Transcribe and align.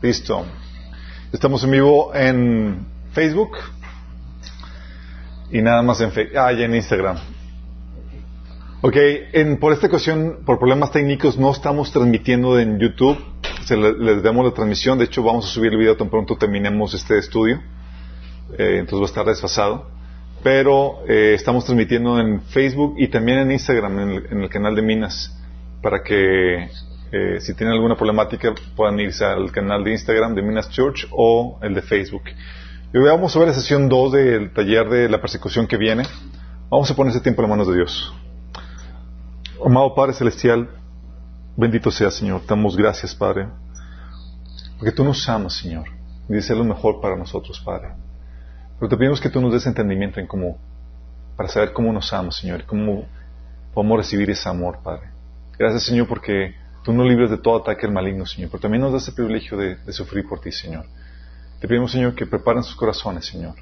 Listo. 0.00 0.46
Estamos 1.32 1.64
en 1.64 1.70
vivo 1.70 2.14
en 2.14 2.86
Facebook 3.12 3.56
y 5.50 5.60
nada 5.62 5.82
más 5.82 6.00
en, 6.00 6.12
ah, 6.36 6.52
y 6.52 6.62
en 6.62 6.74
Instagram. 6.74 7.18
Ok, 8.80 8.96
en, 9.32 9.58
por 9.58 9.72
esta 9.72 9.86
ocasión, 9.86 10.40
por 10.44 10.58
problemas 10.58 10.90
técnicos, 10.90 11.38
no 11.38 11.52
estamos 11.52 11.92
transmitiendo 11.92 12.58
en 12.58 12.78
YouTube. 12.80 13.31
Se 13.72 13.78
les 13.78 14.22
damos 14.22 14.44
la 14.44 14.52
transmisión. 14.52 14.98
De 14.98 15.06
hecho, 15.06 15.22
vamos 15.22 15.46
a 15.46 15.48
subir 15.48 15.72
el 15.72 15.78
video 15.78 15.96
tan 15.96 16.10
pronto 16.10 16.36
terminemos 16.36 16.92
este 16.92 17.16
estudio. 17.16 17.58
Eh, 18.58 18.76
entonces 18.80 18.98
va 18.98 19.04
a 19.04 19.06
estar 19.06 19.24
desfasado. 19.24 19.86
Pero 20.42 20.98
eh, 21.08 21.32
estamos 21.32 21.64
transmitiendo 21.64 22.20
en 22.20 22.42
Facebook 22.42 22.96
y 22.98 23.08
también 23.08 23.38
en 23.38 23.50
Instagram, 23.50 23.98
en 23.98 24.42
el, 24.42 24.50
canal 24.50 24.76
de 24.76 24.82
Minas, 24.82 25.34
para 25.80 26.02
que 26.02 26.68
eh, 27.12 27.40
si 27.40 27.54
tienen 27.54 27.72
alguna 27.72 27.96
problemática 27.96 28.52
puedan 28.76 29.00
irse 29.00 29.24
al 29.24 29.50
canal 29.50 29.82
de 29.84 29.92
Instagram 29.92 30.34
de 30.34 30.42
Minas 30.42 30.68
Church 30.68 31.08
o 31.10 31.58
el 31.62 31.72
de 31.72 31.80
Facebook. 31.80 32.24
Y 32.92 32.98
hoy 32.98 33.04
vamos 33.04 33.34
a 33.34 33.38
ver 33.38 33.48
la 33.48 33.54
sesión 33.54 33.88
2 33.88 34.12
del 34.12 34.52
taller 34.52 34.86
de 34.90 35.08
la 35.08 35.18
persecución 35.18 35.66
que 35.66 35.78
viene. 35.78 36.02
Vamos 36.68 36.90
a 36.90 36.94
poner 36.94 37.12
ese 37.12 37.22
tiempo 37.22 37.40
en 37.40 37.48
las 37.48 37.56
manos 37.56 37.68
de 37.68 37.76
Dios. 37.76 38.12
Amado 39.64 39.94
Padre 39.94 40.12
Celestial, 40.12 40.68
bendito 41.56 41.90
sea 41.90 42.10
Señor. 42.10 42.42
Te 42.42 42.48
damos 42.48 42.76
gracias, 42.76 43.14
Padre, 43.14 43.46
porque 44.82 44.96
tú 44.96 45.04
nos 45.04 45.28
amas, 45.28 45.58
Señor, 45.58 45.84
y 46.28 46.32
deseas 46.32 46.58
lo 46.58 46.64
mejor 46.64 47.00
para 47.00 47.14
nosotros, 47.14 47.60
Padre. 47.60 47.90
Pero 48.80 48.88
te 48.88 48.96
pedimos 48.96 49.20
que 49.20 49.30
tú 49.30 49.40
nos 49.40 49.52
des 49.52 49.64
entendimiento 49.64 50.18
en 50.18 50.26
cómo, 50.26 50.58
para 51.36 51.48
saber 51.48 51.72
cómo 51.72 51.92
nos 51.92 52.12
amas, 52.12 52.34
Señor, 52.34 52.62
y 52.62 52.64
cómo 52.64 53.06
podemos 53.72 53.98
recibir 53.98 54.28
ese 54.30 54.48
amor, 54.48 54.80
Padre. 54.82 55.08
Gracias, 55.56 55.84
Señor, 55.84 56.08
porque 56.08 56.56
tú 56.82 56.92
nos 56.92 57.06
libres 57.06 57.30
de 57.30 57.38
todo 57.38 57.58
ataque 57.58 57.86
al 57.86 57.92
maligno, 57.92 58.26
Señor, 58.26 58.50
pero 58.50 58.60
también 58.60 58.82
nos 58.82 58.92
das 58.92 59.06
el 59.06 59.14
privilegio 59.14 59.56
de, 59.56 59.76
de 59.76 59.92
sufrir 59.92 60.26
por 60.26 60.40
ti, 60.40 60.50
Señor. 60.50 60.84
Te 61.60 61.68
pedimos, 61.68 61.92
Señor, 61.92 62.16
que 62.16 62.26
preparen 62.26 62.64
sus 62.64 62.74
corazones, 62.74 63.24
Señor, 63.24 63.54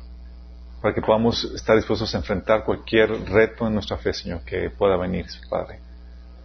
para 0.80 0.94
que 0.94 1.02
podamos 1.02 1.44
estar 1.54 1.76
dispuestos 1.76 2.14
a 2.14 2.16
enfrentar 2.16 2.64
cualquier 2.64 3.10
reto 3.26 3.66
en 3.66 3.74
nuestra 3.74 3.98
fe, 3.98 4.14
Señor, 4.14 4.40
que 4.46 4.70
pueda 4.70 4.96
venir, 4.96 5.26
Padre 5.50 5.80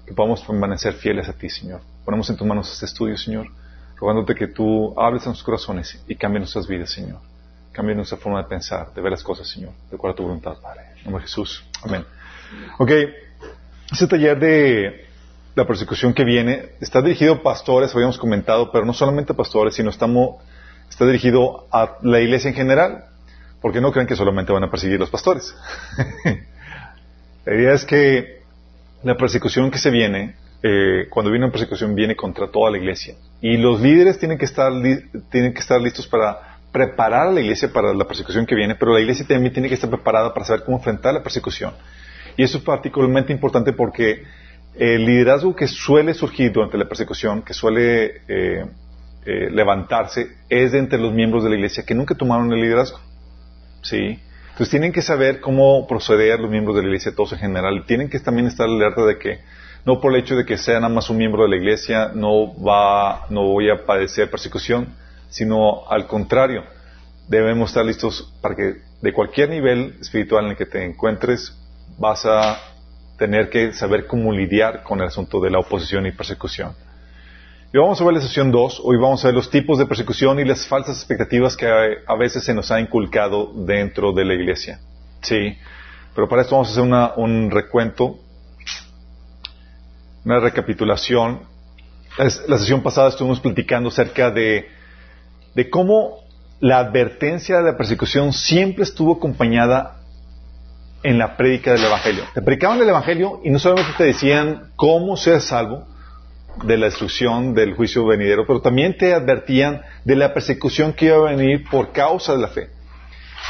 que 0.05 0.13
podamos 0.13 0.43
permanecer 0.43 0.93
fieles 0.93 1.27
a 1.27 1.33
ti, 1.33 1.49
Señor. 1.49 1.81
Ponemos 2.03 2.29
en 2.29 2.35
tus 2.35 2.45
manos 2.45 2.71
este 2.71 2.85
estudio, 2.85 3.17
Señor, 3.17 3.47
rogándote 3.95 4.35
que 4.35 4.47
tú 4.47 4.93
hables 4.99 5.23
en 5.23 5.29
nuestros 5.29 5.43
corazones 5.43 6.03
y 6.07 6.15
cambie 6.15 6.39
nuestras 6.39 6.67
vidas, 6.67 6.91
Señor. 6.91 7.19
Cambie 7.71 7.95
nuestra 7.95 8.17
forma 8.17 8.41
de 8.41 8.47
pensar, 8.47 8.93
de 8.93 9.01
ver 9.01 9.11
las 9.11 9.23
cosas, 9.23 9.47
Señor, 9.47 9.71
de 9.89 9.95
acuerdo 9.95 10.13
a 10.13 10.15
tu 10.17 10.23
voluntad, 10.23 10.57
Padre. 10.61 10.81
En 10.97 11.03
nombre 11.05 11.21
de 11.21 11.27
Jesús. 11.27 11.65
Amén. 11.83 12.05
Ok, 12.77 12.91
este 13.91 14.07
taller 14.07 14.39
de 14.39 15.05
la 15.55 15.65
persecución 15.65 16.13
que 16.13 16.23
viene 16.23 16.69
está 16.81 17.01
dirigido 17.01 17.35
a 17.35 17.43
pastores, 17.43 17.93
habíamos 17.95 18.17
comentado, 18.17 18.71
pero 18.71 18.85
no 18.85 18.93
solamente 18.93 19.33
a 19.33 19.35
pastores, 19.35 19.75
sino 19.75 19.89
estamos, 19.89 20.41
está 20.89 21.05
dirigido 21.05 21.67
a 21.71 21.97
la 22.01 22.19
iglesia 22.19 22.49
en 22.49 22.55
general, 22.55 23.05
porque 23.61 23.81
no 23.81 23.91
creen 23.91 24.07
que 24.07 24.15
solamente 24.15 24.51
van 24.51 24.63
a 24.63 24.69
perseguir 24.69 24.99
los 24.99 25.09
pastores. 25.09 25.55
la 27.45 27.55
idea 27.55 27.73
es 27.73 27.85
que 27.85 28.41
la 29.03 29.15
persecución 29.15 29.71
que 29.71 29.77
se 29.77 29.89
viene, 29.89 30.35
eh, 30.61 31.07
cuando 31.09 31.31
viene 31.31 31.45
una 31.45 31.51
persecución, 31.51 31.95
viene 31.95 32.15
contra 32.15 32.51
toda 32.51 32.71
la 32.71 32.77
iglesia. 32.77 33.15
Y 33.41 33.57
los 33.57 33.81
líderes 33.81 34.17
tienen 34.17 34.37
que 34.37 34.45
estar, 34.45 34.71
tienen 35.29 35.53
que 35.53 35.59
estar 35.59 35.79
listos 35.81 36.07
para 36.07 36.57
preparar 36.71 37.27
a 37.27 37.31
la 37.31 37.41
iglesia 37.41 37.71
para 37.71 37.93
la 37.93 38.05
persecución 38.05 38.45
que 38.45 38.55
viene, 38.55 38.75
pero 38.75 38.93
la 38.93 38.99
iglesia 38.99 39.25
también 39.25 39.53
tiene 39.53 39.69
que 39.69 39.75
estar 39.75 39.89
preparada 39.89 40.33
para 40.33 40.45
saber 40.45 40.63
cómo 40.65 40.77
enfrentar 40.77 41.13
la 41.13 41.23
persecución. 41.23 41.73
Y 42.35 42.43
eso 42.43 42.57
es 42.57 42.63
particularmente 42.63 43.31
importante 43.31 43.71
porque 43.71 44.23
el 44.73 45.05
liderazgo 45.05 45.55
que 45.55 45.67
suele 45.67 46.13
surgir 46.13 46.51
durante 46.51 46.77
la 46.77 46.85
persecución, 46.85 47.43
que 47.43 47.53
suele 47.53 48.21
eh, 48.27 48.65
eh, 49.25 49.49
levantarse, 49.51 50.27
es 50.49 50.73
de 50.73 50.79
entre 50.79 50.99
los 50.99 51.13
miembros 51.13 51.43
de 51.43 51.49
la 51.49 51.55
iglesia 51.55 51.85
que 51.85 51.95
nunca 51.95 52.13
tomaron 52.15 52.51
el 52.51 52.61
liderazgo. 52.61 52.99
¿Sí? 53.81 54.19
Entonces 54.55 54.69
tienen 54.69 54.91
que 54.91 55.01
saber 55.01 55.39
cómo 55.39 55.87
proceder 55.87 56.39
los 56.39 56.49
miembros 56.49 56.75
de 56.75 56.81
la 56.81 56.87
iglesia, 56.87 57.13
todos 57.15 57.33
en 57.33 57.39
general. 57.39 57.85
Tienen 57.85 58.09
que 58.09 58.19
también 58.19 58.47
estar 58.47 58.67
alerta 58.67 59.05
de 59.05 59.17
que 59.17 59.39
no 59.85 60.01
por 60.01 60.13
el 60.13 60.21
hecho 60.21 60.35
de 60.35 60.45
que 60.45 60.57
sea 60.57 60.79
nada 60.79 60.93
más 60.93 61.09
un 61.09 61.17
miembro 61.17 61.43
de 61.43 61.49
la 61.49 61.57
iglesia 61.57 62.11
no 62.13 62.53
va, 62.61 63.27
no 63.29 63.43
voy 63.43 63.69
a 63.69 63.85
padecer 63.85 64.29
persecución, 64.29 64.95
sino 65.29 65.87
al 65.89 66.07
contrario, 66.07 66.63
debemos 67.27 67.69
estar 67.69 67.85
listos 67.85 68.33
para 68.41 68.55
que 68.55 68.75
de 69.01 69.13
cualquier 69.13 69.49
nivel 69.49 69.95
espiritual 70.01 70.45
en 70.45 70.51
el 70.51 70.57
que 70.57 70.65
te 70.65 70.83
encuentres 70.83 71.55
vas 71.97 72.25
a 72.25 72.57
tener 73.17 73.49
que 73.49 73.73
saber 73.73 74.07
cómo 74.07 74.31
lidiar 74.31 74.83
con 74.83 74.99
el 74.99 75.07
asunto 75.07 75.39
de 75.39 75.49
la 75.49 75.59
oposición 75.59 76.05
y 76.05 76.11
persecución. 76.11 76.75
Y 77.73 77.77
vamos 77.77 77.99
a 77.99 78.05
ver 78.05 78.13
la 78.13 78.21
sesión 78.21 78.51
2. 78.51 78.81
Hoy 78.83 78.97
vamos 78.97 79.23
a 79.23 79.27
ver 79.27 79.35
los 79.35 79.49
tipos 79.49 79.77
de 79.77 79.85
persecución 79.85 80.39
y 80.39 80.45
las 80.45 80.65
falsas 80.65 80.97
expectativas 80.97 81.57
que 81.57 81.67
a 81.67 82.15
veces 82.15 82.43
se 82.43 82.53
nos 82.53 82.71
ha 82.71 82.79
inculcado 82.79 83.51
dentro 83.53 84.13
de 84.13 84.25
la 84.25 84.33
iglesia. 84.33 84.79
Sí. 85.21 85.57
Pero 86.13 86.29
para 86.29 86.43
esto 86.43 86.55
vamos 86.55 86.69
a 86.69 86.71
hacer 86.71 87.13
un 87.17 87.51
recuento, 87.51 88.19
una 90.25 90.39
recapitulación. 90.39 91.41
La 92.17 92.57
sesión 92.57 92.81
pasada 92.81 93.09
estuvimos 93.09 93.39
platicando 93.39 93.89
acerca 93.89 94.31
de, 94.31 94.67
cómo 95.69 96.23
la 96.59 96.79
advertencia 96.79 97.57
de 97.57 97.71
la 97.71 97.77
persecución 97.77 98.33
siempre 98.33 98.83
estuvo 98.83 99.13
acompañada 99.13 99.97
en 101.03 101.19
la 101.19 101.37
prédica 101.37 101.73
del 101.73 101.83
Evangelio. 101.83 102.23
Te 102.33 102.41
predicaban 102.41 102.81
el 102.81 102.89
Evangelio 102.89 103.41
y 103.43 103.51
no 103.51 103.59
solamente 103.59 103.93
te 103.97 104.05
decían 104.05 104.71
cómo 104.75 105.15
ser 105.17 105.41
salvo, 105.41 105.85
de 106.63 106.77
la 106.77 106.85
destrucción 106.85 107.53
del 107.53 107.73
juicio 107.73 108.05
venidero, 108.05 108.45
pero 108.47 108.61
también 108.61 108.97
te 108.97 109.13
advertían 109.13 109.81
de 110.05 110.15
la 110.15 110.33
persecución 110.33 110.93
que 110.93 111.07
iba 111.07 111.17
a 111.17 111.35
venir 111.35 111.65
por 111.69 111.91
causa 111.91 112.33
de 112.33 112.41
la 112.41 112.47
fe. 112.47 112.69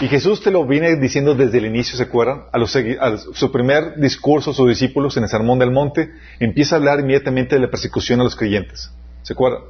Y 0.01 0.07
Jesús 0.07 0.41
te 0.41 0.51
lo 0.51 0.65
viene 0.65 0.95
diciendo 0.97 1.35
desde 1.35 1.57
el 1.59 1.67
inicio, 1.67 1.95
¿se 1.95 2.03
acuerdan? 2.03 2.43
A, 2.51 3.17
su 3.17 3.51
primer 3.51 3.95
discurso 3.97 4.51
a 4.51 4.53
sus 4.53 4.67
discípulos 4.67 5.15
en 5.15 5.23
el 5.23 5.29
Sermón 5.29 5.59
del 5.59 5.71
Monte, 5.71 6.11
empieza 6.39 6.75
a 6.75 6.79
hablar 6.79 6.99
inmediatamente 6.99 7.55
de 7.55 7.61
la 7.61 7.69
persecución 7.69 8.19
a 8.19 8.23
los 8.23 8.35
creyentes. 8.35 8.91
¿Se 9.21 9.33
acuerdan? 9.33 9.61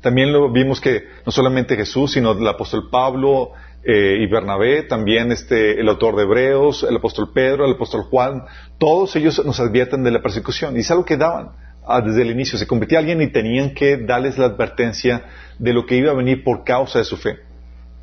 También 0.00 0.32
lo 0.32 0.52
vimos 0.52 0.80
que 0.80 1.04
no 1.26 1.32
solamente 1.32 1.76
Jesús, 1.76 2.12
sino 2.12 2.32
el 2.32 2.46
apóstol 2.46 2.88
Pablo 2.90 3.52
eh, 3.82 4.18
y 4.20 4.26
Bernabé, 4.26 4.82
también 4.82 5.32
este, 5.32 5.80
el 5.80 5.88
autor 5.88 6.14
de 6.16 6.22
Hebreos, 6.22 6.86
el 6.88 6.96
apóstol 6.96 7.32
Pedro, 7.32 7.64
el 7.64 7.72
apóstol 7.72 8.02
Juan, 8.02 8.44
todos 8.78 9.16
ellos 9.16 9.44
nos 9.44 9.58
advierten 9.60 10.04
de 10.04 10.10
la 10.10 10.22
persecución. 10.22 10.76
Y 10.76 10.80
es 10.80 10.90
algo 10.90 11.04
que 11.04 11.16
daban. 11.16 11.52
Ah, 11.86 12.00
desde 12.00 12.22
el 12.22 12.30
inicio. 12.30 12.58
Se 12.58 12.66
convertía 12.66 12.98
alguien 12.98 13.20
y 13.20 13.30
tenían 13.30 13.74
que 13.74 13.98
darles 13.98 14.38
la 14.38 14.46
advertencia 14.46 15.24
de 15.58 15.72
lo 15.74 15.84
que 15.84 15.96
iba 15.96 16.12
a 16.12 16.14
venir 16.14 16.42
por 16.42 16.64
causa 16.64 16.98
de 16.98 17.04
su 17.04 17.16
fe. 17.16 17.40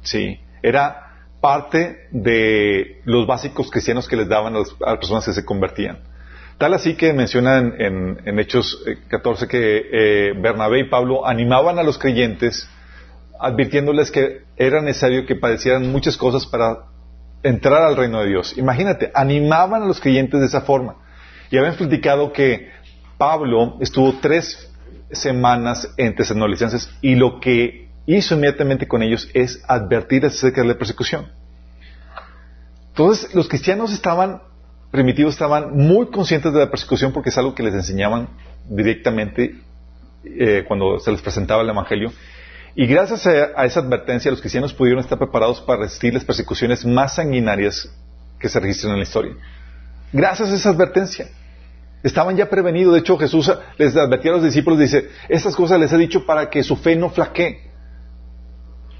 Sí. 0.03 0.39
Era 0.61 1.10
parte 1.41 2.07
de 2.11 3.01
los 3.03 3.25
básicos 3.25 3.69
cristianos 3.71 4.07
que 4.07 4.15
les 4.15 4.29
daban 4.29 4.55
a, 4.55 4.59
las 4.59 4.97
personas 4.97 5.25
que 5.25 5.33
se 5.33 5.43
convertían. 5.43 5.99
Tal 6.57 6.75
así 6.75 6.95
que 6.95 7.11
mencionan 7.11 7.73
en, 7.79 8.39
Hechos 8.39 8.83
14 9.07 9.45
eh, 9.45 9.47
que 9.47 9.81
eh, 9.91 10.33
Bernabé 10.39 10.81
y 10.81 10.89
Pablo 10.89 11.27
animaban 11.27 11.79
a 11.79 11.83
los 11.83 11.97
creyentes 11.97 12.69
advirtiéndoles 13.39 14.11
que 14.11 14.43
era 14.55 14.81
necesario 14.81 15.25
que 15.25 15.35
padecieran 15.35 15.91
muchas 15.91 16.15
cosas 16.15 16.45
para 16.45 16.85
entrar 17.41 17.81
al 17.81 17.97
reino 17.97 18.21
de 18.21 18.27
Dios. 18.27 18.55
Imagínate, 18.57 19.11
animaban 19.15 19.81
a 19.81 19.87
los 19.87 19.99
creyentes 19.99 20.39
de 20.39 20.45
esa 20.45 20.61
forma. 20.61 20.97
Y 21.49 21.57
habían 21.57 21.75
platicado 21.75 22.31
que 22.31 22.69
Pablo 23.17 23.77
estuvo 23.81 24.13
tres 24.21 24.71
semanas 25.11 25.91
en 25.97 26.15
Tesalonicenses 26.15 26.93
y 27.01 27.15
lo 27.15 27.39
que 27.39 27.89
hizo 28.05 28.35
inmediatamente 28.35 28.87
con 28.87 29.03
ellos 29.03 29.29
es 29.33 29.63
advertir 29.67 30.25
acerca 30.25 30.61
de 30.61 30.67
la 30.67 30.77
persecución. 30.77 31.27
Entonces, 32.89 33.33
los 33.33 33.47
cristianos 33.47 33.93
estaban, 33.93 34.41
primitivos, 34.91 35.33
estaban 35.33 35.75
muy 35.77 36.07
conscientes 36.07 36.51
de 36.53 36.59
la 36.59 36.69
persecución 36.69 37.13
porque 37.13 37.29
es 37.29 37.37
algo 37.37 37.55
que 37.55 37.63
les 37.63 37.73
enseñaban 37.73 38.27
directamente 38.67 39.55
eh, 40.23 40.65
cuando 40.67 40.99
se 40.99 41.11
les 41.11 41.21
presentaba 41.21 41.61
el 41.61 41.69
Evangelio. 41.69 42.11
Y 42.75 42.85
gracias 42.85 43.27
a, 43.27 43.65
esa 43.65 43.79
advertencia, 43.81 44.31
los 44.31 44.39
cristianos 44.39 44.73
pudieron 44.73 45.01
estar 45.01 45.17
preparados 45.17 45.59
para 45.61 45.81
resistir 45.81 46.13
las 46.13 46.23
persecuciones 46.23 46.85
más 46.85 47.15
sanguinarias 47.15 47.91
que 48.39 48.47
se 48.47 48.59
registran 48.59 48.93
en 48.93 48.99
la 48.99 49.03
historia. 49.03 49.33
Gracias 50.13 50.51
a 50.51 50.55
esa 50.55 50.69
advertencia. 50.69 51.27
Estaban 52.03 52.35
ya 52.35 52.49
prevenidos. 52.49 52.93
De 52.93 52.99
hecho, 52.99 53.17
Jesús 53.17 53.51
les 53.77 53.95
advertía 53.95 54.31
a 54.31 54.35
los 54.35 54.43
discípulos, 54.43 54.79
dice, 54.79 55.09
estas 55.29 55.55
cosas 55.55 55.79
les 55.79 55.91
he 55.91 55.97
dicho 55.97 56.25
para 56.25 56.49
que 56.49 56.63
su 56.63 56.75
fe 56.75 56.95
no 56.95 57.09
flaquee, 57.09 57.70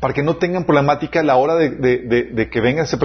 para 0.02 0.16
que 0.16 0.24
no 0.24 0.38
tengan 0.38 0.66
problemática 0.66 1.20
a 1.20 1.24
la 1.24 1.36
hora 1.36 1.56
de, 1.56 2.50
que 2.52 2.60
venga 2.60 2.82
esa 2.82 2.98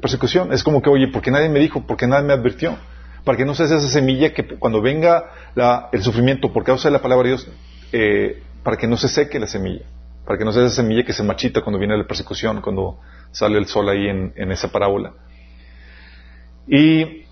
persecución. 0.00 0.52
Es 0.52 0.62
como 0.62 0.80
que, 0.80 0.88
oye, 0.88 1.08
¿por 1.08 1.20
qué 1.20 1.32
nadie 1.32 1.48
me 1.48 1.58
dijo? 1.58 1.84
¿Por 1.84 1.96
qué 1.96 2.06
nadie 2.06 2.24
me 2.24 2.32
advirtió? 2.32 2.78
Para 3.24 3.36
que 3.36 3.44
no 3.44 3.56
sea 3.56 3.66
esa 3.66 3.80
semilla 3.80 4.32
que 4.32 4.46
cuando 4.46 4.80
venga 4.80 5.24
el 5.90 6.02
sufrimiento 6.02 6.52
por 6.52 6.62
causa 6.62 6.88
de 6.88 6.92
la 6.92 7.02
palabra 7.02 7.24
de 7.24 7.30
Dios, 7.30 7.48
eh, 7.90 8.42
para 8.62 8.76
que 8.76 8.86
no 8.86 8.96
se 8.96 9.08
seque 9.08 9.40
la 9.40 9.48
semilla, 9.48 9.82
para 10.24 10.38
que 10.38 10.44
no 10.44 10.52
sea 10.52 10.64
esa 10.64 10.76
semilla 10.76 11.02
que 11.02 11.12
se 11.12 11.24
marchita 11.24 11.60
cuando 11.60 11.80
viene 11.80 11.98
la 11.98 12.06
persecución, 12.06 12.60
cuando 12.60 13.00
sale 13.32 13.58
el 13.58 13.66
sol 13.66 13.88
ahí 13.88 14.06
en, 14.06 14.32
en 14.36 14.52
esa 14.52 14.68
parábola. 14.68 15.12
Y, 16.68 17.24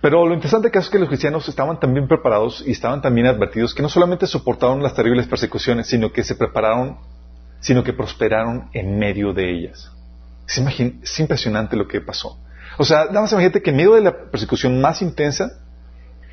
pero 0.00 0.26
lo 0.26 0.34
interesante 0.34 0.68
es 0.74 0.90
que 0.90 0.98
los 0.98 1.08
cristianos 1.08 1.48
estaban 1.48 1.78
también 1.78 2.08
preparados 2.08 2.64
y 2.66 2.72
estaban 2.72 3.00
también 3.00 3.28
advertidos 3.28 3.72
que 3.72 3.82
no 3.82 3.88
solamente 3.88 4.26
soportaron 4.26 4.82
las 4.82 4.94
terribles 4.94 5.28
persecuciones, 5.28 5.86
sino 5.86 6.10
que 6.12 6.24
se 6.24 6.34
prepararon, 6.34 6.98
sino 7.64 7.82
que 7.82 7.94
prosperaron 7.94 8.68
en 8.74 8.98
medio 8.98 9.32
de 9.32 9.50
ellas. 9.50 9.90
Es, 10.46 10.58
es 11.02 11.18
impresionante 11.20 11.76
lo 11.76 11.88
que 11.88 12.02
pasó. 12.02 12.38
O 12.76 12.84
sea, 12.84 13.06
nada 13.06 13.22
más 13.22 13.32
imagínate 13.32 13.62
que 13.62 13.70
en 13.70 13.76
medio 13.76 13.94
de 13.94 14.02
la 14.02 14.30
persecución 14.30 14.82
más 14.82 15.00
intensa, 15.00 15.50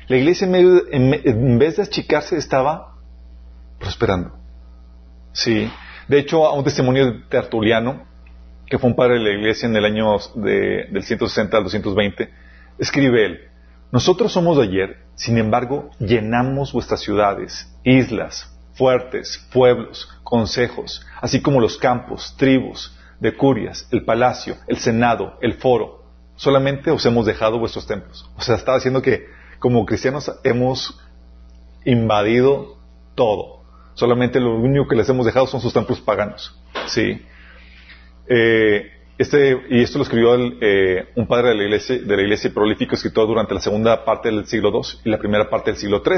la 0.08 0.16
iglesia 0.18 0.46
en, 0.46 1.58
vez 1.58 1.76
de 1.76 1.84
achicarse 1.84 2.36
estaba 2.36 2.96
prosperando. 3.80 4.36
Sí. 5.32 5.72
De 6.06 6.18
hecho, 6.18 6.44
a 6.44 6.52
un 6.52 6.64
testimonio 6.64 7.06
de 7.06 7.20
Tertuliano, 7.30 8.06
que 8.66 8.78
fue 8.78 8.90
un 8.90 8.96
padre 8.96 9.14
de 9.14 9.20
la 9.20 9.30
iglesia 9.30 9.66
en 9.66 9.76
el 9.76 9.86
año 9.86 10.14
de, 10.34 10.86
del 10.90 11.02
160 11.02 11.56
al 11.56 11.62
220, 11.62 12.28
escribe 12.78 13.24
él, 13.24 13.40
nosotros 13.90 14.34
somos 14.34 14.58
de 14.58 14.64
ayer, 14.64 14.98
sin 15.14 15.38
embargo, 15.38 15.88
llenamos 15.98 16.74
vuestras 16.74 17.00
ciudades, 17.00 17.74
islas, 17.84 18.51
fuertes, 18.74 19.46
pueblos, 19.52 20.08
consejos, 20.22 21.04
así 21.20 21.40
como 21.40 21.60
los 21.60 21.76
campos, 21.76 22.34
tribus, 22.36 22.96
decurias, 23.20 23.86
el 23.92 24.04
palacio, 24.04 24.56
el 24.66 24.78
senado, 24.78 25.38
el 25.40 25.54
foro. 25.54 26.02
Solamente 26.36 26.90
os 26.90 27.04
hemos 27.06 27.26
dejado 27.26 27.58
vuestros 27.58 27.86
templos. 27.86 28.28
O 28.36 28.42
sea, 28.42 28.56
estaba 28.56 28.78
diciendo 28.78 29.02
que 29.02 29.26
como 29.58 29.86
cristianos 29.86 30.30
hemos 30.42 31.00
invadido 31.84 32.78
todo. 33.14 33.62
Solamente 33.94 34.40
lo 34.40 34.56
único 34.56 34.88
que 34.88 34.96
les 34.96 35.08
hemos 35.08 35.26
dejado 35.26 35.46
son 35.46 35.60
sus 35.60 35.72
templos 35.72 36.00
paganos. 36.00 36.58
¿Sí? 36.86 37.24
Eh, 38.26 38.90
este, 39.18 39.56
y 39.68 39.82
esto 39.82 39.98
lo 39.98 40.04
escribió 40.04 40.34
eh, 40.60 41.08
un 41.16 41.26
padre 41.26 41.50
de 41.50 41.54
la 41.54 41.62
iglesia, 41.64 41.98
de 41.98 42.16
la 42.16 42.22
iglesia 42.22 42.50
prolífico, 42.52 42.94
escritor 42.94 43.26
durante 43.26 43.54
la 43.54 43.60
segunda 43.60 44.04
parte 44.04 44.30
del 44.30 44.46
siglo 44.46 44.70
II 44.70 45.00
y 45.04 45.10
la 45.10 45.18
primera 45.18 45.50
parte 45.50 45.70
del 45.70 45.78
siglo 45.78 46.02
III. 46.04 46.16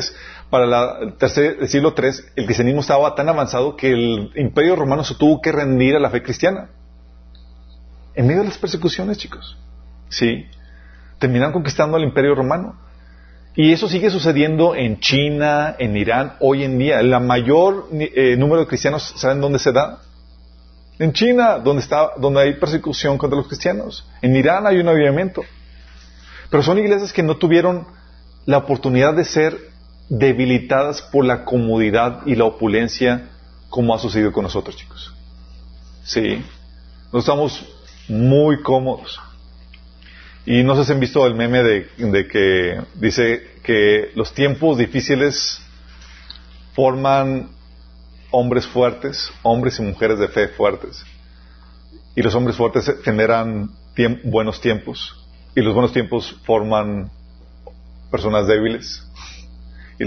Para 0.49 0.67
la, 0.67 0.99
el, 1.00 1.14
tercer, 1.14 1.58
el 1.61 1.69
siglo 1.69 1.94
III, 1.96 2.11
el 2.37 2.44
cristianismo 2.44 2.81
estaba 2.81 3.14
tan 3.14 3.29
avanzado 3.29 3.76
que 3.76 3.93
el 3.93 4.31
imperio 4.37 4.76
romano 4.76 5.02
se 5.02 5.17
tuvo 5.17 5.41
que 5.41 5.50
rendir 5.50 5.96
a 5.96 6.00
la 6.00 6.11
fe 6.11 6.23
cristiana. 6.23 6.70
En 8.14 8.26
medio 8.26 8.43
de 8.43 8.49
las 8.49 8.58
persecuciones, 8.58 9.19
chicos. 9.19 9.56
Sí. 10.08 10.47
Terminaron 11.19 11.52
conquistando 11.52 11.97
al 11.97 12.05
imperio 12.05 12.35
romano. 12.35 12.79
Y 13.56 13.73
eso 13.73 13.88
sigue 13.88 14.11
sucediendo 14.11 14.75
en 14.75 15.00
China, 15.00 15.76
en 15.79 15.97
Irán, 15.97 16.35
hoy 16.40 16.64
en 16.64 16.79
día. 16.79 17.00
El 17.00 17.11
mayor 17.20 17.88
eh, 17.93 18.37
número 18.37 18.61
de 18.61 18.67
cristianos, 18.67 19.14
¿saben 19.17 19.40
dónde 19.40 19.58
se 19.58 19.73
da? 19.73 20.00
En 20.99 21.12
China, 21.12 21.58
donde, 21.58 21.82
está, 21.82 22.12
donde 22.19 22.43
hay 22.43 22.55
persecución 22.55 23.19
contra 23.19 23.37
los 23.37 23.49
cristianos. 23.49 24.06
En 24.23 24.37
Irán 24.37 24.67
hay 24.67 24.79
un 24.79 24.88
avivamiento. 24.88 25.43
Pero 26.50 26.62
son 26.62 26.79
iglesias 26.79 27.12
que 27.12 27.23
no 27.23 27.37
tuvieron 27.37 27.87
la 28.46 28.58
oportunidad 28.58 29.14
de 29.14 29.25
ser 29.25 29.58
debilitadas 30.08 31.02
por 31.02 31.25
la 31.25 31.44
comodidad 31.44 32.20
y 32.26 32.37
la 32.37 32.44
opulencia 32.44 33.31
como 33.70 33.94
ha 33.94 33.99
sucedido 33.99 34.32
con 34.32 34.44
nosotros, 34.44 34.76
chicos. 34.76 35.12
Sí. 36.05 36.44
No 37.12 37.19
estamos 37.19 37.64
muy 38.08 38.62
cómodos. 38.62 39.20
Y 40.47 40.62
no 40.62 40.76
sé 40.76 40.85
si 40.85 40.93
han 40.93 41.00
visto 41.00 41.26
el 41.26 41.35
meme 41.35 41.62
de, 41.62 41.88
que 42.29 42.81
dice 42.94 43.43
que 43.62 44.11
los 44.14 44.32
tiempos 44.35 44.76
difíciles 44.76 45.61
forman 46.75 47.49
hombres 48.36 48.66
fuertes, 48.66 49.31
hombres 49.42 49.78
y 49.78 49.82
mujeres 49.82 50.19
de 50.19 50.26
fe 50.26 50.48
fuertes. 50.48 51.04
Y 52.16 52.22
los 52.22 52.34
hombres 52.34 52.56
fuertes 52.56 52.92
generan 53.04 53.70
buenos 54.25 54.60
tiempos. 54.60 55.25
Y 55.54 55.60
los 55.60 55.72
buenos 55.72 55.92
tiempos 55.92 56.36
forman 56.44 57.10
personas 58.10 58.48
débiles. 58.48 59.06
Y, 60.00 60.04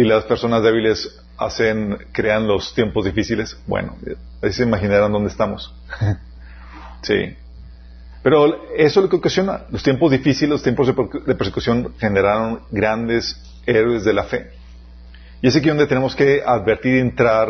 y 0.00 0.04
las 0.04 0.24
personas 0.24 0.62
débiles 0.62 1.20
hacen, 1.36 1.98
crean 2.12 2.46
los 2.46 2.74
tiempos 2.74 3.04
difíciles. 3.04 3.58
Bueno, 3.66 3.96
ahí 4.40 4.52
se 4.52 4.62
imaginarán 4.62 5.10
dónde 5.10 5.30
estamos. 5.30 5.74
sí. 7.02 7.36
Pero 8.22 8.68
eso 8.76 9.00
es 9.00 9.04
lo 9.04 9.08
que 9.08 9.16
ocasiona. 9.16 9.64
Los 9.70 9.82
tiempos 9.82 10.12
difíciles, 10.12 10.50
los 10.50 10.62
tiempos 10.62 10.86
de 11.26 11.34
persecución 11.34 11.92
generaron 11.98 12.60
grandes 12.70 13.36
héroes 13.66 14.04
de 14.04 14.12
la 14.12 14.24
fe. 14.24 14.59
Y 15.42 15.48
es 15.48 15.56
aquí 15.56 15.68
donde 15.68 15.86
tenemos 15.86 16.14
que 16.14 16.42
advertir 16.44 16.96
y 16.96 17.00
entrar, 17.00 17.48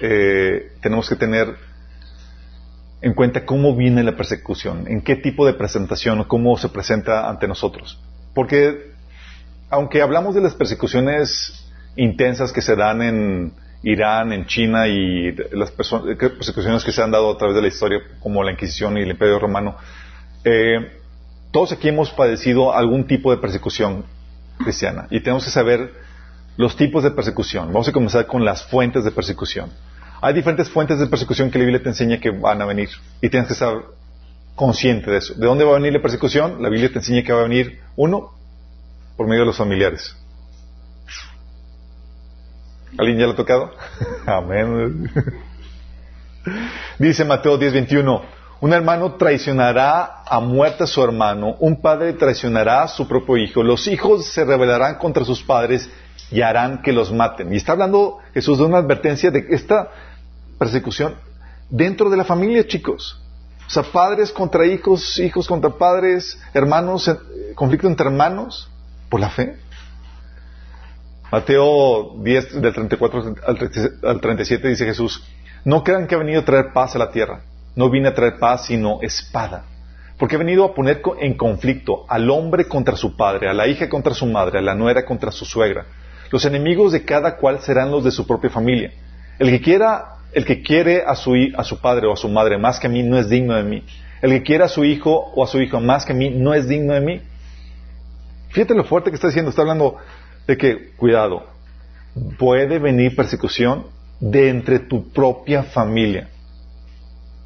eh, 0.00 0.72
tenemos 0.80 1.08
que 1.08 1.16
tener 1.16 1.54
en 3.00 3.14
cuenta 3.14 3.44
cómo 3.44 3.74
viene 3.74 4.02
la 4.02 4.16
persecución, 4.16 4.86
en 4.86 5.00
qué 5.00 5.16
tipo 5.16 5.44
de 5.46 5.54
presentación, 5.54 6.22
cómo 6.24 6.56
se 6.56 6.68
presenta 6.68 7.28
ante 7.28 7.48
nosotros. 7.48 8.00
Porque 8.34 8.92
aunque 9.70 10.02
hablamos 10.02 10.34
de 10.34 10.42
las 10.42 10.54
persecuciones 10.54 11.66
intensas 11.96 12.52
que 12.52 12.60
se 12.60 12.76
dan 12.76 13.02
en 13.02 13.52
Irán, 13.82 14.32
en 14.32 14.46
China 14.46 14.86
y 14.86 15.34
las 15.52 15.72
persecuciones 15.72 16.84
que 16.84 16.92
se 16.92 17.02
han 17.02 17.10
dado 17.10 17.32
a 17.32 17.38
través 17.38 17.56
de 17.56 17.62
la 17.62 17.68
historia, 17.68 18.00
como 18.20 18.42
la 18.44 18.52
Inquisición 18.52 18.96
y 18.96 19.02
el 19.02 19.10
Imperio 19.10 19.38
Romano, 19.38 19.76
eh, 20.44 21.00
todos 21.50 21.72
aquí 21.72 21.88
hemos 21.88 22.10
padecido 22.10 22.74
algún 22.74 23.06
tipo 23.06 23.30
de 23.30 23.38
persecución 23.38 24.04
cristiana 24.58 25.06
y 25.10 25.20
tenemos 25.20 25.44
que 25.44 25.50
saber 25.50 25.92
los 26.56 26.76
tipos 26.76 27.02
de 27.02 27.10
persecución. 27.10 27.68
Vamos 27.68 27.88
a 27.88 27.92
comenzar 27.92 28.26
con 28.26 28.44
las 28.44 28.64
fuentes 28.64 29.04
de 29.04 29.10
persecución. 29.10 29.70
Hay 30.20 30.34
diferentes 30.34 30.68
fuentes 30.70 30.98
de 30.98 31.06
persecución 31.06 31.50
que 31.50 31.58
la 31.58 31.64
Biblia 31.64 31.82
te 31.82 31.88
enseña 31.88 32.20
que 32.20 32.30
van 32.30 32.62
a 32.62 32.66
venir 32.66 32.90
y 33.20 33.28
tienes 33.28 33.48
que 33.48 33.54
estar 33.54 33.74
consciente 34.54 35.10
de 35.10 35.18
eso. 35.18 35.34
¿De 35.34 35.46
dónde 35.46 35.64
va 35.64 35.72
a 35.72 35.74
venir 35.74 35.92
la 35.92 36.02
persecución? 36.02 36.62
La 36.62 36.68
Biblia 36.68 36.90
te 36.92 36.98
enseña 36.98 37.22
que 37.22 37.32
va 37.32 37.40
a 37.40 37.44
venir, 37.44 37.80
uno, 37.96 38.32
por 39.16 39.26
medio 39.26 39.40
de 39.40 39.46
los 39.46 39.56
familiares. 39.56 40.16
¿Alguien 42.98 43.18
ya 43.18 43.26
lo 43.26 43.32
ha 43.32 43.36
tocado? 43.36 43.72
Amén. 44.26 45.10
Dice 46.98 47.24
Mateo 47.24 47.58
10:21, 47.58 48.22
un 48.60 48.72
hermano 48.72 49.14
traicionará 49.14 50.22
a 50.24 50.40
muerte 50.40 50.84
a 50.84 50.86
su 50.86 51.02
hermano, 51.02 51.56
un 51.58 51.80
padre 51.80 52.12
traicionará 52.12 52.82
a 52.82 52.88
su 52.88 53.08
propio 53.08 53.36
hijo, 53.36 53.62
los 53.62 53.86
hijos 53.86 54.26
se 54.26 54.44
rebelarán 54.44 54.96
contra 54.98 55.24
sus 55.24 55.42
padres 55.42 55.90
y 56.32 56.42
harán 56.42 56.82
que 56.82 56.92
los 56.92 57.12
maten. 57.12 57.52
Y 57.52 57.56
está 57.56 57.72
hablando 57.72 58.18
Jesús 58.34 58.58
de 58.58 58.64
una 58.64 58.78
advertencia 58.78 59.30
de 59.30 59.46
esta 59.50 59.90
persecución 60.58 61.14
dentro 61.70 62.10
de 62.10 62.16
la 62.16 62.24
familia, 62.24 62.66
chicos. 62.66 63.20
O 63.66 63.70
sea, 63.70 63.84
padres 63.84 64.32
contra 64.32 64.66
hijos, 64.66 65.18
hijos 65.18 65.46
contra 65.46 65.70
padres, 65.70 66.40
hermanos, 66.52 67.08
eh, 67.08 67.16
conflicto 67.54 67.86
entre 67.86 68.06
hermanos 68.06 68.70
por 69.08 69.20
la 69.20 69.30
fe. 69.30 69.56
Mateo 71.30 72.16
10, 72.18 72.60
del 72.60 72.74
34 72.74 73.34
al 74.02 74.20
37 74.20 74.68
dice 74.68 74.84
Jesús, 74.84 75.24
no 75.64 75.82
crean 75.84 76.06
que 76.06 76.14
ha 76.14 76.18
venido 76.18 76.40
a 76.40 76.44
traer 76.44 76.72
paz 76.72 76.94
a 76.94 76.98
la 76.98 77.10
tierra 77.10 77.42
no 77.74 77.90
vine 77.90 78.08
a 78.08 78.14
traer 78.14 78.38
paz, 78.38 78.66
sino 78.66 79.00
espada. 79.02 79.64
Porque 80.18 80.36
he 80.36 80.38
venido 80.38 80.64
a 80.64 80.74
poner 80.74 81.02
en 81.20 81.34
conflicto 81.34 82.04
al 82.08 82.30
hombre 82.30 82.66
contra 82.66 82.96
su 82.96 83.16
padre, 83.16 83.48
a 83.48 83.54
la 83.54 83.66
hija 83.66 83.88
contra 83.88 84.14
su 84.14 84.26
madre, 84.26 84.58
a 84.58 84.62
la 84.62 84.74
nuera 84.74 85.04
contra 85.04 85.32
su 85.32 85.44
suegra. 85.44 85.86
Los 86.32 86.46
enemigos 86.46 86.92
de 86.92 87.04
cada 87.04 87.36
cual 87.36 87.60
serán 87.60 87.90
los 87.90 88.02
de 88.02 88.10
su 88.10 88.26
propia 88.26 88.50
familia. 88.50 88.90
El 89.38 89.50
que 89.50 89.60
quiera, 89.60 90.16
el 90.32 90.46
que 90.46 90.62
quiere 90.62 91.04
a 91.06 91.14
su, 91.14 91.34
a 91.54 91.62
su 91.62 91.78
padre 91.78 92.06
o 92.06 92.14
a 92.14 92.16
su 92.16 92.28
madre 92.28 92.56
más 92.56 92.80
que 92.80 92.86
a 92.86 92.90
mí 92.90 93.02
no 93.02 93.18
es 93.18 93.28
digno 93.28 93.54
de 93.54 93.62
mí. 93.62 93.84
El 94.22 94.30
que 94.30 94.42
quiera 94.42 94.64
a 94.64 94.68
su 94.68 94.84
hijo 94.84 95.14
o 95.34 95.44
a 95.44 95.46
su 95.46 95.60
hijo 95.60 95.78
más 95.78 96.06
que 96.06 96.14
a 96.14 96.16
mí 96.16 96.30
no 96.30 96.54
es 96.54 96.66
digno 96.66 96.94
de 96.94 97.02
mí. 97.02 97.20
Fíjate 98.48 98.74
lo 98.74 98.84
fuerte 98.84 99.10
que 99.10 99.16
está 99.16 99.26
diciendo. 99.26 99.50
Está 99.50 99.60
hablando 99.60 99.98
de 100.46 100.56
que, 100.56 100.92
cuidado, 100.96 101.44
puede 102.38 102.78
venir 102.78 103.14
persecución 103.14 103.86
de 104.18 104.48
entre 104.48 104.78
tu 104.78 105.10
propia 105.10 105.64
familia. 105.64 106.28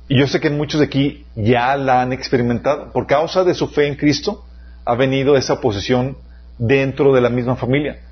Y 0.08 0.20
yo 0.20 0.28
sé 0.28 0.38
que 0.38 0.50
muchos 0.50 0.78
de 0.78 0.86
aquí 0.86 1.24
ya 1.34 1.76
la 1.76 2.02
han 2.02 2.12
experimentado. 2.12 2.92
Por 2.92 3.08
causa 3.08 3.42
de 3.42 3.54
su 3.54 3.66
fe 3.66 3.88
en 3.88 3.96
Cristo, 3.96 4.44
ha 4.84 4.94
venido 4.94 5.36
esa 5.36 5.54
oposición 5.54 6.16
dentro 6.58 7.12
de 7.12 7.20
la 7.20 7.30
misma 7.30 7.56
familia. 7.56 8.02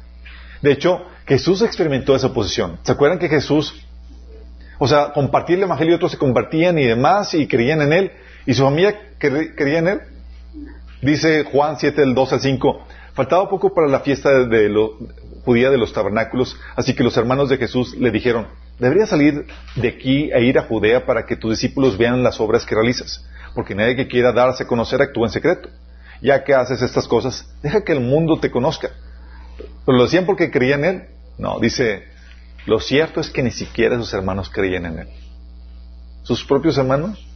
De 0.64 0.72
hecho, 0.72 1.02
Jesús 1.26 1.60
experimentó 1.60 2.16
esa 2.16 2.28
oposición. 2.28 2.78
¿Se 2.84 2.92
acuerdan 2.92 3.18
que 3.18 3.28
Jesús, 3.28 3.74
o 4.78 4.88
sea, 4.88 5.12
compartía 5.12 5.56
el 5.56 5.62
Evangelio 5.64 5.92
y 5.92 5.96
otros 5.96 6.12
se 6.12 6.16
convertían 6.16 6.78
y 6.78 6.86
demás 6.86 7.34
y 7.34 7.46
creían 7.46 7.82
en 7.82 7.92
Él? 7.92 8.12
¿Y 8.46 8.54
su 8.54 8.62
familia 8.62 8.98
creía 9.18 9.80
en 9.80 9.88
Él? 9.88 10.00
Dice 11.02 11.44
Juan 11.44 11.76
7, 11.78 12.00
del 12.00 12.14
2 12.14 12.32
al 12.32 12.40
5. 12.40 12.86
Faltaba 13.12 13.50
poco 13.50 13.74
para 13.74 13.88
la 13.88 14.00
fiesta 14.00 14.46
de 14.46 14.70
lo, 14.70 14.96
judía 15.44 15.68
de 15.68 15.76
los 15.76 15.92
tabernáculos, 15.92 16.58
así 16.76 16.94
que 16.94 17.04
los 17.04 17.18
hermanos 17.18 17.50
de 17.50 17.58
Jesús 17.58 17.94
le 17.98 18.10
dijeron, 18.10 18.46
deberías 18.78 19.10
salir 19.10 19.44
de 19.76 19.88
aquí 19.88 20.30
e 20.32 20.44
ir 20.44 20.58
a 20.58 20.62
Judea 20.62 21.04
para 21.04 21.26
que 21.26 21.36
tus 21.36 21.50
discípulos 21.50 21.98
vean 21.98 22.22
las 22.22 22.40
obras 22.40 22.64
que 22.64 22.74
realizas, 22.74 23.22
porque 23.54 23.74
nadie 23.74 23.96
que 23.96 24.08
quiera 24.08 24.32
darse 24.32 24.62
a 24.62 24.66
conocer 24.66 25.02
actúa 25.02 25.26
en 25.26 25.32
secreto. 25.32 25.68
Ya 26.22 26.42
que 26.42 26.54
haces 26.54 26.80
estas 26.80 27.06
cosas, 27.06 27.46
deja 27.62 27.84
que 27.84 27.92
el 27.92 28.00
mundo 28.00 28.40
te 28.40 28.50
conozca. 28.50 28.92
Pero 29.56 29.98
lo 29.98 30.04
decían 30.04 30.26
porque 30.26 30.50
creían 30.50 30.84
en 30.84 30.94
él. 30.94 31.02
No, 31.38 31.58
dice, 31.58 32.04
Lo 32.66 32.80
cierto 32.80 33.20
es 33.20 33.30
que 33.30 33.42
ni 33.42 33.50
siquiera 33.50 33.96
sus 33.96 34.12
hermanos 34.14 34.50
creían 34.50 34.86
en 34.86 34.98
él. 35.00 35.08
Sus 36.22 36.44
propios 36.44 36.78
hermanos 36.78 37.26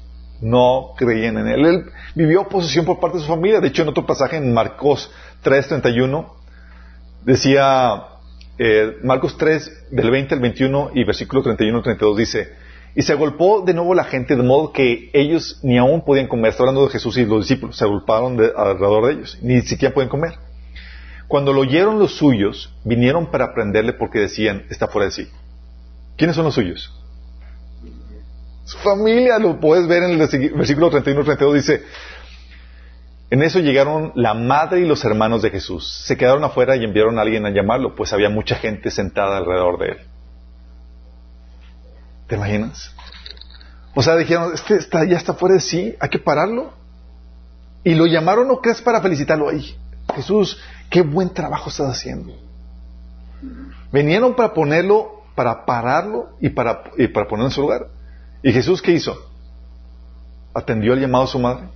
no 0.41 0.95
creían 0.97 1.37
en 1.39 1.49
él. 1.49 1.67
Él 1.67 1.85
vivió 2.15 2.43
oposición 2.43 2.85
por 2.85 3.01
parte 3.01 3.19
de 3.19 3.25
su 3.25 3.29
familia. 3.29 3.61
De 3.61 3.69
hecho, 3.69 3.83
en 3.83 3.89
otro 3.89 4.07
pasaje, 4.07 4.37
en 4.37 4.53
Marcos 4.53 5.11
3:31, 5.43 6.33
decía, 7.25 8.05
eh, 8.59 8.97
Marcos 9.03 9.37
3, 9.37 9.89
del 9.91 10.11
20 10.11 10.35
al 10.35 10.41
21 10.41 10.91
y 10.95 11.05
versículo 11.05 11.43
31 11.43 11.79
al 11.79 11.85
32 11.85 12.17
dice, 12.17 12.49
y 12.95 13.03
se 13.03 13.13
agolpó 13.13 13.61
de 13.61 13.75
nuevo 13.75 13.95
la 13.95 14.05
gente 14.05 14.35
de 14.35 14.43
modo 14.43 14.73
que 14.73 15.11
ellos 15.13 15.61
ni 15.63 15.79
aún 15.79 16.05
podían 16.05 16.27
comer. 16.27 16.51
Está 16.51 16.65
hablando 16.65 16.85
de 16.85 16.91
Jesús 16.91 17.17
y 17.17 17.25
los 17.25 17.47
discípulos. 17.47 17.77
Se 17.77 17.85
agolparon 17.85 18.41
alrededor 18.57 19.07
de 19.07 19.13
ellos. 19.13 19.39
Ni 19.41 19.61
siquiera 19.61 19.95
pueden 19.95 20.09
comer. 20.09 20.33
Cuando 21.29 21.53
lo 21.53 21.61
oyeron 21.61 21.99
los 21.99 22.17
suyos, 22.17 22.73
vinieron 22.85 23.31
para 23.31 23.55
prenderle 23.55 23.93
porque 23.93 24.19
decían, 24.19 24.65
está 24.71 24.89
fuera 24.89 25.07
de 25.07 25.13
sí. 25.13 25.31
¿Quiénes 26.17 26.35
son 26.35 26.47
los 26.47 26.55
suyos? 26.55 26.93
Su 28.65 28.79
familia, 28.79 29.39
lo 29.39 29.61
puedes 29.61 29.87
ver 29.87 30.03
en 30.03 30.11
el 30.13 30.19
versículo 30.19 30.91
31-32, 30.91 31.53
dice, 31.53 31.85
en 33.31 33.43
eso 33.43 33.61
llegaron 33.61 34.13
la 34.15 34.33
madre 34.33 34.81
y 34.81 34.87
los 34.87 35.05
hermanos 35.05 35.43
de 35.43 35.51
Jesús. 35.51 36.03
Se 36.07 36.17
quedaron 36.17 36.43
afuera 36.45 36.77
y 36.77 36.85
enviaron 36.85 37.19
a 37.19 37.23
alguien 37.23 37.45
a 37.45 37.51
llamarlo, 37.51 37.95
pues 37.95 38.13
había 38.15 38.31
mucha 38.31 38.57
gente 38.57 38.91
sentada 38.91 39.37
alrededor 39.37 39.79
de 39.79 39.87
él. 39.87 39.99
¿Te 42.27 42.37
imaginas? 42.37 42.95
O 43.95 44.03
sea, 44.03 44.17
dijeron, 44.17 44.53
este 44.55 44.77
está, 44.77 45.05
ya 45.05 45.17
está 45.17 45.35
fuera 45.35 45.57
de 45.57 45.61
sí, 45.61 45.95
hay 46.01 46.09
que 46.09 46.19
pararlo. 46.19 46.73
Y 47.85 47.95
lo 47.95 48.07
llamaron, 48.07 48.49
¿no 48.49 48.61
crees, 48.61 48.81
para 48.81 49.01
felicitarlo? 49.01 49.49
ahí? 49.49 49.77
Jesús, 50.19 50.59
qué 50.91 51.03
buen 51.03 51.31
trabajo 51.31 51.71
estás 51.71 51.91
haciendo. 51.91 52.33
Vinieron 53.93 54.35
para 54.35 54.53
ponerlo, 54.53 55.23
para 55.35 55.65
pararlo 55.65 56.31
y 56.41 56.49
para, 56.49 56.83
para 56.83 57.29
ponerlo 57.29 57.47
en 57.47 57.51
su 57.53 57.61
lugar. 57.61 57.87
¿Y 58.43 58.53
Jesús 58.53 58.83
qué 58.83 58.93
hizo? 58.93 59.17
¿Atendió 60.53 60.95
el 60.95 61.01
llamado 61.01 61.25
a 61.25 61.29
su 61.29 61.39
madre? 61.39 61.69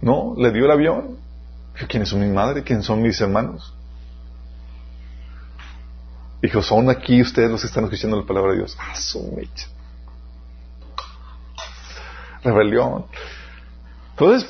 ¿No? 0.00 0.34
¿Le 0.38 0.52
dio 0.52 0.66
el 0.66 0.70
avión? 0.70 1.18
¿Quiénes 1.88 2.08
son 2.08 2.20
mi 2.20 2.32
madre? 2.32 2.62
¿Quiénes 2.62 2.86
son 2.86 3.02
mis 3.02 3.20
hermanos? 3.20 3.74
Dijo, 6.40 6.62
son 6.62 6.90
aquí 6.90 7.20
ustedes 7.22 7.50
los 7.50 7.60
que 7.62 7.66
están 7.66 7.84
escuchando 7.84 8.20
la 8.20 8.26
palabra 8.26 8.52
de 8.52 8.58
Dios. 8.58 8.76
Ah, 8.78 8.94
su 8.94 9.32
mecha. 9.32 9.66
Rebelión. 12.44 13.06
Entonces, 14.16 14.48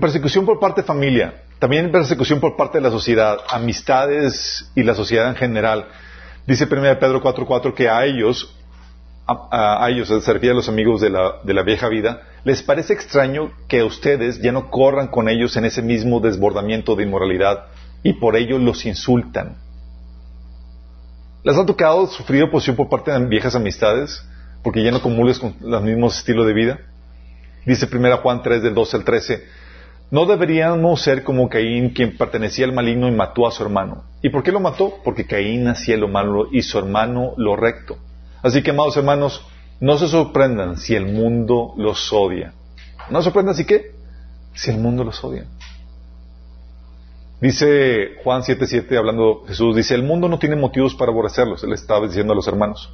persecución 0.00 0.46
por 0.46 0.60
parte 0.60 0.82
de 0.82 0.86
familia, 0.86 1.42
también 1.58 1.90
persecución 1.90 2.40
por 2.40 2.56
parte 2.56 2.78
de 2.78 2.82
la 2.82 2.90
sociedad, 2.90 3.38
amistades 3.48 4.70
y 4.74 4.82
la 4.82 4.94
sociedad 4.94 5.28
en 5.28 5.34
general. 5.34 5.86
Dice 6.46 6.64
1 6.70 6.98
Pedro 6.98 7.22
4.4 7.22 7.74
que 7.74 7.88
a 7.88 8.04
ellos, 8.04 8.56
a, 9.26 9.86
ellos, 9.90 10.08
se 10.08 10.32
refiere 10.32 10.52
a 10.52 10.56
los 10.56 10.68
amigos 10.68 11.00
de 11.00 11.10
la, 11.10 11.34
de 11.42 11.54
la 11.54 11.62
vieja 11.62 11.88
vida, 11.88 12.22
les 12.44 12.62
parece 12.62 12.92
extraño 12.92 13.50
que 13.68 13.82
ustedes 13.82 14.40
ya 14.40 14.52
no 14.52 14.70
corran 14.70 15.08
con 15.08 15.28
ellos 15.28 15.56
en 15.56 15.64
ese 15.64 15.82
mismo 15.82 16.20
desbordamiento 16.20 16.94
de 16.94 17.02
inmoralidad 17.02 17.66
y 18.02 18.14
por 18.14 18.36
ello 18.36 18.58
los 18.58 18.86
insultan 18.86 19.56
¿Les 21.42 21.56
ha 21.56 21.64
tocado 21.64 22.06
sufrir 22.06 22.42
oposición 22.42 22.76
por 22.76 22.90
parte 22.90 23.10
de 23.10 23.26
viejas 23.26 23.54
amistades? 23.54 24.22
Porque 24.62 24.84
ya 24.84 24.90
no 24.90 25.00
comulgues 25.00 25.38
con 25.38 25.54
los 25.60 25.82
mismos 25.82 26.18
estilos 26.18 26.46
de 26.46 26.52
vida. 26.52 26.78
Dice 27.66 27.88
1 27.90 28.16
Juan 28.18 28.42
3 28.42 28.62
del 28.62 28.74
12 28.74 28.96
al 28.96 29.04
13. 29.04 29.44
No 30.10 30.26
deberíamos 30.26 31.02
ser 31.02 31.22
como 31.22 31.48
Caín, 31.48 31.90
quien 31.90 32.16
pertenecía 32.16 32.64
al 32.64 32.72
maligno 32.72 33.06
y 33.06 33.12
mató 33.12 33.46
a 33.46 33.52
su 33.52 33.62
hermano. 33.62 34.04
¿Y 34.22 34.30
por 34.30 34.42
qué 34.42 34.50
lo 34.50 34.58
mató? 34.58 34.94
Porque 35.04 35.26
Caín 35.26 35.68
hacía 35.68 35.96
lo 35.96 36.08
malo 36.08 36.48
y 36.50 36.62
su 36.62 36.78
hermano 36.78 37.34
lo 37.36 37.54
recto. 37.54 37.96
Así 38.42 38.62
que, 38.62 38.70
amados 38.70 38.96
hermanos, 38.96 39.46
no 39.78 39.98
se 39.98 40.08
sorprendan 40.08 40.76
si 40.78 40.94
el 40.94 41.06
mundo 41.06 41.74
los 41.76 42.12
odia. 42.12 42.54
No 43.08 43.20
se 43.20 43.24
sorprendan 43.24 43.54
si 43.54 43.64
qué? 43.64 43.92
Si 44.52 44.70
el 44.70 44.78
mundo 44.78 45.04
los 45.04 45.22
odia. 45.22 45.46
Dice 47.40 48.16
Juan 48.22 48.42
7:7, 48.42 48.98
hablando 48.98 49.44
Jesús, 49.46 49.74
dice, 49.74 49.94
el 49.94 50.02
mundo 50.02 50.28
no 50.28 50.38
tiene 50.38 50.56
motivos 50.56 50.94
para 50.94 51.10
aborrecerlos. 51.10 51.62
Él 51.64 51.72
estaba 51.72 52.06
diciendo 52.06 52.32
a 52.32 52.36
los 52.36 52.46
hermanos, 52.48 52.92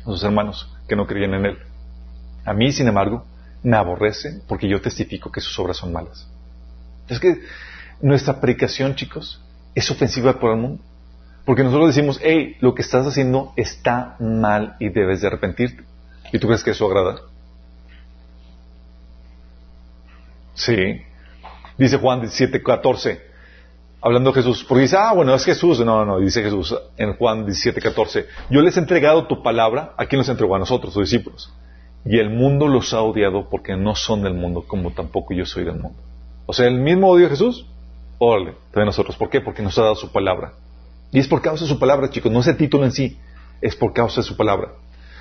a 0.00 0.04
sus 0.04 0.22
hermanos 0.24 0.70
que 0.88 0.96
no 0.96 1.06
creían 1.06 1.34
en 1.34 1.46
Él. 1.46 1.58
A 2.44 2.52
mí, 2.52 2.72
sin 2.72 2.88
embargo, 2.88 3.24
me 3.62 3.76
aborrece 3.76 4.42
porque 4.46 4.68
yo 4.68 4.80
testifico 4.80 5.30
que 5.30 5.40
sus 5.40 5.58
obras 5.58 5.76
son 5.76 5.92
malas. 5.92 6.28
Es 7.08 7.20
que 7.20 7.40
nuestra 8.00 8.40
predicación, 8.40 8.94
chicos, 8.94 9.40
es 9.74 9.90
ofensiva 9.90 10.38
por 10.38 10.52
el 10.52 10.58
mundo. 10.58 10.82
Porque 11.44 11.64
nosotros 11.64 11.94
decimos, 11.94 12.20
hey, 12.22 12.56
lo 12.60 12.74
que 12.74 12.82
estás 12.82 13.06
haciendo 13.06 13.54
está 13.56 14.16
mal 14.20 14.76
y 14.78 14.90
debes 14.90 15.22
de 15.22 15.28
arrepentirte. 15.28 15.82
¿Y 16.30 16.38
tú 16.38 16.46
crees 16.46 16.62
que 16.62 16.72
eso 16.72 16.86
agrada? 16.86 17.22
Sí. 20.54 21.00
Dice 21.78 21.96
Juan 21.96 22.20
17:14, 22.20 23.20
hablando 24.02 24.30
de 24.32 24.42
Jesús, 24.42 24.64
porque 24.64 24.82
dice, 24.82 24.96
ah, 24.98 25.12
bueno, 25.14 25.34
es 25.34 25.44
Jesús. 25.44 25.80
No, 25.80 26.04
no, 26.04 26.18
dice 26.18 26.42
Jesús 26.42 26.76
en 26.96 27.14
Juan 27.14 27.46
17, 27.46 27.80
14, 27.80 28.26
yo 28.50 28.60
les 28.60 28.76
he 28.76 28.80
entregado 28.80 29.26
tu 29.26 29.42
palabra, 29.42 29.94
¿a 29.96 30.06
quién 30.06 30.18
los 30.18 30.28
entregó? 30.28 30.56
A 30.56 30.58
nosotros, 30.58 30.92
sus 30.92 31.08
discípulos. 31.08 31.52
Y 32.04 32.18
el 32.18 32.30
mundo 32.30 32.68
los 32.68 32.94
ha 32.94 33.02
odiado 33.02 33.48
porque 33.50 33.76
no 33.76 33.94
son 33.94 34.22
del 34.22 34.34
mundo, 34.34 34.64
como 34.66 34.92
tampoco 34.92 35.34
yo 35.34 35.44
soy 35.44 35.64
del 35.64 35.76
mundo. 35.76 35.98
O 36.46 36.52
sea, 36.52 36.66
el 36.66 36.78
mismo 36.78 37.08
odio 37.08 37.24
de 37.24 37.30
Jesús, 37.30 37.66
órale, 38.18 38.54
de 38.74 38.84
nosotros. 38.84 39.16
¿Por 39.16 39.28
qué? 39.28 39.40
Porque 39.40 39.62
nos 39.62 39.78
ha 39.78 39.82
dado 39.82 39.96
su 39.96 40.10
palabra. 40.10 40.52
Y 41.10 41.18
es 41.18 41.28
por 41.28 41.42
causa 41.42 41.64
de 41.64 41.70
su 41.70 41.78
palabra, 41.78 42.10
chicos, 42.10 42.30
no 42.30 42.40
es 42.40 42.46
el 42.46 42.56
título 42.56 42.84
en 42.84 42.92
sí, 42.92 43.18
es 43.60 43.76
por 43.76 43.92
causa 43.92 44.20
de 44.20 44.26
su 44.26 44.36
palabra. 44.36 44.72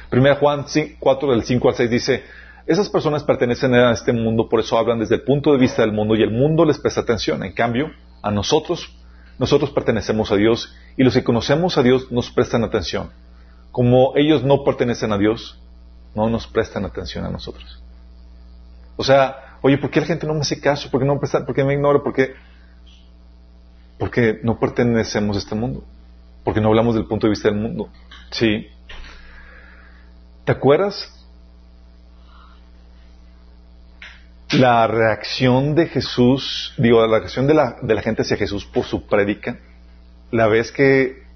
Primera 0.09 0.35
Juan 0.35 0.65
4, 0.99 1.31
del 1.31 1.43
5 1.43 1.69
al 1.69 1.75
6 1.75 1.89
dice, 1.89 2.23
esas 2.65 2.89
personas 2.89 3.23
pertenecen 3.23 3.73
a 3.73 3.91
este 3.91 4.13
mundo, 4.13 4.49
por 4.49 4.59
eso 4.59 4.77
hablan 4.77 4.99
desde 4.99 5.15
el 5.15 5.21
punto 5.21 5.51
de 5.51 5.57
vista 5.57 5.81
del 5.81 5.93
mundo 5.93 6.15
y 6.15 6.23
el 6.23 6.31
mundo 6.31 6.65
les 6.65 6.77
presta 6.77 7.01
atención. 7.01 7.43
En 7.43 7.53
cambio, 7.53 7.91
a 8.21 8.31
nosotros, 8.31 8.93
nosotros 9.39 9.71
pertenecemos 9.71 10.31
a 10.31 10.35
Dios 10.35 10.75
y 10.97 11.03
los 11.03 11.13
que 11.13 11.23
conocemos 11.23 11.77
a 11.77 11.83
Dios 11.83 12.11
nos 12.11 12.29
prestan 12.31 12.63
atención. 12.63 13.09
Como 13.71 14.13
ellos 14.15 14.43
no 14.43 14.63
pertenecen 14.63 15.13
a 15.13 15.17
Dios, 15.17 15.61
no 16.17 16.31
nos 16.31 16.47
prestan 16.47 16.83
atención 16.83 17.23
a 17.25 17.29
nosotros. 17.29 17.79
O 18.95 19.03
sea, 19.03 19.57
oye, 19.61 19.77
¿por 19.77 19.91
qué 19.91 20.01
la 20.01 20.07
gente 20.07 20.25
no 20.25 20.33
me 20.33 20.39
hace 20.39 20.59
caso? 20.59 20.89
¿Por 20.89 20.99
qué 20.99 21.05
no 21.05 21.13
me 21.13 21.19
presta? 21.19 21.45
¿Por 21.45 21.53
qué 21.53 21.63
me 21.63 21.73
ignora? 21.73 21.99
¿Por 21.99 22.11
qué? 22.11 22.33
Porque 23.99 24.39
no 24.41 24.59
pertenecemos 24.59 25.35
a 25.37 25.39
este 25.39 25.53
mundo. 25.53 25.83
Porque 26.43 26.59
no 26.59 26.69
hablamos 26.69 26.95
del 26.95 27.05
punto 27.05 27.27
de 27.27 27.31
vista 27.31 27.49
del 27.49 27.59
mundo. 27.59 27.89
Sí. 28.31 28.67
¿Te 30.43 30.51
acuerdas 30.51 31.13
la 34.49 34.87
reacción 34.87 35.75
de 35.75 35.85
Jesús, 35.85 36.73
digo, 36.77 37.05
la 37.05 37.19
reacción 37.19 37.45
de 37.45 37.53
la, 37.53 37.77
de 37.79 37.93
la 37.93 38.01
gente 38.01 38.23
hacia 38.23 38.37
Jesús 38.37 38.65
por 38.65 38.85
su 38.85 39.05
prédica, 39.05 39.59
la 40.31 40.47
vez 40.47 40.71
que 40.71 41.26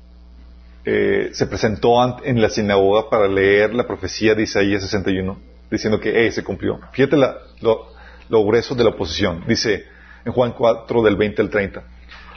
eh, 0.83 1.29
se 1.33 1.45
presentó 1.45 1.95
en 2.23 2.41
la 2.41 2.49
sinagoga 2.49 3.09
para 3.09 3.27
leer 3.27 3.73
la 3.73 3.85
profecía 3.85 4.33
de 4.33 4.43
Isaías 4.43 4.81
61, 4.81 5.37
diciendo 5.69 5.99
que 5.99 6.25
eh, 6.25 6.31
se 6.31 6.43
cumplió. 6.43 6.79
Fíjate 6.91 7.17
lo, 7.17 7.87
lo, 8.29 8.45
grueso 8.45 8.73
de 8.73 8.83
la 8.83 8.89
oposición. 8.89 9.43
Dice 9.47 9.85
en 10.25 10.33
Juan 10.33 10.53
4, 10.53 11.03
del 11.03 11.15
20 11.15 11.41
al 11.41 11.49
30. 11.49 11.83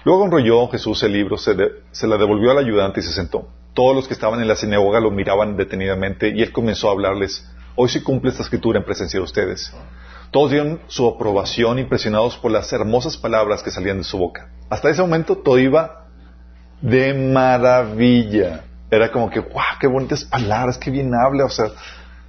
Luego 0.04 0.26
enrolló 0.26 0.68
Jesús 0.68 1.02
el 1.02 1.12
libro, 1.12 1.38
se, 1.38 1.56
se 1.90 2.06
la 2.06 2.18
devolvió 2.18 2.50
al 2.50 2.58
ayudante 2.58 3.00
y 3.00 3.02
se 3.02 3.12
sentó. 3.12 3.48
Todos 3.72 3.96
los 3.96 4.06
que 4.06 4.14
estaban 4.14 4.40
en 4.40 4.48
la 4.48 4.56
sinagoga 4.56 5.00
lo 5.00 5.10
miraban 5.10 5.56
detenidamente 5.56 6.28
y 6.28 6.42
él 6.42 6.52
comenzó 6.52 6.88
a 6.88 6.92
hablarles. 6.92 7.50
Hoy 7.76 7.88
se 7.88 8.02
cumple 8.02 8.30
esta 8.30 8.42
escritura 8.42 8.78
en 8.78 8.84
presencia 8.84 9.18
de 9.18 9.24
ustedes. 9.24 9.72
Todos 10.30 10.50
dieron 10.50 10.80
su 10.86 11.08
aprobación 11.08 11.78
impresionados 11.78 12.36
por 12.36 12.50
las 12.50 12.72
hermosas 12.72 13.16
palabras 13.16 13.62
que 13.62 13.70
salían 13.70 13.98
de 13.98 14.04
su 14.04 14.18
boca. 14.18 14.50
Hasta 14.68 14.90
ese 14.90 15.00
momento 15.00 15.38
todo 15.38 15.58
iba 15.58 16.03
de 16.84 17.14
maravilla. 17.14 18.64
Era 18.90 19.10
como 19.10 19.30
que, 19.30 19.40
¡guau! 19.40 19.78
¡Qué 19.80 19.86
bonitas 19.86 20.24
palabras! 20.24 20.76
¡Qué 20.76 20.90
bien 20.90 21.12
habla! 21.14 21.46
O 21.46 21.50
sea, 21.50 21.70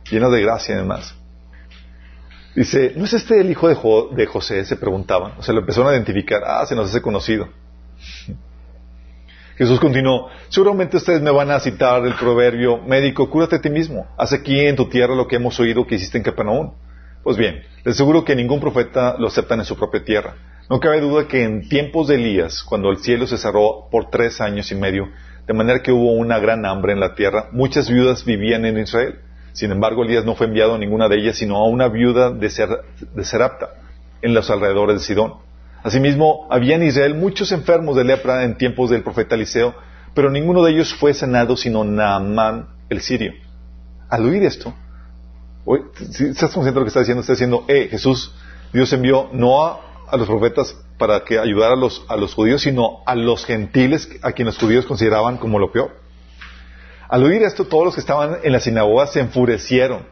lleno 0.09 0.31
de 0.31 0.41
gracia 0.41 0.75
además. 0.75 1.13
Dice, 2.55 2.93
¿no 2.95 3.03
es 3.03 3.13
este 3.13 3.41
el 3.41 3.51
hijo 3.51 3.67
de, 3.67 3.75
de 4.15 4.25
José? 4.25 4.63
Se 4.63 4.77
preguntaban. 4.77 5.33
O 5.37 5.43
sea, 5.43 5.53
lo 5.53 5.59
empezaron 5.59 5.89
a 5.89 5.93
identificar. 5.93 6.41
Ah, 6.45 6.65
se 6.65 6.73
nos 6.73 6.89
hace 6.89 7.01
conocido. 7.01 7.49
Jesús 9.57 9.79
continuó, 9.79 10.29
seguramente 10.49 10.97
ustedes 10.97 11.21
me 11.21 11.31
van 11.31 11.49
a 11.49 11.61
citar 11.61 12.05
el 12.05 12.13
proverbio, 12.15 12.77
médico, 12.77 13.29
cúrate 13.29 13.55
a 13.55 13.61
ti 13.61 13.69
mismo. 13.69 14.05
Haz 14.17 14.33
aquí 14.33 14.59
en 14.59 14.75
tu 14.75 14.89
tierra 14.89 15.15
lo 15.15 15.27
que 15.27 15.37
hemos 15.37 15.57
oído 15.61 15.87
que 15.87 15.95
hiciste 15.95 16.17
en 16.17 16.25
Capernaum. 16.25 16.73
Pues 17.23 17.37
bien, 17.37 17.63
les 17.85 17.95
aseguro 17.95 18.25
que 18.25 18.35
ningún 18.35 18.59
profeta 18.59 19.15
lo 19.17 19.27
aceptan 19.27 19.59
en 19.59 19.65
su 19.65 19.77
propia 19.77 20.03
tierra. 20.03 20.35
No 20.69 20.79
cabe 20.79 20.99
duda 20.99 21.27
que 21.27 21.43
en 21.43 21.69
tiempos 21.69 22.07
de 22.07 22.15
Elías, 22.15 22.63
cuando 22.63 22.89
el 22.89 22.97
cielo 22.97 23.27
se 23.27 23.37
cerró 23.37 23.87
por 23.91 24.09
tres 24.09 24.41
años 24.41 24.71
y 24.71 24.75
medio, 24.75 25.09
de 25.45 25.53
manera 25.53 25.83
que 25.83 25.91
hubo 25.91 26.13
una 26.13 26.39
gran 26.39 26.65
hambre 26.65 26.93
en 26.93 26.99
la 26.99 27.13
tierra, 27.13 27.49
muchas 27.51 27.87
viudas 27.89 28.25
vivían 28.25 28.65
en 28.65 28.79
Israel. 28.79 29.19
Sin 29.53 29.71
embargo, 29.71 30.03
Elías 30.03 30.25
no 30.25 30.35
fue 30.35 30.47
enviado 30.47 30.73
a 30.73 30.77
ninguna 30.79 31.07
de 31.07 31.17
ellas, 31.17 31.37
sino 31.37 31.57
a 31.57 31.67
una 31.67 31.87
viuda 31.87 32.31
de, 32.31 32.49
Serapta, 32.49 33.75
en 34.23 34.33
los 34.33 34.49
alrededores 34.49 34.99
de 34.99 35.05
Sidón. 35.05 35.35
Asimismo, 35.83 36.47
había 36.49 36.75
en 36.75 36.83
Israel 36.83 37.13
muchos 37.13 37.51
enfermos 37.51 37.95
de 37.95 38.03
lepra 38.03 38.43
en 38.43 38.57
tiempos 38.57 38.89
del 38.89 39.03
profeta 39.03 39.35
Eliseo, 39.35 39.75
Pero 40.15 40.31
ninguno 40.31 40.63
de 40.63 40.71
ellos 40.71 40.95
fue 40.95 41.13
sanado 41.13 41.57
sino 41.57 41.83
Naamán 41.83 42.69
el 42.89 43.01
sirio. 43.01 43.33
Al 44.09 44.25
oír 44.25 44.43
esto, 44.43 44.73
¿estás 46.09 46.53
consciente 46.53 46.71
de 46.71 46.79
lo 46.79 46.83
que 46.85 46.87
está 46.87 47.01
diciendo? 47.01 47.21
Está 47.21 47.33
diciendo, 47.33 47.65
eh, 47.67 47.87
Jesús, 47.91 48.33
Dios 48.71 48.91
envió 48.93 49.29
no 49.33 49.65
a, 49.65 49.84
los 50.17 50.27
profetas 50.27 50.77
para 50.97 51.23
que 51.23 51.39
ayudara 51.39 51.73
a 51.73 51.77
los, 51.77 52.05
a 52.07 52.15
los 52.15 52.33
judíos, 52.33 52.61
sino 52.61 53.01
a 53.05 53.15
los 53.15 53.45
gentiles 53.45 54.09
a 54.21 54.31
quienes 54.31 54.55
los 54.55 54.63
judíos 54.63 54.85
consideraban 54.85 55.37
como 55.37 55.59
lo 55.59 55.71
peor. 55.71 55.99
Al 57.09 57.23
oír 57.23 57.43
esto, 57.43 57.65
todos 57.65 57.85
los 57.85 57.93
que 57.95 58.01
estaban 58.01 58.37
en 58.43 58.51
la 58.51 58.59
sinagoga 58.59 59.07
se 59.07 59.19
enfurecieron, 59.19 60.07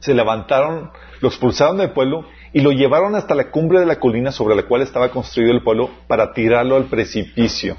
se 0.00 0.14
levantaron, 0.14 0.90
lo 1.20 1.28
expulsaron 1.28 1.78
del 1.78 1.92
pueblo 1.92 2.24
y 2.52 2.60
lo 2.60 2.72
llevaron 2.72 3.14
hasta 3.14 3.34
la 3.34 3.50
cumbre 3.50 3.80
de 3.80 3.86
la 3.86 4.00
colina 4.00 4.32
sobre 4.32 4.56
la 4.56 4.64
cual 4.64 4.82
estaba 4.82 5.10
construido 5.10 5.52
el 5.52 5.62
pueblo 5.62 5.90
para 6.08 6.32
tirarlo 6.32 6.76
al 6.76 6.86
precipicio. 6.86 7.76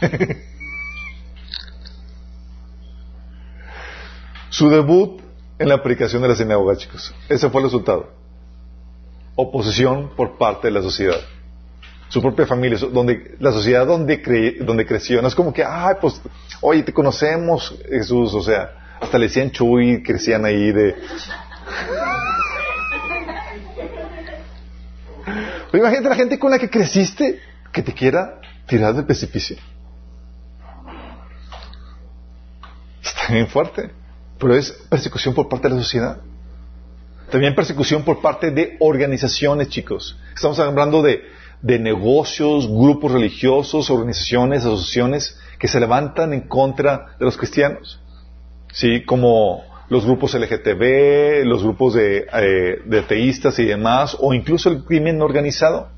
Su 4.48 4.70
debut 4.70 5.20
en 5.58 5.68
la 5.68 5.74
aplicación 5.74 6.22
de 6.22 6.28
la 6.28 6.36
sinagoga, 6.36 6.76
chicos. 6.76 7.12
Ese 7.28 7.50
fue 7.50 7.60
el 7.60 7.66
resultado. 7.66 8.23
Oposición 9.36 10.10
por 10.16 10.38
parte 10.38 10.68
de 10.68 10.72
la 10.72 10.82
sociedad. 10.82 11.20
Su 12.08 12.22
propia 12.22 12.46
familia, 12.46 12.78
donde, 12.78 13.36
la 13.40 13.50
sociedad 13.50 13.86
donde, 13.86 14.58
donde 14.60 14.86
creció. 14.86 15.20
No 15.20 15.28
es 15.28 15.34
como 15.34 15.52
que, 15.52 15.64
ay, 15.64 15.96
pues, 16.00 16.20
oye, 16.60 16.82
te 16.82 16.92
conocemos, 16.92 17.74
Jesús. 17.88 18.32
O 18.34 18.42
sea, 18.42 18.98
hasta 19.00 19.18
le 19.18 19.26
decían 19.26 19.50
Chuy, 19.50 20.02
crecían 20.02 20.44
ahí 20.44 20.70
de... 20.70 20.94
imagínate 25.72 26.08
la 26.08 26.14
gente 26.14 26.38
con 26.38 26.50
la 26.52 26.58
que 26.58 26.70
creciste 26.70 27.40
que 27.72 27.82
te 27.82 27.92
quiera 27.92 28.40
tirar 28.66 28.94
del 28.94 29.04
precipicio. 29.04 29.56
Está 33.02 33.32
bien 33.32 33.48
fuerte. 33.48 33.90
Pero 34.38 34.54
es 34.56 34.72
persecución 34.88 35.34
por 35.34 35.48
parte 35.48 35.68
de 35.68 35.74
la 35.74 35.80
sociedad. 35.80 36.18
También 37.34 37.56
persecución 37.56 38.04
por 38.04 38.20
parte 38.20 38.52
de 38.52 38.76
organizaciones, 38.78 39.68
chicos. 39.68 40.16
Estamos 40.36 40.56
hablando 40.60 41.02
de, 41.02 41.20
negocios, 41.80 42.68
grupos 42.68 43.10
religiosos, 43.10 43.90
organizaciones, 43.90 44.60
asociaciones 44.64 45.36
que 45.58 45.66
se 45.66 45.80
levantan 45.80 46.32
en 46.32 46.42
contra 46.42 47.16
de 47.18 47.24
los 47.24 47.36
cristianos. 47.36 48.00
¿Sí? 48.72 49.02
Como 49.04 49.64
los 49.88 50.04
grupos 50.04 50.32
LGTB, 50.34 51.44
los 51.44 51.64
grupos 51.64 51.94
de, 51.94 52.18
eh, 52.18 52.82
de 52.84 52.98
ateístas 53.00 53.58
y 53.58 53.64
demás, 53.64 54.16
o 54.20 54.32
incluso 54.32 54.68
el 54.68 54.84
crimen 54.84 55.20
organizado. 55.20 55.88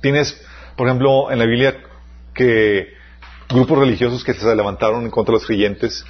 Tienes, 0.00 0.40
por 0.76 0.86
ejemplo, 0.86 1.32
en 1.32 1.38
la 1.40 1.46
Biblia 1.46 1.76
que 2.32 2.90
grupos 3.48 3.76
religiosos 3.76 4.22
que 4.22 4.34
se 4.34 4.54
levantaron 4.54 5.02
en 5.02 5.10
contra 5.10 5.32
de 5.32 5.38
los 5.40 5.46
creyentes 5.48 6.04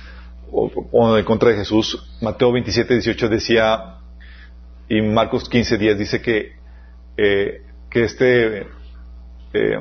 o, 0.52 1.16
en 1.16 1.24
contra 1.24 1.50
de 1.50 1.56
Jesús. 1.56 1.98
Mateo 2.20 2.52
27, 2.52 2.94
18 2.94 3.28
decía, 3.28 3.96
y 4.88 5.00
Marcos 5.02 5.48
15, 5.48 5.78
10 5.78 5.98
dice 5.98 6.22
que, 6.22 6.52
eh, 7.16 7.62
que 7.90 8.04
este 8.04 8.66
eh, 9.52 9.78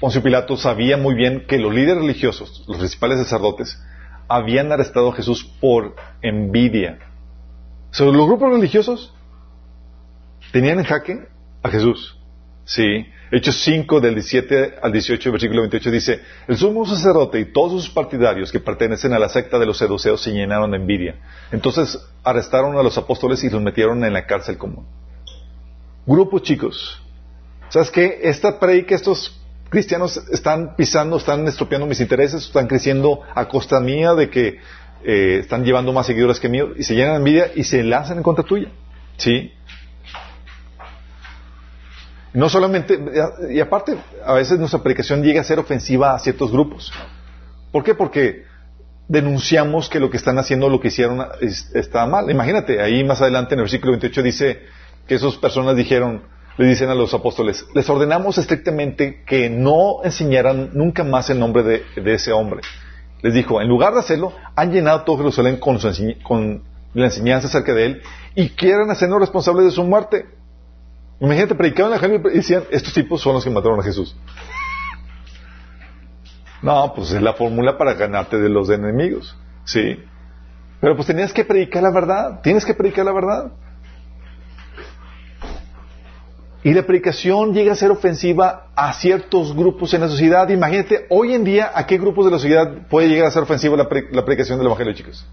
Poncio 0.00 0.22
Pilato 0.22 0.56
sabía 0.56 0.96
muy 0.96 1.14
bien 1.14 1.46
que 1.46 1.58
los 1.58 1.74
líderes 1.74 2.02
religiosos, 2.02 2.64
los 2.68 2.78
principales 2.78 3.18
sacerdotes, 3.18 3.82
habían 4.28 4.70
arrestado 4.72 5.10
a 5.10 5.14
Jesús 5.14 5.44
por 5.60 5.96
envidia. 6.20 6.98
Sobre 7.90 8.16
los 8.16 8.26
grupos 8.26 8.50
religiosos 8.52 9.14
tenían 10.52 10.78
en 10.78 10.84
jaque 10.84 11.28
a 11.62 11.70
Jesús. 11.70 12.18
Sí. 12.64 13.06
Hechos 13.30 13.60
5 13.64 14.00
del 14.00 14.14
17 14.14 14.76
al 14.80 14.92
18, 14.92 15.32
versículo 15.32 15.62
28 15.62 15.90
dice, 15.90 16.20
el 16.46 16.56
sumo 16.56 16.86
sacerdote 16.86 17.40
y 17.40 17.46
todos 17.46 17.84
sus 17.84 17.90
partidarios 17.90 18.52
que 18.52 18.60
pertenecen 18.60 19.12
a 19.12 19.18
la 19.18 19.28
secta 19.28 19.58
de 19.58 19.66
los 19.66 19.78
seduceos 19.78 20.22
se 20.22 20.30
llenaron 20.30 20.70
de 20.70 20.76
envidia. 20.76 21.16
Entonces 21.50 21.98
arrestaron 22.22 22.76
a 22.78 22.82
los 22.82 22.96
apóstoles 22.98 23.42
y 23.42 23.50
los 23.50 23.60
metieron 23.60 24.04
en 24.04 24.12
la 24.12 24.26
cárcel 24.26 24.56
común. 24.56 24.86
Grupos 26.06 26.42
chicos. 26.42 27.02
¿Sabes 27.68 27.90
qué? 27.90 28.20
Esta 28.22 28.60
que 28.60 28.94
estos 28.94 29.40
cristianos 29.70 30.16
están 30.30 30.76
pisando, 30.76 31.16
están 31.16 31.48
estropeando 31.48 31.86
mis 31.86 32.00
intereses, 32.00 32.44
están 32.44 32.68
creciendo 32.68 33.22
a 33.34 33.48
costa 33.48 33.80
mía 33.80 34.14
de 34.14 34.30
que 34.30 34.60
eh, 35.04 35.38
están 35.40 35.64
llevando 35.64 35.92
más 35.92 36.06
seguidores 36.06 36.38
que 36.38 36.48
míos 36.48 36.70
y 36.78 36.84
se 36.84 36.94
llenan 36.94 37.14
de 37.14 37.18
envidia 37.18 37.50
y 37.56 37.64
se 37.64 37.82
lanzan 37.82 38.18
en 38.18 38.22
contra 38.22 38.44
tuya. 38.44 38.68
¿Sí? 39.16 39.52
No 42.36 42.50
solamente, 42.50 43.00
y 43.48 43.60
aparte, 43.60 43.96
a 44.22 44.34
veces 44.34 44.58
nuestra 44.58 44.82
predicación 44.82 45.22
llega 45.22 45.40
a 45.40 45.44
ser 45.44 45.58
ofensiva 45.58 46.14
a 46.14 46.18
ciertos 46.18 46.52
grupos. 46.52 46.92
¿Por 47.72 47.82
qué? 47.82 47.94
Porque 47.94 48.44
denunciamos 49.08 49.88
que 49.88 49.98
lo 49.98 50.10
que 50.10 50.18
están 50.18 50.38
haciendo, 50.38 50.68
lo 50.68 50.78
que 50.78 50.88
hicieron, 50.88 51.26
está 51.40 52.04
mal. 52.04 52.30
Imagínate, 52.30 52.82
ahí 52.82 53.02
más 53.04 53.22
adelante 53.22 53.54
en 53.54 53.60
el 53.60 53.64
versículo 53.64 53.92
28 53.92 54.22
dice 54.22 54.60
que 55.08 55.14
esas 55.14 55.36
personas 55.36 55.76
dijeron, 55.76 56.24
le 56.58 56.66
dicen 56.66 56.90
a 56.90 56.94
los 56.94 57.14
apóstoles, 57.14 57.64
les 57.74 57.88
ordenamos 57.88 58.36
estrictamente 58.36 59.22
que 59.26 59.48
no 59.48 60.04
enseñaran 60.04 60.72
nunca 60.74 61.04
más 61.04 61.30
el 61.30 61.40
nombre 61.40 61.62
de, 61.62 61.84
ese 62.12 62.32
hombre. 62.32 62.60
Les 63.22 63.32
dijo, 63.32 63.62
en 63.62 63.68
lugar 63.68 63.94
de 63.94 64.00
hacerlo, 64.00 64.34
han 64.54 64.72
llenado 64.72 65.04
todo 65.04 65.16
Jerusalén 65.16 65.56
con, 65.56 65.78
con 66.22 66.64
la 66.92 67.06
enseñanza 67.06 67.46
acerca 67.46 67.72
de 67.72 67.86
él 67.86 68.02
y 68.34 68.50
quieren 68.50 68.90
hacernos 68.90 69.20
responsables 69.20 69.64
de 69.64 69.70
su 69.70 69.84
muerte. 69.84 70.26
Imagínate, 71.20 71.54
predicaban 71.54 71.90
la 71.90 71.98
gente 71.98 72.20
y 72.30 72.36
decían, 72.36 72.64
estos 72.70 72.92
tipos 72.92 73.22
son 73.22 73.34
los 73.34 73.44
que 73.44 73.50
mataron 73.50 73.80
a 73.80 73.82
Jesús. 73.82 74.14
No, 76.62 76.92
pues 76.94 77.12
es 77.12 77.22
la 77.22 77.34
fórmula 77.34 77.78
para 77.78 77.94
ganarte 77.94 78.38
de 78.38 78.48
los 78.48 78.68
enemigos. 78.70 79.36
Sí. 79.64 80.02
Pero 80.80 80.94
pues 80.94 81.06
tenías 81.06 81.32
que 81.32 81.44
predicar 81.44 81.82
la 81.82 81.90
verdad. 81.90 82.40
Tienes 82.42 82.64
que 82.64 82.74
predicar 82.74 83.04
la 83.04 83.12
verdad. 83.12 83.52
Y 86.62 86.74
la 86.74 86.82
predicación 86.82 87.54
llega 87.54 87.72
a 87.72 87.76
ser 87.76 87.92
ofensiva 87.92 88.66
a 88.74 88.92
ciertos 88.92 89.54
grupos 89.54 89.94
en 89.94 90.00
la 90.00 90.08
sociedad. 90.08 90.48
Imagínate, 90.48 91.06
hoy 91.10 91.32
en 91.32 91.44
día, 91.44 91.70
¿a 91.72 91.86
qué 91.86 91.96
grupos 91.96 92.24
de 92.24 92.32
la 92.32 92.38
sociedad 92.38 92.88
puede 92.88 93.08
llegar 93.08 93.26
a 93.26 93.30
ser 93.30 93.44
ofensiva 93.44 93.76
la, 93.76 93.88
predicación 93.88 94.58
del 94.58 94.66
Evangelio, 94.66 94.92
chicos? 94.92 95.24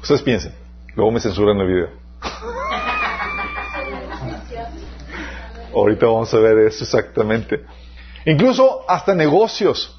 Ustedes 0.00 0.22
piensen. 0.22 0.61
Luego 0.94 1.10
me 1.10 1.20
censuran 1.20 1.58
el 1.58 1.66
video. 1.66 1.88
Ahorita 5.74 6.06
vamos 6.06 6.32
a 6.34 6.38
ver 6.38 6.58
eso 6.58 6.84
exactamente. 6.84 7.64
Incluso 8.26 8.84
hasta 8.88 9.14
negocios. 9.14 9.98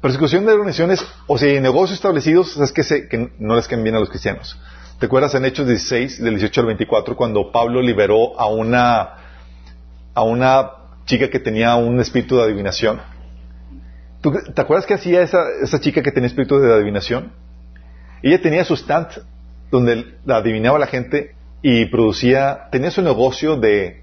Persecución 0.00 0.46
de 0.46 0.52
organizaciones, 0.52 1.04
o 1.26 1.38
sea, 1.38 1.60
negocios 1.60 1.96
establecidos, 1.96 2.56
es 2.58 2.72
que, 2.72 2.82
se, 2.82 3.08
que 3.08 3.32
no 3.38 3.56
les 3.56 3.66
queden 3.66 3.82
bien 3.82 3.96
a 3.96 4.00
los 4.00 4.10
cristianos. 4.10 4.58
¿Te 4.98 5.06
acuerdas 5.06 5.34
en 5.34 5.44
Hechos 5.44 5.66
16, 5.66 6.22
del 6.22 6.34
18 6.34 6.60
al 6.60 6.66
24, 6.68 7.16
cuando 7.16 7.50
Pablo 7.50 7.82
liberó 7.82 8.38
a 8.38 8.46
una, 8.46 9.14
a 10.14 10.22
una 10.22 10.70
chica 11.06 11.28
que 11.28 11.40
tenía 11.40 11.74
un 11.76 12.00
espíritu 12.00 12.36
de 12.36 12.44
adivinación? 12.44 13.00
¿Te 14.54 14.60
acuerdas 14.60 14.86
qué 14.86 14.94
hacía 14.94 15.22
esa, 15.22 15.42
esa 15.62 15.80
chica 15.80 16.02
que 16.02 16.12
tenía 16.12 16.28
espíritu 16.28 16.58
de 16.58 16.72
adivinación? 16.72 17.32
Ella 18.24 18.40
tenía 18.40 18.64
su 18.64 18.72
stand 18.74 19.08
donde 19.70 20.16
la 20.24 20.36
adivinaba 20.36 20.78
la 20.78 20.86
gente 20.86 21.34
y 21.60 21.84
producía, 21.84 22.68
tenía 22.72 22.90
su 22.90 23.02
negocio 23.02 23.56
de, 23.56 24.02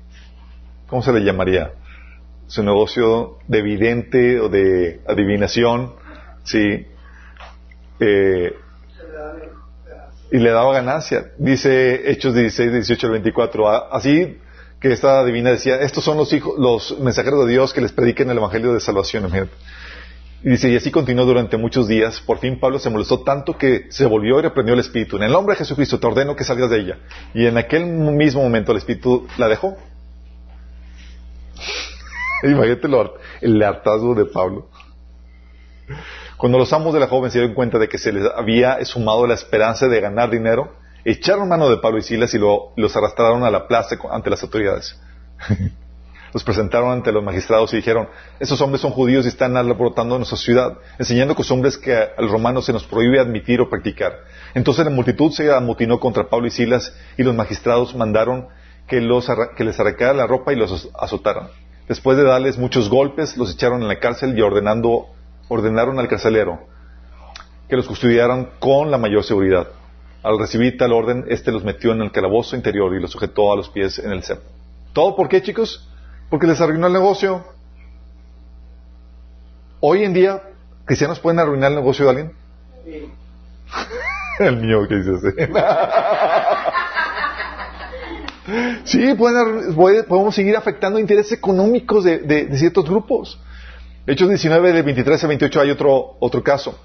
¿cómo 0.86 1.02
se 1.02 1.12
le 1.12 1.22
llamaría? 1.22 1.72
Su 2.46 2.62
negocio 2.62 3.40
de 3.48 3.64
vidente 3.64 4.40
o 4.40 4.48
de 4.48 5.02
adivinación, 5.08 5.94
sí. 6.44 6.86
Eh, 8.00 8.54
y 10.32 10.38
le 10.38 10.52
daba 10.52 10.72
ganancia. 10.72 11.32
Dice 11.40 12.12
Hechos 12.12 12.36
16, 12.36 12.74
18 12.74 13.08
al 13.08 13.14
24. 13.14 13.92
Así 13.92 14.38
que 14.80 14.92
esta 14.92 15.22
adivina 15.22 15.50
decía, 15.50 15.78
estos 15.78 16.04
son 16.04 16.18
los 16.18 16.32
hijos, 16.32 16.60
los 16.60 17.00
mensajeros 17.00 17.46
de 17.48 17.54
Dios 17.54 17.74
que 17.74 17.82
les 17.82 17.92
prediquen 17.92 18.30
el 18.30 18.38
evangelio 18.38 18.72
de 18.72 18.82
salvación. 18.82 19.32
Y 20.44 20.50
dice, 20.50 20.70
y 20.70 20.76
así 20.76 20.90
continuó 20.90 21.26
durante 21.26 21.56
muchos 21.58 21.88
días. 21.88 22.20
Por 22.20 22.40
fin 22.40 22.60
Pablo 22.60 22.80
se 22.80 22.90
molestó 22.90 23.22
tanto 23.22 23.58
que 23.58 23.86
se 23.90 24.06
volvió 24.08 24.40
y 24.40 24.42
reprendió 24.42 24.74
el 24.74 24.80
Espíritu. 24.80 25.18
En 25.18 25.24
el 25.24 25.32
nombre 25.32 25.54
de 25.54 25.60
Jesucristo 25.60 26.00
te 26.00 26.08
ordeno 26.08 26.36
que 26.36 26.44
salgas 26.44 26.72
de 26.72 26.80
ella. 26.80 26.98
Y 27.34 27.46
en 27.46 27.58
aquel 27.58 27.86
mismo 27.86 28.42
momento 28.42 28.72
el 28.72 28.80
Espíritu 28.80 29.28
la 29.38 29.48
dejó. 29.48 29.78
Imagínate 32.44 32.88
el 33.42 33.62
hartazgo 33.62 34.16
de 34.16 34.26
Pablo. 34.26 34.70
Cuando 36.38 36.58
los 36.58 36.74
amos 36.74 36.92
de 36.96 37.00
la 37.00 37.08
joven 37.08 37.30
se 37.30 37.38
dieron 37.38 37.54
cuenta 37.54 37.78
de 37.78 37.88
que 37.88 38.00
se 38.00 38.12
les 38.12 38.26
había 38.36 38.84
sumado 38.86 39.28
la 39.28 39.36
esperanza 39.36 39.88
de 39.88 40.02
ganar 40.02 40.32
dinero, 40.32 40.76
echaron 41.06 41.50
mano 41.50 41.70
de 41.70 41.78
Pablo 41.78 42.00
y 42.00 42.02
Silas 42.02 42.34
y 42.34 42.40
los 42.40 42.96
arrastraron 42.96 43.44
a 43.44 43.52
la 43.52 43.68
plaza 43.68 43.96
ante 44.10 44.32
las 44.32 44.42
autoridades. 44.42 45.00
los 46.34 46.44
presentaron 46.44 46.92
ante 46.92 47.12
los 47.12 47.24
magistrados 47.24 47.74
y 47.74 47.78
dijeron, 47.78 48.08
esos 48.40 48.60
hombres 48.62 48.82
son 48.82 48.92
judíos 48.92 49.26
y 49.26 49.30
están 49.30 49.58
alborotando 49.58 50.18
nuestra 50.18 50.38
ciudad, 50.38 50.78
enseñando 50.98 51.36
costumbres 51.36 51.78
que 51.78 51.96
al 51.96 52.30
romano 52.30 52.62
se 52.62 52.74
nos 52.74 52.84
prohíbe 52.86 53.20
admitir 53.20 53.62
o 53.62 53.70
practicar. 53.70 54.14
Entonces 54.54 54.86
la 54.86 54.92
multitud 54.92 55.32
se 55.32 55.52
amotinó 55.52 56.00
contra 56.00 56.30
Pablo 56.30 56.48
y 56.48 56.52
Silas 56.52 56.94
y 57.18 57.24
los 57.24 57.36
magistrados 57.36 57.96
mandaron 57.96 58.48
que, 58.88 59.02
los, 59.02 59.28
que 59.56 59.64
les 59.64 59.80
arrancara 59.80 60.14
la 60.14 60.28
ropa 60.28 60.54
y 60.54 60.56
los 60.56 60.90
azotaran. 61.00 61.50
Después 61.88 62.18
de 62.18 62.24
darles 62.24 62.58
muchos 62.58 62.90
golpes, 62.90 63.36
los 63.38 63.54
echaron 63.54 63.82
en 63.82 63.88
la 63.88 64.00
cárcel 64.00 64.38
y 64.38 64.42
ordenando, 64.42 65.08
ordenaron 65.50 66.00
al 66.00 66.08
carcelero 66.08 66.72
que 67.72 67.78
los 67.78 67.88
custodiaran 67.88 68.50
con 68.60 68.92
la 68.92 68.98
mayor 68.98 69.24
seguridad. 69.24 69.68
Al 70.24 70.38
recibir 70.38 70.78
tal 70.78 70.92
orden, 70.92 71.24
éste 71.30 71.54
los 71.54 71.64
metió 71.64 71.94
en 71.94 72.02
el 72.02 72.12
calabozo 72.12 72.58
interior 72.58 72.94
y 72.94 73.00
los 73.00 73.12
sujetó 73.12 73.54
a 73.54 73.56
los 73.56 73.70
pies 73.70 73.98
en 73.98 74.12
el 74.12 74.24
cerro. 74.24 74.42
¿Todo 74.92 75.16
por 75.16 75.30
qué, 75.30 75.42
chicos? 75.42 75.90
Porque 76.32 76.48
les 76.48 76.60
arruinó 76.62 76.88
el 76.88 76.94
negocio. 76.94 77.44
Hoy 79.82 80.06
en 80.06 80.14
día, 80.14 80.42
¿cristianos 80.86 81.20
pueden 81.20 81.40
arruinar 81.40 81.72
el 81.72 81.76
negocio 81.76 82.06
de 82.06 82.10
alguien? 82.10 82.32
Sí. 82.86 83.12
el 84.40 84.56
mío 84.56 84.88
que 84.88 84.96
dice 84.96 85.12
así. 85.12 85.28
sí, 88.86 89.14
podemos 89.16 90.34
seguir 90.34 90.56
afectando 90.56 91.00
intereses 91.00 91.34
económicos 91.34 92.06
de, 92.06 92.48
ciertos 92.58 92.86
grupos. 92.86 93.38
Hechos 94.08 94.30
19, 94.30 94.72
de 94.72 94.82
23 94.84 95.22
a 95.22 95.28
28 95.28 95.62
hay 95.62 95.72
otro, 95.72 96.16
otro 96.22 96.42
caso. 96.42 96.80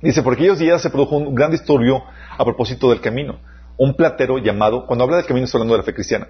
Dice, 0.00 0.22
por 0.22 0.34
aquellos 0.34 0.60
días 0.60 0.80
se 0.80 0.90
produjo 0.90 1.16
un 1.16 1.34
gran 1.34 1.50
disturbio 1.50 2.04
a 2.38 2.44
propósito 2.44 2.90
del 2.90 3.00
camino. 3.00 3.40
Un 3.76 3.94
platero 3.94 4.38
llamado, 4.38 4.86
cuando 4.86 5.02
habla 5.04 5.16
del 5.16 5.26
camino 5.26 5.46
está 5.46 5.58
hablando 5.58 5.74
de 5.74 5.78
la 5.78 5.84
fe 5.84 5.94
cristiana, 5.94 6.28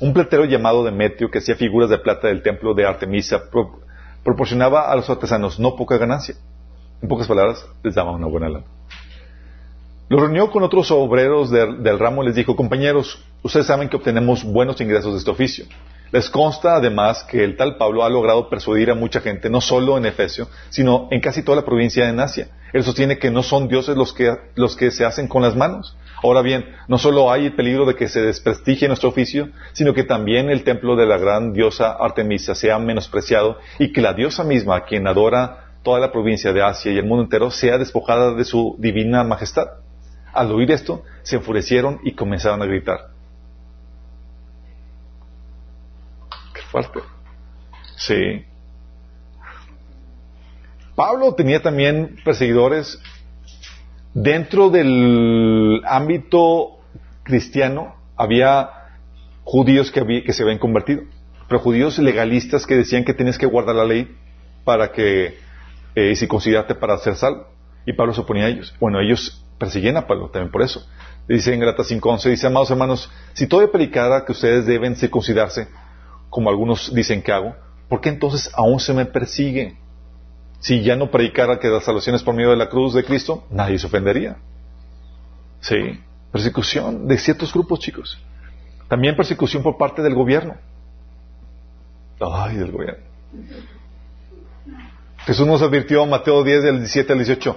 un 0.00 0.12
platero 0.12 0.44
llamado 0.44 0.84
Demetrio 0.84 1.30
que 1.30 1.38
hacía 1.38 1.56
figuras 1.56 1.90
de 1.90 1.98
plata 1.98 2.28
del 2.28 2.42
templo 2.42 2.74
de 2.74 2.86
Artemisa 2.86 3.42
proporcionaba 4.22 4.90
a 4.90 4.96
los 4.96 5.08
artesanos 5.08 5.58
no 5.58 5.76
poca 5.76 5.98
ganancia. 5.98 6.34
En 7.00 7.08
pocas 7.08 7.26
palabras, 7.26 7.66
les 7.82 7.94
daba 7.94 8.12
una 8.12 8.26
buena 8.26 8.48
lana. 8.48 8.66
Lo 10.08 10.20
reunió 10.20 10.50
con 10.50 10.62
otros 10.62 10.90
obreros 10.90 11.50
del 11.50 11.98
ramo 11.98 12.22
y 12.22 12.26
les 12.26 12.36
dijo, 12.36 12.54
compañeros, 12.54 13.22
ustedes 13.42 13.66
saben 13.66 13.88
que 13.88 13.96
obtenemos 13.96 14.44
buenos 14.44 14.80
ingresos 14.80 15.12
de 15.12 15.18
este 15.18 15.30
oficio. 15.30 15.66
Les 16.12 16.30
consta 16.30 16.76
además 16.76 17.24
que 17.24 17.42
el 17.42 17.56
tal 17.56 17.76
Pablo 17.76 18.04
ha 18.04 18.08
logrado 18.08 18.48
persuadir 18.48 18.90
a 18.92 18.94
mucha 18.94 19.20
gente, 19.20 19.50
no 19.50 19.60
solo 19.60 19.98
en 19.98 20.06
Efesio, 20.06 20.48
sino 20.70 21.08
en 21.10 21.20
casi 21.20 21.42
toda 21.42 21.56
la 21.56 21.64
provincia 21.64 22.10
de 22.10 22.22
Asia. 22.22 22.48
Él 22.72 22.84
sostiene 22.84 23.18
que 23.18 23.30
no 23.30 23.42
son 23.42 23.66
dioses 23.66 23.96
los 23.96 24.12
que, 24.12 24.32
los 24.54 24.76
que 24.76 24.92
se 24.92 25.04
hacen 25.04 25.26
con 25.26 25.42
las 25.42 25.56
manos. 25.56 25.96
Ahora 26.22 26.42
bien, 26.42 26.74
no 26.88 26.98
solo 26.98 27.30
hay 27.30 27.46
el 27.46 27.54
peligro 27.54 27.84
de 27.84 27.94
que 27.94 28.08
se 28.08 28.20
desprestigie 28.20 28.88
nuestro 28.88 29.10
oficio, 29.10 29.50
sino 29.72 29.92
que 29.92 30.04
también 30.04 30.48
el 30.48 30.64
templo 30.64 30.96
de 30.96 31.06
la 31.06 31.18
gran 31.18 31.52
diosa 31.52 31.92
Artemisa 31.92 32.54
sea 32.54 32.78
menospreciado 32.78 33.58
y 33.78 33.92
que 33.92 34.00
la 34.00 34.14
diosa 34.14 34.42
misma, 34.42 34.84
quien 34.84 35.06
adora 35.06 35.74
toda 35.82 36.00
la 36.00 36.10
provincia 36.10 36.52
de 36.52 36.62
Asia 36.62 36.92
y 36.92 36.98
el 36.98 37.04
mundo 37.04 37.24
entero, 37.24 37.50
sea 37.50 37.78
despojada 37.78 38.34
de 38.34 38.44
su 38.44 38.76
divina 38.78 39.24
majestad. 39.24 39.66
Al 40.32 40.50
oír 40.52 40.70
esto, 40.70 41.04
se 41.22 41.36
enfurecieron 41.36 42.00
y 42.02 42.12
comenzaron 42.12 42.62
a 42.62 42.66
gritar. 42.66 43.10
Qué 46.54 46.62
fuerte. 46.62 47.00
Sí. 47.96 48.44
Pablo 50.94 51.34
tenía 51.34 51.62
también 51.62 52.16
perseguidores 52.24 53.00
dentro 54.16 54.70
del 54.70 55.82
ámbito 55.86 56.78
cristiano. 57.22 57.94
Había 58.16 58.70
judíos 59.44 59.90
que, 59.92 60.24
que 60.24 60.32
se 60.32 60.42
habían 60.42 60.58
convertido, 60.58 61.02
pero 61.48 61.60
judíos 61.60 61.98
legalistas 61.98 62.66
que 62.66 62.76
decían 62.76 63.04
que 63.04 63.12
tienes 63.12 63.36
que 63.36 63.46
guardar 63.46 63.76
la 63.76 63.84
ley 63.84 64.16
para 64.64 64.90
que, 64.90 65.38
eh, 65.94 66.16
si 66.16 66.26
considerarte 66.26 66.74
para 66.74 66.96
ser 66.98 67.16
salvo. 67.16 67.46
Y 67.84 67.92
Pablo 67.92 68.14
se 68.14 68.22
oponía 68.22 68.46
a 68.46 68.48
ellos. 68.48 68.74
Bueno, 68.80 69.00
ellos 69.00 69.44
persiguen 69.58 69.98
a 69.98 70.06
Pablo 70.06 70.30
también 70.30 70.50
por 70.50 70.62
eso. 70.62 70.84
Dice 71.28 71.52
en 71.52 71.60
Grata 71.60 71.82
5.11, 71.82 72.30
dice, 72.30 72.46
amados 72.46 72.70
hermanos, 72.70 73.10
si 73.34 73.46
todo 73.46 73.70
predicara 73.70 74.24
que 74.24 74.32
ustedes 74.32 74.64
deben 74.64 74.96
circuncidarse, 74.96 75.68
como 76.30 76.48
algunos 76.50 76.94
dicen 76.94 77.22
que 77.22 77.32
hago, 77.32 77.54
¿por 77.88 78.00
qué 78.00 78.08
entonces 78.08 78.50
aún 78.54 78.80
se 78.80 78.94
me 78.94 79.04
persigue? 79.04 79.76
Si 80.60 80.82
ya 80.82 80.96
no 80.96 81.10
predicara 81.10 81.58
que 81.58 81.68
la 81.68 81.80
salvación 81.80 82.16
es 82.16 82.22
por 82.22 82.34
medio 82.34 82.50
de 82.50 82.56
la 82.56 82.68
cruz 82.68 82.94
de 82.94 83.04
Cristo, 83.04 83.44
nadie 83.50 83.78
se 83.78 83.86
ofendería. 83.86 84.36
Sí, 85.60 86.00
persecución 86.32 87.06
de 87.06 87.18
ciertos 87.18 87.52
grupos, 87.52 87.80
chicos. 87.80 88.18
También 88.88 89.16
persecución 89.16 89.62
por 89.62 89.76
parte 89.76 90.02
del 90.02 90.14
gobierno. 90.14 90.56
Ay, 92.20 92.56
del 92.56 92.70
gobierno. 92.70 93.04
Jesús 95.26 95.46
nos 95.46 95.60
advirtió, 95.60 96.06
Mateo 96.06 96.42
10, 96.42 96.62
del 96.62 96.78
17 96.78 97.12
al 97.12 97.18
18, 97.18 97.56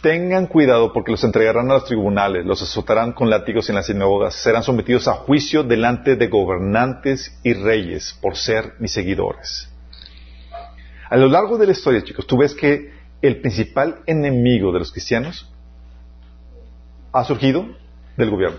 Tengan 0.00 0.46
cuidado 0.46 0.92
porque 0.92 1.10
los 1.10 1.24
entregarán 1.24 1.70
a 1.70 1.74
los 1.74 1.84
tribunales, 1.86 2.46
los 2.46 2.62
azotarán 2.62 3.12
con 3.12 3.30
látigos 3.30 3.68
en 3.68 3.74
las 3.74 3.86
sinagogas, 3.86 4.34
serán 4.34 4.62
sometidos 4.62 5.08
a 5.08 5.14
juicio 5.14 5.64
delante 5.64 6.14
de 6.14 6.28
gobernantes 6.28 7.36
y 7.42 7.52
reyes 7.54 8.16
por 8.22 8.36
ser 8.36 8.74
mis 8.78 8.92
seguidores. 8.92 9.68
A 11.10 11.16
lo 11.16 11.28
largo 11.28 11.56
de 11.56 11.66
la 11.66 11.72
historia, 11.72 12.02
chicos, 12.02 12.26
tú 12.26 12.36
ves 12.36 12.54
que 12.54 12.92
el 13.22 13.40
principal 13.40 14.02
enemigo 14.06 14.72
de 14.72 14.80
los 14.80 14.92
cristianos 14.92 15.50
ha 17.12 17.24
surgido 17.24 17.66
del 18.16 18.30
gobierno. 18.30 18.58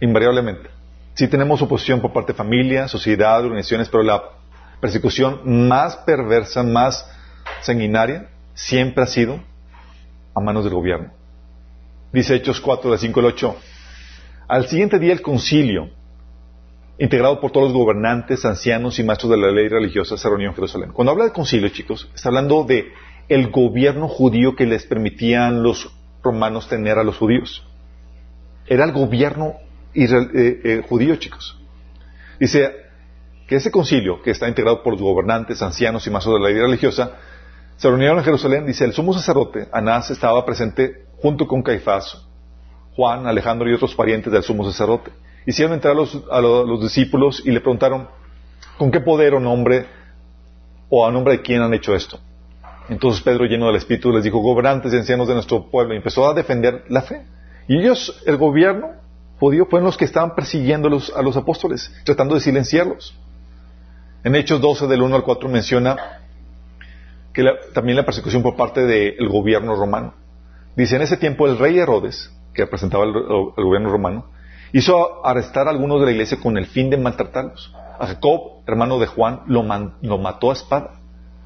Invariablemente. 0.00 0.70
Sí 1.14 1.28
tenemos 1.28 1.60
oposición 1.60 2.00
por 2.00 2.12
parte 2.12 2.32
de 2.32 2.38
familia, 2.38 2.88
sociedad, 2.88 3.44
organizaciones, 3.44 3.88
pero 3.88 4.02
la 4.02 4.22
persecución 4.80 5.68
más 5.68 5.96
perversa, 5.98 6.62
más 6.62 7.10
sanguinaria 7.60 8.30
siempre 8.54 9.02
ha 9.02 9.06
sido 9.06 9.40
a 10.34 10.40
manos 10.40 10.64
del 10.64 10.74
gobierno. 10.74 11.12
Dice 12.12 12.34
Hechos 12.34 12.60
4, 12.60 12.92
de 12.92 12.98
5 12.98 13.20
al 13.20 13.26
8. 13.26 13.56
Al 14.48 14.66
siguiente 14.66 14.98
día 14.98 15.12
el 15.12 15.22
concilio, 15.22 15.90
integrado 17.00 17.40
por 17.40 17.50
todos 17.50 17.68
los 17.68 17.76
gobernantes, 17.76 18.44
ancianos 18.44 18.98
y 18.98 19.02
maestros 19.02 19.30
de 19.30 19.38
la 19.38 19.50
ley 19.50 19.68
religiosa, 19.68 20.18
se 20.18 20.28
reunió 20.28 20.50
en 20.50 20.54
Jerusalén. 20.54 20.92
Cuando 20.92 21.12
habla 21.12 21.24
de 21.24 21.32
concilio, 21.32 21.70
chicos, 21.70 22.10
está 22.14 22.28
hablando 22.28 22.62
de 22.64 22.92
el 23.26 23.50
gobierno 23.50 24.06
judío 24.06 24.54
que 24.54 24.66
les 24.66 24.84
permitían 24.84 25.62
los 25.62 25.90
romanos 26.22 26.68
tener 26.68 26.98
a 26.98 27.02
los 27.02 27.16
judíos. 27.16 27.66
Era 28.66 28.84
el 28.84 28.92
gobierno 28.92 29.54
eh, 29.94 30.06
eh, 30.62 30.82
judío, 30.86 31.16
chicos. 31.16 31.58
Dice 32.38 32.70
que 33.48 33.56
ese 33.56 33.70
concilio, 33.70 34.20
que 34.20 34.32
está 34.32 34.46
integrado 34.46 34.82
por 34.82 34.92
los 34.92 35.02
gobernantes, 35.02 35.62
ancianos 35.62 36.06
y 36.06 36.10
maestros 36.10 36.34
de 36.34 36.40
la 36.40 36.48
ley 36.50 36.60
religiosa, 36.60 37.12
se 37.78 37.88
reunieron 37.88 38.18
en 38.18 38.24
Jerusalén, 38.24 38.66
dice, 38.66 38.84
el 38.84 38.92
sumo 38.92 39.14
sacerdote, 39.14 39.68
Anás, 39.72 40.10
estaba 40.10 40.44
presente 40.44 41.06
junto 41.16 41.46
con 41.46 41.62
Caifás, 41.62 42.26
Juan, 42.94 43.26
Alejandro 43.26 43.70
y 43.70 43.72
otros 43.72 43.94
parientes 43.94 44.30
del 44.30 44.42
sumo 44.42 44.70
sacerdote. 44.70 45.12
Hicieron 45.50 45.74
entrar 45.74 45.96
a 46.30 46.40
los, 46.40 46.80
discípulos 46.80 47.42
y 47.44 47.50
le 47.50 47.60
preguntaron, 47.60 48.06
¿con 48.78 48.92
qué 48.92 49.00
poder 49.00 49.34
o 49.34 49.40
nombre 49.40 49.84
o 50.88 51.04
a 51.04 51.10
nombre 51.10 51.38
de 51.38 51.42
quién 51.42 51.60
han 51.60 51.74
hecho 51.74 51.92
esto? 51.92 52.20
Entonces 52.88 53.20
Pedro, 53.20 53.46
lleno 53.46 53.66
del 53.66 53.74
Espíritu, 53.74 54.12
les 54.12 54.22
dijo, 54.22 54.38
gobernantes 54.38 54.92
y 54.92 54.96
ancianos 54.96 55.26
de 55.26 55.34
nuestro 55.34 55.68
pueblo, 55.68 55.92
y 55.92 55.96
empezó 55.96 56.30
a 56.30 56.34
defender 56.34 56.84
la 56.88 57.02
fe. 57.02 57.26
Y 57.66 57.80
ellos, 57.80 58.22
el 58.26 58.36
gobierno 58.36 58.92
judío, 59.40 59.66
fueron 59.66 59.86
los 59.86 59.96
que 59.96 60.04
estaban 60.04 60.36
persiguiendo 60.36 60.86
a 60.86 61.22
los, 61.22 61.36
apóstoles, 61.36 61.92
tratando 62.04 62.36
de 62.36 62.42
silenciarlos. 62.42 63.18
En 64.22 64.36
Hechos 64.36 64.60
12, 64.60 64.86
del 64.86 65.02
1 65.02 65.16
al 65.16 65.24
4, 65.24 65.48
menciona 65.48 66.20
que 67.32 67.44
también 67.74 67.96
la 67.96 68.04
persecución 68.04 68.44
por 68.44 68.54
parte 68.54 68.86
del 68.86 69.28
gobierno 69.28 69.74
romano. 69.74 70.14
Dice, 70.76 70.94
en 70.94 71.02
ese 71.02 71.16
tiempo 71.16 71.48
el 71.48 71.58
rey 71.58 71.76
Herodes, 71.76 72.30
que 72.54 72.62
representaba 72.62 73.02
el, 73.02 73.12
gobierno 73.12 73.90
romano, 73.90 74.26
hizo 74.72 75.24
arrestar 75.26 75.66
a 75.66 75.70
algunos 75.70 76.00
de 76.00 76.06
la 76.06 76.12
iglesia 76.12 76.38
con 76.40 76.56
el 76.58 76.66
fin 76.66 76.90
de 76.90 76.96
maltratarlos. 76.96 77.74
A 77.98 78.06
Jacob, 78.06 78.62
hermano 78.66 78.98
de 78.98 79.06
Juan, 79.06 79.42
lo, 79.46 79.64
lo 80.02 80.18
mató 80.18 80.50
a 80.50 80.54
espada. 80.54 81.00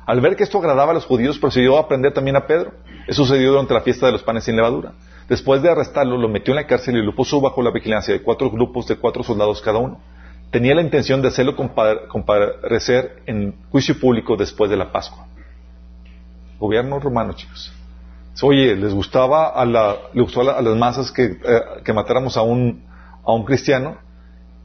Al 0.07 0.21
ver 0.21 0.37
que 0.37 0.45
esto 0.45 0.59
agradaba 0.59 0.93
a 0.93 0.95
los 0.95 1.07
judíos, 1.07 1.39
procedió 1.39 1.79
a 1.79 1.89
prender 1.89 2.13
también 2.13 2.37
a 2.37 2.47
Pedro. 2.47 2.73
Eso 3.07 3.25
sucedió 3.25 3.51
durante 3.53 3.75
la 3.75 3.81
fiesta 3.81 4.07
de 4.07 4.13
los 4.13 4.23
panes 4.23 4.45
sin 4.45 4.57
levadura. 4.57 4.93
Después 5.29 5.63
de 5.63 5.71
arrestarlo, 5.71 6.19
lo 6.19 6.29
metió 6.29 6.53
en 6.53 6.57
la 6.57 6.67
cárcel 6.67 6.97
y 6.97 7.03
lo 7.03 7.15
puso 7.15 7.41
bajo 7.41 7.63
la 7.63 7.71
vigilancia 7.71 8.13
de 8.13 8.23
cuatro 8.23 8.51
grupos 8.51 8.87
de 8.87 8.97
cuatro 8.97 9.23
soldados 9.23 9.63
cada 9.63 9.79
uno. 9.79 10.01
Tenía 10.51 10.75
la 10.75 10.83
intención 10.83 11.23
de 11.23 11.29
hacerlo 11.29 11.57
comparecer 11.57 13.23
en 13.27 13.55
juicio 13.71 13.99
público 13.99 14.37
después 14.37 14.71
de 14.71 14.77
la 14.77 14.93
Pascua 14.93 15.27
gobierno 16.59 16.99
romano, 16.99 17.33
chicos. 17.35 17.73
Oye, 18.43 18.75
les 18.75 18.93
gustaba 18.93 19.49
a, 19.49 19.65
la, 19.65 19.97
le 20.13 20.23
gustó 20.23 20.41
a, 20.41 20.61
las 20.61 20.77
masas 20.77 21.13
eh, 21.19 21.39
que, 21.85 21.93
matáramos 21.93 22.37
a 22.37 22.43
un, 22.43 22.83
a 23.27 23.33
un 23.33 23.45
cristiano, 23.45 23.99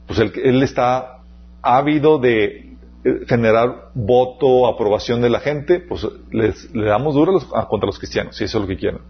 pues 0.06 0.18
él, 0.18 0.32
él 0.42 0.62
está 0.62 1.18
ávido 1.62 2.18
de 2.18 2.76
eh, 3.04 3.20
generar 3.26 3.90
voto, 3.94 4.66
aprobación 4.66 5.20
de 5.20 5.30
la 5.30 5.40
gente, 5.40 5.80
pues 5.80 6.06
les, 6.30 6.74
le 6.74 6.86
damos 6.86 7.14
duro 7.14 7.38
contra 7.68 7.86
los 7.86 7.98
cristianos, 7.98 8.36
si 8.36 8.44
eso 8.44 8.58
es 8.58 8.62
lo 8.62 8.68
que 8.68 8.76
quieren. 8.76 9.00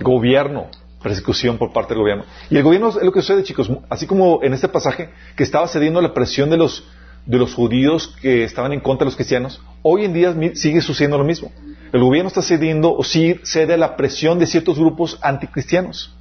Gobierno, 0.00 0.66
persecución 1.02 1.58
por 1.58 1.72
parte 1.72 1.94
del 1.94 2.02
gobierno. 2.02 2.24
Y 2.50 2.56
el 2.56 2.62
gobierno 2.62 2.88
es 2.88 3.02
lo 3.02 3.12
que 3.12 3.20
sucede, 3.20 3.42
chicos, 3.42 3.70
así 3.88 4.06
como 4.06 4.42
en 4.42 4.52
este 4.52 4.68
pasaje, 4.68 5.10
que 5.36 5.42
estaba 5.42 5.68
cediendo 5.68 6.00
a 6.00 6.02
la 6.02 6.12
presión 6.12 6.50
de 6.50 6.56
los 6.56 6.84
de 7.26 7.38
los 7.38 7.54
judíos 7.54 8.14
que 8.22 8.44
estaban 8.44 8.72
en 8.72 8.80
contra 8.80 9.04
de 9.04 9.06
los 9.06 9.16
cristianos, 9.16 9.60
hoy 9.82 10.04
en 10.04 10.12
día 10.12 10.34
sigue 10.54 10.80
sucediendo 10.80 11.18
lo 11.18 11.24
mismo. 11.24 11.52
El 11.92 12.00
gobierno 12.00 12.28
está 12.28 12.40
cediendo 12.40 12.94
o 12.94 13.02
sí 13.02 13.40
cede 13.42 13.74
a 13.74 13.76
la 13.76 13.96
presión 13.96 14.38
de 14.38 14.46
ciertos 14.46 14.78
grupos 14.78 15.18
anticristianos. 15.22 16.14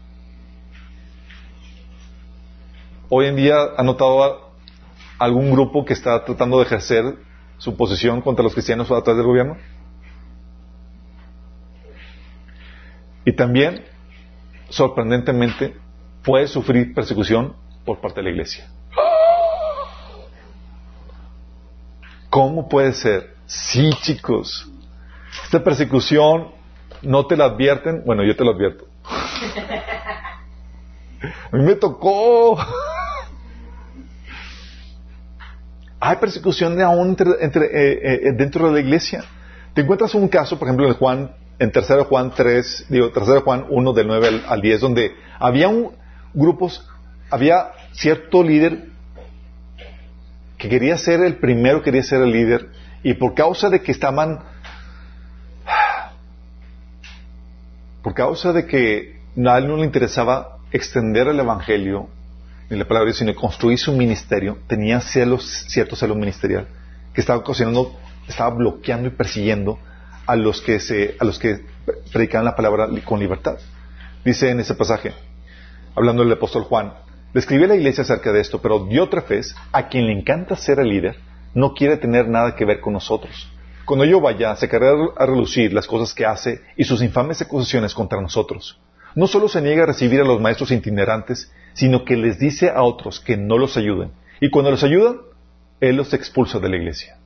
Hoy 3.10 3.28
en 3.28 3.36
día 3.36 3.56
ha 3.78 3.84
notado 3.84 4.52
algún 5.20 5.52
grupo 5.52 5.86
que 5.86 5.94
está 5.94 6.24
tratando 6.26 6.58
de 6.58 6.66
ejercer 6.66 7.16
su 7.58 7.76
posición 7.78 8.22
contra 8.22 8.44
los 8.44 8.54
cristianos 8.54 8.92
a 8.92 9.02
través 9.02 9.18
del 9.18 9.26
gobierno? 9.26 9.58
Y 13.26 13.34
también, 13.34 13.84
sorprendentemente, 14.70 15.76
puede 16.24 16.48
sufrir 16.48 16.94
persecución 16.94 17.56
por 17.84 18.00
parte 18.00 18.20
de 18.20 18.24
la 18.24 18.30
iglesia. 18.30 18.70
¿Cómo 22.30 22.68
puede 22.68 22.94
ser? 22.94 23.36
Sí, 23.46 23.90
chicos. 24.02 24.70
Esta 25.46 25.64
persecución 25.64 26.52
no 27.02 27.26
te 27.26 27.38
la 27.38 27.46
advierten. 27.46 28.04
Bueno, 28.06 28.24
yo 28.24 28.36
te 28.36 28.44
lo 28.44 28.52
advierto. 28.52 28.86
A 31.52 31.56
mí 31.56 31.64
me 31.64 31.76
tocó. 31.76 32.58
Hay 36.06 36.18
persecución 36.18 36.80
aún 36.82 37.18
entre, 37.40 37.66
eh, 37.66 38.28
eh, 38.28 38.32
dentro 38.34 38.68
de 38.68 38.74
la 38.74 38.80
iglesia. 38.80 39.24
Te 39.74 39.82
encuentras 39.82 40.14
un 40.14 40.28
caso, 40.28 40.60
por 40.60 40.68
ejemplo, 40.68 40.88
en 40.88 40.94
Juan, 40.94 41.32
en 41.58 41.72
3 41.72 42.06
Juan 42.08 42.32
3, 42.36 42.86
digo, 42.90 43.10
3 43.10 43.42
Juan 43.44 43.66
1 43.68 43.94
del 43.94 44.06
9 44.06 44.42
al, 44.48 44.62
10, 44.62 44.82
donde 44.82 45.16
había 45.40 45.68
un, 45.68 45.94
grupos, 46.36 46.88
había 47.32 47.72
cierto 47.94 48.44
líder 48.44 48.90
que 50.60 50.70
quería 50.70 50.96
ser 51.00 51.22
el 51.22 51.38
primero, 51.38 51.82
quería 51.82 52.04
ser 52.04 52.22
el 52.22 52.32
líder, 52.32 52.70
y 53.02 53.16
por 53.16 53.34
causa 53.34 53.72
de 53.72 53.82
que 53.82 53.92
estaban, 53.92 54.42
por 58.04 58.14
causa 58.14 58.54
de 58.54 58.68
que 58.68 59.22
a 59.44 59.58
él 59.58 59.68
no 59.68 59.78
le 59.78 59.86
interesaba 59.86 60.60
extender 60.72 61.30
el 61.30 61.40
evangelio 61.40 62.10
ni 62.70 62.78
la 62.78 62.86
palabra 62.86 63.14
sino 63.14 63.34
construir 63.36 63.78
su 63.78 63.94
ministerio, 63.94 64.58
tenía 64.68 65.00
celos, 65.02 65.66
cierto 65.68 65.96
celo 65.96 66.16
ministerial, 66.16 66.68
que 67.14 67.22
estaba 67.22 67.40
ocasionando, 67.40 67.98
estaba 68.28 68.56
bloqueando 68.56 69.08
y 69.08 69.12
persiguiendo 69.12 69.80
a 70.26 70.36
los 70.36 70.62
que 70.62 70.80
se, 70.80 71.16
a 71.20 71.26
los 71.26 71.38
que 71.40 71.62
predicaban 72.12 72.46
la 72.46 72.56
palabra 72.56 72.88
con 73.04 73.20
libertad. 73.20 73.58
Dice 74.24 74.50
en 74.50 74.60
ese 74.60 74.74
pasaje, 74.74 75.14
hablando 75.96 76.24
del 76.24 76.34
apóstol 76.34 76.64
Juan, 76.64 76.94
le 77.34 77.68
la 77.68 77.76
iglesia 77.76 78.04
acerca 78.04 78.32
de 78.32 78.40
esto, 78.40 78.62
pero 78.62 78.86
Diótrefes, 78.86 79.56
a 79.72 79.90
quien 79.90 80.08
le 80.08 80.14
encanta 80.14 80.56
ser 80.56 80.80
el 80.80 80.88
líder, 80.88 81.18
no 81.54 81.74
quiere 81.74 81.98
tener 81.98 82.28
nada 82.28 82.56
que 82.56 82.66
ver 82.66 82.80
con 82.80 82.94
nosotros. 82.94 83.52
Cuando 83.86 84.06
yo 84.06 84.20
vaya, 84.20 84.56
sacaré 84.56 84.88
a 85.18 85.26
relucir 85.26 85.72
las 85.74 85.86
cosas 85.86 86.14
que 86.14 86.26
hace 86.26 86.62
y 86.76 86.86
sus 86.86 87.04
infames 87.04 87.42
acusaciones 87.42 87.94
contra 87.94 88.20
nosotros. 88.22 88.80
No 89.16 89.28
solo 89.28 89.48
se 89.48 89.62
niega 89.62 89.84
a 89.84 89.88
recibir 89.88 90.20
a 90.20 90.26
los 90.26 90.42
maestros 90.42 90.72
itinerantes, 90.72 91.52
sino 91.74 92.04
que 92.04 92.18
les 92.18 92.38
dice 92.38 92.70
a 92.70 92.84
otros 92.84 93.22
que 93.22 93.38
no 93.38 93.58
los 93.58 93.78
ayuden. 93.78 94.12
Y 94.42 94.50
cuando 94.50 94.72
los 94.72 94.84
ayudan, 94.84 95.22
Él 95.80 95.96
los 95.96 96.14
expulsa 96.14 96.60
de 96.60 96.70
la 96.70 96.76
iglesia. 96.76 97.18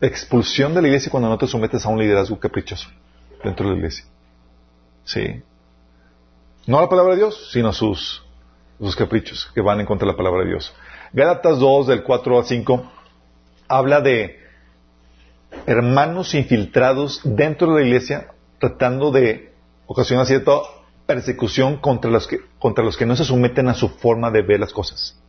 Expulsión 0.00 0.74
de 0.74 0.82
la 0.82 0.88
iglesia 0.88 1.10
cuando 1.10 1.30
no 1.30 1.38
te 1.38 1.46
sometes 1.46 1.86
a 1.86 1.88
un 1.88 1.98
liderazgo 1.98 2.38
caprichoso 2.38 2.88
dentro 3.42 3.66
de 3.66 3.72
la 3.72 3.78
iglesia. 3.78 4.04
Sí. 5.04 5.42
No 6.66 6.78
a 6.78 6.82
la 6.82 6.88
palabra 6.88 7.12
de 7.14 7.20
Dios, 7.20 7.48
sino 7.50 7.68
a 7.68 7.72
sus, 7.72 8.22
caprichos 8.96 9.50
que 9.54 9.62
van 9.62 9.80
en 9.80 9.86
contra 9.86 10.06
de 10.06 10.12
la 10.12 10.16
palabra 10.18 10.42
de 10.42 10.50
Dios. 10.50 10.74
Gálatas 11.14 11.58
2, 11.58 11.86
del 11.86 12.02
4 12.02 12.38
al 12.38 12.44
5, 12.44 12.92
habla 13.68 14.02
de 14.02 14.38
hermanos 15.66 16.34
infiltrados 16.34 17.22
dentro 17.24 17.72
de 17.72 17.80
la 17.80 17.86
iglesia 17.86 18.32
tratando 18.58 19.10
de 19.10 19.52
ocasionar 19.86 20.26
cierta 20.26 20.52
persecución 21.06 21.76
contra 21.76 22.10
los, 22.10 22.26
que, 22.26 22.38
contra 22.58 22.84
los 22.84 22.96
que 22.96 23.06
no 23.06 23.16
se 23.16 23.24
someten 23.24 23.68
a 23.68 23.74
su 23.74 23.88
forma 23.88 24.30
de 24.30 24.42
ver 24.42 24.60
las 24.60 24.72
cosas. 24.72 25.20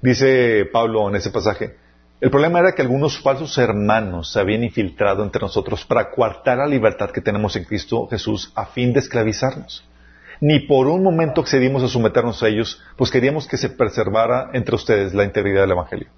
Dice 0.00 0.66
Pablo 0.72 1.08
en 1.08 1.16
ese 1.16 1.30
pasaje, 1.30 1.76
el 2.20 2.30
problema 2.30 2.60
era 2.60 2.72
que 2.72 2.82
algunos 2.82 3.18
falsos 3.18 3.58
hermanos 3.58 4.32
se 4.32 4.40
habían 4.40 4.64
infiltrado 4.64 5.22
entre 5.22 5.42
nosotros 5.42 5.84
para 5.84 6.10
coartar 6.10 6.58
la 6.58 6.66
libertad 6.66 7.10
que 7.10 7.20
tenemos 7.20 7.56
en 7.56 7.64
Cristo 7.64 8.06
Jesús 8.08 8.52
a 8.54 8.66
fin 8.66 8.92
de 8.92 9.00
esclavizarnos. 9.00 9.86
Ni 10.40 10.60
por 10.60 10.86
un 10.86 11.02
momento 11.02 11.40
accedimos 11.40 11.82
a 11.82 11.88
someternos 11.88 12.42
a 12.42 12.48
ellos, 12.48 12.82
pues 12.96 13.10
queríamos 13.10 13.46
que 13.46 13.56
se 13.56 13.70
preservara 13.70 14.50
entre 14.52 14.74
ustedes 14.74 15.14
la 15.14 15.24
integridad 15.24 15.62
del 15.62 15.72
Evangelio. 15.72 16.08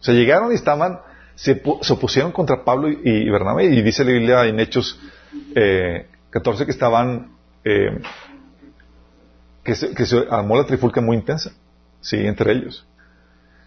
Se 0.00 0.12
llegaron 0.12 0.52
y 0.52 0.56
estaban, 0.56 1.00
se, 1.34 1.62
opusieron 1.64 2.32
contra 2.32 2.64
Pablo 2.64 2.88
y, 2.88 3.28
Bernabé, 3.28 3.64
y 3.64 3.82
dice 3.82 4.04
la 4.04 4.12
Biblia 4.12 4.44
en 4.46 4.60
Hechos 4.60 4.98
eh, 5.54 6.06
14 6.30 6.64
que 6.64 6.70
estaban, 6.70 7.32
eh, 7.64 8.00
que, 9.64 9.74
se, 9.74 10.06
se 10.06 10.24
armó 10.30 10.56
la 10.56 10.64
trifulca 10.64 11.00
muy 11.00 11.16
intensa, 11.16 11.52
sí, 12.00 12.16
entre 12.18 12.52
ellos. 12.52 12.86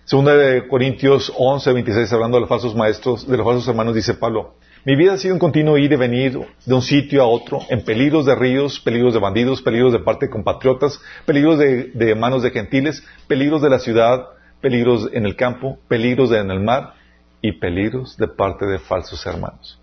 Segunda 0.05 0.35
de 0.35 0.67
Corintios 0.67 1.33
11, 1.35 1.73
26, 1.73 2.13
hablando 2.13 2.37
de 2.37 2.41
los 2.41 2.49
falsos 2.49 2.75
maestros, 2.75 3.27
de 3.27 3.37
los 3.37 3.45
falsos 3.45 3.67
hermanos, 3.67 3.95
dice 3.95 4.13
Pablo, 4.13 4.55
mi 4.85 4.95
vida 4.95 5.13
ha 5.13 5.17
sido 5.17 5.33
un 5.33 5.39
continuo 5.39 5.79
ir 5.79 5.91
y 5.91 5.95
venir 5.95 6.39
de 6.63 6.73
un 6.75 6.83
sitio 6.83 7.23
a 7.23 7.27
otro, 7.27 7.59
en 7.69 7.83
peligros 7.83 8.23
de 8.27 8.35
ríos, 8.35 8.79
peligros 8.79 9.15
de 9.15 9.19
bandidos, 9.19 9.63
peligros 9.63 9.91
de 9.91 9.97
parte 9.97 10.27
de 10.27 10.31
compatriotas, 10.31 11.01
peligros 11.25 11.57
de, 11.57 12.15
manos 12.15 12.43
de 12.43 12.51
gentiles, 12.51 13.03
peligros 13.27 13.63
de 13.63 13.71
la 13.71 13.79
ciudad, 13.79 14.27
peligros 14.61 15.09
en 15.11 15.25
el 15.25 15.35
campo, 15.35 15.79
peligros 15.87 16.31
en 16.31 16.51
el 16.51 16.59
mar 16.59 16.93
y 17.47 17.51
peligros 17.51 18.17
de 18.17 18.27
parte 18.27 18.65
de 18.65 18.79
falsos 18.79 19.23
hermanos. 19.25 19.79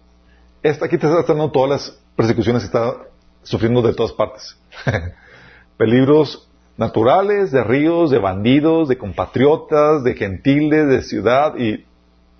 Esta, 0.62 0.86
aquí 0.86 0.98
te 0.98 1.06
está 1.06 1.22
dando 1.32 1.50
todas 1.50 1.70
las 1.70 1.98
persecuciones 2.16 2.64
está 2.64 2.96
sufriendo 3.42 3.82
de 3.82 3.94
todas 3.94 4.12
partes. 4.12 4.56
Peligros 5.76 6.48
naturales, 6.76 7.52
de 7.52 7.62
ríos, 7.62 8.10
de 8.10 8.18
bandidos, 8.18 8.88
de 8.88 8.98
compatriotas, 8.98 10.02
de 10.02 10.14
gentiles, 10.14 10.88
de 10.88 11.02
ciudad 11.02 11.54
y 11.56 11.84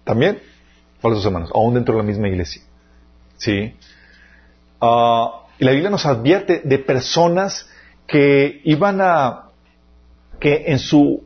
también 0.04 0.40
falsos 1.00 1.24
hermanos, 1.24 1.50
aún 1.54 1.74
dentro 1.74 1.94
de 1.94 2.00
la 2.02 2.06
misma 2.06 2.28
iglesia. 2.28 2.62
¿Sí? 3.36 3.76
Ah, 4.80 5.42
y 5.58 5.64
la 5.64 5.70
Biblia 5.70 5.90
nos 5.90 6.06
advierte 6.06 6.62
de 6.64 6.78
personas 6.78 7.68
que 8.08 8.60
iban 8.64 9.00
a, 9.00 9.50
que 10.40 10.64
en 10.66 10.80
su 10.80 11.22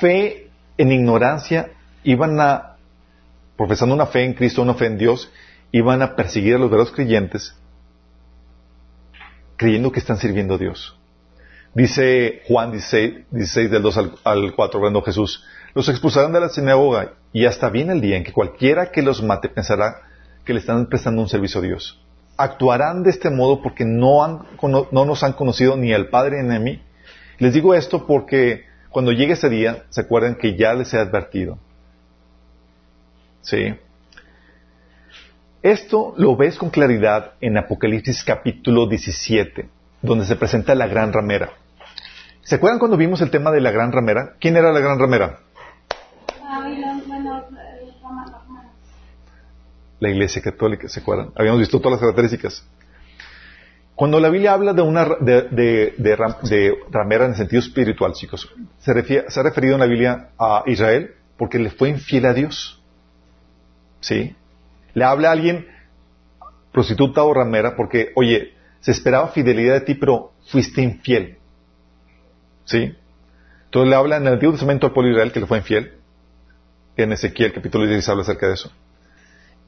fe, 0.00 0.50
en 0.78 0.92
ignorancia, 0.92 1.70
iban 2.02 2.40
a, 2.40 2.75
profesando 3.56 3.94
una 3.94 4.06
fe 4.06 4.24
en 4.24 4.34
Cristo, 4.34 4.62
una 4.62 4.74
fe 4.74 4.86
en 4.86 4.98
Dios, 4.98 5.30
iban 5.72 6.02
a 6.02 6.14
perseguir 6.16 6.54
a 6.54 6.58
los 6.58 6.70
verdaderos 6.70 6.94
creyentes 6.94 7.56
creyendo 9.56 9.90
que 9.90 10.00
están 10.00 10.18
sirviendo 10.18 10.54
a 10.54 10.58
Dios. 10.58 10.98
Dice 11.74 12.42
Juan 12.46 12.72
16, 12.72 13.26
16 13.30 13.70
del 13.70 13.82
2 13.82 13.98
al, 14.24 14.54
4, 14.54 14.78
hablando 14.78 15.02
Jesús, 15.02 15.44
los 15.74 15.88
expulsarán 15.88 16.32
de 16.32 16.40
la 16.40 16.48
sinagoga 16.48 17.14
y 17.32 17.44
hasta 17.44 17.68
viene 17.68 17.92
el 17.92 18.00
día 18.00 18.16
en 18.16 18.24
que 18.24 18.32
cualquiera 18.32 18.90
que 18.90 19.02
los 19.02 19.22
mate 19.22 19.48
pensará 19.48 20.02
que 20.44 20.54
le 20.54 20.60
están 20.60 20.86
prestando 20.86 21.20
un 21.20 21.28
servicio 21.28 21.60
a 21.60 21.64
Dios. 21.64 22.02
Actuarán 22.38 23.02
de 23.02 23.10
este 23.10 23.30
modo 23.30 23.62
porque 23.62 23.84
no, 23.84 24.24
han, 24.24 24.46
no 24.62 25.04
nos 25.04 25.22
han 25.22 25.32
conocido 25.32 25.76
ni 25.76 25.92
al 25.92 26.08
Padre 26.08 26.42
ni 26.42 26.54
a 26.54 26.60
mí. 26.60 26.82
Les 27.38 27.52
digo 27.52 27.74
esto 27.74 28.06
porque 28.06 28.64
cuando 28.90 29.12
llegue 29.12 29.34
ese 29.34 29.50
día, 29.50 29.84
se 29.90 30.02
acuerdan 30.02 30.36
que 30.36 30.56
ya 30.56 30.72
les 30.72 30.94
he 30.94 30.98
advertido. 30.98 31.58
¿Sí? 33.46 33.76
Esto 35.62 36.14
lo 36.16 36.36
ves 36.36 36.58
con 36.58 36.70
claridad 36.70 37.34
en 37.40 37.56
Apocalipsis 37.56 38.24
capítulo 38.24 38.88
17, 38.88 39.68
donde 40.02 40.26
se 40.26 40.34
presenta 40.34 40.74
la 40.74 40.88
gran 40.88 41.12
ramera. 41.12 41.52
¿Se 42.42 42.56
acuerdan 42.56 42.80
cuando 42.80 42.96
vimos 42.96 43.20
el 43.20 43.30
tema 43.30 43.52
de 43.52 43.60
la 43.60 43.70
gran 43.70 43.92
ramera? 43.92 44.34
¿Quién 44.40 44.56
era 44.56 44.72
la 44.72 44.80
gran 44.80 44.98
ramera? 44.98 45.38
La 50.00 50.10
iglesia 50.10 50.42
católica, 50.42 50.88
¿se 50.88 50.98
acuerdan? 50.98 51.30
Habíamos 51.36 51.60
visto 51.60 51.78
todas 51.78 51.92
las 51.92 52.00
características. 52.00 52.66
Cuando 53.94 54.18
la 54.18 54.28
Biblia 54.28 54.54
habla 54.54 54.72
de 54.72 54.82
una 54.82 55.04
de, 55.20 56.74
ramera 56.90 57.26
en 57.26 57.30
el 57.30 57.36
sentido 57.36 57.60
espiritual, 57.60 58.12
chicos, 58.12 58.52
se, 58.78 58.92
se 59.30 59.40
ha 59.40 59.42
referido 59.44 59.74
en 59.74 59.80
la 59.80 59.86
Biblia 59.86 60.30
a 60.36 60.64
Israel 60.66 61.14
porque 61.36 61.60
le 61.60 61.70
fue 61.70 61.90
infiel 61.90 62.26
a 62.26 62.34
Dios. 62.34 62.75
¿Sí? 64.06 64.36
Le 64.94 65.04
habla 65.04 65.30
a 65.30 65.32
alguien, 65.32 65.66
prostituta 66.72 67.24
o 67.24 67.34
ramera, 67.34 67.74
porque, 67.74 68.12
oye, 68.14 68.54
se 68.78 68.92
esperaba 68.92 69.32
fidelidad 69.32 69.74
de 69.74 69.80
ti, 69.80 69.94
pero 69.96 70.32
fuiste 70.46 70.80
infiel. 70.80 71.38
¿Sí? 72.66 72.94
Entonces 73.64 73.90
le 73.90 73.96
habla 73.96 74.18
en 74.18 74.28
el 74.28 74.34
Antiguo 74.34 74.52
Testamento 74.52 74.86
al 74.86 74.92
pueblo 74.92 75.10
Israel 75.10 75.32
que 75.32 75.40
le 75.40 75.46
fue 75.46 75.58
infiel. 75.58 75.94
En 76.96 77.10
Ezequiel 77.10 77.52
capítulo 77.52 77.84
16 77.84 78.08
habla 78.08 78.22
acerca 78.22 78.46
de 78.46 78.54
eso. 78.54 78.70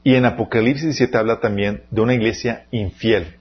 Y 0.05 0.15
en 0.15 0.23
Apocalipsis 0.23 0.85
17 0.85 1.17
habla 1.17 1.41
también 1.41 1.83
de 1.91 1.99
una 1.99 2.13
iglesia 2.13 2.65
infiel. 2.71 3.35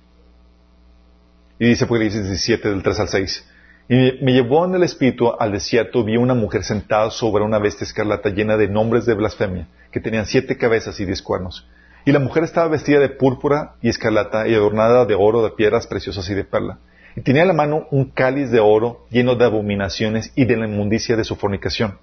Y 1.61 1.67
dice 1.69 1.85
Apocalipsis 1.85 2.25
17 2.25 2.71
del 2.71 2.83
3 2.83 2.99
al 2.99 3.09
6. 3.09 3.49
Y 3.89 4.19
me 4.23 4.33
llevó 4.33 4.67
en 4.67 4.75
el 4.75 4.83
espíritu 4.83 5.33
al 5.39 5.53
desierto, 5.53 6.05
vi 6.05 6.19
una 6.19 6.35
mujer 6.35 6.63
sentada 6.63 7.11
sobre 7.11 7.43
una 7.43 7.59
bestia 7.59 7.87
escarlata 7.87 8.29
llena 8.29 8.59
de 8.59 8.69
nombres 8.69 9.07
de 9.07 9.15
blasfemia, 9.15 9.67
que 9.91 10.01
tenían 10.01 10.27
siete 10.27 10.59
cabezas 10.59 11.01
y 11.01 11.07
diez 11.07 11.23
cuernos. 11.23 11.67
Y 12.05 12.13
la 12.13 12.19
mujer 12.19 12.45
estaba 12.45 12.69
vestida 12.69 13.01
de 13.01 13.09
púrpura 13.09 13.77
y 13.81 13.89
escarlata 13.89 14.47
y 14.47 14.55
adornada 14.55 15.07
de 15.07 15.15
oro, 15.15 15.43
de 15.43 15.51
piedras 15.51 15.87
preciosas 15.87 16.29
y 16.29 16.35
de 16.35 16.45
perla. 16.45 16.79
y 17.17 17.23
tenía 17.23 17.43
en 17.43 17.49
la 17.49 17.55
mano 17.55 17.89
un 17.91 18.05
cáliz 18.11 18.51
de 18.51 18.61
oro 18.61 19.07
lleno 19.11 19.35
de 19.35 19.45
abominaciones 19.47 20.33
y 20.37 20.45
de 20.45 20.57
la 20.57 20.69
inmundicia 20.69 21.17
de 21.17 21.25
su 21.25 21.35
fornicación. 21.35 21.99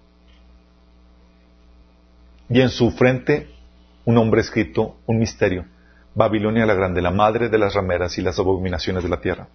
Y 2.50 2.62
en 2.62 2.70
su 2.70 2.92
frente 2.92 3.48
un 4.06 4.18
hombre 4.18 4.42
escrito, 4.42 4.98
un 5.06 5.20
misterio, 5.20 5.66
Babilonia 6.16 6.66
la 6.66 6.74
grande, 6.74 7.02
la 7.02 7.12
madre 7.12 7.50
de 7.50 7.58
las 7.58 7.74
rameras 7.74 8.18
y 8.18 8.22
las 8.22 8.40
abominaciones 8.40 9.04
de 9.04 9.10
la 9.10 9.22
tierra. 9.22 9.48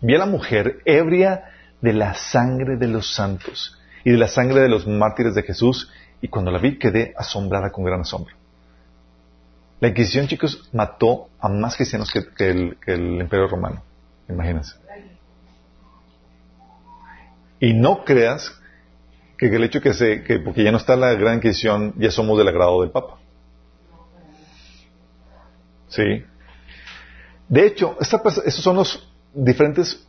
Vi 0.00 0.14
a 0.14 0.18
la 0.18 0.26
mujer 0.26 0.80
ebria 0.84 1.44
de 1.84 1.92
la 1.92 2.14
sangre 2.14 2.78
de 2.78 2.88
los 2.88 3.14
santos 3.14 3.78
y 4.04 4.10
de 4.10 4.16
la 4.16 4.26
sangre 4.26 4.60
de 4.60 4.70
los 4.70 4.86
mártires 4.86 5.34
de 5.34 5.42
Jesús, 5.42 5.92
y 6.22 6.28
cuando 6.28 6.50
la 6.50 6.58
vi 6.58 6.78
quedé 6.78 7.12
asombrada 7.14 7.70
con 7.70 7.84
gran 7.84 8.00
asombro. 8.00 8.34
La 9.80 9.88
Inquisición, 9.88 10.26
chicos, 10.26 10.70
mató 10.72 11.28
a 11.38 11.50
más 11.50 11.76
cristianos 11.76 12.10
que, 12.10 12.50
el, 12.50 13.20
Imperio 13.20 13.48
Romano. 13.48 13.82
Imagínense. 14.30 14.76
Y 17.60 17.74
no 17.74 18.02
creas 18.02 18.58
que, 19.36 19.46
el 19.48 19.64
hecho 19.64 19.82
que 19.82 19.92
se, 19.92 20.22
que 20.22 20.38
porque 20.38 20.64
ya 20.64 20.72
no 20.72 20.78
está 20.78 20.96
la 20.96 21.12
Gran 21.12 21.34
Inquisición, 21.34 21.92
ya 21.98 22.10
somos 22.10 22.38
del 22.38 22.48
agrado 22.48 22.80
del 22.80 22.92
Papa. 22.92 23.18
Sí. 25.88 26.24
De 27.46 27.66
hecho, 27.66 27.98
esos 28.00 28.62
son 28.62 28.76
los 28.76 29.12
diferentes 29.34 30.06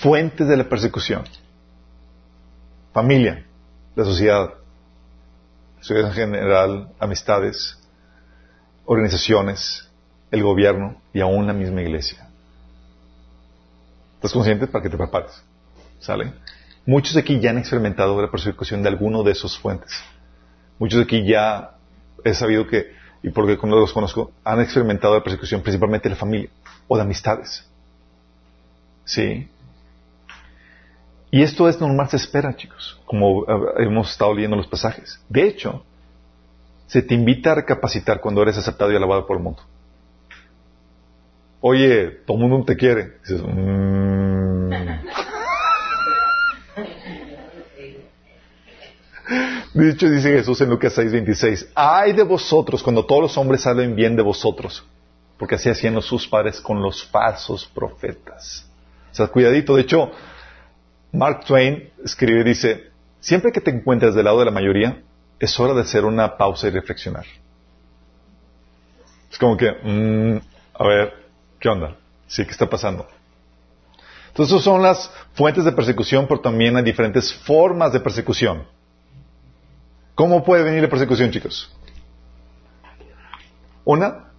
fuentes 0.00 0.46
de 0.46 0.56
la 0.56 0.64
persecución. 0.64 1.24
Familia, 2.92 3.44
la 3.94 4.04
sociedad, 4.04 4.54
sociedad 5.80 6.08
en 6.08 6.14
general, 6.14 6.88
amistades, 6.98 7.78
organizaciones, 8.84 9.88
el 10.30 10.42
gobierno 10.42 11.00
y 11.12 11.20
aún 11.20 11.46
la 11.46 11.52
misma 11.52 11.82
iglesia. 11.82 12.28
¿Estás 14.16 14.32
consciente 14.32 14.66
para 14.66 14.82
que 14.82 14.90
te 14.90 14.96
prepares? 14.96 15.42
¿Sale? 15.98 16.32
Muchos 16.84 17.14
de 17.14 17.20
aquí 17.20 17.40
ya 17.40 17.50
han 17.50 17.58
experimentado 17.58 18.20
la 18.20 18.30
persecución 18.30 18.82
de 18.82 18.88
alguno 18.88 19.22
de 19.22 19.32
esos 19.32 19.58
fuentes. 19.58 19.92
Muchos 20.78 20.98
de 20.98 21.04
aquí 21.04 21.26
ya 21.26 21.72
he 22.24 22.34
sabido 22.34 22.66
que, 22.66 22.92
y 23.22 23.30
porque 23.30 23.58
los 23.60 23.92
conozco, 23.92 24.32
han 24.44 24.60
experimentado 24.60 25.14
la 25.14 25.22
persecución 25.22 25.62
principalmente 25.62 26.08
de 26.08 26.14
la 26.14 26.20
familia 26.20 26.50
o 26.86 26.96
de 26.96 27.02
amistades. 27.02 27.66
¿Sí? 29.04 29.48
Y 31.30 31.42
esto 31.42 31.68
es 31.68 31.80
normal, 31.80 32.08
se 32.08 32.16
espera, 32.16 32.54
chicos, 32.54 33.00
como 33.04 33.44
hemos 33.78 34.10
estado 34.10 34.32
leyendo 34.32 34.56
los 34.56 34.68
pasajes. 34.68 35.20
De 35.28 35.46
hecho, 35.46 35.84
se 36.86 37.02
te 37.02 37.14
invita 37.14 37.52
a 37.52 37.56
recapacitar 37.56 38.20
cuando 38.20 38.42
eres 38.42 38.56
aceptado 38.56 38.92
y 38.92 38.96
alabado 38.96 39.26
por 39.26 39.36
el 39.36 39.42
mundo. 39.42 39.62
Oye, 41.60 42.10
todo 42.26 42.36
el 42.36 42.48
mundo 42.48 42.64
te 42.64 42.76
quiere. 42.76 43.18
Dices, 43.22 43.42
mm". 43.42 44.70
De 49.74 49.90
hecho, 49.90 50.08
dice 50.08 50.30
Jesús 50.30 50.60
en 50.62 50.70
Lucas 50.70 50.96
6:26, 50.96 51.68
ay 51.74 52.12
de 52.12 52.22
vosotros 52.22 52.82
cuando 52.82 53.04
todos 53.04 53.22
los 53.22 53.36
hombres 53.36 53.66
hablen 53.66 53.94
bien 53.94 54.16
de 54.16 54.22
vosotros, 54.22 54.82
porque 55.36 55.56
así 55.56 55.68
hacían 55.68 56.00
sus 56.00 56.26
padres 56.26 56.60
con 56.62 56.80
los 56.80 57.04
falsos 57.04 57.66
profetas. 57.66 58.66
O 59.12 59.14
sea, 59.14 59.26
cuidadito. 59.26 59.76
De 59.76 59.82
hecho, 59.82 60.10
Mark 61.12 61.44
Twain 61.46 61.90
escribe, 62.04 62.44
dice, 62.44 62.90
siempre 63.20 63.52
que 63.52 63.60
te 63.60 63.70
encuentres 63.70 64.14
del 64.14 64.24
lado 64.24 64.40
de 64.40 64.44
la 64.44 64.50
mayoría, 64.50 65.02
es 65.38 65.58
hora 65.58 65.74
de 65.74 65.82
hacer 65.82 66.04
una 66.04 66.36
pausa 66.36 66.68
y 66.68 66.70
reflexionar. 66.70 67.24
Es 69.30 69.38
como 69.38 69.56
que, 69.56 69.70
mm, 69.70 70.40
a 70.74 70.86
ver, 70.86 71.14
¿qué 71.58 71.68
onda? 71.68 71.96
Sí, 72.26 72.44
¿qué 72.44 72.50
está 72.50 72.68
pasando? 72.68 73.06
Entonces, 74.28 74.62
son 74.62 74.82
las 74.82 75.10
fuentes 75.34 75.64
de 75.64 75.72
persecución, 75.72 76.26
pero 76.28 76.40
también 76.40 76.76
hay 76.76 76.82
diferentes 76.82 77.32
formas 77.32 77.92
de 77.92 78.00
persecución. 78.00 78.64
¿Cómo 80.14 80.44
puede 80.44 80.62
venir 80.62 80.82
la 80.82 80.88
persecución, 80.88 81.30
chicos? 81.30 81.74
Una, 83.84 84.30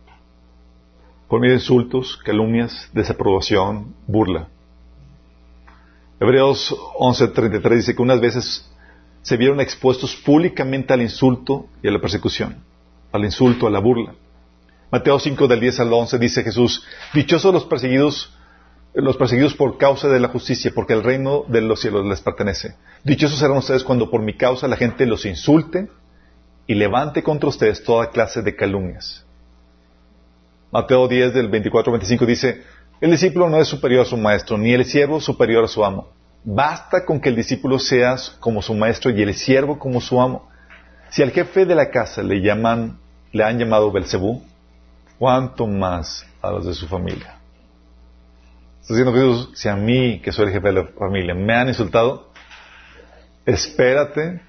por 1.28 1.40
medio 1.40 1.54
de 1.54 1.62
insultos, 1.62 2.18
calumnias, 2.18 2.90
desaprobación, 2.94 3.96
burla. 4.06 4.50
Hebreos 6.20 6.76
11:33 6.98 7.76
dice 7.76 7.96
que 7.96 8.02
unas 8.02 8.20
veces 8.20 8.68
se 9.22 9.38
vieron 9.38 9.60
expuestos 9.60 10.16
públicamente 10.16 10.94
al 10.94 11.02
insulto 11.02 11.68
y 11.84 11.88
a 11.88 11.92
la 11.92 12.00
persecución, 12.00 12.64
al 13.12 13.24
insulto, 13.24 13.68
a 13.68 13.70
la 13.70 13.80
burla. 13.80 14.16
Mateo 14.92 15.20
5 15.20 15.48
del 15.48 15.60
10 15.60 15.82
al 15.82 15.94
11 15.94 16.18
dice 16.18 16.44
Jesús, 16.44 16.84
dichosos 17.14 17.54
los 17.54 17.66
perseguidos, 17.66 18.34
los 18.94 19.18
perseguidos 19.18 19.54
por 19.54 19.78
causa 19.78 20.08
de 20.08 20.20
la 20.20 20.30
justicia, 20.30 20.72
porque 20.74 20.94
el 20.94 21.04
reino 21.04 21.44
de 21.50 21.62
los 21.62 21.82
cielos 21.82 22.06
les 22.06 22.22
pertenece. 22.22 22.76
Dichosos 23.04 23.38
serán 23.38 23.58
ustedes 23.58 23.84
cuando 23.84 24.10
por 24.10 24.22
mi 24.22 24.36
causa 24.38 24.68
la 24.68 24.78
gente 24.78 25.06
los 25.06 25.26
insulte 25.26 25.90
y 26.66 26.76
levante 26.76 27.22
contra 27.22 27.50
ustedes 27.50 27.84
toda 27.84 28.10
clase 28.10 28.42
de 28.42 28.56
calumnias. 28.56 29.26
Mateo 30.72 31.08
10 31.08 31.34
del 31.34 31.50
24 31.50 31.92
al 31.92 32.00
25 32.00 32.26
dice, 32.26 32.64
el 33.00 33.12
discípulo 33.12 33.50
no 33.50 33.62
es 33.62 33.68
superior 33.68 34.02
a 34.02 34.10
su 34.10 34.18
maestro, 34.18 34.58
ni 34.58 34.74
el 34.74 34.86
siervo 34.86 35.20
superior 35.20 35.64
a 35.64 35.68
su 35.68 35.86
amo. 35.86 36.10
Basta 36.44 37.06
con 37.06 37.20
que 37.20 37.30
el 37.30 37.36
discípulo 37.36 37.78
sea 37.78 38.16
como 38.40 38.62
su 38.62 38.74
maestro 38.74 39.12
y 39.12 39.22
el 39.22 39.34
siervo 39.36 39.78
como 39.78 40.02
su 40.02 40.20
amo. 40.20 40.50
Si 41.10 41.22
al 41.22 41.32
jefe 41.32 41.66
de 41.66 41.76
la 41.76 41.90
casa 41.90 42.24
le 42.24 42.42
llaman, 42.42 43.00
le 43.32 43.44
han 43.44 43.60
llamado 43.60 43.92
Belcebú, 43.92 44.44
¿cuánto 45.20 45.68
más 45.68 46.26
a 46.42 46.52
los 46.52 46.66
de 46.66 46.74
su 46.74 46.88
familia? 46.88 47.38
Está 48.82 48.94
diciendo 48.94 49.14
Jesús, 49.14 49.50
si 49.54 49.68
a 49.68 49.76
mí, 49.76 50.20
que 50.22 50.32
soy 50.32 50.48
el 50.48 50.54
jefe 50.54 50.68
de 50.70 50.74
la 50.74 50.88
familia, 50.88 51.36
me 51.36 51.54
han 51.54 51.68
insultado, 51.68 52.32
espérate 53.46 54.42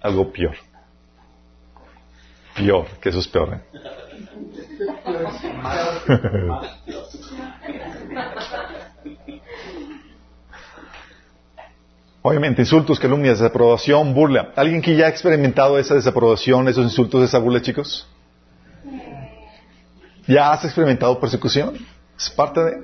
algo 0.00 0.32
peor. 0.32 0.56
Peor, 2.56 2.86
que 3.00 3.08
eso 3.08 3.20
es 3.20 3.28
peor. 3.28 3.54
¿eh? 3.54 3.60
Obviamente, 12.26 12.62
insultos, 12.62 12.98
calumnias, 12.98 13.38
desaprobación, 13.38 14.14
burla. 14.14 14.52
¿Alguien 14.56 14.80
que 14.80 14.96
ya 14.96 15.04
ha 15.06 15.08
experimentado 15.10 15.78
esa 15.78 15.94
desaprobación, 15.94 16.68
esos 16.68 16.84
insultos, 16.84 17.22
esa 17.22 17.38
burla, 17.38 17.60
chicos? 17.60 18.08
¿Ya 20.26 20.50
has 20.50 20.64
experimentado 20.64 21.20
persecución? 21.20 21.74
¿Es 22.18 22.30
parte 22.30 22.60
de? 22.64 22.82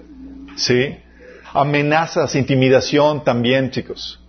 Sí. 0.56 0.98
Amenazas, 1.54 2.34
intimidación 2.34 3.24
también, 3.24 3.70
chicos. 3.70 4.20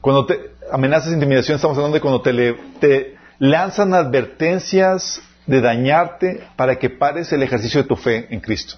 Cuando 0.00 0.26
te, 0.26 0.50
amenazas, 0.72 1.12
intimidación, 1.12 1.54
estamos 1.54 1.76
hablando 1.76 1.94
de 1.94 2.00
cuando 2.00 2.20
te, 2.20 2.54
te 2.80 3.16
lanzan 3.38 3.94
advertencias 3.94 5.22
de 5.46 5.60
dañarte 5.60 6.42
para 6.56 6.78
que 6.78 6.90
pares 6.90 7.32
el 7.32 7.42
ejercicio 7.42 7.82
de 7.82 7.88
tu 7.88 7.96
fe 7.96 8.26
en 8.30 8.40
Cristo. 8.40 8.76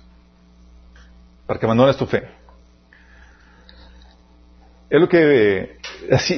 Para 1.47 1.61
que 1.61 1.67
abandones 1.67 1.97
tu 1.97 2.07
fe. 2.07 2.29
Es 4.89 5.01
lo 5.01 5.09
que 5.09 5.79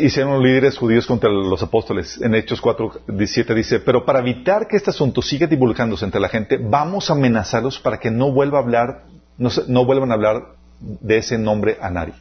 hicieron 0.01 0.35
los 0.35 0.43
líderes 0.43 0.79
judíos 0.79 1.07
contra 1.07 1.29
los 1.29 1.63
apóstoles. 1.63 2.19
En 2.21 2.35
Hechos 2.35 2.61
4, 2.61 3.03
17 3.09 3.55
dice, 3.55 3.81
pero 3.81 4.07
para 4.07 4.21
evitar 4.21 4.67
que 4.67 4.77
este 4.77 4.91
asunto 4.91 5.21
siga 5.21 5.47
divulgándose 5.47 6.07
entre 6.07 6.21
la 6.21 6.31
gente, 6.31 6.59
vamos 6.59 7.11
a 7.11 7.13
amenazarlos 7.13 7.79
para 7.79 7.99
que 7.99 8.11
no 8.11 8.33
vuelva 8.33 8.59
a 8.59 8.63
hablar, 8.63 9.05
no, 9.37 9.85
vuelvan 9.85 10.11
a 10.11 10.15
hablar 10.15 10.55
de 10.81 11.19
ese 11.19 11.37
nombre 11.37 11.77
a 11.81 11.91
nadie. 11.91 12.15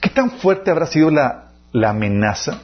¿Qué 0.00 0.10
tan 0.10 0.30
fuerte 0.30 0.70
habrá 0.70 0.86
sido 0.86 1.10
la, 1.10 1.50
la 1.72 1.90
amenaza 1.90 2.62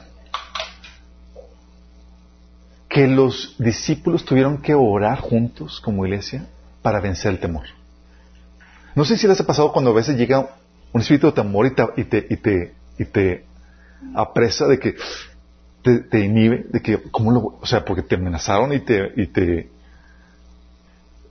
que 2.93 3.07
los 3.07 3.55
discípulos 3.57 4.23
tuvieron 4.23 4.61
que 4.61 4.75
orar 4.75 5.19
juntos 5.19 5.81
como 5.81 6.05
iglesia 6.05 6.45
para 6.83 7.01
vencer 7.01 7.31
el 7.31 7.39
temor? 7.39 7.65
No 8.95 9.03
sé 9.03 9.17
si 9.17 9.27
les 9.27 9.39
ha 9.41 9.47
pasado 9.47 9.73
cuando 9.73 9.91
a 9.91 9.95
veces 9.95 10.15
llega 10.15 10.55
un 10.91 11.01
espíritu 11.01 11.27
de 11.27 11.33
temor 11.33 11.65
y 11.65 11.71
te, 11.71 12.27
y 12.29 12.37
te, 12.37 12.73
y 12.99 13.05
te, 13.05 13.45
apresa 14.13 14.67
de 14.67 14.77
que 14.77 14.95
te, 15.81 16.19
inhibe, 16.19 16.65
de 16.69 16.81
que, 16.81 17.01
¿cómo 17.11 17.31
lo, 17.31 17.39
o 17.59 17.65
sea, 17.65 17.83
porque 17.83 18.03
te 18.03 18.15
amenazaron 18.15 18.71
y 18.73 18.79
te, 18.79 19.11
y 19.17 19.25
te, 19.25 19.69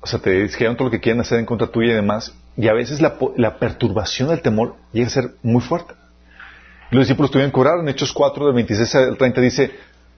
o 0.01 0.07
sea, 0.07 0.19
te 0.19 0.43
dijeron 0.43 0.77
todo 0.77 0.89
lo 0.89 0.91
que 0.91 1.01
quieren 1.01 1.21
hacer 1.21 1.39
en 1.39 1.47
contra 1.47 1.69
tuya 1.69 1.93
y 1.93 1.95
demás, 1.95 2.35
y 2.57 2.67
a 2.67 2.73
veces 2.73 3.01
la, 3.01 3.17
la 3.37 3.59
perturbación 3.59 4.29
del 4.31 4.43
temor 4.43 4.75
llega 4.93 5.07
a 5.07 5.11
ser 5.11 5.35
muy 5.43 5.63
fuerte. 5.63 5.95
Los 6.91 7.07
discípulos 7.07 7.31
tuvieron 7.31 7.53
que 7.53 7.61
orar, 7.61 7.79
en 7.79 7.89
Hechos 7.89 8.13
4, 8.13 8.47
del 8.47 8.55
26 8.55 8.95
al 8.97 9.17
30, 9.17 9.41
dice, 9.41 9.71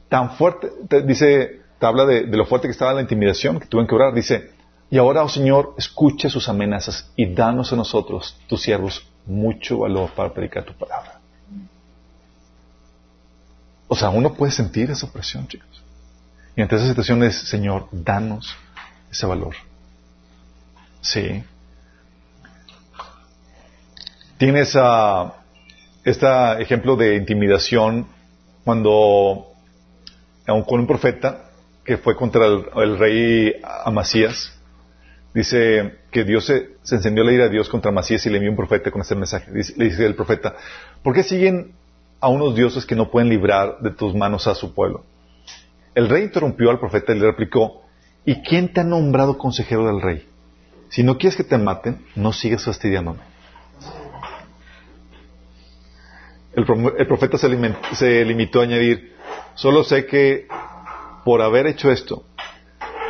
tan 0.09 0.37
fuerte, 0.37 0.71
dice, 1.05 1.61
te 1.79 1.87
habla 1.87 2.05
de, 2.05 2.27
lo 2.27 2.47
fuerte 2.47 2.69
que 2.69 2.73
estaba 2.73 2.95
la 2.95 3.01
intimidación, 3.01 3.61
que 3.61 3.67
tuvieron 3.67 3.89
que 3.89 3.95
orar, 3.95 4.15
dice, 4.15 4.53
y 4.91 4.99
ahora, 4.99 5.23
oh 5.23 5.29
Señor, 5.29 5.75
escucha 5.77 6.29
sus 6.29 6.49
amenazas 6.49 7.11
y 7.17 7.35
danos 7.35 7.73
a 7.73 7.77
nosotros, 7.77 8.39
tus 8.47 8.63
siervos, 8.63 9.07
mucho 9.27 9.79
valor 9.79 10.11
para 10.11 10.33
predicar 10.33 10.65
tu 10.65 10.75
palabra. 10.75 11.21
O 13.89 13.97
sea, 13.97 14.11
uno 14.11 14.35
puede 14.35 14.53
sentir 14.53 14.91
esa 14.91 15.11
presión, 15.13 15.47
chicos. 15.49 15.83
Y 16.57 16.63
ante 16.63 16.77
esa 16.77 16.87
situación 16.87 17.23
es, 17.23 17.37
Señor, 17.37 17.89
danos 17.91 18.57
ese 19.11 19.27
valor. 19.27 19.55
Sí. 21.01 21.43
Tienes 24.39 24.77
a 24.77 25.35
este 26.05 26.27
ejemplo 26.61 26.97
de 26.97 27.17
intimidación 27.17 28.07
cuando 28.65 29.54
con 30.47 30.81
un 30.81 30.87
profeta 30.87 31.51
que 31.85 31.99
fue 31.99 32.17
contra 32.17 32.47
el, 32.47 32.99
rey 32.99 33.53
Amasías, 33.85 34.59
dice 35.35 35.99
que 36.11 36.25
Dios 36.25 36.47
se, 36.47 36.77
encendió 36.91 37.25
la 37.25 37.33
ira 37.33 37.45
de 37.45 37.51
Dios 37.51 37.69
contra 37.69 37.91
Amasías 37.91 38.25
y 38.27 38.31
le 38.31 38.37
envió 38.37 38.51
un 38.51 38.57
profeta 38.57 38.91
con 38.91 39.03
este 39.03 39.15
mensaje. 39.15 39.51
le 39.53 39.85
dice 39.85 40.07
el 40.07 40.15
profeta, 40.15 40.55
¿por 41.03 41.15
qué 41.15 41.23
siguen 41.23 41.73
a 42.21 42.29
unos 42.29 42.55
dioses 42.55 42.87
que 42.87 42.95
no 42.95 43.11
pueden 43.11 43.29
librar 43.29 43.79
de 43.81 43.91
tus 43.91 44.15
manos 44.15 44.47
a 44.47 44.55
su 44.55 44.75
pueblo? 44.75 45.05
El 45.95 46.09
rey 46.09 46.25
interrumpió 46.25 46.71
al 46.71 46.81
profeta 46.81 47.13
y 47.13 47.19
le 47.19 47.27
replicó, 47.27 47.83
¿y 48.25 48.43
quién 48.43 48.73
te 48.73 48.81
ha 48.81 48.85
nombrado 48.85 49.39
consejero 49.39 49.87
del 49.87 50.01
rey? 50.01 50.27
Si 50.89 51.03
no 51.03 51.19
quieres 51.19 51.37
que 51.37 51.45
te 51.45 51.59
maten, 51.59 52.05
no 52.15 52.33
sigas 52.33 52.65
fastidiándome. 52.65 53.21
El, 56.55 56.65
profeta 57.09 57.37
se, 57.37 58.25
limitó 58.25 58.61
a 58.61 58.63
añadir, 58.63 59.14
solo 59.55 59.85
sé 59.85 60.07
que 60.07 60.47
por 61.25 61.43
haber 61.43 61.67
hecho 61.67 61.91
esto 61.91 62.25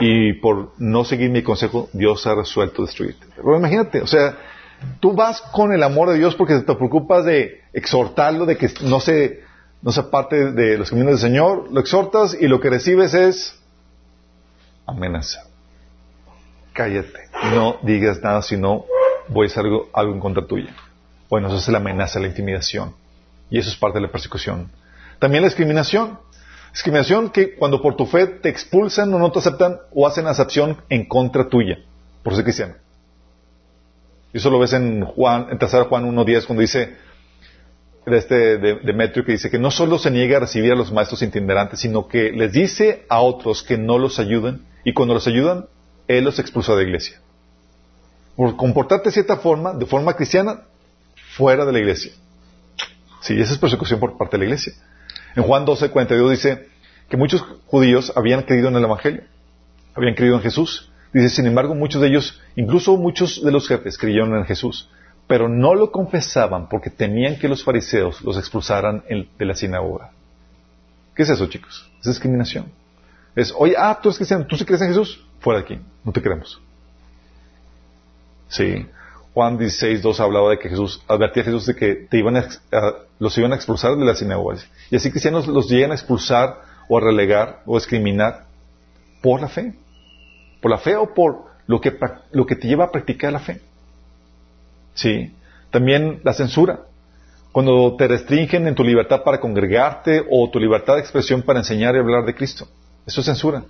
y 0.01 0.34
por 0.34 0.72
no 0.78 1.05
seguir 1.05 1.30
mi 1.30 1.42
consejo, 1.42 1.88
Dios 1.92 2.26
ha 2.26 2.34
resuelto 2.34 2.82
destruirte. 2.82 3.26
Pero 3.36 3.57
imagínate, 3.57 4.01
o 4.03 4.07
sea, 4.07 4.36
tú 5.01 5.12
vas 5.12 5.40
con 5.40 5.72
el 5.72 5.82
amor 5.82 6.11
de 6.11 6.18
Dios 6.18 6.34
porque 6.34 6.59
te 6.61 6.74
preocupas 6.74 7.24
de 7.24 7.62
exhortarlo, 7.72 8.47
de 8.47 8.57
que 8.57 8.70
no 8.82 9.01
se, 9.01 9.42
no 9.82 9.90
aparte 9.97 10.53
de 10.53 10.78
los 10.78 10.90
caminos 10.90 11.12
del 11.12 11.30
Señor, 11.30 11.70
lo 11.70 11.80
exhortas 11.80 12.36
y 12.38 12.49
lo 12.49 12.61
que 12.61 12.70
recibes 12.70 13.14
es 13.14 13.59
amenaza. 14.86 15.45
Cállate, 16.72 17.20
no 17.55 17.76
digas 17.82 18.20
nada, 18.22 18.42
si 18.42 18.57
no 18.57 18.84
voy 19.28 19.47
a 19.47 19.51
hacer 19.51 19.64
algo, 19.64 19.88
algo 19.92 20.12
en 20.12 20.20
contra 20.20 20.47
tuya. 20.47 20.74
Bueno, 21.30 21.49
eso 21.49 21.57
es 21.57 21.68
la 21.68 21.78
amenaza, 21.78 22.20
la 22.20 22.26
intimidación. 22.26 22.95
Y 23.51 23.59
eso 23.59 23.70
es 23.70 23.76
parte 23.76 23.99
de 23.99 24.07
la 24.07 24.11
persecución. 24.11 24.70
También 25.18 25.42
la 25.42 25.49
discriminación. 25.49 26.18
Discriminación 26.75 27.31
que 27.31 27.55
cuando 27.55 27.81
por 27.81 27.95
tu 27.95 28.05
fe 28.05 28.27
te 28.27 28.49
expulsan 28.49 29.14
o 29.14 29.18
no 29.20 29.31
te 29.31 29.39
aceptan 29.39 29.79
o 29.95 30.09
hacen 30.09 30.27
acepción 30.27 30.83
en 30.89 31.07
contra 31.07 31.49
tuya, 31.49 31.79
por 32.25 32.35
ser 32.35 32.43
cristiano. 32.43 32.75
Y 34.33 34.39
eso 34.39 34.51
lo 34.51 34.59
ves 34.59 34.72
en 34.72 35.05
Juan, 35.05 35.47
en 35.53 35.59
3 35.59 35.72
Juan 35.89 36.12
1.10 36.12 36.47
cuando 36.47 36.62
dice, 36.62 36.97
de 38.05 38.18
este 38.18 38.59
Demetrio 38.59 39.25
que 39.25 39.31
dice 39.31 39.51
que 39.51 39.59
no 39.61 39.70
solo 39.70 40.01
se 40.01 40.11
niega 40.11 40.39
a 40.39 40.41
recibir 40.41 40.72
a 40.72 40.75
los 40.75 40.91
maestros 40.91 41.22
itinerantes, 41.22 41.79
sino 41.79 42.09
que 42.09 42.33
les 42.33 42.53
dice 42.53 43.07
a 43.09 43.20
otros 43.20 43.62
que 43.62 43.79
no 43.79 43.97
los 43.97 44.18
ayuden 44.18 44.66
y 44.83 44.95
cuando 44.95 45.14
los 45.14 45.29
ayudan, 45.29 45.66
él 46.09 46.25
los 46.25 46.41
expulsa 46.41 46.72
de 46.72 46.79
la 46.79 46.89
iglesia. 46.89 47.20
Por 48.35 48.57
comportarte 48.57 49.11
de 49.11 49.12
cierta 49.12 49.37
forma, 49.37 49.75
de 49.75 49.87
forma 49.87 50.14
cristiana, 50.14 50.62
fuera 51.37 51.64
de 51.64 51.72
la 51.72 51.79
iglesia. 51.79 52.11
Sí, 53.20 53.41
esa 53.41 53.53
es 53.53 53.59
persecución 53.59 54.01
por 54.01 54.18
parte 54.18 54.37
de 54.37 54.39
la 54.39 54.45
iglesia. 54.47 54.72
En 55.37 55.43
Juan 55.43 55.64
12, 55.64 55.91
42 55.91 56.30
dice 56.30 56.68
que 57.09 57.16
muchos 57.16 57.45
judíos 57.66 58.12
habían 58.16 58.43
creído 58.43 58.68
en 58.68 58.76
el 58.76 58.85
Evangelio, 58.85 59.24
habían 59.95 60.14
creído 60.14 60.37
en 60.37 60.43
Jesús. 60.43 60.91
Dice, 61.12 61.28
sin 61.28 61.47
embargo, 61.47 61.74
muchos 61.74 62.01
de 62.01 62.09
ellos, 62.09 62.41
incluso 62.57 62.97
muchos 62.97 63.43
de 63.43 63.53
los 63.53 63.68
jefes, 63.68 63.99
creyeron 63.99 64.37
en 64.37 64.45
Jesús, 64.45 64.91
pero 65.26 65.49
no 65.49 65.74
lo 65.74 65.91
confesaban 65.93 66.68
porque 66.68 66.91
temían 66.91 67.39
que 67.39 67.49
los 67.49 67.62
fariseos 67.62 68.20
los 68.22 68.37
expulsaran 68.37 69.05
de 69.09 69.45
la 69.45 69.55
sinagoga. 69.55 70.11
¿Qué 71.14 71.22
es 71.22 71.30
eso, 71.30 71.47
chicos? 71.47 71.89
Es 72.01 72.07
discriminación. 72.07 72.66
Es, 73.37 73.55
oye, 73.57 73.74
ah, 73.76 73.99
tú 74.01 74.09
eres 74.09 74.18
cristiano, 74.18 74.47
¿tú 74.47 74.57
sí 74.57 74.64
crees 74.64 74.82
en 74.82 74.89
Jesús? 74.89 75.24
Fuera 75.41 75.61
de 75.61 75.64
aquí, 75.64 75.80
no 76.05 76.12
te 76.12 76.20
creemos. 76.20 76.61
Sí. 78.49 78.87
Juan 79.35 79.59
16, 79.59 80.01
2 80.01 80.20
hablaba 80.20 80.51
de 80.51 80.59
que 80.61 80.68
Jesús, 80.68 81.03
advertía 81.09 81.43
a 81.43 81.47
Jesús 81.47 81.66
de 81.66 81.74
que 81.74 81.95
te 82.09 82.18
iban 82.18 82.37
a, 82.37 82.49
los 83.18 83.37
iban 83.37 83.53
a 83.53 83.57
expulsar 83.57 83.97
de 83.97 84.05
las 84.05 84.20
sinagogas. 84.20 84.64
Y 84.93 84.97
así 84.97 85.11
cristianos 85.11 85.49
los 85.49 85.68
llegan 85.68 85.91
a 85.91 85.95
expulsar 85.95 86.62
o 86.89 86.99
a 86.99 87.01
relegar 87.01 87.62
o 87.66 87.76
a 87.76 87.80
discriminar 87.80 88.45
por 89.20 89.41
la 89.41 89.49
fe. 89.49 89.74
Por 90.61 90.70
la 90.70 90.78
fe 90.78 90.95
o 90.95 91.12
por 91.12 91.47
lo 91.66 91.80
que, 91.80 91.99
lo 92.30 92.47
que 92.47 92.55
te 92.55 92.68
lleva 92.68 92.85
a 92.85 92.93
practicar 92.93 93.32
la 93.32 93.41
fe. 93.41 93.61
Sí. 94.95 95.35
También 95.70 96.20
la 96.22 96.32
censura. 96.32 96.82
Cuando 97.51 97.97
te 97.97 98.07
restringen 98.07 98.68
en 98.68 98.76
tu 98.76 98.85
libertad 98.85 99.24
para 99.24 99.41
congregarte 99.41 100.24
o 100.30 100.49
tu 100.49 100.61
libertad 100.61 100.95
de 100.95 101.01
expresión 101.01 101.43
para 101.43 101.59
enseñar 101.59 101.97
y 101.97 101.99
hablar 101.99 102.24
de 102.24 102.37
Cristo. 102.37 102.68
Eso 103.05 103.20
es 103.20 103.26
censura. 103.26 103.64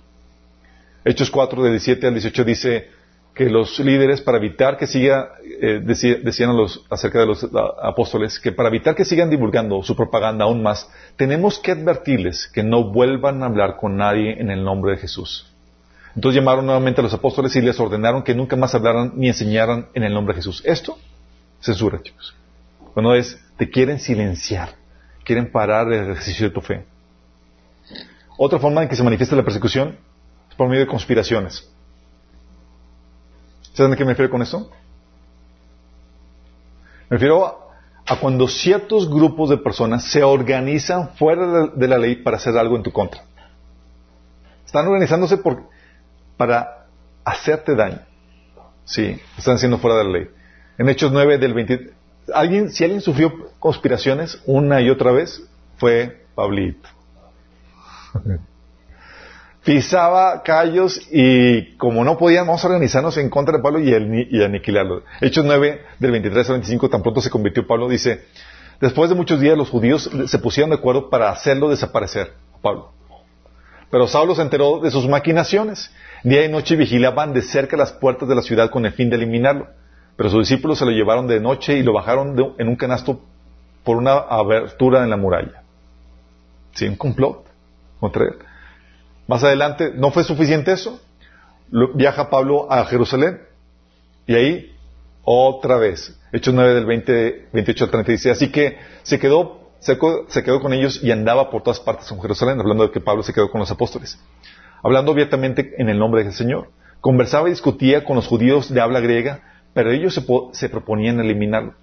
Hechos 1.03 1.31
4, 1.31 1.63
del 1.63 1.71
17 1.73 2.05
al 2.05 2.13
18 2.13 2.43
dice, 2.43 2.89
que 3.35 3.49
los 3.49 3.77
líderes, 3.79 4.21
para 4.21 4.37
evitar 4.37 4.77
que 4.77 4.87
siga, 4.87 5.33
eh, 5.61 5.81
decían 5.83 6.55
acerca 6.89 7.19
de 7.19 7.25
los 7.25 7.45
apóstoles, 7.83 8.39
que 8.39 8.53
para 8.53 8.69
evitar 8.69 8.95
que 8.95 9.03
sigan 9.03 9.29
divulgando 9.29 9.83
su 9.83 9.93
propaganda 9.93 10.45
aún 10.45 10.63
más, 10.63 10.89
tenemos 11.17 11.59
que 11.59 11.73
advertirles 11.73 12.47
que 12.47 12.63
no 12.63 12.91
vuelvan 12.91 13.43
a 13.43 13.47
hablar 13.47 13.75
con 13.75 13.97
nadie 13.97 14.39
en 14.39 14.49
el 14.49 14.63
nombre 14.63 14.93
de 14.93 14.99
Jesús. 14.99 15.51
Entonces 16.15 16.39
llamaron 16.39 16.65
nuevamente 16.65 17.01
a 17.01 17.03
los 17.03 17.13
apóstoles 17.13 17.53
y 17.57 17.61
les 17.61 17.77
ordenaron 17.77 18.23
que 18.23 18.33
nunca 18.33 18.55
más 18.55 18.73
hablaran 18.73 19.11
ni 19.15 19.27
enseñaran 19.27 19.87
en 19.93 20.03
el 20.03 20.13
nombre 20.13 20.33
de 20.33 20.37
Jesús. 20.37 20.63
Esto, 20.65 20.97
censura, 21.59 22.01
chicos. 22.01 22.33
Cuando 22.93 23.13
es, 23.15 23.37
te 23.57 23.69
quieren 23.69 23.99
silenciar, 23.99 24.69
quieren 25.25 25.51
parar 25.51 25.91
el 25.91 26.11
ejercicio 26.11 26.47
de 26.47 26.53
tu 26.53 26.61
fe. 26.61 26.85
Otra 28.37 28.59
forma 28.59 28.81
en 28.81 28.87
que 28.87 28.95
se 28.95 29.03
manifiesta 29.03 29.35
la 29.35 29.43
persecución 29.43 29.97
es 30.49 30.55
por 30.55 30.69
medio 30.69 30.85
de 30.85 30.87
conspiraciones. 30.87 31.69
¿Saben 33.75 33.91
a 33.91 33.97
qué 33.97 34.05
me 34.05 34.11
refiero 34.11 34.31
con 34.31 34.41
esto? 34.41 34.71
Me 37.09 37.17
refiero 37.17 37.45
a, 38.07 38.15
cuando 38.19 38.47
ciertos 38.47 39.09
grupos 39.09 39.49
de 39.49 39.57
personas 39.57 40.05
se 40.05 40.23
organizan 40.23 41.09
fuera 41.15 41.67
de, 41.67 41.87
la 41.87 41.97
ley 41.97 42.15
para 42.15 42.37
hacer 42.37 42.57
algo 42.57 42.77
en 42.77 42.83
tu 42.83 42.91
contra. 42.91 43.21
Están 44.65 44.87
organizándose 44.87 45.37
por, 45.37 45.63
para 46.37 46.87
hacerte 47.25 47.75
daño. 47.75 47.99
Sí, 48.85 49.19
están 49.37 49.55
haciendo 49.55 49.77
fuera 49.77 49.97
de 49.97 50.03
la 50.05 50.09
ley. 50.09 50.29
En 50.77 50.87
Hechos 50.87 51.11
9 51.11 51.37
del 51.37 51.53
20, 51.53 51.93
alguien, 52.33 52.71
si 52.71 52.83
alguien 52.83 53.01
sufrió 53.01 53.51
conspiraciones 53.59 54.41
una 54.45 54.79
y 54.81 54.89
otra 54.89 55.11
vez, 55.11 55.43
fue 55.77 56.25
Pablito 56.33 56.87
pisaba 59.65 60.43
callos 60.43 61.01
y 61.11 61.75
como 61.77 62.03
no 62.03 62.17
podíamos 62.17 62.63
organizarnos 62.63 63.17
en 63.17 63.29
contra 63.29 63.57
de 63.57 63.63
Pablo 63.63 63.79
y, 63.79 63.89
y 64.29 64.43
aniquilarlo. 64.43 65.01
Hechos 65.19 65.43
9, 65.43 65.81
del 65.99 66.11
23 66.11 66.49
al 66.49 66.55
25, 66.57 66.89
tan 66.89 67.01
pronto 67.01 67.19
se 67.19 67.31
convirtió 67.31 67.65
Pablo, 67.65 67.89
dice, 67.89 68.25
después 68.79 69.09
de 69.09 69.15
muchos 69.15 69.41
días 69.41 69.57
los 69.57 69.69
judíos 69.69 70.09
se 70.27 70.39
pusieron 70.39 70.69
de 70.69 70.75
acuerdo 70.75 71.09
para 71.09 71.29
hacerlo 71.29 71.69
desaparecer, 71.69 72.33
Pablo. 72.61 72.91
Pero 73.89 74.07
Saulo 74.07 74.35
se 74.35 74.41
enteró 74.41 74.79
de 74.79 74.91
sus 74.91 75.07
maquinaciones. 75.07 75.91
Día 76.23 76.43
y 76.43 76.49
noche 76.49 76.75
vigilaban 76.75 77.33
de 77.33 77.41
cerca 77.41 77.77
las 77.77 77.93
puertas 77.93 78.27
de 78.27 78.35
la 78.35 78.41
ciudad 78.41 78.69
con 78.69 78.85
el 78.85 78.93
fin 78.93 79.09
de 79.09 79.15
eliminarlo. 79.15 79.67
Pero 80.17 80.29
sus 80.29 80.47
discípulos 80.47 80.79
se 80.79 80.85
lo 80.85 80.91
llevaron 80.91 81.27
de 81.27 81.39
noche 81.39 81.77
y 81.77 81.83
lo 81.83 81.93
bajaron 81.93 82.35
en 82.57 82.67
un 82.67 82.75
canasto 82.75 83.21
por 83.83 83.97
una 83.97 84.13
abertura 84.13 85.03
en 85.03 85.11
la 85.11 85.17
muralla. 85.17 85.63
Sí, 86.73 86.87
un 86.87 86.95
complot 86.95 87.45
contra 87.99 88.25
él. 88.25 88.35
Más 89.27 89.43
adelante, 89.43 89.91
¿no 89.95 90.11
fue 90.11 90.23
suficiente 90.23 90.71
eso? 90.71 90.99
Viaja 91.95 92.29
Pablo 92.29 92.71
a 92.71 92.85
Jerusalén 92.85 93.41
y 94.27 94.35
ahí 94.35 94.75
otra 95.23 95.77
vez, 95.77 96.15
Hechos 96.31 96.53
9 96.53 96.75
del 96.75 96.85
20, 96.85 97.49
28 97.51 97.83
al 97.85 97.89
30 97.89 98.11
dice, 98.11 98.31
así 98.31 98.51
que 98.51 98.77
se 99.01 99.19
quedó, 99.19 99.71
se, 99.79 99.97
quedó 100.43 100.61
con 100.61 100.71
ellos 100.71 101.03
y 101.03 101.11
andaba 101.11 101.49
por 101.49 101.63
todas 101.63 101.79
partes 101.79 102.11
en 102.11 102.21
Jerusalén, 102.21 102.59
hablando 102.59 102.85
de 102.85 102.91
que 102.91 103.01
Pablo 103.01 103.23
se 103.23 103.33
quedó 103.33 103.49
con 103.49 103.59
los 103.59 103.71
apóstoles, 103.71 104.19
hablando 104.83 105.11
abiertamente 105.13 105.73
en 105.79 105.89
el 105.89 105.97
nombre 105.97 106.23
del 106.23 106.33
Señor. 106.33 106.69
Conversaba 107.01 107.47
y 107.47 107.51
discutía 107.51 108.03
con 108.03 108.15
los 108.15 108.27
judíos 108.27 108.71
de 108.71 108.81
habla 108.81 108.99
griega, 108.99 109.41
pero 109.73 109.91
ellos 109.91 110.13
se, 110.13 110.23
se 110.51 110.69
proponían 110.69 111.19
eliminarlo. 111.19 111.73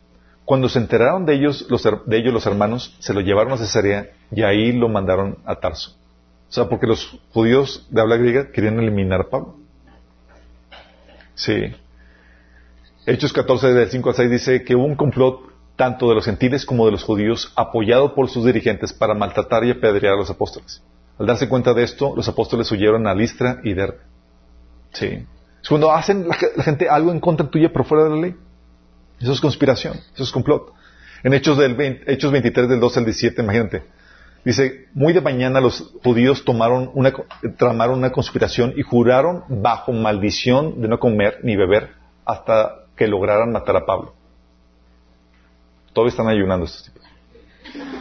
Cuando 0.45 0.69
se 0.69 0.79
enteraron 0.79 1.27
de 1.27 1.35
ellos, 1.35 1.67
los, 1.69 1.83
de 1.83 2.17
ellos 2.17 2.33
los 2.33 2.47
hermanos, 2.47 2.97
se 3.01 3.15
lo 3.15 3.21
llevaron 3.21 3.53
a 3.53 3.57
Cesarea 3.57 4.11
y 4.31 4.43
ahí 4.43 4.73
lo 4.73 4.89
mandaron 4.89 5.39
a 5.45 5.57
Tarso. 5.57 5.97
O 6.53 6.55
sea, 6.55 6.69
porque 6.69 6.87
los 6.87 7.19
judíos 7.33 7.87
de 7.89 8.03
habla 8.03 8.19
griega 8.19 8.53
querían 8.53 8.79
eliminar 8.79 9.23
a 9.23 9.31
Pablo. 9.31 9.57
Sí. 11.35 11.75
Hechos 13.07 13.33
14, 13.33 13.73
del 13.73 13.89
5 13.89 14.11
al 14.11 14.15
6 14.15 14.31
dice 14.31 14.63
que 14.63 14.77
hubo 14.77 14.85
un 14.85 14.95
complot 14.95 15.51
tanto 15.77 16.11
de 16.11 16.15
los 16.15 16.27
gentiles 16.27 16.67
como 16.67 16.85
de 16.85 16.93
los 16.93 17.05
judíos 17.05 17.55
apoyado 17.57 18.15
por 18.15 18.29
sus 18.29 18.45
dirigentes 18.45 18.93
para 18.93 19.15
maltratar 19.15 19.65
y 19.65 19.71
apedrear 19.71 20.13
a 20.13 20.19
los 20.19 20.29
apóstoles. 20.29 20.83
Al 21.19 21.25
darse 21.25 21.49
cuenta 21.49 21.73
de 21.73 21.85
esto, 21.85 22.13
los 22.15 22.29
apóstoles 22.29 22.71
huyeron 22.71 23.07
a 23.07 23.15
Listra 23.15 23.63
y 23.65 23.73
Derbe. 23.73 24.01
Sí. 24.93 25.25
Es 25.63 25.69
cuando 25.71 25.91
hacen 25.91 26.29
la, 26.29 26.35
gente 26.35 26.87
algo 26.91 27.13
en 27.13 27.21
contra 27.21 27.49
tuya 27.49 27.71
pero 27.73 27.87
fuera 27.87 28.05
de 28.05 28.11
la 28.11 28.17
ley. 28.17 28.37
Eso 29.19 29.33
es 29.33 29.41
conspiración, 29.41 29.95
eso 30.13 30.23
es 30.23 30.31
complot. 30.31 30.75
En 31.23 31.33
Hechos, 31.33 31.57
del 31.57 32.03
Hechos 32.07 32.31
23 32.31 32.69
del 32.69 32.79
12 32.79 32.99
al 32.99 33.05
17, 33.07 33.41
imagínate. 33.41 34.02
Dice, 34.45 34.89
muy 34.93 35.13
de 35.13 35.21
mañana 35.21 35.61
los 35.61 35.93
judíos 36.03 36.45
tomaron 36.45 36.91
una, 36.95 37.13
tramaron 37.57 37.99
una 37.99 38.11
conspiración 38.11 38.75
y 38.77 38.83
juraron 38.83 39.45
bajo 39.49 39.93
maldición 39.93 40.81
de 40.81 40.89
no 40.89 40.99
comer 40.99 41.39
ni 41.45 41.57
beber 41.57 41.91
hasta 42.25 42.87
que 42.97 43.07
lograran 43.07 43.53
matar 43.53 43.77
a 43.77 43.87
Pablo. 43.87 44.15
Todavía 45.93 46.11
están 46.11 46.29
ayunando 46.29 46.67
estos 46.67 46.85
tipos. 46.85 47.03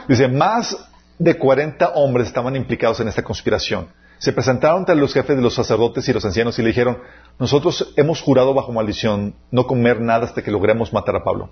Dice, 0.08 0.28
más 0.28 0.89
de 1.20 1.38
40 1.38 1.89
hombres 1.89 2.28
estaban 2.28 2.56
implicados 2.56 3.00
en 3.00 3.08
esta 3.08 3.24
conspiración. 3.24 3.89
Se 4.18 4.34
presentaron 4.34 4.80
ante 4.80 4.96
los 4.96 5.14
jefes 5.14 5.36
de 5.36 5.42
los 5.42 5.54
sacerdotes 5.54 6.08
y 6.08 6.14
los 6.14 6.26
ancianos 6.26 6.58
y 6.58 6.62
le 6.62 6.70
dijeron, 6.70 7.00
nosotros 7.38 7.94
hemos 7.98 8.22
jurado 8.22 8.54
bajo 8.54 8.72
maldición 8.72 9.36
no 9.52 9.68
comer 9.68 10.02
nada 10.02 10.26
hasta 10.26 10.44
que 10.44 10.52
logremos 10.52 10.94
matar 10.94 11.16
a 11.16 11.24
Pablo. 11.24 11.52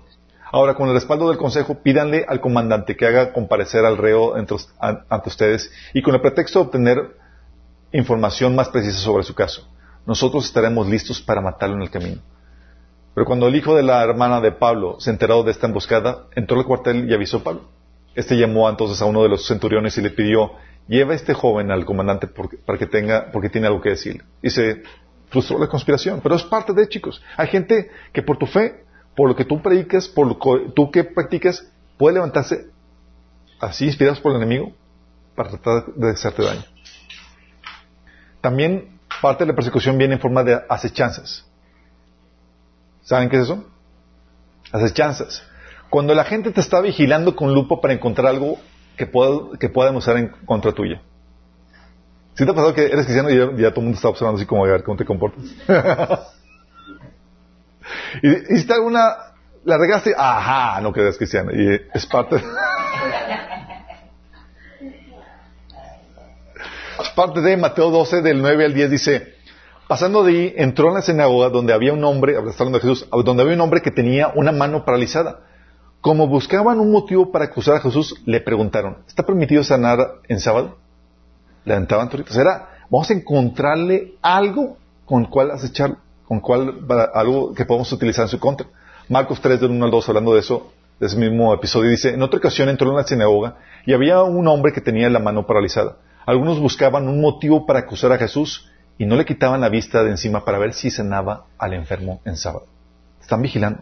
Ahora, 0.52 0.74
con 0.74 0.88
el 0.88 0.94
respaldo 0.94 1.28
del 1.28 1.38
consejo, 1.38 1.82
pídanle 1.82 2.24
al 2.28 2.40
comandante 2.40 2.96
que 2.96 3.06
haga 3.06 3.32
comparecer 3.32 3.84
al 3.84 3.96
reo 3.96 4.34
ante 4.34 5.28
ustedes 5.28 5.70
y 5.94 6.02
con 6.02 6.14
el 6.14 6.20
pretexto 6.20 6.58
de 6.58 6.64
obtener 6.66 7.16
información 7.92 8.54
más 8.54 8.68
precisa 8.68 8.98
sobre 8.98 9.22
su 9.22 9.34
caso. 9.34 9.68
Nosotros 10.06 10.44
estaremos 10.44 10.88
listos 10.88 11.20
para 11.20 11.40
matarlo 11.40 11.76
en 11.76 11.82
el 11.82 11.90
camino. 11.90 12.20
Pero 13.14 13.26
cuando 13.26 13.48
el 13.48 13.56
hijo 13.56 13.74
de 13.74 13.82
la 13.82 14.02
hermana 14.02 14.40
de 14.40 14.52
Pablo 14.52 14.96
se 14.98 15.10
enteró 15.10 15.42
de 15.42 15.50
esta 15.50 15.66
emboscada, 15.66 16.26
entró 16.34 16.58
al 16.58 16.64
cuartel 16.64 17.08
y 17.08 17.14
avisó 17.14 17.38
a 17.38 17.44
Pablo. 17.44 17.68
Este 18.14 18.36
llamó 18.36 18.68
entonces 18.68 19.00
a 19.02 19.04
uno 19.04 19.22
de 19.22 19.28
los 19.28 19.46
centuriones 19.46 19.96
y 19.98 20.02
le 20.02 20.10
pidió, 20.10 20.52
lleva 20.88 21.14
este 21.14 21.34
joven 21.34 21.70
al 21.70 21.84
comandante 21.84 22.26
para 22.26 22.78
que 22.78 22.86
tenga, 22.86 23.30
porque 23.32 23.48
tiene 23.48 23.66
algo 23.66 23.80
que 23.80 23.90
decir. 23.90 24.24
Y 24.42 24.50
se 24.50 24.82
frustró 25.28 25.58
la 25.58 25.68
conspiración. 25.68 26.20
Pero 26.22 26.34
es 26.34 26.42
parte 26.42 26.72
de, 26.72 26.88
chicos. 26.88 27.22
Hay 27.36 27.48
gente 27.48 27.90
que 28.12 28.22
por 28.22 28.36
tu 28.36 28.46
fe, 28.46 28.84
por 29.16 29.28
lo 29.28 29.36
que 29.36 29.44
tú 29.44 29.60
predicas, 29.60 30.08
por 30.08 30.26
lo 30.26 30.38
que 30.38 30.72
tú 30.74 30.90
que 30.90 31.04
practicas, 31.04 31.66
puede 31.98 32.14
levantarse 32.14 32.66
así 33.60 33.86
inspirados 33.86 34.20
por 34.20 34.32
el 34.32 34.38
enemigo 34.38 34.72
para 35.34 35.50
tratar 35.50 35.94
de 35.94 36.10
hacerte 36.10 36.42
daño. 36.42 36.64
También 38.40 38.98
parte 39.20 39.44
de 39.44 39.48
la 39.48 39.54
persecución 39.54 39.98
viene 39.98 40.14
en 40.14 40.20
forma 40.20 40.42
de 40.42 40.60
acechanzas. 40.68 41.46
¿Saben 43.02 43.28
qué 43.28 43.36
es 43.36 43.42
eso? 43.44 43.64
Acechanzas. 44.72 45.42
Cuando 45.90 46.14
la 46.14 46.24
gente 46.24 46.52
te 46.52 46.60
está 46.60 46.80
vigilando 46.80 47.34
con 47.34 47.52
lupa 47.52 47.80
para 47.80 47.92
encontrar 47.92 48.28
algo 48.28 48.58
que, 48.96 49.06
pueda, 49.06 49.58
que 49.58 49.68
puedan 49.68 49.96
usar 49.96 50.16
en 50.16 50.28
contra 50.46 50.72
tuya. 50.72 51.02
¿Sí 52.34 52.44
te 52.44 52.50
ha 52.52 52.54
pasado 52.54 52.72
que 52.72 52.86
eres 52.86 53.04
cristiano 53.04 53.28
y 53.28 53.36
ya, 53.60 53.70
todo 53.70 53.80
el 53.80 53.86
mundo 53.86 53.96
está 53.96 54.08
observando 54.08 54.38
así 54.38 54.46
como 54.46 54.64
a 54.64 54.68
ver 54.68 54.84
cómo 54.84 54.96
te 54.96 55.04
comportas? 55.04 55.44
y 58.22 58.54
hiciste 58.54 58.74
alguna, 58.74 59.16
la 59.64 59.78
regaste, 59.78 60.14
ajá, 60.16 60.80
no 60.80 60.92
eres 60.94 61.16
cristiano. 61.16 61.50
Y 61.52 61.80
es 61.92 62.06
parte, 62.06 62.36
es 62.36 62.42
parte 67.14 67.40
de 67.40 67.56
Mateo 67.56 67.90
12 67.90 68.22
del 68.22 68.40
9 68.40 68.64
al 68.64 68.74
10 68.74 68.90
dice, 68.90 69.40
Pasando 69.90 70.22
de 70.22 70.30
ahí, 70.30 70.54
entró 70.56 70.90
en 70.90 70.94
la 70.94 71.02
sinagoga 71.02 71.48
donde 71.48 71.72
había 71.72 71.92
un 71.92 72.04
hombre, 72.04 72.36
hablando 72.36 72.78
de 72.78 72.80
Jesús, 72.80 73.08
donde 73.24 73.42
había 73.42 73.56
un 73.56 73.60
hombre 73.60 73.82
que 73.82 73.90
tenía 73.90 74.30
una 74.36 74.52
mano 74.52 74.84
paralizada. 74.84 75.40
Como 76.00 76.28
buscaban 76.28 76.78
un 76.78 76.92
motivo 76.92 77.32
para 77.32 77.46
acusar 77.46 77.74
a 77.74 77.80
Jesús, 77.80 78.14
le 78.24 78.40
preguntaron, 78.40 78.98
¿está 79.08 79.26
permitido 79.26 79.64
sanar 79.64 79.98
en 80.28 80.38
sábado? 80.38 80.78
Levantaban 81.64 82.08
toritos. 82.08 82.36
Era, 82.36 82.68
vamos 82.88 83.10
a 83.10 83.14
encontrarle 83.14 84.14
algo 84.22 84.76
con 85.06 85.24
cual 85.24 85.50
acechar, 85.50 85.96
con 86.30 86.38
cual, 86.38 86.86
algo 87.12 87.52
que 87.54 87.64
podemos 87.64 87.90
utilizar 87.90 88.22
en 88.22 88.28
su 88.28 88.38
contra. 88.38 88.68
Marcos 89.08 89.40
3, 89.40 89.62
del 89.62 89.72
1 89.72 89.84
al 89.84 89.90
2, 89.90 90.08
hablando 90.10 90.32
de 90.32 90.38
eso, 90.38 90.70
de 91.00 91.08
ese 91.08 91.16
mismo 91.16 91.52
episodio, 91.52 91.90
dice, 91.90 92.10
en 92.14 92.22
otra 92.22 92.38
ocasión 92.38 92.68
entró 92.68 92.88
en 92.88 92.98
la 92.98 93.02
sinagoga 93.02 93.56
y 93.84 93.94
había 93.94 94.22
un 94.22 94.46
hombre 94.46 94.72
que 94.72 94.80
tenía 94.80 95.10
la 95.10 95.18
mano 95.18 95.44
paralizada. 95.44 95.96
Algunos 96.24 96.60
buscaban 96.60 97.08
un 97.08 97.20
motivo 97.20 97.66
para 97.66 97.80
acusar 97.80 98.12
a 98.12 98.16
Jesús 98.16 98.70
y 98.96 99.06
no 99.06 99.16
le 99.16 99.24
quitaban 99.24 99.60
la 99.60 99.70
vista 99.70 100.04
de 100.04 100.10
encima 100.10 100.44
para 100.44 100.60
ver 100.60 100.72
si 100.72 100.88
sanaba 100.88 101.46
al 101.58 101.74
enfermo 101.74 102.20
en 102.24 102.36
sábado. 102.36 102.66
Están 103.20 103.42
vigilando. 103.42 103.80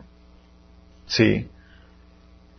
Sí. 1.05 1.51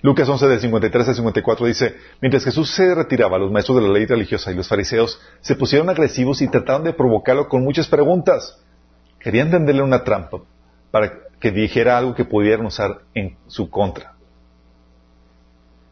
Lucas 0.04 0.30
11 0.30 0.50
del 0.50 0.60
53 0.60 1.08
al 1.08 1.16
54 1.16 1.66
dice, 1.66 1.96
mientras 2.22 2.44
Jesús 2.44 2.70
se 2.70 2.94
retiraba, 2.94 3.40
los 3.40 3.52
maestros 3.52 3.82
de 3.82 3.88
la 3.88 3.94
ley 3.94 4.06
religiosa 4.06 4.52
y 4.52 4.56
los 4.56 4.68
fariseos 4.68 5.20
se 5.42 5.56
pusieron 5.56 5.90
agresivos 5.90 6.44
y 6.44 6.48
trataron 6.48 6.84
de 6.84 6.94
provocarlo 6.94 7.50
con 7.50 7.64
muchas 7.64 7.88
preguntas. 7.88 8.60
Querían 9.20 9.52
tenderle 9.52 9.84
una 9.84 10.04
trampa 10.04 10.40
para 10.92 11.12
que 11.40 11.52
dijera 11.52 11.98
algo 11.98 12.16
que 12.16 12.26
pudieran 12.26 12.66
usar 12.66 13.02
en 13.14 13.38
su 13.48 13.70
contra. 13.70 14.14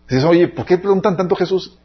Dices, 0.07 0.23
oye, 0.23 0.47
¿por 0.47 0.65
qué 0.65 0.77
preguntan 0.77 1.17
tanto 1.17 1.35
Jesús? 1.35 1.77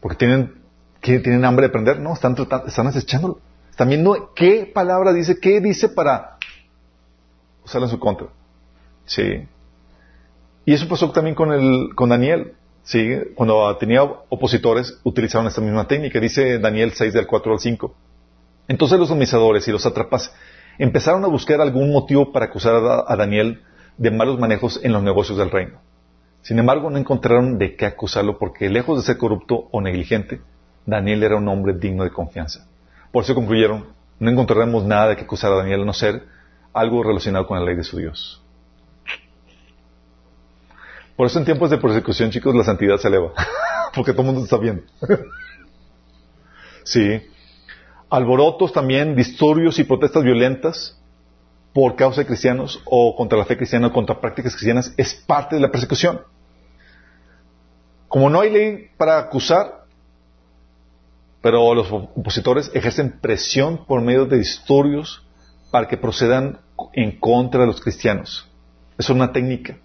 Porque 0.00 0.16
tienen, 0.16 0.54
tienen 1.00 1.44
hambre 1.44 1.64
de 1.64 1.68
aprender, 1.68 2.00
no, 2.00 2.12
están, 2.12 2.34
tratando, 2.34 2.66
están 2.66 2.86
acechándolo. 2.86 3.40
También 3.76 4.02
no, 4.02 4.34
¿qué 4.34 4.70
palabra 4.72 5.12
dice? 5.12 5.38
¿Qué 5.38 5.60
dice 5.60 5.88
para 5.88 6.38
usarla 7.64 7.86
en 7.86 7.92
su 7.92 8.00
contra? 8.00 8.28
Sí. 9.04 9.46
Y 10.64 10.72
eso 10.72 10.88
pasó 10.88 11.10
también 11.12 11.36
con, 11.36 11.52
el, 11.52 11.94
con 11.94 12.08
Daniel. 12.08 12.54
Sí. 12.82 13.08
Cuando 13.36 13.76
tenía 13.76 14.02
opositores, 14.02 14.98
utilizaron 15.04 15.46
esta 15.46 15.60
misma 15.60 15.86
técnica. 15.86 16.18
Dice 16.18 16.58
Daniel 16.58 16.92
6 16.92 17.12
del 17.12 17.26
4 17.28 17.52
al 17.52 17.60
5. 17.60 17.94
Entonces 18.66 18.98
los 18.98 19.10
administradores 19.10 19.66
y 19.68 19.72
los 19.72 19.86
atrapas 19.86 20.34
empezaron 20.78 21.24
a 21.24 21.28
buscar 21.28 21.60
algún 21.60 21.92
motivo 21.92 22.32
para 22.32 22.46
acusar 22.46 22.74
a, 23.06 23.16
Daniel 23.16 23.62
de 23.96 24.10
malos 24.10 24.38
manejos 24.38 24.80
en 24.82 24.92
los 24.92 25.02
negocios 25.02 25.36
del 25.38 25.50
reino. 25.50 25.80
Sin 26.42 26.58
embargo, 26.58 26.88
no 26.88 26.98
encontraron 26.98 27.58
de 27.58 27.76
qué 27.76 27.86
acusarlo 27.86 28.38
porque 28.38 28.70
lejos 28.70 28.98
de 28.98 29.04
ser 29.04 29.18
corrupto 29.18 29.68
o 29.72 29.80
negligente, 29.80 30.40
Daniel 30.86 31.22
era 31.24 31.36
un 31.36 31.48
hombre 31.48 31.74
digno 31.74 32.04
de 32.04 32.10
confianza. 32.10 32.66
Por 33.12 33.24
eso 33.24 33.34
concluyeron, 33.34 33.86
no 34.20 34.30
encontraremos 34.30 34.84
nada 34.84 35.08
de 35.08 35.16
que 35.16 35.24
acusar 35.24 35.52
a 35.52 35.56
Daniel 35.56 35.82
a 35.82 35.84
no 35.84 35.92
ser 35.92 36.22
algo 36.72 37.02
relacionado 37.02 37.46
con 37.46 37.58
la 37.58 37.64
ley 37.64 37.76
de 37.76 37.84
su 37.84 37.98
Dios. 37.98 38.40
Por 41.16 41.26
eso 41.26 41.40
en 41.40 41.44
tiempos 41.44 41.70
de 41.70 41.78
persecución, 41.78 42.30
chicos, 42.30 42.54
la 42.54 42.62
santidad 42.62 42.96
se 42.98 43.08
eleva. 43.08 43.32
Porque 43.94 44.12
todo 44.12 44.22
el 44.22 44.26
mundo 44.26 44.44
está 44.44 44.56
viendo. 44.56 44.84
sí. 46.84 47.20
Alborotos 48.10 48.72
también, 48.72 49.14
disturbios 49.14 49.78
y 49.78 49.84
protestas 49.84 50.22
violentas 50.24 50.98
por 51.74 51.94
causa 51.94 52.22
de 52.22 52.26
cristianos 52.26 52.80
o 52.86 53.14
contra 53.14 53.38
la 53.38 53.44
fe 53.44 53.56
cristiana 53.56 53.88
o 53.88 53.92
contra 53.92 54.20
prácticas 54.20 54.54
cristianas 54.54 54.92
es 54.96 55.14
parte 55.14 55.56
de 55.56 55.62
la 55.62 55.70
persecución. 55.70 56.22
Como 58.08 58.30
no 58.30 58.40
hay 58.40 58.50
ley 58.50 58.90
para 58.96 59.18
acusar, 59.18 59.84
pero 61.42 61.74
los 61.74 61.92
opositores 61.92 62.70
ejercen 62.74 63.20
presión 63.20 63.84
por 63.84 64.00
medio 64.00 64.24
de 64.24 64.38
disturbios 64.38 65.24
para 65.70 65.86
que 65.86 65.96
procedan 65.96 66.60
en 66.94 67.18
contra 67.18 67.60
de 67.60 67.66
los 67.66 67.80
cristianos. 67.80 68.48
Es 68.96 69.10
una 69.10 69.32
técnica 69.32 69.76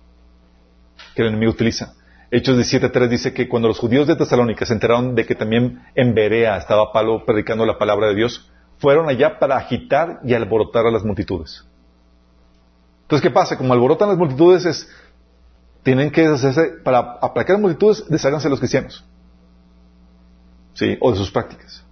que 1.13 1.21
el 1.21 1.27
enemigo 1.27 1.51
utiliza. 1.51 1.93
Hechos 2.35 2.57
17.3 2.57 3.07
dice 3.09 3.33
que 3.33 3.47
cuando 3.47 3.67
los 3.67 3.77
judíos 3.77 4.07
de 4.07 4.15
Tesalónica 4.15 4.65
se 4.65 4.73
enteraron 4.73 5.13
de 5.13 5.23
que 5.23 5.35
también 5.35 5.83
en 5.93 6.15
Berea 6.15 6.57
estaba 6.57 6.91
Pablo 6.91 7.23
predicando 7.27 7.63
la 7.63 7.77
palabra 7.77 8.07
de 8.07 8.15
Dios, 8.15 8.51
fueron 8.79 9.07
allá 9.07 9.37
para 9.37 9.55
agitar 9.55 10.19
y 10.23 10.33
alborotar 10.33 10.87
a 10.87 10.91
las 10.91 11.03
multitudes. 11.03 11.63
Entonces, 13.03 13.21
¿qué 13.21 13.29
pasa? 13.29 13.55
Como 13.55 13.71
alborotan 13.71 14.09
las 14.09 14.17
multitudes, 14.17 14.65
es, 14.65 14.89
tienen 15.83 16.09
que 16.09 16.25
hacerse, 16.25 16.71
para 16.83 17.19
aplacar 17.21 17.59
multitudes, 17.59 18.03
desháganse 18.09 18.49
los 18.49 18.57
cristianos. 18.59 19.05
¿sí? 20.73 20.97
o 21.01 21.11
de 21.11 21.17
sus 21.17 21.29
prácticas. 21.29 21.85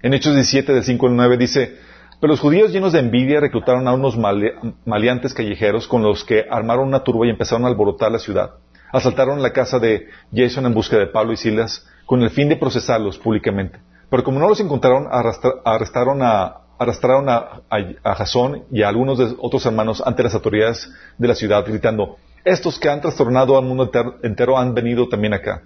En 0.00 0.14
Hechos 0.14 0.34
17, 0.34 0.72
del 0.72 0.84
5 0.84 1.06
al 1.06 1.16
9 1.16 1.36
dice, 1.36 1.76
pero 2.18 2.32
los 2.32 2.40
judíos 2.40 2.72
llenos 2.72 2.94
de 2.94 3.00
envidia 3.00 3.40
reclutaron 3.40 3.86
a 3.88 3.92
unos 3.92 4.16
maleantes 4.86 5.34
callejeros 5.34 5.86
con 5.86 6.02
los 6.02 6.24
que 6.24 6.46
armaron 6.50 6.88
una 6.88 7.04
turba 7.04 7.26
y 7.26 7.30
empezaron 7.30 7.66
a 7.66 7.68
alborotar 7.68 8.10
la 8.10 8.18
ciudad. 8.18 8.52
Asaltaron 8.92 9.42
la 9.42 9.52
casa 9.52 9.78
de 9.78 10.08
Jason 10.34 10.66
en 10.66 10.74
busca 10.74 10.96
de 10.96 11.06
Pablo 11.06 11.32
y 11.32 11.36
Silas 11.36 11.86
con 12.04 12.22
el 12.22 12.30
fin 12.30 12.48
de 12.48 12.56
procesarlos 12.56 13.18
públicamente. 13.18 13.78
Pero 14.08 14.22
como 14.22 14.38
no 14.38 14.48
los 14.48 14.60
encontraron, 14.60 15.08
arrastraron 15.10 16.22
a, 16.22 16.58
arrastraron 16.78 17.28
a, 17.28 17.62
a, 17.68 17.80
y 18.70 18.82
a 18.82 18.88
algunos 18.88 19.18
de 19.18 19.34
otros 19.38 19.66
hermanos 19.66 20.02
ante 20.04 20.22
las 20.22 20.34
autoridades 20.34 20.88
de 21.18 21.28
la 21.28 21.34
ciudad, 21.34 21.64
gritando, 21.66 22.16
estos 22.44 22.78
que 22.78 22.88
han 22.88 23.00
trastornado 23.00 23.58
al 23.58 23.64
mundo 23.64 23.90
entero 24.22 24.56
han 24.56 24.74
venido 24.74 25.08
también 25.08 25.34
acá. 25.34 25.62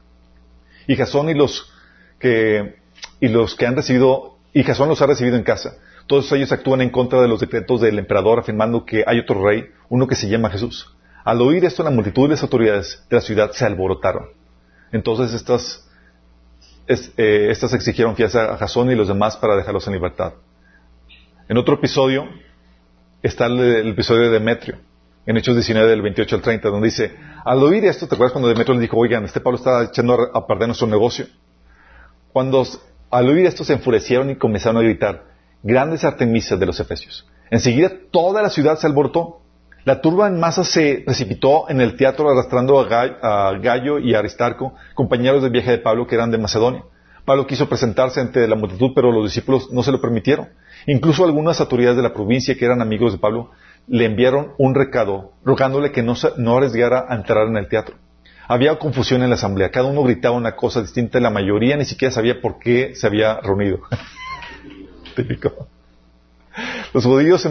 Y 0.87 0.97
Jasón 0.97 1.29
y 1.29 1.35
los 1.35 1.71
que, 2.19 2.77
y 3.21 3.29
los 3.29 3.55
que 3.55 3.67
han 3.67 3.77
recibido, 3.77 4.39
y 4.55 4.63
Jasón 4.63 4.89
los 4.89 5.03
ha 5.03 5.07
recibido 5.07 5.37
en 5.37 5.43
casa. 5.43 5.75
Todos 6.07 6.33
ellos 6.33 6.51
actúan 6.53 6.81
en 6.81 6.91
contra 6.91 7.21
de 7.21 7.29
los 7.29 7.41
decretos 7.41 7.83
del 7.83 7.99
emperador, 7.99 8.39
afirmando 8.39 8.85
que 8.85 9.05
hay 9.07 9.19
otro 9.19 9.45
rey, 9.45 9.67
uno 9.91 10.09
que 10.09 10.17
se 10.17 10.29
llama 10.29 10.51
Jesús. 10.51 10.97
Al 11.25 11.41
oír 11.43 11.65
esto, 11.65 11.83
la 11.83 11.91
multitud 11.91 12.25
de 12.25 12.31
las 12.31 12.43
autoridades 12.43 13.05
de 13.09 13.17
la 13.17 13.23
ciudad 13.23 13.51
se 13.53 13.65
alborotaron. 13.65 14.29
Entonces 14.93 15.35
estas, 15.35 15.89
eh, 16.89 17.49
estas 17.51 17.73
exigieron 17.75 18.17
fianza 18.17 18.55
a 18.55 18.57
Jasón 18.57 18.91
y 18.91 18.95
los 18.95 19.09
demás 19.09 19.37
para 19.37 19.57
dejarlos 19.57 19.87
en 19.87 19.93
libertad. 19.93 20.35
En 21.49 21.57
otro 21.57 21.75
episodio 21.75 22.29
está 23.23 23.47
el, 23.47 23.89
episodio 23.89 24.23
de 24.23 24.31
Demetrio, 24.31 24.79
en 25.27 25.37
Hechos 25.37 25.55
19 25.55 25.89
del 25.89 26.03
28 26.03 26.37
al 26.37 26.43
30, 26.43 26.69
donde 26.69 26.87
dice, 26.87 27.15
al 27.45 27.63
oír 27.63 27.85
esto, 27.85 28.09
¿te 28.09 28.15
acuerdas 28.15 28.33
cuando 28.33 28.49
Demetrio 28.49 28.75
le 28.75 28.81
dijo, 28.81 28.97
oigan, 28.97 29.25
este 29.25 29.41
Pablo 29.41 29.59
está 29.59 29.85
echando 29.85 30.17
a 30.33 30.47
perder 30.47 30.69
nuestro 30.69 30.87
negocio? 30.87 31.27
Cuando 32.33 32.65
al 33.11 33.29
oír 33.29 33.47
esto 33.47 33.65
se 33.65 33.75
enfurecieron 33.75 34.31
y 34.31 34.37
comenzaron 34.37 34.79
a 34.79 34.83
gritar, 34.83 35.25
grandes 35.63 36.05
artemisas 36.05 36.59
de 36.59 36.67
los 36.67 36.81
efesios. 36.81 37.29
Enseguida 37.51 37.91
toda 38.11 38.43
la 38.43 38.51
ciudad 38.51 38.79
se 38.79 38.87
alborotó. 38.87 39.40
La 39.85 40.03
turba 40.03 40.29
en 40.29 40.39
masa 40.39 40.63
se 40.63 41.03
precipitó 41.05 41.69
en 41.71 41.81
el 41.81 41.97
teatro 41.97 42.29
arrastrando 42.29 42.81
a 42.81 43.53
Gallo 43.59 43.99
y 43.99 44.15
Aristarco, 44.15 44.75
compañeros 44.95 45.43
del 45.43 45.53
viaje 45.53 45.71
de 45.71 45.79
Pablo 45.79 46.07
que 46.07 46.17
eran 46.17 46.31
de 46.31 46.39
Macedonia. 46.39 46.85
Pablo 47.25 47.47
quiso 47.47 47.69
presentarse 47.69 48.21
ante 48.21 48.47
la 48.47 48.57
multitud, 48.57 48.91
pero 48.95 49.13
los 49.13 49.25
discípulos 49.25 49.71
no 49.71 49.83
se 49.83 49.93
lo 49.93 50.01
permitieron. 50.01 50.49
Incluso 50.87 51.25
algunas 51.25 51.61
autoridades 51.61 51.97
de 51.97 52.03
la 52.03 52.13
provincia 52.13 52.57
que 52.57 52.65
eran 52.65 52.83
amigos 52.83 53.13
de 53.13 53.19
Pablo 53.19 53.51
le 53.87 54.05
enviaron 54.05 54.53
un 54.59 54.75
recado 54.75 55.33
rogándole 55.45 55.93
que 55.93 56.03
no, 56.03 56.15
no 56.37 56.57
arriesgara 56.57 57.07
a 57.09 57.15
entrar 57.15 57.47
en 57.47 57.57
el 57.57 57.69
teatro. 57.69 57.97
Había 58.49 58.79
confusión 58.79 59.23
en 59.23 59.31
la 59.31 59.37
asamblea, 59.37 59.71
cada 59.71 59.87
uno 59.87 60.03
gritaba 60.03 60.37
una 60.37 60.57
cosa 60.57 60.83
distinta 60.83 61.21
la 61.21 61.31
mayoría 61.31 61.77
ni 61.77 61.85
siquiera 61.85 62.13
sabía 62.13 62.41
por 62.41 62.59
qué 62.59 62.95
se 62.97 63.07
había 63.07 63.41
reunido. 63.41 63.81
Típico. 65.17 65.69
Los 66.95 67.05
judíos 67.05 67.47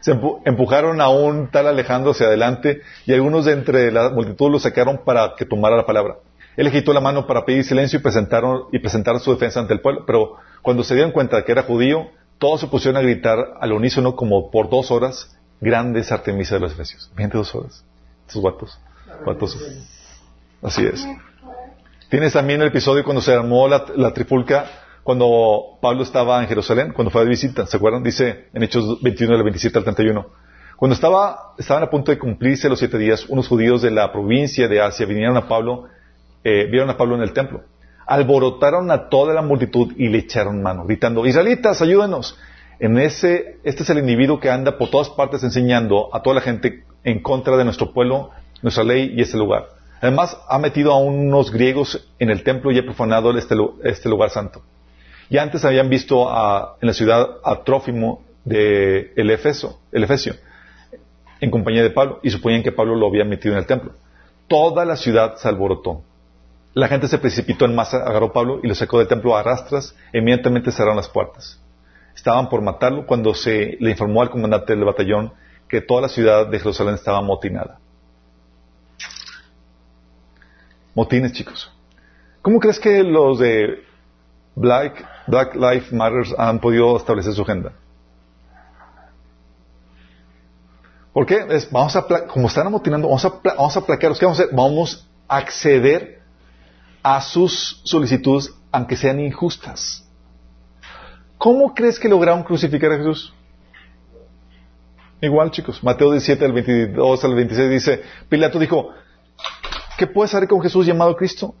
se 0.00 0.12
empujaron 0.44 1.00
a 1.00 1.08
un 1.08 1.48
tal 1.50 1.66
Alejandro 1.66 2.12
hacia 2.12 2.26
adelante 2.26 2.82
y 3.06 3.12
algunos 3.12 3.44
de 3.44 3.52
entre 3.52 3.90
la 3.92 4.10
multitud 4.10 4.50
lo 4.50 4.58
sacaron 4.58 5.00
para 5.04 5.34
que 5.36 5.44
tomara 5.44 5.76
la 5.76 5.86
palabra. 5.86 6.16
Él 6.56 6.70
quitó 6.70 6.92
la 6.92 7.00
mano 7.00 7.26
para 7.26 7.44
pedir 7.44 7.64
silencio 7.64 7.98
y 7.98 8.02
presentaron 8.02 8.64
y 8.72 8.78
presentar 8.78 9.18
su 9.20 9.32
defensa 9.32 9.60
ante 9.60 9.72
el 9.72 9.80
pueblo, 9.80 10.04
pero 10.06 10.36
cuando 10.60 10.84
se 10.84 10.94
dieron 10.94 11.12
cuenta 11.12 11.42
que 11.44 11.52
era 11.52 11.62
judío, 11.62 12.08
todos 12.38 12.60
se 12.60 12.66
pusieron 12.66 12.98
a 12.98 13.02
gritar 13.02 13.54
al 13.60 13.72
unísono 13.72 14.16
como 14.16 14.50
por 14.50 14.68
dos 14.68 14.90
horas, 14.90 15.36
grandes 15.60 16.12
Artemisa 16.12 16.56
de 16.56 16.60
los 16.60 16.72
Efesios. 16.72 17.10
Veinte 17.16 17.38
dos 17.38 17.54
horas. 17.54 17.84
Estos 18.26 18.42
guatos. 18.42 18.78
Así 20.60 20.84
es. 20.84 21.06
Tienes 22.08 22.32
también 22.32 22.60
el 22.60 22.68
episodio 22.68 23.04
cuando 23.04 23.22
se 23.22 23.32
armó 23.32 23.68
la, 23.68 24.12
trifulca, 24.12 24.66
cuando 25.02 25.78
Pablo 25.80 26.02
estaba 26.02 26.40
en 26.40 26.48
Jerusalén, 26.48 26.92
cuando 26.92 27.10
fue 27.10 27.22
de 27.22 27.28
visita. 27.28 27.66
¿Se 27.66 27.76
acuerdan? 27.76 28.02
Dice 28.02 28.46
en 28.52 28.62
Hechos 28.62 29.00
21, 29.02 29.34
del 29.34 29.42
27 29.42 29.78
al 29.78 29.84
31. 29.84 30.26
Cuando 30.76 30.94
estaba, 30.94 31.54
estaban 31.58 31.82
a 31.82 31.90
punto 31.90 32.10
de 32.10 32.18
cumplirse 32.18 32.68
los 32.68 32.78
siete 32.78 32.98
días, 32.98 33.26
unos 33.28 33.48
judíos 33.48 33.82
de 33.82 33.90
la 33.90 34.12
provincia 34.12 34.68
de 34.68 34.80
Asia 34.80 35.06
vinieron 35.06 35.36
a 35.36 35.48
Pablo 35.48 35.88
eh, 36.44 36.66
vieron 36.70 36.90
a 36.90 36.96
Pablo 36.96 37.14
en 37.14 37.22
el 37.22 37.32
templo. 37.32 37.62
Alborotaron 38.06 38.90
a 38.90 39.08
toda 39.08 39.32
la 39.32 39.42
multitud 39.42 39.92
y 39.96 40.08
le 40.08 40.18
echaron 40.18 40.62
mano, 40.62 40.84
gritando, 40.84 41.24
Israelitas, 41.24 41.80
ayúdenos. 41.82 42.38
En 42.80 42.98
ese, 42.98 43.58
este 43.62 43.84
es 43.84 43.90
el 43.90 43.98
individuo 43.98 44.40
que 44.40 44.50
anda 44.50 44.76
por 44.76 44.90
todas 44.90 45.08
partes 45.10 45.44
enseñando 45.44 46.12
a 46.12 46.20
toda 46.20 46.34
la 46.34 46.40
gente 46.40 46.84
en 47.04 47.22
contra 47.22 47.56
de 47.56 47.64
nuestro 47.64 47.92
pueblo, 47.92 48.30
nuestra 48.60 48.82
ley 48.82 49.12
y 49.16 49.22
este 49.22 49.36
lugar. 49.36 49.68
Además, 50.00 50.36
ha 50.48 50.58
metido 50.58 50.92
a 50.92 50.98
unos 50.98 51.52
griegos 51.52 52.08
en 52.18 52.30
el 52.30 52.42
templo 52.42 52.72
y 52.72 52.78
ha 52.78 52.84
profanado 52.84 53.36
este, 53.38 53.54
este 53.84 54.08
lugar 54.08 54.30
santo. 54.30 54.62
Y 55.30 55.38
antes 55.38 55.64
habían 55.64 55.88
visto 55.88 56.28
en 56.80 56.86
la 56.86 56.94
ciudad 56.94 57.38
a 57.44 57.62
Trófimo 57.64 58.22
de 58.44 59.12
el, 59.16 59.30
Efeso, 59.30 59.80
Efesio, 59.92 60.34
en 61.40 61.50
compañía 61.50 61.82
de 61.82 61.90
Pablo, 61.90 62.20
y 62.22 62.30
suponían 62.30 62.62
que 62.62 62.72
Pablo 62.72 62.94
lo 62.94 63.06
había 63.06 63.24
metido 63.24 63.54
en 63.54 63.60
el 63.60 63.66
templo. 63.66 63.92
Toda 64.48 64.84
la 64.84 64.96
ciudad 64.96 65.36
se 65.36 65.48
alborotó. 65.48 66.02
La 66.74 66.88
gente 66.88 67.08
se 67.08 67.18
precipitó 67.18 67.64
en 67.64 67.74
masa, 67.74 67.98
agarró 67.98 68.26
a 68.26 68.32
Pablo 68.32 68.60
y 68.62 68.68
lo 68.68 68.74
sacó 68.74 68.98
del 68.98 69.08
templo 69.08 69.36
a 69.36 69.42
rastras 69.42 69.94
e 70.12 70.18
inmediatamente 70.18 70.72
cerraron 70.72 70.96
las 70.96 71.08
puertas. 71.08 71.60
Estaban 72.14 72.48
por 72.48 72.62
matarlo 72.62 73.06
cuando 73.06 73.34
se 73.34 73.76
le 73.80 73.90
informó 73.90 74.22
al 74.22 74.30
comandante 74.30 74.74
del 74.74 74.84
batallón 74.84 75.32
que 75.68 75.80
toda 75.80 76.02
la 76.02 76.08
ciudad 76.08 76.46
de 76.46 76.58
Jerusalén 76.58 76.94
estaba 76.94 77.20
motinada. 77.22 77.78
Motines, 80.94 81.32
chicos. 81.32 81.72
¿Cómo 82.42 82.58
crees 82.60 82.78
que 82.78 83.02
los 83.02 83.38
de 83.38 83.82
Black, 84.54 85.06
Black 85.26 85.54
Lives 85.54 85.92
Matter 85.92 86.24
han 86.38 86.60
podido 86.60 86.96
establecer 86.96 87.32
su 87.32 87.42
agenda? 87.42 87.72
¿Por 91.12 91.26
qué? 91.26 91.44
vamos 91.70 91.94
a, 91.94 92.06
como 92.26 92.48
están 92.48 92.66
amotinando, 92.66 93.08
vamos 93.08 93.24
a, 93.24 93.32
vamos 93.44 93.76
a. 93.76 93.98
¿Qué 93.98 94.06
vamos 94.06 94.22
a 94.22 94.42
hacer? 94.42 94.48
Vamos 94.52 95.08
a 95.28 95.36
acceder 95.36 96.22
a 97.02 97.20
sus 97.20 97.82
solicitudes, 97.84 98.52
aunque 98.70 98.96
sean 98.96 99.20
injustas. 99.20 100.06
¿Cómo 101.36 101.74
crees 101.74 101.98
que 101.98 102.08
lograron 102.08 102.42
crucificar 102.44 102.92
a 102.92 102.98
Jesús? 102.98 103.34
Igual, 105.20 105.50
chicos. 105.50 105.82
Mateo 105.82 106.10
17, 106.12 106.42
del 106.42 106.52
22 106.52 107.24
al 107.24 107.34
26 107.34 107.70
dice, 107.70 108.02
Pilato 108.28 108.58
dijo, 108.58 108.90
¿qué 109.98 110.06
puede 110.06 110.26
hacer 110.26 110.48
con 110.48 110.62
Jesús 110.62 110.86
llamado 110.86 111.16
Cristo? 111.16 111.54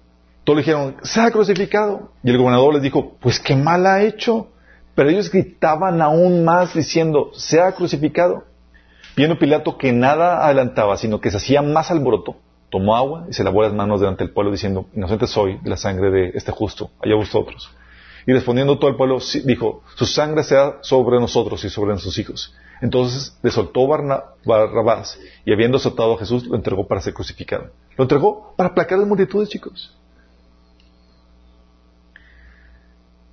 Todos 0.44 0.56
le 0.56 0.62
dijeron, 0.62 0.96
sea 1.02 1.30
crucificado. 1.30 2.12
Y 2.22 2.30
el 2.30 2.38
gobernador 2.38 2.74
les 2.74 2.82
dijo, 2.82 3.16
pues 3.20 3.38
qué 3.38 3.54
mal 3.54 3.86
ha 3.86 4.02
hecho. 4.02 4.48
Pero 4.94 5.08
ellos 5.08 5.30
gritaban 5.30 6.02
aún 6.02 6.44
más 6.44 6.74
diciendo, 6.74 7.30
sea 7.34 7.72
crucificado. 7.72 8.44
Viendo 9.16 9.38
Pilato 9.38 9.76
que 9.78 9.92
nada 9.92 10.44
adelantaba, 10.44 10.96
sino 10.96 11.20
que 11.20 11.30
se 11.30 11.36
hacía 11.36 11.60
más 11.60 11.90
alboroto, 11.90 12.36
tomó 12.70 12.96
agua 12.96 13.26
y 13.28 13.34
se 13.34 13.44
lavó 13.44 13.62
las 13.62 13.74
manos 13.74 14.00
delante 14.00 14.24
del 14.24 14.32
pueblo 14.32 14.50
diciendo, 14.50 14.86
inocente 14.94 15.26
soy 15.26 15.60
la 15.64 15.76
sangre 15.76 16.10
de 16.10 16.32
este 16.34 16.50
justo, 16.50 16.90
allá 17.02 17.14
vosotros. 17.14 17.70
Y 18.26 18.32
respondiendo 18.32 18.78
todo 18.78 18.90
el 18.90 18.96
pueblo, 18.96 19.18
dijo, 19.44 19.82
su 19.96 20.06
sangre 20.06 20.44
sea 20.44 20.78
sobre 20.80 21.20
nosotros 21.20 21.62
y 21.64 21.68
sobre 21.68 21.90
nuestros 21.90 22.16
hijos. 22.18 22.54
Entonces 22.80 23.36
le 23.42 23.50
soltó 23.50 23.86
Barrabás 23.86 25.18
y 25.44 25.52
habiendo 25.52 25.78
soltado 25.78 26.14
a 26.14 26.18
Jesús, 26.18 26.46
lo 26.46 26.56
entregó 26.56 26.86
para 26.86 27.00
ser 27.00 27.12
crucificado. 27.12 27.70
Lo 27.96 28.04
entregó 28.04 28.54
para 28.56 28.70
aplacar 28.70 28.98
las 28.98 29.08
multitudes, 29.08 29.48
chicos. 29.48 29.94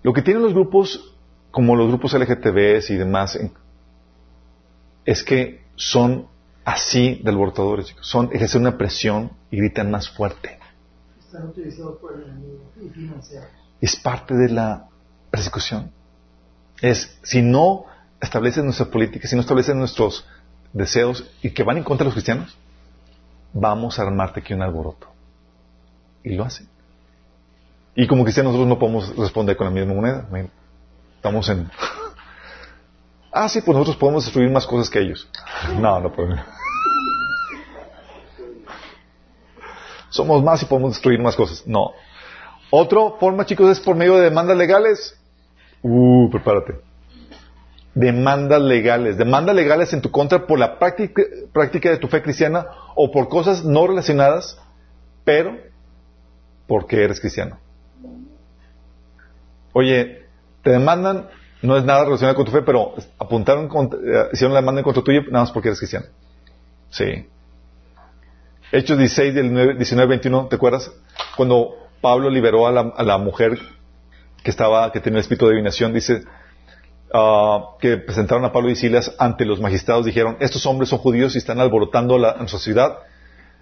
Lo 0.04 0.14
que 0.14 0.22
tienen 0.22 0.44
los 0.44 0.54
grupos, 0.54 1.16
como 1.52 1.76
los 1.76 1.88
grupos 1.88 2.14
LGTBs 2.14 2.90
y 2.90 2.96
demás, 2.96 3.38
es 5.06 5.24
que 5.24 5.64
son 5.76 6.28
así 6.64 7.20
de 7.24 7.30
alborotadores, 7.30 7.88
chicos. 7.88 8.08
Son, 8.08 8.30
ejercen 8.32 8.62
una 8.62 8.78
presión 8.78 9.32
y 9.52 9.58
gritan 9.58 9.92
más 9.92 10.10
fuerte. 10.10 10.60
Están 11.20 11.48
utilizados 11.48 11.98
por 12.00 12.16
el 12.16 12.24
enemigo 12.24 12.72
y 12.82 12.90
financiados. 12.90 13.50
Es 13.82 13.96
parte 13.96 14.36
de 14.36 14.50
la 14.50 14.88
persecución. 15.32 15.92
Es, 16.82 17.20
si 17.24 17.42
no 17.42 17.86
establecen 18.22 18.66
nuestra 18.66 18.88
política, 18.88 19.28
si 19.28 19.36
no 19.36 19.42
establecen 19.42 19.78
nuestros 19.78 20.26
deseos 20.74 21.30
y 21.42 21.52
que 21.52 21.64
van 21.64 21.78
en 21.78 21.84
contra 21.84 22.04
de 22.04 22.10
los 22.10 22.14
cristianos, 22.14 22.58
vamos 23.54 24.00
a 24.00 24.04
armarte 24.04 24.42
aquí 24.42 24.54
un 24.54 24.62
alboroto. 24.62 25.08
Y 26.24 26.36
lo 26.36 26.44
hacen. 26.44 26.68
Y 27.96 28.08
como 28.08 28.24
cristianos 28.24 28.54
nosotros 28.54 28.70
no 28.70 28.80
podemos 28.80 29.16
responder 29.18 29.58
con 29.58 29.66
la 29.66 29.72
misma 29.72 29.94
moneda. 29.94 30.28
Estamos 31.16 31.50
en... 31.50 31.70
ah, 33.32 33.50
sí, 33.50 33.62
pues 33.62 33.76
nosotros 33.76 33.98
podemos 33.98 34.24
destruir 34.24 34.50
más 34.50 34.66
cosas 34.66 34.90
que 34.90 35.00
ellos. 35.00 35.28
No, 35.80 36.00
no 36.00 36.12
podemos. 36.12 36.40
somos 40.10 40.44
más 40.44 40.62
y 40.62 40.66
podemos 40.66 40.92
destruir 40.92 41.20
más 41.20 41.36
cosas. 41.36 41.66
No. 41.66 41.92
Otra 42.72 43.00
forma, 43.20 43.46
chicos, 43.46 43.70
es 43.72 43.80
por 43.80 43.96
medio 43.96 44.16
de 44.16 44.24
demandas 44.24 44.58
legales. 44.58 45.18
Uh, 45.82 46.30
prepárate. 46.30 46.76
Demandas 47.96 48.62
legales. 48.62 49.18
Demandas 49.18 49.56
legales 49.56 49.94
en 49.94 50.02
tu 50.02 50.12
contra 50.12 50.46
por 50.46 50.60
la 50.60 50.78
práctica, 50.78 51.24
práctica 51.54 51.90
de 51.90 51.98
tu 51.98 52.08
fe 52.08 52.22
cristiana 52.22 52.68
o 52.96 53.12
por 53.12 53.30
cosas 53.30 53.64
no 53.64 53.88
relacionadas, 53.88 54.60
pero 55.24 55.58
porque 56.68 57.04
eres 57.04 57.20
cristiano. 57.20 57.58
Oye, 59.80 60.26
te 60.62 60.72
demandan, 60.72 61.30
no 61.62 61.78
es 61.78 61.86
nada 61.86 62.04
relacionado 62.04 62.36
con 62.36 62.46
tu 62.46 62.52
fe, 62.52 62.64
pero 62.64 62.96
apuntaron, 63.18 63.70
eh, 63.94 64.28
hicieron 64.34 64.54
la 64.54 64.60
demanda 64.60 64.82
en 64.82 64.84
contra 64.84 65.02
tuyo 65.02 65.22
nada 65.32 65.46
más 65.46 65.54
porque 65.54 65.70
eres 65.70 65.80
cristiano. 65.80 66.08
Sí. 66.90 67.28
Hechos 68.74 68.98
16, 68.98 69.34
del 69.36 69.78
19, 69.78 70.10
21, 70.10 70.48
¿te 70.48 70.58
acuerdas? 70.58 70.92
Cuando 71.38 71.78
Pablo 72.02 72.30
liberó 72.30 72.68
a 72.68 72.72
la, 72.74 73.18
mujer 73.20 73.58
que 74.44 74.52
estaba, 74.52 74.92
que 74.92 75.00
tenía 75.00 75.20
el 75.20 75.22
espíritu 75.22 75.46
de 75.46 75.54
adivinación, 75.54 75.94
dice, 75.94 76.24
ah, 77.14 77.78
que 77.80 77.96
presentaron 77.96 78.44
a 78.44 78.52
Pablo 78.52 78.72
y 78.72 78.76
Silas 78.76 79.16
ante 79.18 79.46
los 79.46 79.62
magistrados, 79.62 80.06
dijeron, 80.06 80.36
estos 80.42 80.66
hombres 80.66 80.90
son 80.90 81.00
judíos 81.00 81.36
y 81.36 81.38
están 81.38 81.62
alborotando 81.62 82.18
la, 82.18 82.36
nuestra 82.36 82.60
ciudad, 82.60 82.98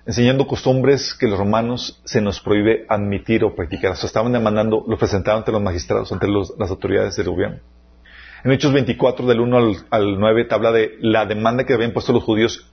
enseñando 0.08 0.48
costumbres 0.48 1.14
que 1.14 1.28
los 1.28 1.38
romanos 1.38 2.02
se 2.06 2.22
nos 2.22 2.40
prohíbe 2.40 2.86
admitir 2.90 3.44
o 3.44 3.54
practicar. 3.54 3.92
O 3.92 3.94
estaban 3.94 4.32
demandando, 4.32 4.84
lo 4.88 4.98
presentaron 4.98 5.40
ante 5.40 5.52
los 5.52 5.62
magistrados, 5.62 6.12
ante 6.12 6.28
las 6.28 6.70
autoridades 6.70 7.18
del 7.18 7.30
gobierno. 7.30 7.60
En 8.44 8.52
Hechos 8.52 8.72
24, 8.72 9.28
del 9.28 9.42
1 9.42 9.58
al, 9.58 9.76
al 9.90 10.20
9, 10.20 10.46
te 10.46 10.56
habla 10.56 10.72
de 10.72 10.92
la 11.02 11.26
demanda 11.26 11.66
que 11.66 11.74
habían 11.74 11.92
puesto 11.92 12.14
los 12.14 12.24
judíos 12.24 12.72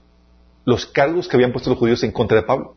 los 0.65 0.87
cargos 0.87 1.27
que 1.27 1.37
habían 1.37 1.51
puesto 1.51 1.69
los 1.69 1.79
judíos 1.79 2.03
en 2.03 2.11
contra 2.11 2.37
de 2.37 2.43
Pablo. 2.43 2.75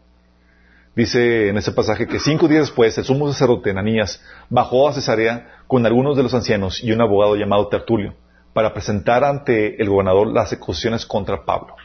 Dice 0.95 1.49
en 1.49 1.57
ese 1.57 1.73
pasaje 1.73 2.07
que 2.07 2.19
cinco 2.19 2.49
días 2.49 2.63
después 2.63 2.97
el 2.99 3.05
sumo 3.05 3.31
sacerdote 3.33 3.71
Ananías 3.71 4.23
bajó 4.51 4.89
a 4.89 4.93
Cesarea 4.93 5.63
con 5.67 5.87
algunos 5.87 6.17
de 6.17 6.23
los 6.23 6.35
ancianos 6.35 6.83
y 6.83 6.93
un 6.93 7.01
abogado 7.01 7.37
llamado 7.37 7.69
Tertulio 7.69 8.15
para 8.53 8.75
presentar 8.75 9.25
ante 9.25 9.81
el 9.81 9.89
gobernador 9.89 10.27
las 10.27 10.53
acusaciones 10.53 11.07
contra 11.07 11.45
Pablo. 11.45 11.77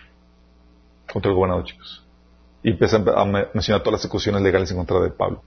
Contra 1.11 1.29
el 1.29 1.35
gobernador, 1.35 1.65
chicos. 1.65 2.02
Y 2.63 2.71
empiezan 2.71 3.05
a 3.07 3.25
mencionar 3.25 3.83
todas 3.83 3.99
las 3.99 4.05
acusaciones 4.05 4.41
legales 4.41 4.71
en 4.71 4.77
contra 4.77 4.99
de 5.01 5.09
Pablo. 5.09 5.43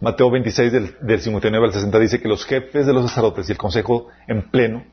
Mateo 0.00 0.30
26 0.30 0.72
del, 0.72 0.96
del 1.00 1.20
59 1.20 1.66
al 1.66 1.72
60 1.72 1.98
dice 1.98 2.20
que 2.20 2.28
los 2.28 2.44
jefes 2.44 2.86
de 2.86 2.92
los 2.92 3.08
sacerdotes 3.08 3.48
y 3.48 3.52
el 3.52 3.58
consejo 3.58 4.08
en 4.26 4.42
pleno 4.50 4.84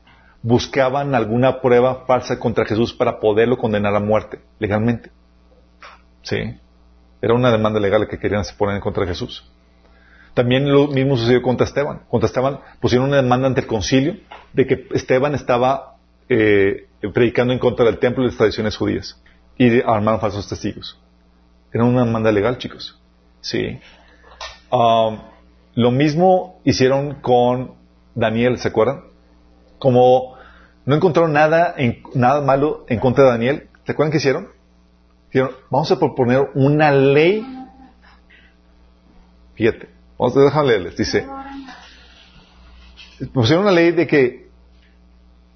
buscaban 0.42 1.14
alguna 1.14 1.60
prueba 1.60 2.04
falsa 2.06 2.38
contra 2.38 2.64
Jesús 2.64 2.92
para 2.92 3.18
poderlo 3.18 3.56
condenar 3.56 3.94
a 3.94 4.00
muerte 4.00 4.40
legalmente. 4.58 5.10
Sí. 6.22 6.58
Era 7.22 7.34
una 7.34 7.50
demanda 7.50 7.80
legal 7.80 8.06
que 8.06 8.18
querían 8.18 8.44
poner 8.58 8.76
en 8.76 8.82
contra 8.82 9.04
de 9.04 9.08
Jesús. 9.08 9.50
También 10.34 10.70
lo 10.70 10.88
mismo 10.88 11.16
sucedió 11.16 11.40
contra 11.40 11.64
Esteban. 11.66 12.00
Contra 12.10 12.26
Esteban 12.26 12.60
pusieron 12.80 13.08
una 13.08 13.16
demanda 13.16 13.46
ante 13.46 13.62
el 13.62 13.66
concilio 13.66 14.16
de 14.52 14.66
que 14.66 14.88
Esteban 14.92 15.34
estaba 15.34 15.96
eh, 16.28 16.88
predicando 17.14 17.52
en 17.52 17.58
contra 17.58 17.86
del 17.86 17.98
templo 17.98 18.22
y 18.22 18.26
las 18.26 18.36
tradiciones 18.36 18.76
judías. 18.76 19.18
Y 19.56 19.80
armaron 19.80 20.20
falsos 20.20 20.48
testigos. 20.48 21.00
Era 21.74 21.84
una 21.84 22.04
demanda 22.04 22.30
legal, 22.30 22.56
chicos. 22.56 23.00
Sí. 23.40 23.80
Um, 24.70 25.18
lo 25.74 25.90
mismo 25.90 26.60
hicieron 26.62 27.16
con 27.16 27.74
Daniel, 28.14 28.58
¿se 28.58 28.68
acuerdan? 28.68 29.02
Como 29.80 30.36
no 30.84 30.94
encontraron 30.94 31.32
nada, 31.32 31.74
en, 31.76 32.00
nada 32.14 32.40
malo 32.42 32.86
en 32.88 33.00
contra 33.00 33.24
de 33.24 33.30
Daniel, 33.30 33.68
¿se 33.84 33.90
acuerdan 33.90 34.12
qué 34.12 34.18
hicieron? 34.18 34.50
Dijeron, 35.32 35.50
vamos 35.68 35.90
a 35.90 35.98
proponer 35.98 36.48
una 36.54 36.92
ley. 36.92 37.44
Fíjate, 39.56 39.88
vamos 40.16 40.36
a 40.36 40.40
dejar 40.42 40.64
leerles. 40.66 40.96
Dice, 40.96 41.26
pusieron 43.32 43.64
una 43.64 43.72
ley 43.72 43.90
de 43.90 44.06
que 44.06 44.43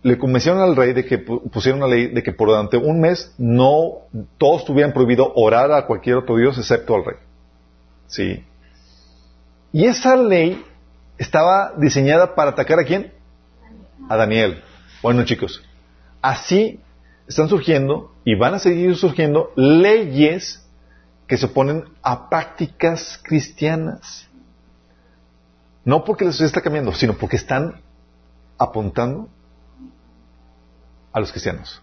le 0.09 0.19
convencieron 0.19 0.61
al 0.61 0.75
rey 0.75 0.93
de 0.93 1.05
que 1.05 1.19
pusieron 1.19 1.83
una 1.83 1.93
ley 1.95 2.09
de 2.09 2.23
que 2.23 2.33
por 2.33 2.49
durante 2.49 2.77
un 2.77 3.01
mes 3.01 3.35
no 3.39 4.07
todos 4.39 4.65
tuvieran 4.65 4.93
prohibido 4.93 5.33
orar 5.35 5.71
a 5.73 5.87
cualquier 5.87 6.17
otro 6.17 6.37
dios 6.37 6.57
excepto 6.59 6.95
al 6.95 7.05
rey. 7.05 7.17
Sí. 8.07 8.45
Y 9.73 9.85
esa 9.85 10.17
ley 10.17 10.65
estaba 11.19 11.75
diseñada 11.77 12.35
para 12.35 12.51
atacar 12.51 12.79
a 12.81 12.85
quién? 12.85 13.13
A 14.09 14.17
Daniel. 14.17 14.63
Bueno, 15.03 15.25
chicos, 15.25 15.63
así 16.23 16.81
están 17.27 17.49
surgiendo 17.49 18.13
y 18.25 18.35
van 18.35 18.55
a 18.55 18.59
seguir 18.59 18.97
surgiendo 18.97 19.53
leyes 19.57 20.67
que 21.27 21.37
se 21.37 21.47
oponen 21.47 21.85
a 22.03 22.31
prácticas 22.31 23.21
cristianas. 23.23 24.27
No 25.85 26.05
porque 26.05 26.25
la 26.25 26.33
sociedad 26.33 26.49
está 26.49 26.63
cambiando, 26.63 26.95
sino 26.95 27.15
porque 27.15 27.37
están 27.37 27.83
apuntando 28.57 29.29
a 31.19 31.21
los 31.21 31.31
cristianos. 31.31 31.83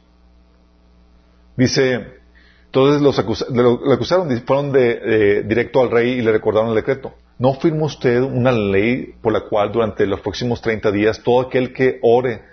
Dice, 1.55 2.19
entonces 2.65 3.01
los 3.01 3.19
acusaron, 3.19 4.43
fueron 4.45 4.73
directo 4.73 5.81
al 5.81 5.91
rey 5.91 6.13
y 6.13 6.21
le 6.21 6.31
recordaron 6.31 6.69
el 6.69 6.75
decreto. 6.75 7.13
¿No 7.37 7.53
firmó 7.53 7.85
usted 7.85 8.21
una 8.21 8.51
ley 8.51 9.13
por 9.21 9.33
la 9.33 9.41
cual 9.41 9.71
durante 9.71 10.05
los 10.05 10.21
próximos 10.21 10.61
30 10.61 10.91
días 10.91 11.21
todo 11.21 11.41
aquel 11.41 11.73
que 11.73 11.99
ore 12.01 12.43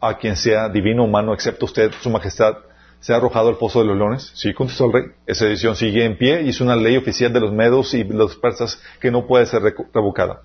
a 0.00 0.18
quien 0.18 0.36
sea 0.36 0.68
divino 0.68 1.02
o 1.02 1.06
humano, 1.06 1.32
excepto 1.32 1.66
usted, 1.66 1.92
su 2.00 2.10
majestad, 2.10 2.56
sea 3.00 3.16
arrojado 3.16 3.48
al 3.48 3.56
pozo 3.56 3.80
de 3.80 3.86
los 3.86 3.96
leones? 3.96 4.32
Sí, 4.34 4.52
contestó 4.52 4.86
el 4.86 4.92
rey. 4.92 5.04
Esa 5.26 5.46
decisión 5.46 5.76
sigue 5.76 6.04
en 6.04 6.18
pie 6.18 6.42
y 6.42 6.50
es 6.50 6.60
una 6.60 6.76
ley 6.76 6.96
oficial 6.96 7.32
de 7.32 7.40
los 7.40 7.52
medos 7.52 7.94
y 7.94 8.04
los 8.04 8.36
persas 8.36 8.82
que 9.00 9.10
no 9.10 9.26
puede 9.26 9.46
ser 9.46 9.62
revocada. 9.62 10.42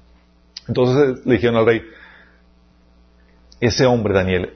Entonces 0.67 1.25
le 1.25 1.33
dijeron 1.33 1.57
al 1.57 1.65
rey, 1.65 1.81
ese 3.59 3.85
hombre, 3.85 4.13
Daniel, 4.13 4.53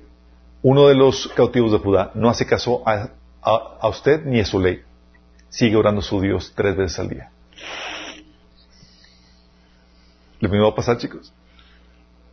uno 0.61 0.87
de 0.87 0.95
los 0.95 1.27
cautivos 1.29 1.71
de 1.71 1.79
Judá, 1.79 2.11
no 2.15 2.29
hace 2.29 2.45
caso 2.45 2.83
a, 2.85 3.87
usted 3.87 4.25
ni 4.25 4.39
a 4.39 4.45
su 4.45 4.59
ley. 4.59 4.81
Sigue 5.49 5.75
orando 5.75 6.01
a 6.01 6.03
su 6.03 6.19
Dios 6.21 6.53
tres 6.55 6.75
veces 6.75 6.99
al 6.99 7.09
día. 7.09 7.31
Lo 10.39 10.49
mismo 10.49 10.65
va 10.65 10.71
a 10.71 10.75
pasar, 10.75 10.97
chicos. 10.97 11.33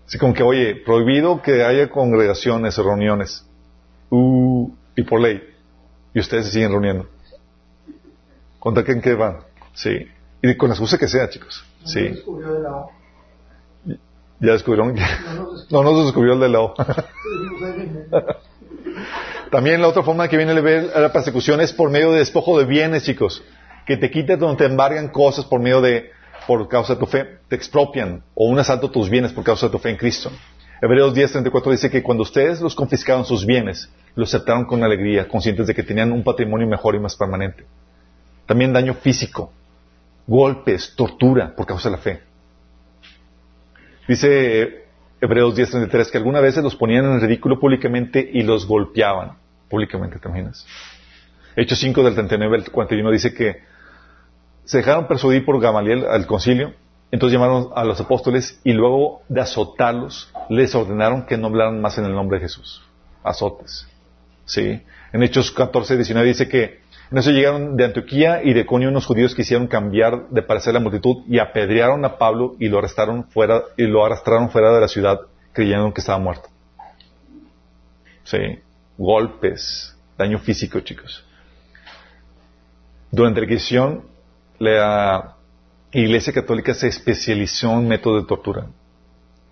Así 0.07 0.19
como 0.19 0.35
que, 0.35 0.43
oye, 0.43 0.77
prohibido 0.77 1.43
que 1.43 1.65
haya 1.65 1.89
congregaciones 1.89 2.79
o 2.79 2.83
reuniones. 2.83 3.45
Uh, 4.11 4.71
y 4.95 5.03
por 5.03 5.21
ley. 5.21 5.43
Y 6.15 6.21
ustedes 6.21 6.47
se 6.47 6.53
siguen 6.53 6.71
reuniendo. 6.71 7.09
¿Contra 8.59 8.85
quién 8.85 9.01
que 9.01 9.15
van? 9.15 9.39
Sí. 9.75 10.09
Y 10.43 10.57
con 10.57 10.69
la 10.69 10.75
excusa 10.75 10.99
que 10.99 11.09
sea, 11.09 11.29
chicos. 11.29 11.65
Sí. 11.85 12.23
Ya 14.41 14.53
descubrieron 14.53 14.95
que... 14.95 15.03
No, 15.71 15.83
no 15.83 15.99
se 15.99 16.05
descubrió 16.05 16.35
el 16.35 16.41
de 16.41 16.49
la 16.49 16.73
También 19.51 19.81
la 19.81 19.89
otra 19.89 20.03
forma 20.03 20.29
que 20.29 20.37
viene 20.37 20.53
a 20.53 21.01
la 21.01 21.13
persecución 21.13 21.61
es 21.61 21.73
por 21.73 21.91
medio 21.91 22.13
de 22.13 22.19
despojo 22.19 22.59
de 22.59 22.65
bienes, 22.65 23.05
chicos. 23.05 23.43
Que 23.87 23.97
te 23.97 24.11
quiten 24.11 24.39
donde 24.39 24.59
te 24.59 24.65
embargan 24.67 25.09
cosas 25.09 25.45
por 25.45 25.61
medio 25.61 25.81
de 25.81 26.11
por 26.47 26.69
causa 26.69 26.95
de 26.95 27.01
tu 27.01 27.07
fe, 27.07 27.39
te 27.49 27.57
expropian 27.57 28.23
o 28.35 28.47
un 28.47 28.59
asalto 28.59 28.87
a 28.87 28.93
tus 28.93 29.11
bienes 29.11 29.33
por 29.33 29.45
causa 29.45 29.67
de 29.67 29.73
tu 29.73 29.79
fe 29.79 29.91
en 29.91 29.97
Cristo. 29.97 30.31
Hebreos 30.81 31.15
10:34 31.15 31.71
dice 31.71 31.91
que 31.91 32.03
cuando 32.03 32.23
ustedes 32.23 32.61
los 32.61 32.75
confiscaron 32.75 33.25
sus 33.25 33.45
bienes, 33.45 33.91
los 34.15 34.33
aceptaron 34.33 34.65
con 34.65 34.83
alegría, 34.85 35.27
conscientes 35.27 35.67
de 35.67 35.75
que 35.75 35.83
tenían 35.83 36.13
un 36.13 36.23
patrimonio 36.23 36.67
mejor 36.67 36.95
y 36.95 37.01
más 37.01 37.17
permanente. 37.17 37.65
También 38.47 38.73
daño 38.73 38.95
físico, 38.95 39.53
golpes, 40.27 40.95
tortura 40.95 41.55
por 41.57 41.67
causa 41.67 41.89
de 41.89 41.97
la 41.97 42.03
fe. 42.03 42.21
Dice 44.07 44.85
Hebreos 45.21 45.57
10:33 45.57 46.11
que 46.11 46.19
algunas 46.19 46.43
veces 46.43 46.63
los 46.63 46.77
ponían 46.77 47.05
en 47.07 47.21
ridículo 47.21 47.59
públicamente 47.59 48.29
y 48.33 48.43
los 48.43 48.67
golpeaban 48.67 49.33
públicamente, 49.69 50.19
¿te 50.19 50.29
imaginas? 50.29 50.67
Hechos 51.57 51.79
5 51.79 52.03
del 52.03 52.15
39 52.15 52.57
al 52.57 52.71
41 52.71 53.11
dice 53.11 53.35
que 53.35 53.63
se 54.65 54.79
dejaron 54.79 55.09
persuadir 55.09 55.45
por 55.45 55.61
Gamaliel 55.61 56.05
al 56.05 56.27
concilio, 56.27 56.75
entonces 57.11 57.39
llamaron 57.39 57.69
a 57.75 57.85
los 57.85 58.01
apóstoles 58.01 58.61
y 58.63 58.73
luego 58.73 59.23
de 59.29 59.41
azotarlos, 59.41 60.33
les 60.51 60.75
ordenaron 60.75 61.25
que 61.25 61.39
no 61.39 61.47
hablaran 61.47 61.81
más 61.81 61.99
en 61.99 62.05
el 62.05 62.13
nombre 62.13 62.39
de 62.39 62.45
Jesús. 62.45 62.83
Azotes. 63.23 63.89
¿Sí? 64.45 64.83
En 65.13 65.23
Hechos 65.23 65.51
14, 65.51 65.97
19 65.97 66.29
dice 66.29 66.49
que 66.49 66.81
en 67.11 67.19
eso 67.19 67.31
llegaron 67.31 67.77
de 67.77 67.85
Antioquía 67.85 68.43
y 68.43 68.53
de 68.53 68.67
Conio 68.67 68.89
unos 68.89 69.07
judíos 69.07 69.35
que 69.35 69.43
hicieron 69.43 69.69
cambiar 69.69 70.29
de 70.29 70.43
parecer 70.43 70.75
la 70.75 70.81
multitud 70.81 71.25
y 71.29 71.39
apedrearon 71.39 72.05
a 72.05 72.19
Pablo 72.19 72.57
y 72.59 72.69
lo 72.69 72.79
arrestaron 72.79 73.29
fuera, 73.29 73.63
y 73.77 73.85
lo 73.85 74.05
arrastraron 74.05 74.51
fuera 74.51 74.75
de 74.75 74.81
la 74.81 74.89
ciudad 74.89 75.21
creyendo 75.53 75.93
que 75.95 76.01
estaba 76.01 76.19
muerto. 76.19 76.49
Sí. 78.25 78.39
Golpes, 78.99 79.97
daño 80.19 80.39
físico, 80.39 80.81
chicos. 80.81 81.25
Durante 83.11 83.41
la 83.41 83.47
Inquisición, 83.47 84.05
la 84.59 85.37
Iglesia 85.93 86.33
Católica 86.33 86.75
se 86.75 86.89
especializó 86.89 87.73
en 87.73 87.89
métodos 87.89 88.23
de 88.23 88.29
tortura. 88.29 88.67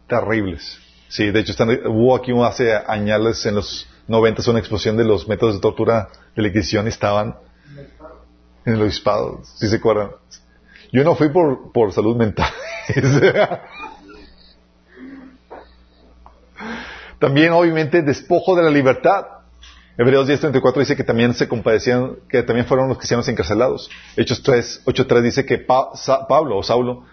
Terribles. 0.08 0.78
Sí, 1.08 1.30
de 1.30 1.40
hecho, 1.40 1.54
hubo 1.86 2.16
aquí 2.16 2.32
hace 2.42 2.74
años, 2.74 3.46
en 3.46 3.54
los 3.54 3.86
90, 4.06 4.50
una 4.50 4.58
explosión 4.58 4.96
de 4.96 5.04
los 5.04 5.28
métodos 5.28 5.54
de 5.54 5.60
tortura 5.60 6.08
de 6.34 6.42
la 6.42 6.48
Inquisición 6.48 6.88
estaban 6.88 7.36
en 8.64 8.74
el 8.74 8.82
obispado, 8.82 9.42
si 9.56 9.68
se 9.68 9.76
acuerdan. 9.76 10.10
Yo 10.92 11.04
no 11.04 11.14
fui 11.14 11.28
por, 11.30 11.72
por 11.72 11.92
salud 11.92 12.16
mental. 12.16 12.48
También, 17.18 17.52
obviamente, 17.52 18.02
despojo 18.02 18.54
de 18.54 18.62
la 18.62 18.70
libertad. 18.70 19.26
Hebreos 19.96 20.28
10.34 20.28 20.78
dice 20.80 20.96
que 20.96 21.04
también 21.04 21.32
se 21.34 21.48
compadecían, 21.48 22.16
que 22.28 22.42
también 22.42 22.66
fueron 22.66 22.88
los 22.88 22.98
cristianos 22.98 23.28
encarcelados. 23.28 23.88
Hechos 24.16 24.42
3, 24.42 24.82
8.3 24.84 25.22
dice 25.22 25.46
que 25.46 25.58
Pablo 25.58 26.58
o 26.58 26.62
Saulo 26.62 27.04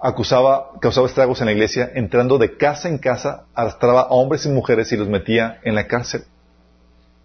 acusaba, 0.00 0.70
causaba 0.80 1.06
estragos 1.06 1.40
en 1.40 1.46
la 1.46 1.52
iglesia, 1.52 1.90
entrando 1.94 2.38
de 2.38 2.56
casa 2.56 2.88
en 2.88 2.98
casa, 2.98 3.44
arrastraba 3.54 4.00
a 4.00 4.08
hombres 4.08 4.46
y 4.46 4.48
mujeres 4.48 4.90
y 4.92 4.96
los 4.96 5.08
metía 5.08 5.60
en 5.62 5.74
la 5.74 5.86
cárcel. 5.86 6.24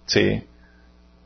Sí. 0.07 0.43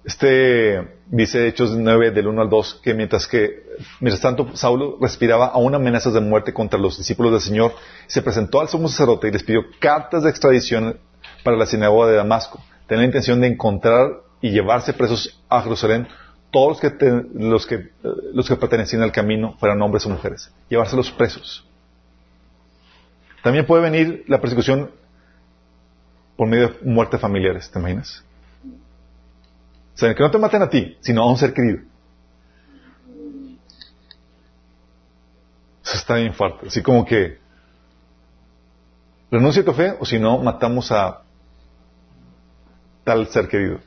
Este 0.04 1.00
dice 1.08 1.48
Hechos 1.48 1.78
9 1.78 2.12
del 2.12 2.28
1 2.28 2.42
al 2.42 2.50
2 2.50 2.82
que 2.84 2.94
mientras 2.94 3.28
que, 3.28 3.64
mientras 4.00 4.22
tanto, 4.22 4.56
Saulo 4.56 4.98
respiraba 5.00 5.48
aún 5.48 5.76
amenazas 5.76 6.14
de 6.14 6.22
muerte 6.22 6.54
contra 6.54 6.80
los 6.80 6.98
discípulos 6.98 7.32
del 7.32 7.42
Señor, 7.42 7.74
se 8.08 8.22
presentó 8.22 8.60
al 8.60 8.68
sumo 8.68 8.90
sacerdote 8.90 9.30
y 9.30 9.32
les 9.32 9.44
pidió 9.44 9.62
cartas 9.80 10.24
de 10.24 10.30
extradición 10.30 11.00
para 11.44 11.56
la 11.56 11.66
sinagoga 11.66 12.10
de 12.10 12.18
Damasco 12.18 12.62
tenía 12.92 13.04
la 13.04 13.06
intención 13.06 13.40
de 13.40 13.48
encontrar 13.48 14.22
y 14.42 14.52
llevarse 14.52 14.92
presos 14.92 15.42
a 15.48 15.62
Jerusalén 15.62 16.10
todos 16.52 16.72
los 16.72 16.82
que, 16.82 17.24
los 17.36 17.66
que, 17.66 17.90
los 18.34 18.50
que 18.50 18.58
pertenecían 18.58 19.02
al 19.02 19.14
camino, 19.14 19.56
fueran 19.62 19.82
hombres 19.82 20.06
o 20.06 20.10
mujeres, 20.10 20.52
llevárselos 20.68 21.10
presos. 21.12 21.66
También 23.44 23.66
puede 23.66 23.84
venir 23.84 24.26
la 24.28 24.42
persecución 24.42 24.92
por 26.36 26.50
medio 26.50 26.68
de 26.68 26.80
muerte 26.84 27.18
familiares, 27.18 27.72
¿te 27.72 27.80
imaginas? 27.80 28.26
Que 30.02 30.24
no 30.24 30.32
te 30.32 30.38
maten 30.40 30.64
a 30.64 30.70
ti, 30.70 30.98
sino 31.00 31.22
a 31.22 31.30
un 31.30 31.38
ser 31.38 31.54
querido. 31.54 31.80
Eso 35.84 35.96
está 35.96 36.16
bien 36.16 36.34
fuerte. 36.34 36.68
Así 36.68 36.82
como 36.82 37.06
que 37.06 37.40
renuncia 39.30 39.62
a 39.62 39.66
tu 39.66 39.74
fe 39.74 39.96
o 40.00 40.06
si 40.06 40.18
no, 40.18 40.40
matamos 40.40 40.92
a 40.92 41.22
tal 43.04 43.28
ser 43.28 43.48
querido. 43.48 43.80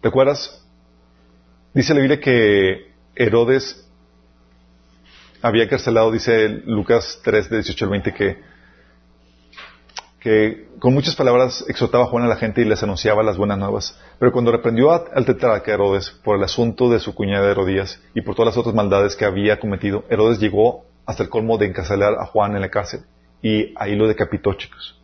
¿Te 0.00 0.08
acuerdas? 0.08 0.62
Dice 1.74 1.92
la 1.92 2.00
Biblia 2.00 2.20
que 2.20 2.92
Herodes 3.14 3.86
había 5.42 5.68
carcelado, 5.68 6.10
dice 6.10 6.48
Lucas 6.48 7.20
3, 7.22 7.50
de 7.50 7.56
18 7.56 7.84
al 7.84 7.90
20, 7.90 8.14
que, 8.14 8.53
que 10.24 10.68
con 10.78 10.94
muchas 10.94 11.14
palabras 11.16 11.66
exhortaba 11.68 12.04
a 12.04 12.06
Juan 12.06 12.24
a 12.24 12.28
la 12.28 12.36
gente 12.36 12.62
y 12.62 12.64
les 12.64 12.82
anunciaba 12.82 13.22
las 13.22 13.36
buenas 13.36 13.58
nuevas. 13.58 14.00
Pero 14.18 14.32
cuando 14.32 14.52
reprendió 14.52 14.90
al 14.90 15.26
tetrarca 15.26 15.70
Herodes 15.70 16.18
por 16.24 16.38
el 16.38 16.44
asunto 16.44 16.88
de 16.88 16.98
su 16.98 17.14
cuñada 17.14 17.50
Herodías 17.50 18.00
y 18.14 18.22
por 18.22 18.34
todas 18.34 18.54
las 18.54 18.56
otras 18.56 18.74
maldades 18.74 19.16
que 19.16 19.26
había 19.26 19.60
cometido, 19.60 20.04
Herodes 20.08 20.40
llegó 20.40 20.86
hasta 21.04 21.22
el 21.22 21.28
colmo 21.28 21.58
de 21.58 21.66
encarcelar 21.66 22.14
a 22.14 22.24
Juan 22.24 22.54
en 22.54 22.62
la 22.62 22.70
cárcel 22.70 23.02
y 23.42 23.74
ahí 23.76 23.94
lo 23.96 24.08
decapitó, 24.08 24.54
chicos. 24.54 24.98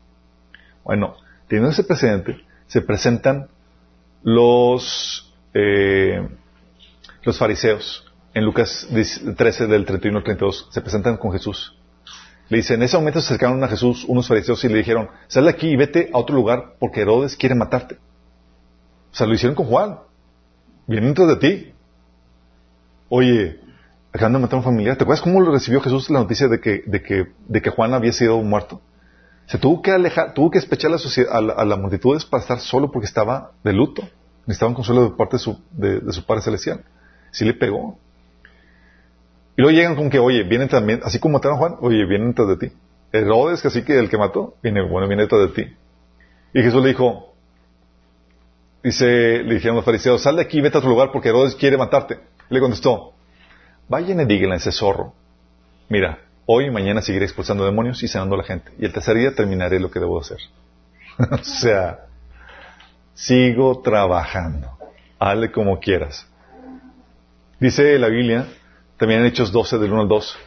Bueno, 0.84 1.16
teniendo 1.48 1.70
ese 1.70 1.84
precedente, 1.84 2.40
se 2.66 2.80
presentan 2.80 3.48
los, 4.22 5.34
eh, 5.52 6.26
los 7.24 7.38
fariseos 7.38 8.10
en 8.32 8.46
Lucas 8.46 8.88
13 9.36 9.66
del 9.66 9.84
31 9.84 10.16
al 10.16 10.24
32, 10.24 10.68
se 10.70 10.80
presentan 10.80 11.18
con 11.18 11.30
Jesús. 11.30 11.76
Le 12.50 12.58
dice, 12.58 12.74
en 12.74 12.82
ese 12.82 12.98
momento 12.98 13.20
se 13.20 13.26
acercaron 13.26 13.62
a 13.62 13.68
Jesús 13.68 14.04
unos 14.08 14.26
fariseos 14.26 14.62
y 14.64 14.68
le 14.68 14.78
dijeron, 14.78 15.08
sal 15.28 15.44
de 15.44 15.50
aquí 15.50 15.68
y 15.68 15.76
vete 15.76 16.10
a 16.12 16.18
otro 16.18 16.34
lugar 16.34 16.74
porque 16.80 17.00
Herodes 17.00 17.36
quiere 17.36 17.54
matarte. 17.54 17.96
O 19.12 19.14
sea, 19.14 19.26
lo 19.26 19.34
hicieron 19.34 19.54
con 19.54 19.66
Juan. 19.66 20.00
Vienen 20.88 21.10
detrás 21.10 21.28
de 21.28 21.36
ti. 21.36 21.72
Oye, 23.08 23.60
acaban 24.12 24.32
de 24.32 24.38
matar 24.40 24.54
a 24.54 24.58
un 24.58 24.64
familiar. 24.64 24.96
¿Te 24.96 25.04
acuerdas 25.04 25.22
cómo 25.22 25.40
lo 25.40 25.52
recibió 25.52 25.80
Jesús 25.80 26.10
la 26.10 26.18
noticia 26.18 26.48
de 26.48 26.60
que, 26.60 26.82
de 26.86 27.02
que, 27.02 27.32
de 27.46 27.62
que 27.62 27.70
Juan 27.70 27.94
había 27.94 28.12
sido 28.12 28.42
muerto? 28.42 28.80
Se 29.46 29.58
tuvo 29.58 29.80
que 29.80 29.92
alejar, 29.92 30.34
tuvo 30.34 30.50
que 30.50 30.58
despechar 30.58 30.92
a, 31.30 31.40
la, 31.40 31.76
multitudes 31.76 32.24
para 32.24 32.40
estar 32.40 32.58
solo 32.58 32.90
porque 32.90 33.06
estaba 33.06 33.52
de 33.62 33.72
luto. 33.72 34.02
Necesitaba 34.46 34.70
un 34.70 34.74
consuelo 34.74 35.04
de 35.04 35.10
parte 35.16 35.36
de 35.36 35.40
su, 35.40 35.60
de, 35.70 36.12
su 36.12 36.24
Padre 36.24 36.42
Celestial. 36.42 36.84
Sí 37.30 37.44
le 37.44 37.54
pegó. 37.54 37.98
Y 39.60 39.62
luego 39.62 39.76
llegan 39.76 39.94
con 39.94 40.08
que, 40.08 40.18
oye, 40.18 40.42
vienen 40.42 40.68
también, 40.68 41.00
así 41.04 41.18
como 41.18 41.34
mataron 41.34 41.56
a 41.56 41.58
Juan, 41.58 41.76
oye, 41.80 42.06
vienen 42.06 42.28
detrás 42.28 42.48
de 42.48 42.56
ti. 42.56 42.74
Herodes, 43.12 43.60
que 43.60 43.68
así 43.68 43.82
que 43.82 43.98
el 43.98 44.08
que 44.08 44.16
mató, 44.16 44.54
viene, 44.62 44.80
bueno, 44.80 45.06
viene 45.06 45.24
detrás 45.24 45.42
de 45.42 45.48
ti. 45.48 45.76
Y 46.54 46.62
Jesús 46.62 46.82
le 46.82 46.88
dijo, 46.88 47.34
dice, 48.82 49.42
le 49.42 49.52
dijeron 49.56 49.76
los 49.76 49.84
fariseos, 49.84 50.22
sal 50.22 50.36
de 50.36 50.42
aquí, 50.44 50.62
vete 50.62 50.78
a 50.78 50.80
otro 50.80 50.88
lugar 50.88 51.12
porque 51.12 51.28
Herodes 51.28 51.56
quiere 51.56 51.76
matarte. 51.76 52.20
Y 52.48 52.54
le 52.54 52.60
contestó, 52.60 53.12
vayan 53.86 54.20
y 54.20 54.24
díganle 54.24 54.54
a 54.54 54.56
ese 54.56 54.72
zorro, 54.72 55.12
mira, 55.90 56.20
hoy 56.46 56.68
y 56.68 56.70
mañana 56.70 57.02
seguiré 57.02 57.26
expulsando 57.26 57.66
demonios 57.66 58.02
y 58.02 58.08
sanando 58.08 58.36
a 58.36 58.38
la 58.38 58.44
gente. 58.44 58.72
Y 58.78 58.86
el 58.86 58.94
tercer 58.94 59.18
día 59.18 59.34
terminaré 59.34 59.78
lo 59.78 59.90
que 59.90 60.00
debo 60.00 60.18
hacer. 60.18 60.38
o 61.18 61.44
sea, 61.44 62.06
sigo 63.12 63.82
trabajando. 63.82 64.70
Hazle 65.18 65.52
como 65.52 65.80
quieras. 65.80 66.26
Dice 67.58 67.98
la 67.98 68.08
Biblia, 68.08 68.46
también 69.00 69.20
en 69.22 69.28
Hechos 69.28 69.50
12, 69.50 69.78
del 69.78 69.92
1 69.92 70.02
al 70.02 70.08
2, 70.08 70.38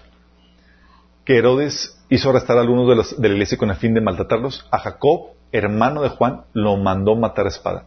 que 1.25 1.37
Herodes 1.37 1.99
hizo 2.09 2.29
arrestar 2.29 2.55
a 2.57 2.61
algunos 2.61 2.87
de, 2.87 2.95
los, 2.95 3.19
de 3.19 3.27
la 3.27 3.33
iglesia 3.33 3.57
con 3.57 3.71
el 3.71 3.75
fin 3.77 3.95
de 3.95 3.99
maltratarlos. 3.99 4.67
A 4.69 4.77
Jacob, 4.77 5.31
hermano 5.51 6.03
de 6.03 6.09
Juan, 6.09 6.43
lo 6.53 6.77
mandó 6.77 7.15
matar 7.15 7.47
a 7.47 7.49
espada. 7.49 7.85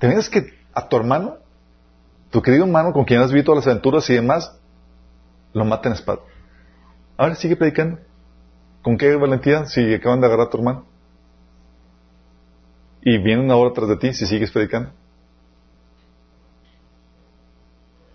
¿Te 0.00 0.08
ves 0.08 0.28
que 0.28 0.52
a 0.74 0.88
tu 0.88 0.96
hermano, 0.96 1.36
tu 2.32 2.42
querido 2.42 2.64
hermano 2.64 2.92
con 2.92 3.04
quien 3.04 3.20
has 3.20 3.30
vivido 3.30 3.46
todas 3.46 3.64
las 3.64 3.68
aventuras 3.68 4.10
y 4.10 4.14
demás, 4.14 4.58
lo 5.52 5.64
mata 5.64 5.90
en 5.90 5.94
espada? 5.94 6.18
Ahora 7.16 7.36
sigue 7.36 7.54
predicando. 7.54 8.00
¿Con 8.82 8.98
qué 8.98 9.14
valentía 9.14 9.64
si 9.66 9.94
acaban 9.94 10.20
de 10.20 10.26
agarrar 10.26 10.48
a 10.48 10.50
tu 10.50 10.58
hermano? 10.58 10.86
Y 13.02 13.16
vienen 13.18 13.52
ahora 13.52 13.72
tras 13.72 13.88
de 13.90 13.96
ti 13.96 14.12
si 14.12 14.26
sigues 14.26 14.50
predicando. 14.50 14.90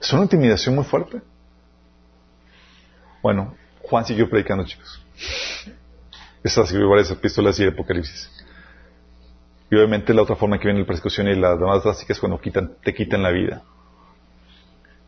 Es 0.03 0.11
una 0.11 0.23
intimidación 0.23 0.75
muy 0.75 0.83
fuerte. 0.83 1.21
Bueno, 3.21 3.55
Juan 3.83 4.05
siguió 4.05 4.29
predicando, 4.29 4.65
chicos. 4.65 5.01
Estas 6.43 6.65
escribió 6.65 6.89
varias 6.89 7.09
epístolas 7.09 7.57
y 7.59 7.65
Apocalipsis. 7.65 8.29
Y 9.71 9.75
obviamente 9.75 10.13
la 10.13 10.23
otra 10.23 10.35
forma 10.35 10.59
que 10.59 10.65
viene 10.65 10.81
la 10.81 10.85
persecución 10.85 11.29
y 11.29 11.35
las 11.35 11.57
demás 11.57 11.83
drásticas 11.83 12.17
es 12.17 12.19
cuando 12.19 12.39
quitan, 12.39 12.73
te 12.83 12.93
quitan 12.93 13.23
la 13.23 13.31
vida. 13.31 13.61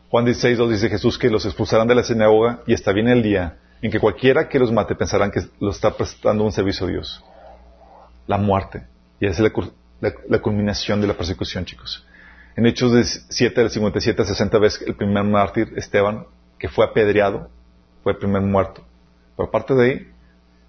Juan 0.08 0.24
16, 0.24 0.56
2 0.56 0.70
dice 0.70 0.88
Jesús 0.88 1.18
que 1.18 1.28
los 1.28 1.44
expulsarán 1.44 1.86
de 1.86 1.94
la 1.94 2.02
sinagoga 2.02 2.62
y 2.66 2.72
hasta 2.72 2.92
viene 2.92 3.12
el 3.12 3.22
día 3.22 3.58
en 3.82 3.90
que 3.90 4.00
cualquiera 4.00 4.48
que 4.48 4.58
los 4.58 4.72
mate 4.72 4.94
pensarán 4.94 5.30
que 5.30 5.42
lo 5.60 5.70
está 5.70 5.94
prestando 5.94 6.42
un 6.42 6.52
servicio 6.52 6.86
a 6.86 6.90
Dios. 6.90 7.22
La 8.26 8.38
muerte. 8.38 8.86
Y 9.20 9.26
esa 9.26 9.44
es 9.44 9.52
la, 10.30 10.40
culminación 10.40 11.02
de 11.02 11.06
la 11.06 11.14
persecución, 11.14 11.66
chicos. 11.66 12.02
En 12.56 12.64
Hechos 12.64 12.90
de 12.92 13.04
7 13.04 13.60
del 13.60 13.70
57 13.70 14.22
a 14.22 14.24
60 14.24 14.58
veces 14.58 14.82
el 14.86 14.94
primer 14.94 15.24
mártir, 15.24 15.74
Esteban, 15.76 16.26
que 16.58 16.70
fue 16.70 16.86
apedreado, 16.86 17.50
fue 18.02 18.12
el 18.12 18.18
primer 18.18 18.40
muerto. 18.40 18.82
Pero 19.36 19.48
aparte 19.48 19.74
de 19.74 19.84
ahí, 19.84 20.12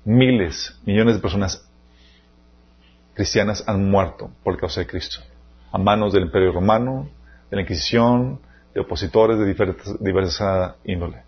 miles, 0.04 0.78
millones 0.86 1.16
de 1.16 1.22
personas 1.22 1.66
cristianas 3.14 3.64
han 3.68 3.90
muerto 3.90 4.30
por 4.44 4.60
causa 4.60 4.82
de 4.82 4.88
Cristo. 4.88 5.22
A 5.72 5.78
manos 5.78 6.12
del 6.12 6.24
Imperio 6.24 6.52
Romano, 6.52 7.10
de 7.50 7.56
la 7.56 7.62
Inquisición, 7.62 8.42
de 8.74 8.82
opositores 8.82 9.40
de 9.40 9.46
diversa, 10.02 10.76
índole. 10.84 11.24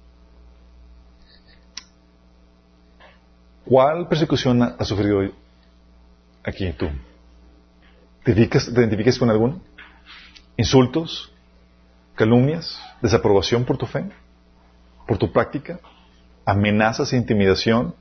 ¿Cuál 3.63 4.09
persecución 4.09 4.61
has 4.61 4.87
sufrido 4.87 5.21
aquí 6.43 6.73
tú? 6.73 6.89
¿Te 8.25 8.31
identificas, 8.33 9.17
con 9.17 9.29
alguno? 9.29 9.61
¿Insultos? 10.59 11.31
¿Calumnias? 12.15 12.81
¿Desaprobación 13.01 13.63
por 13.63 13.77
tu 13.77 13.85
fe? 13.85 14.03
¿Por 15.07 15.17
tu 15.17 15.31
práctica? 15.31 15.79
¿Amenazas 16.43 17.13
e 17.13 17.15
intimidación? 17.15 17.95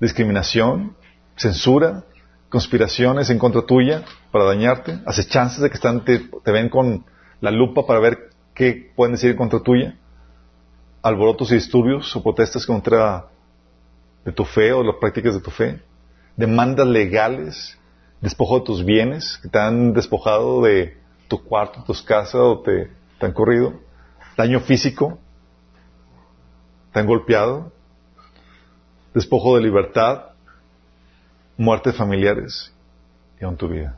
¿Discriminación? 0.00 0.96
¿Censura? 1.36 2.02
¿Conspiraciones 2.48 3.30
en 3.30 3.38
contra 3.38 3.62
tuya 3.62 4.02
para 4.32 4.42
dañarte? 4.42 4.98
¿Acechanzas 5.06 5.60
de 5.60 5.68
que 5.68 5.76
están, 5.76 6.04
te, 6.04 6.18
te 6.18 6.50
ven 6.50 6.68
con 6.68 7.06
la 7.40 7.52
lupa 7.52 7.86
para 7.86 8.00
ver 8.00 8.30
qué 8.54 8.92
pueden 8.96 9.12
decir 9.12 9.30
en 9.30 9.36
contra 9.36 9.60
tuya? 9.60 9.96
¿Alborotos 11.00 11.52
y 11.52 11.54
disturbios 11.54 12.16
o 12.16 12.24
protestas 12.24 12.66
contra 12.66 13.26
de 14.24 14.32
tu 14.32 14.44
fe 14.44 14.72
o 14.72 14.82
las 14.82 14.96
prácticas 14.96 15.34
de 15.34 15.40
tu 15.40 15.52
fe, 15.52 15.80
demandas 16.36 16.88
legales, 16.88 17.78
despojo 18.20 18.58
de 18.58 18.64
tus 18.64 18.84
bienes 18.84 19.38
que 19.40 19.48
te 19.48 19.60
han 19.60 19.92
despojado 19.92 20.60
de 20.60 21.03
tu 21.28 21.42
cuarto, 21.42 21.82
tus 21.84 22.02
casas 22.02 22.36
o 22.36 22.60
te, 22.60 22.90
han 23.20 23.32
corrido, 23.32 23.80
daño 24.36 24.60
físico, 24.60 25.18
te 26.92 27.00
han 27.00 27.06
golpeado, 27.06 27.72
despojo 29.14 29.56
de 29.56 29.62
libertad, 29.62 30.26
muerte 31.56 31.90
de 31.90 31.96
familiares 31.96 32.72
y 33.40 33.44
aún 33.44 33.56
tu 33.56 33.68
vida. 33.68 33.96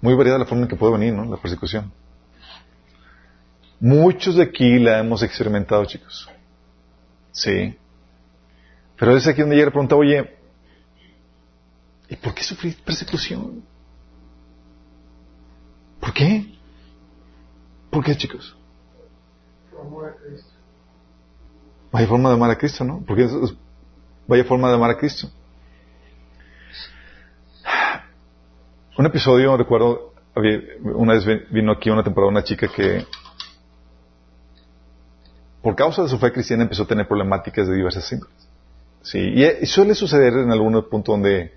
Muy 0.00 0.14
variada 0.14 0.38
la 0.38 0.46
forma 0.46 0.64
en 0.64 0.68
que 0.68 0.76
puede 0.76 0.92
venir, 0.92 1.12
¿no? 1.12 1.24
La 1.24 1.36
persecución. 1.36 1.92
Muchos 3.78 4.36
de 4.36 4.44
aquí 4.44 4.78
la 4.78 4.98
hemos 4.98 5.22
experimentado, 5.22 5.84
chicos. 5.84 6.28
Sí. 7.32 7.76
Pero 8.96 9.16
es 9.16 9.26
aquí 9.26 9.40
donde 9.40 9.56
ella 9.56 9.66
le 9.66 9.70
pregunta, 9.70 9.96
oye, 9.96 10.36
¿y 12.08 12.16
por 12.16 12.34
qué 12.34 12.42
sufrí 12.42 12.72
persecución? 12.72 13.64
¿Por 16.02 16.12
qué? 16.12 16.44
¿Por 17.88 18.02
qué, 18.04 18.16
chicos? 18.16 18.56
Vaya 21.92 22.08
forma 22.08 22.28
de 22.28 22.34
amar 22.34 22.50
a 22.50 22.58
Cristo, 22.58 22.82
¿no? 22.82 23.04
Porque 23.06 23.28
vaya 24.26 24.44
forma 24.44 24.68
de 24.68 24.74
amar 24.74 24.90
a 24.90 24.98
Cristo. 24.98 25.28
Un 28.98 29.06
episodio, 29.06 29.56
recuerdo, 29.56 30.12
una 30.82 31.14
vez 31.14 31.24
vino 31.50 31.70
aquí 31.70 31.88
una 31.88 32.02
temporada 32.02 32.32
una 32.32 32.42
chica 32.42 32.66
que 32.66 33.06
por 35.62 35.76
causa 35.76 36.02
de 36.02 36.08
su 36.08 36.18
fe 36.18 36.32
cristiana 36.32 36.64
empezó 36.64 36.82
a 36.82 36.86
tener 36.88 37.06
problemáticas 37.06 37.68
de 37.68 37.76
diversas 37.76 38.10
índoles. 38.10 38.48
Sí, 39.02 39.20
y, 39.20 39.66
suele 39.66 39.94
suceder 39.94 40.32
en 40.32 40.50
algún 40.50 40.82
punto 40.90 41.12
donde 41.12 41.52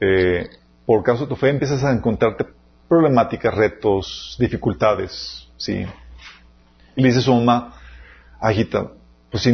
eh, 0.00 0.50
por 0.84 1.04
causa 1.04 1.22
de 1.22 1.28
tu 1.28 1.36
fe 1.36 1.50
empiezas 1.50 1.84
a 1.84 1.92
encontrarte 1.92 2.46
problemáticas, 2.88 3.54
retos, 3.54 4.36
dificultades, 4.38 5.48
sí. 5.56 5.86
Y 6.94 7.02
le 7.02 7.12
dice 7.12 7.30
a 7.30 7.34
mamá, 7.34 7.74
agita, 8.40 8.92
pues, 9.30 9.48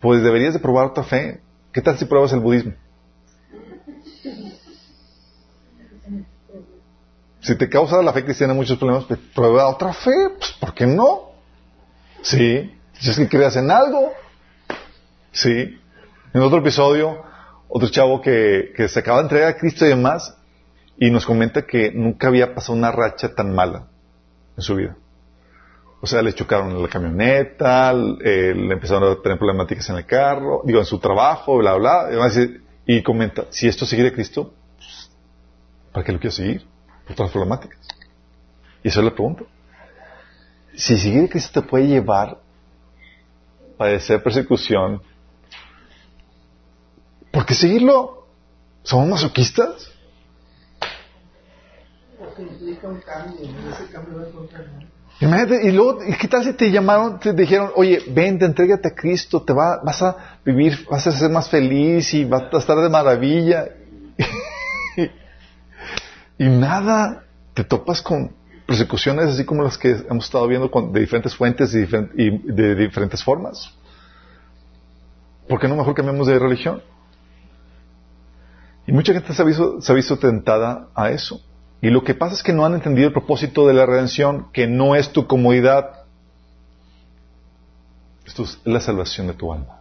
pues 0.00 0.22
deberías 0.22 0.54
de 0.54 0.60
probar 0.60 0.86
otra 0.86 1.04
fe. 1.04 1.40
¿Qué 1.72 1.80
tal 1.80 1.96
si 1.98 2.04
pruebas 2.04 2.32
el 2.32 2.40
budismo? 2.40 2.72
Si 7.40 7.56
te 7.56 7.68
causa 7.70 8.02
la 8.02 8.12
fe 8.12 8.24
cristiana 8.24 8.52
muchos 8.52 8.76
problemas, 8.78 9.04
pues 9.04 9.18
prueba 9.34 9.68
otra 9.68 9.92
fe, 9.94 10.30
pues 10.38 10.52
¿por 10.60 10.74
qué 10.74 10.86
no? 10.86 11.30
Sí. 12.22 12.76
Si 12.92 13.10
es 13.10 13.16
que 13.16 13.28
creas 13.28 13.56
en 13.56 13.70
algo. 13.70 14.12
Sí. 15.32 15.78
En 16.34 16.42
otro 16.42 16.58
episodio, 16.58 17.22
otro 17.68 17.88
chavo 17.88 18.20
que, 18.20 18.72
que 18.76 18.88
se 18.88 19.00
acaba 19.00 19.18
de 19.18 19.22
entregar 19.24 19.48
a 19.48 19.56
Cristo 19.56 19.86
y 19.86 19.88
demás, 19.88 20.36
y 21.02 21.10
nos 21.10 21.24
comenta 21.24 21.66
que 21.66 21.90
nunca 21.92 22.28
había 22.28 22.54
pasado 22.54 22.74
una 22.74 22.92
racha 22.92 23.34
tan 23.34 23.54
mala 23.54 23.86
en 24.54 24.62
su 24.62 24.76
vida. 24.76 24.96
O 26.02 26.06
sea, 26.06 26.20
le 26.20 26.34
chocaron 26.34 26.80
la 26.80 26.88
camioneta, 26.88 27.92
eh, 27.92 28.52
le 28.54 28.74
empezaron 28.74 29.10
a 29.10 29.22
tener 29.22 29.38
problemáticas 29.38 29.88
en 29.88 29.96
el 29.96 30.04
carro, 30.04 30.60
digo, 30.66 30.78
en 30.78 30.84
su 30.84 30.98
trabajo, 30.98 31.56
bla, 31.56 31.74
bla. 31.76 32.10
Y, 32.86 32.96
y 32.98 33.02
comenta, 33.02 33.46
si 33.48 33.66
esto 33.66 33.86
sigue 33.86 34.02
de 34.02 34.12
Cristo, 34.12 34.52
pues, 34.76 35.10
¿para 35.90 36.04
qué 36.04 36.12
lo 36.12 36.20
quiero 36.20 36.36
seguir? 36.36 36.66
Por 37.06 37.16
todas 37.16 37.28
las 37.28 37.32
problemáticas. 37.32 37.80
Y 38.82 38.88
eso 38.88 39.00
le 39.00 39.10
pregunto. 39.10 39.46
Si 40.74 40.98
seguir 40.98 41.22
de 41.22 41.28
Cristo 41.30 41.62
te 41.62 41.66
puede 41.66 41.86
llevar 41.86 42.28
a 42.28 42.38
padecer 43.78 44.22
persecución, 44.22 45.02
¿por 47.30 47.46
qué 47.46 47.54
seguirlo? 47.54 48.26
¿Somos 48.82 49.08
masoquistas? 49.08 49.90
Implica 52.40 52.88
un 52.88 53.00
cambio, 53.00 53.40
y 53.42 53.72
ese 53.72 53.92
cambio 53.92 54.18
va 54.18 54.22
a 54.22 54.26
Imagínate, 55.20 55.66
y 55.66 55.72
luego, 55.72 55.98
¿qué 56.18 56.28
tal 56.28 56.44
si 56.44 56.54
te 56.54 56.70
llamaron, 56.70 57.20
te 57.20 57.34
dijeron, 57.34 57.72
oye, 57.76 58.02
vente, 58.08 58.46
entrégate 58.46 58.88
a 58.88 58.94
Cristo, 58.94 59.42
te 59.42 59.52
va, 59.52 59.80
vas 59.84 60.02
a 60.02 60.16
vivir, 60.44 60.86
vas 60.90 61.06
a 61.06 61.12
ser 61.12 61.30
más 61.30 61.50
feliz 61.50 62.14
y 62.14 62.24
vas 62.24 62.44
a 62.52 62.56
estar 62.56 62.78
de 62.78 62.88
maravilla? 62.88 63.68
y 66.38 66.48
nada, 66.48 67.24
te 67.52 67.64
topas 67.64 68.00
con 68.00 68.32
persecuciones 68.66 69.26
así 69.26 69.44
como 69.44 69.62
las 69.62 69.76
que 69.76 69.90
hemos 70.08 70.24
estado 70.24 70.46
viendo 70.46 70.70
con, 70.70 70.90
de 70.90 71.00
diferentes 71.00 71.34
fuentes 71.34 71.74
y, 71.74 71.84
de 71.84 72.74
diferentes 72.76 73.22
formas. 73.22 73.74
¿Por 75.48 75.60
qué 75.60 75.68
no 75.68 75.76
mejor 75.76 75.94
cambiamos 75.94 76.28
de 76.28 76.38
religión? 76.38 76.82
Y 78.86 78.92
mucha 78.92 79.12
gente 79.12 79.34
se 79.34 79.92
ha 79.92 79.94
visto 79.94 80.18
tentada 80.18 80.88
a 80.94 81.10
eso. 81.10 81.42
Y 81.82 81.88
lo 81.88 82.04
que 82.04 82.14
pasa 82.14 82.34
es 82.34 82.42
que 82.42 82.52
no 82.52 82.66
han 82.66 82.74
entendido 82.74 83.08
el 83.08 83.12
propósito 83.12 83.66
de 83.66 83.74
la 83.74 83.86
redención, 83.86 84.48
que 84.52 84.66
no 84.66 84.94
es 84.94 85.12
tu 85.12 85.26
comodidad. 85.26 86.04
Esto 88.26 88.42
es 88.42 88.60
la 88.64 88.80
salvación 88.80 89.28
de 89.28 89.32
tu 89.32 89.52
alma. 89.52 89.80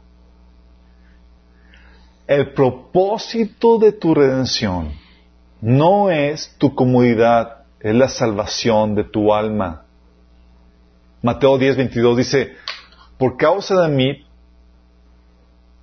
El 2.25 2.53
propósito 2.53 3.79
de 3.79 3.91
tu 3.91 4.13
redención 4.13 4.93
no 5.61 6.09
es 6.09 6.55
tu 6.57 6.73
comodidad, 6.73 7.65
es 7.81 7.93
la 7.93 8.07
salvación 8.07 8.95
de 8.95 9.03
tu 9.03 9.33
alma. 9.33 9.83
Mateo 11.21 11.57
10, 11.57 11.75
22 11.75 12.17
dice, 12.17 12.53
por 13.17 13.35
causa 13.35 13.81
de 13.81 13.89
mí, 13.89 14.25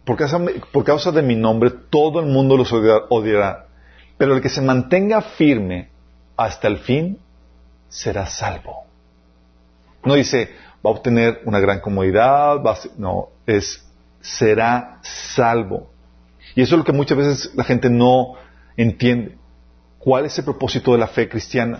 por 0.06 0.16
causa, 0.16 0.40
por 0.72 0.84
causa 0.84 1.12
de 1.12 1.20
mi 1.20 1.34
nombre, 1.34 1.70
todo 1.90 2.20
el 2.20 2.26
mundo 2.26 2.56
los 2.56 2.72
odiará, 2.72 3.66
pero 4.16 4.34
el 4.34 4.40
que 4.40 4.48
se 4.48 4.62
mantenga 4.62 5.20
firme 5.20 5.90
hasta 6.36 6.68
el 6.68 6.78
fin 6.78 7.18
será 7.88 8.26
salvo. 8.26 8.84
No 10.04 10.14
dice, 10.14 10.50
va 10.84 10.90
a 10.90 10.94
obtener 10.94 11.40
una 11.44 11.58
gran 11.60 11.80
comodidad, 11.80 12.60
no, 12.96 13.28
es, 13.46 13.84
será 14.20 14.98
salvo. 15.02 15.90
Y 16.54 16.62
eso 16.62 16.74
es 16.74 16.78
lo 16.78 16.84
que 16.84 16.92
muchas 16.92 17.18
veces 17.18 17.54
la 17.54 17.64
gente 17.64 17.90
no 17.90 18.34
entiende. 18.76 19.36
¿Cuál 19.98 20.26
es 20.26 20.38
el 20.38 20.44
propósito 20.44 20.92
de 20.92 20.98
la 20.98 21.08
fe 21.08 21.28
cristiana? 21.28 21.78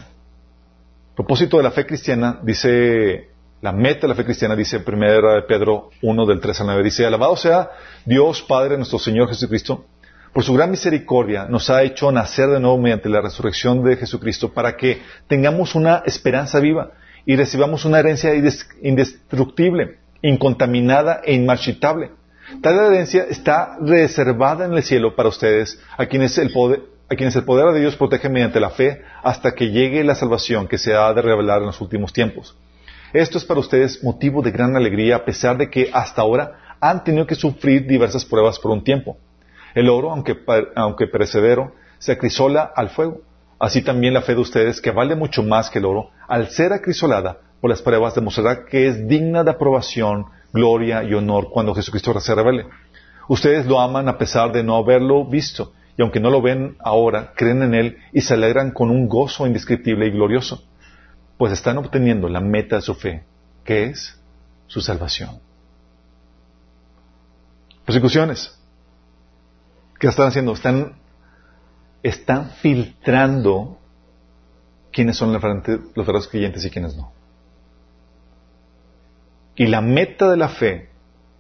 El 1.11 1.15
propósito 1.15 1.57
de 1.57 1.63
la 1.63 1.71
fe 1.71 1.87
cristiana, 1.87 2.41
dice, 2.43 3.31
la 3.63 3.73
meta 3.73 4.03
de 4.03 4.09
la 4.09 4.15
fe 4.15 4.25
cristiana, 4.25 4.57
dice 4.57 4.83
1 4.85 5.47
Pedro 5.47 5.91
1 6.03 6.27
del 6.27 6.41
3 6.41 6.61
al 6.61 6.67
9, 6.67 6.83
dice, 6.83 7.07
alabado 7.07 7.37
sea 7.37 7.71
Dios 8.05 8.43
Padre 8.43 8.77
nuestro 8.77 8.99
Señor 8.99 9.29
Jesucristo, 9.29 9.87
por 10.37 10.45
su 10.45 10.53
gran 10.53 10.71
misericordia 10.71 11.47
nos 11.49 11.71
ha 11.71 11.83
hecho 11.83 12.13
nacer 12.13 12.51
de 12.51 12.61
nuevo 12.61 12.77
mediante 12.77 13.09
la 13.09 13.23
resurrección 13.23 13.83
de 13.83 13.97
Jesucristo 13.97 14.53
para 14.53 14.77
que 14.77 15.01
tengamos 15.29 15.75
una 15.75 16.03
esperanza 16.05 16.61
viva 16.61 16.91
y 17.25 17.37
recibamos 17.37 17.87
una 17.87 18.01
herencia 18.01 18.35
indestructible, 18.83 19.97
incontaminada 20.21 21.23
e 21.25 21.33
inmarchitable. 21.33 22.11
Tal 22.61 22.79
herencia 22.79 23.25
está 23.31 23.79
reservada 23.81 24.67
en 24.67 24.75
el 24.75 24.83
cielo 24.83 25.17
para 25.17 25.31
ustedes, 25.31 25.81
a 25.97 26.05
quienes 26.05 26.37
el 26.37 26.53
poder, 26.53 26.83
a 27.09 27.15
quienes 27.15 27.35
el 27.35 27.45
poder 27.45 27.73
de 27.73 27.81
Dios 27.81 27.97
protege 27.97 28.29
mediante 28.29 28.61
la 28.61 28.69
fe 28.69 29.01
hasta 29.23 29.55
que 29.55 29.71
llegue 29.71 30.05
la 30.05 30.17
salvación 30.17 30.69
que 30.69 30.77
se 30.77 30.93
ha 30.93 31.15
de 31.15 31.23
revelar 31.23 31.61
en 31.61 31.69
los 31.69 31.81
últimos 31.81 32.13
tiempos. 32.13 32.55
Esto 33.15 33.39
es 33.39 33.47
para 33.47 33.61
ustedes 33.61 34.05
motivo 34.05 34.43
de 34.43 34.51
gran 34.51 34.77
alegría 34.77 35.17
a 35.17 35.25
pesar 35.25 35.57
de 35.57 35.71
que 35.71 35.89
hasta 35.95 36.21
ahora 36.21 36.77
han 36.79 37.05
tenido 37.05 37.27
que 37.27 37.37
sufrir 37.37 37.87
diversas 37.87 38.27
pruebas 38.27 38.59
por 38.59 38.73
un 38.73 38.85
tiempo. 38.85 39.17
El 39.77 39.91
oro, 39.91 40.11
aunque, 40.11 40.39
aunque 40.75 41.07
perecedero, 41.07 41.75
se 41.99 42.13
acrisola 42.13 42.73
al 42.75 42.89
fuego. 42.89 43.21
Así 43.59 43.83
también 43.83 44.15
la 44.15 44.23
fe 44.23 44.35
de 44.35 44.41
ustedes, 44.41 44.81
que 44.81 44.91
vale 44.91 45.15
mucho 45.17 45.43
más 45.43 45.69
que 45.69 45.81
el 45.81 45.85
oro, 45.85 46.13
al 46.27 46.49
ser 46.49 46.73
acrisolada 46.73 47.41
por 47.61 47.69
las 47.69 47.83
pruebas, 47.83 48.15
demostrará 48.15 48.65
que 48.65 48.89
es 48.89 49.07
digna 49.07 49.45
de 49.45 49.51
aprobación, 49.51 50.25
gloria 50.51 51.05
y 51.05 51.13
honor 51.13 51.51
cuando 51.51 51.75
Jesucristo 51.75 52.19
se 52.21 52.35
revele. 52.35 52.67
Ustedes 53.29 53.67
lo 53.67 53.79
aman 53.79 54.09
a 54.09 54.17
pesar 54.17 54.51
de 54.51 54.63
no 54.63 54.77
haberlo 54.77 55.27
visto, 55.27 55.75
y 55.99 56.01
aunque 56.01 56.21
no 56.21 56.31
lo 56.31 56.41
ven 56.41 56.79
ahora, 56.81 57.35
creen 57.37 57.63
en 57.63 57.75
Él 57.75 57.99
y 58.15 58.23
se 58.23 58.33
alegran 58.33 58.71
con 58.71 58.89
un 58.89 59.07
gozo 59.09 59.47
indescriptible 59.47 60.07
y 60.07 60.11
glorioso, 60.11 60.65
pues 61.37 61.53
están 61.53 61.77
obteniendo 61.77 62.31
la 62.31 62.41
meta 62.41 62.77
de 62.77 62.83
su 62.83 62.95
fe, 62.95 63.25
que 63.63 63.85
es 63.85 64.19
su 64.69 64.81
salvación. 64.81 65.39
Persecuciones. 67.85 68.56
¿Qué 70.07 70.11
están 70.11 70.29
haciendo? 70.29 70.53
Están, 70.53 70.93
están 72.01 72.51
filtrando 72.63 73.77
quiénes 74.93 75.17
son 75.17 75.33
los 75.33 75.43
verdaderos 75.43 76.29
creyentes 76.29 76.65
y 76.65 76.71
quiénes 76.71 76.97
no. 76.97 77.11
Y 79.57 79.67
la 79.67 79.81
meta 79.81 80.31
de 80.31 80.37
la 80.37 80.49
fe, 80.49 80.91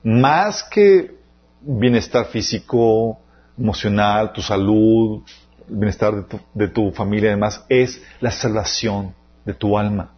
más 0.02 0.64
que 0.64 1.16
bienestar 1.60 2.26
físico, 2.26 3.20
emocional, 3.56 4.32
tu 4.32 4.42
salud, 4.42 5.22
el 5.68 5.76
bienestar 5.76 6.26
de 6.52 6.66
tu, 6.66 6.90
familia 6.90 7.28
y 7.28 7.34
demás, 7.34 7.64
es 7.68 8.02
la 8.20 8.32
salvación 8.32 9.14
de 9.44 9.54
tu 9.54 9.78
alma. 9.78 10.10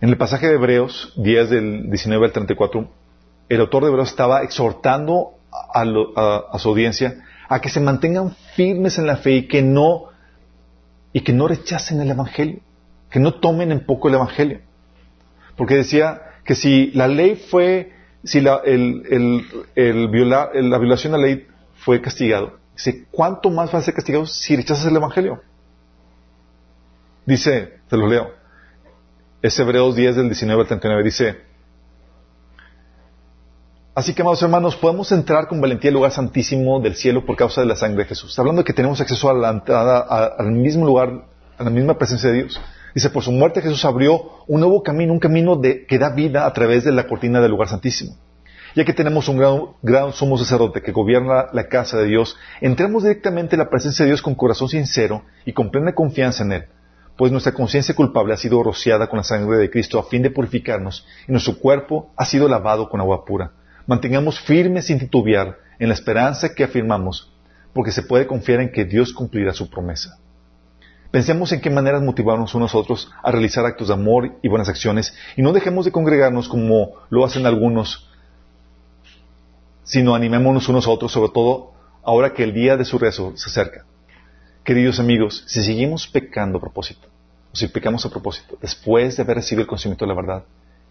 En 0.00 0.08
el 0.08 0.16
pasaje 0.16 0.46
de 0.46 0.54
Hebreos 0.54 1.14
10 1.16 1.50
del 1.50 1.90
19 1.90 2.26
al 2.26 2.32
34, 2.32 2.88
el 3.48 3.60
autor 3.60 3.82
de 3.82 3.88
Hebreos 3.88 4.10
estaba 4.10 4.44
exhortando 4.44 5.39
a, 5.52 6.58
su 6.58 6.68
audiencia 6.68 7.24
a 7.48 7.60
que 7.60 7.68
se 7.68 7.80
mantengan 7.80 8.34
firmes 8.54 8.98
en 8.98 9.06
la 9.06 9.16
fe 9.16 9.32
y 9.32 9.48
que 9.48 9.62
no 9.62 10.04
y 11.12 11.22
que 11.22 11.32
no 11.32 11.48
rechacen 11.48 12.00
el 12.00 12.10
evangelio, 12.10 12.60
que 13.10 13.18
no 13.18 13.34
tomen 13.34 13.72
en 13.72 13.84
poco 13.84 14.08
el 14.08 14.14
evangelio, 14.14 14.60
porque 15.56 15.74
decía 15.74 16.22
que 16.44 16.54
si 16.54 16.92
la 16.92 17.08
ley 17.08 17.34
fue, 17.34 17.92
si 18.22 18.40
la, 18.40 18.60
el, 18.64 19.44
la 19.74 20.78
violación 20.78 21.12
de 21.12 21.18
la 21.18 21.26
ley 21.26 21.46
fue 21.74 22.00
castigado, 22.00 22.58
dice 22.76 23.06
cuánto 23.10 23.50
más 23.50 23.74
va 23.74 23.80
a 23.80 23.82
ser 23.82 23.94
castigado 23.94 24.26
si 24.26 24.54
rechazas 24.54 24.86
el 24.86 24.96
evangelio. 24.96 25.42
Dice, 27.26 27.80
te 27.88 27.96
lo 27.96 28.06
leo, 28.06 28.30
es 29.42 29.58
Hebreos 29.58 29.96
10 29.96 30.16
del 30.16 30.28
19 30.28 30.62
al 30.62 30.68
39, 30.68 31.02
dice 31.02 31.49
Así 34.00 34.14
que, 34.14 34.22
amados 34.22 34.40
hermanos, 34.40 34.76
podemos 34.76 35.12
entrar 35.12 35.46
con 35.46 35.60
valentía 35.60 35.90
al 35.90 35.94
lugar 35.94 36.10
santísimo 36.10 36.80
del 36.80 36.94
cielo 36.94 37.26
por 37.26 37.36
causa 37.36 37.60
de 37.60 37.66
la 37.66 37.76
sangre 37.76 38.04
de 38.04 38.08
Jesús. 38.08 38.30
Está 38.30 38.40
hablando 38.40 38.62
de 38.62 38.64
que 38.64 38.72
tenemos 38.72 38.98
acceso 38.98 39.28
a 39.28 39.34
la 39.34 39.50
entrada, 39.50 39.98
al 40.38 40.52
mismo 40.52 40.86
lugar, 40.86 41.26
a 41.58 41.64
la 41.64 41.68
misma 41.68 41.98
presencia 41.98 42.30
de 42.30 42.36
Dios. 42.36 42.58
Dice, 42.94 43.10
por 43.10 43.22
su 43.22 43.30
muerte 43.30 43.60
Jesús 43.60 43.84
abrió 43.84 44.22
un 44.46 44.60
nuevo 44.60 44.82
camino, 44.82 45.12
un 45.12 45.18
camino 45.18 45.54
de, 45.54 45.84
que 45.84 45.98
da 45.98 46.08
vida 46.14 46.46
a 46.46 46.52
través 46.54 46.82
de 46.84 46.92
la 46.92 47.06
cortina 47.06 47.42
del 47.42 47.50
lugar 47.50 47.68
santísimo. 47.68 48.16
Ya 48.74 48.86
que 48.86 48.94
tenemos 48.94 49.28
un 49.28 49.36
gran, 49.36 49.60
gran 49.82 50.14
sumo 50.14 50.38
sacerdote 50.38 50.80
que 50.80 50.92
gobierna 50.92 51.48
la 51.52 51.68
casa 51.68 51.98
de 51.98 52.06
Dios, 52.06 52.38
entramos 52.62 53.02
directamente 53.02 53.56
en 53.56 53.58
la 53.58 53.68
presencia 53.68 54.06
de 54.06 54.12
Dios 54.12 54.22
con 54.22 54.34
corazón 54.34 54.70
sincero 54.70 55.24
y 55.44 55.52
con 55.52 55.70
plena 55.70 55.92
confianza 55.94 56.42
en 56.42 56.52
Él, 56.52 56.64
pues 57.18 57.32
nuestra 57.32 57.52
conciencia 57.52 57.94
culpable 57.94 58.32
ha 58.32 58.38
sido 58.38 58.62
rociada 58.62 59.08
con 59.08 59.18
la 59.18 59.24
sangre 59.24 59.58
de 59.58 59.68
Cristo 59.68 59.98
a 59.98 60.04
fin 60.04 60.22
de 60.22 60.30
purificarnos 60.30 61.06
y 61.28 61.32
nuestro 61.32 61.58
cuerpo 61.58 62.14
ha 62.16 62.24
sido 62.24 62.48
lavado 62.48 62.88
con 62.88 62.98
agua 62.98 63.26
pura 63.26 63.52
mantengamos 63.86 64.40
firmes 64.40 64.86
sin 64.86 64.98
titubear 64.98 65.58
en 65.78 65.88
la 65.88 65.94
esperanza 65.94 66.54
que 66.54 66.64
afirmamos, 66.64 67.32
porque 67.72 67.92
se 67.92 68.02
puede 68.02 68.26
confiar 68.26 68.60
en 68.60 68.72
que 68.72 68.84
Dios 68.84 69.12
cumplirá 69.12 69.52
su 69.52 69.70
promesa. 69.70 70.18
Pensemos 71.10 71.50
en 71.50 71.60
qué 71.60 71.70
maneras 71.70 72.02
motivarnos 72.02 72.54
unos 72.54 72.74
a 72.74 72.78
otros 72.78 73.10
a 73.22 73.32
realizar 73.32 73.66
actos 73.66 73.88
de 73.88 73.94
amor 73.94 74.38
y 74.42 74.48
buenas 74.48 74.68
acciones 74.68 75.12
y 75.36 75.42
no 75.42 75.52
dejemos 75.52 75.84
de 75.84 75.90
congregarnos 75.90 76.48
como 76.48 76.92
lo 77.08 77.24
hacen 77.24 77.46
algunos, 77.46 78.08
sino 79.82 80.14
animémonos 80.14 80.68
unos 80.68 80.86
a 80.86 80.90
otros, 80.90 81.10
sobre 81.10 81.32
todo 81.32 81.72
ahora 82.04 82.32
que 82.32 82.44
el 82.44 82.54
día 82.54 82.76
de 82.76 82.84
su 82.84 82.96
rezo 82.96 83.32
se 83.36 83.50
acerca. 83.50 83.84
Queridos 84.62 85.00
amigos, 85.00 85.42
si 85.48 85.64
seguimos 85.64 86.06
pecando 86.06 86.58
a 86.58 86.60
propósito, 86.60 87.08
o 87.52 87.56
si 87.56 87.66
pecamos 87.66 88.06
a 88.06 88.10
propósito, 88.10 88.56
después 88.60 89.16
de 89.16 89.22
haber 89.24 89.38
recibido 89.38 89.62
el 89.62 89.66
conocimiento 89.66 90.04
de 90.04 90.08
la 90.10 90.20
verdad, 90.20 90.44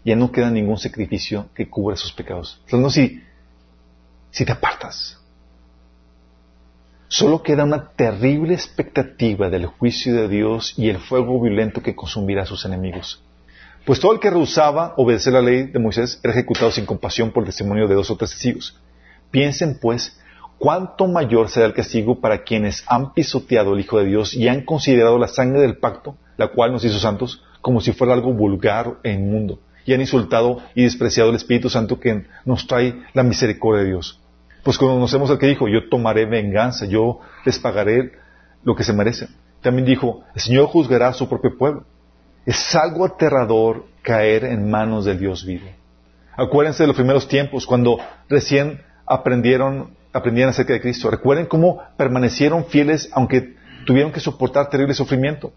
ya 0.04 0.16
no 0.16 0.32
queda 0.32 0.50
ningún 0.50 0.78
sacrificio 0.78 1.48
que 1.54 1.68
cubra 1.68 1.96
sus 1.96 2.12
pecados. 2.12 2.62
no 2.72 2.90
si, 2.90 3.22
si 4.30 4.44
te 4.44 4.52
apartas. 4.52 5.18
Solo 7.08 7.42
queda 7.42 7.64
una 7.64 7.90
terrible 7.90 8.54
expectativa 8.54 9.50
del 9.50 9.66
juicio 9.66 10.14
de 10.14 10.28
Dios 10.28 10.74
y 10.76 10.88
el 10.88 10.98
fuego 10.98 11.40
violento 11.40 11.82
que 11.82 11.96
consumirá 11.96 12.42
a 12.42 12.46
sus 12.46 12.64
enemigos. 12.64 13.22
Pues 13.84 13.98
todo 13.98 14.12
el 14.12 14.20
que 14.20 14.30
rehusaba 14.30 14.94
obedecer 14.96 15.32
la 15.32 15.42
ley 15.42 15.64
de 15.64 15.78
Moisés 15.78 16.20
era 16.22 16.32
ejecutado 16.32 16.70
sin 16.70 16.86
compasión 16.86 17.32
por 17.32 17.42
el 17.42 17.48
testimonio 17.48 17.88
de 17.88 17.94
dos 17.94 18.10
o 18.10 18.16
tres 18.16 18.30
testigos. 18.30 18.78
Piensen, 19.30 19.78
pues, 19.80 20.20
cuánto 20.58 21.08
mayor 21.08 21.48
será 21.48 21.66
el 21.66 21.74
castigo 21.74 22.20
para 22.20 22.44
quienes 22.44 22.84
han 22.86 23.12
pisoteado 23.14 23.72
el 23.72 23.80
Hijo 23.80 23.98
de 23.98 24.04
Dios 24.04 24.34
y 24.34 24.46
han 24.46 24.64
considerado 24.64 25.18
la 25.18 25.28
sangre 25.28 25.62
del 25.62 25.78
pacto, 25.78 26.16
la 26.36 26.48
cual 26.48 26.72
nos 26.72 26.84
hizo 26.84 26.98
santos, 26.98 27.42
como 27.60 27.80
si 27.80 27.92
fuera 27.92 28.12
algo 28.12 28.32
vulgar 28.32 28.98
e 29.02 29.12
inmundo, 29.12 29.60
y 29.84 29.94
han 29.94 30.00
insultado 30.00 30.58
y 30.74 30.84
despreciado 30.84 31.30
el 31.30 31.36
Espíritu 31.36 31.68
Santo 31.70 31.98
que 31.98 32.26
nos 32.44 32.66
trae 32.66 33.02
la 33.12 33.22
misericordia 33.22 33.82
de 33.82 33.88
Dios. 33.90 34.20
Pues 34.62 34.78
conocemos 34.78 35.30
al 35.30 35.38
que 35.38 35.46
dijo, 35.46 35.68
yo 35.68 35.88
tomaré 35.88 36.26
venganza, 36.26 36.86
yo 36.86 37.20
les 37.44 37.58
pagaré 37.58 38.12
lo 38.62 38.76
que 38.76 38.84
se 38.84 38.92
merecen. 38.92 39.28
También 39.62 39.86
dijo, 39.86 40.22
el 40.34 40.40
Señor 40.40 40.66
juzgará 40.66 41.08
a 41.08 41.12
su 41.12 41.28
propio 41.28 41.56
pueblo. 41.56 41.84
Es 42.46 42.74
algo 42.74 43.04
aterrador 43.04 43.86
caer 44.02 44.44
en 44.44 44.70
manos 44.70 45.04
del 45.04 45.18
Dios 45.18 45.44
vivo. 45.44 45.66
Acuérdense 46.36 46.82
de 46.82 46.86
los 46.86 46.96
primeros 46.96 47.28
tiempos, 47.28 47.66
cuando 47.66 47.98
recién 48.28 48.82
aprendieron, 49.06 49.94
aprendieron 50.12 50.50
acerca 50.50 50.72
de 50.72 50.80
Cristo. 50.80 51.10
Recuerden 51.10 51.46
cómo 51.46 51.82
permanecieron 51.96 52.64
fieles 52.66 53.10
aunque 53.12 53.56
tuvieron 53.84 54.12
que 54.12 54.20
soportar 54.20 54.70
terrible 54.70 54.94
sufrimiento. 54.94 55.52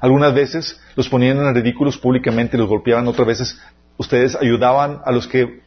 Algunas 0.00 0.34
veces 0.34 0.80
los 0.94 1.08
ponían 1.08 1.38
en 1.38 1.54
ridículos 1.54 1.98
públicamente 1.98 2.58
los 2.58 2.68
golpeaban, 2.68 3.08
otras 3.08 3.26
veces 3.26 3.60
ustedes 3.96 4.36
ayudaban 4.36 5.00
a 5.04 5.12
los 5.12 5.26
que 5.26 5.62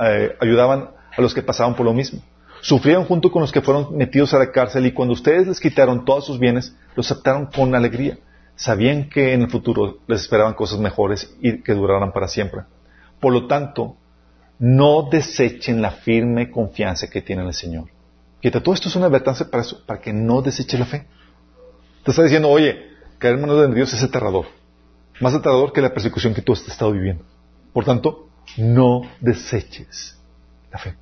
eh, 0.00 0.36
ayudaban 0.40 0.90
a 1.16 1.20
los 1.20 1.34
que 1.34 1.42
pasaban 1.42 1.74
por 1.74 1.86
lo 1.86 1.92
mismo. 1.92 2.20
Sufrieron 2.60 3.04
junto 3.04 3.30
con 3.32 3.42
los 3.42 3.50
que 3.50 3.60
fueron 3.60 3.96
metidos 3.96 4.32
a 4.34 4.38
la 4.38 4.52
cárcel 4.52 4.86
y 4.86 4.92
cuando 4.92 5.14
ustedes 5.14 5.48
les 5.48 5.58
quitaron 5.58 6.04
todos 6.04 6.26
sus 6.26 6.38
bienes, 6.38 6.76
los 6.94 7.10
aceptaron 7.10 7.46
con 7.46 7.74
alegría. 7.74 8.18
Sabían 8.54 9.08
que 9.08 9.32
en 9.32 9.42
el 9.42 9.50
futuro 9.50 9.98
les 10.06 10.20
esperaban 10.20 10.54
cosas 10.54 10.78
mejores 10.78 11.34
y 11.40 11.62
que 11.62 11.74
duraran 11.74 12.12
para 12.12 12.28
siempre. 12.28 12.62
Por 13.18 13.32
lo 13.32 13.46
tanto, 13.48 13.96
no 14.60 15.08
desechen 15.10 15.82
la 15.82 15.90
firme 15.90 16.50
confianza 16.50 17.10
que 17.10 17.20
tienen 17.20 17.44
en 17.44 17.48
el 17.48 17.54
Señor. 17.54 17.88
Fíjate, 18.40 18.60
todo 18.60 18.74
esto 18.74 18.88
es 18.88 18.96
una 18.96 19.06
advertencia 19.06 19.50
para 19.50 19.62
eso, 19.62 19.84
para 19.84 20.00
que 20.00 20.12
no 20.12 20.40
deseches 20.40 20.78
la 20.78 20.86
fe. 20.86 21.06
Te 22.04 22.10
está 22.12 22.22
diciendo, 22.22 22.48
oye, 22.48 22.91
caer 23.22 23.36
en 23.36 23.42
manos 23.42 23.60
de 23.60 23.72
Dios 23.72 23.94
es 23.94 24.02
aterrador. 24.02 24.46
Más 25.20 25.32
aterrador 25.32 25.72
que 25.72 25.80
la 25.80 25.94
persecución 25.94 26.34
que 26.34 26.42
tú 26.42 26.52
has 26.52 26.66
estado 26.66 26.90
viviendo. 26.90 27.24
Por 27.72 27.84
tanto, 27.84 28.28
no 28.56 29.02
deseches 29.20 30.18
la 30.72 30.78
fe. 30.78 30.96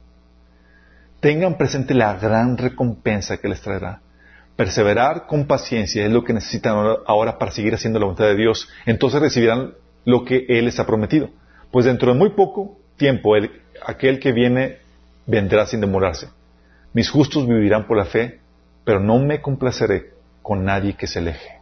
Tengan 1.20 1.56
presente 1.56 1.94
la 1.94 2.14
gran 2.14 2.58
recompensa 2.58 3.38
que 3.38 3.48
les 3.48 3.62
traerá. 3.62 4.02
Perseverar 4.54 5.26
con 5.26 5.46
paciencia 5.46 6.04
es 6.04 6.12
lo 6.12 6.22
que 6.22 6.34
necesitan 6.34 6.74
ahora 7.06 7.38
para 7.38 7.52
seguir 7.52 7.74
haciendo 7.74 7.98
la 7.98 8.04
voluntad 8.04 8.26
de 8.26 8.36
Dios. 8.36 8.68
Entonces 8.84 9.20
recibirán 9.22 9.72
lo 10.04 10.26
que 10.26 10.44
Él 10.46 10.66
les 10.66 10.78
ha 10.78 10.86
prometido. 10.86 11.30
Pues 11.70 11.86
dentro 11.86 12.12
de 12.12 12.18
muy 12.18 12.30
poco 12.30 12.76
tiempo, 12.98 13.32
aquel 13.86 14.20
que 14.20 14.32
viene 14.32 14.76
vendrá 15.26 15.64
sin 15.64 15.80
demorarse. 15.80 16.28
Mis 16.92 17.08
justos 17.08 17.48
vivirán 17.48 17.86
por 17.86 17.96
la 17.96 18.04
fe, 18.04 18.40
pero 18.84 19.00
no 19.00 19.18
me 19.18 19.40
complaceré 19.40 20.12
con 20.42 20.66
nadie 20.66 20.94
que 20.94 21.06
se 21.06 21.20
aleje. 21.20 21.59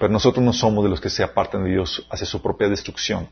Pero 0.00 0.14
nosotros 0.14 0.42
no 0.42 0.54
somos 0.54 0.82
de 0.82 0.88
los 0.88 0.98
que 0.98 1.10
se 1.10 1.22
apartan 1.22 1.62
de 1.62 1.72
Dios 1.72 2.06
hacia 2.10 2.26
su 2.26 2.40
propia 2.40 2.70
destrucción. 2.70 3.28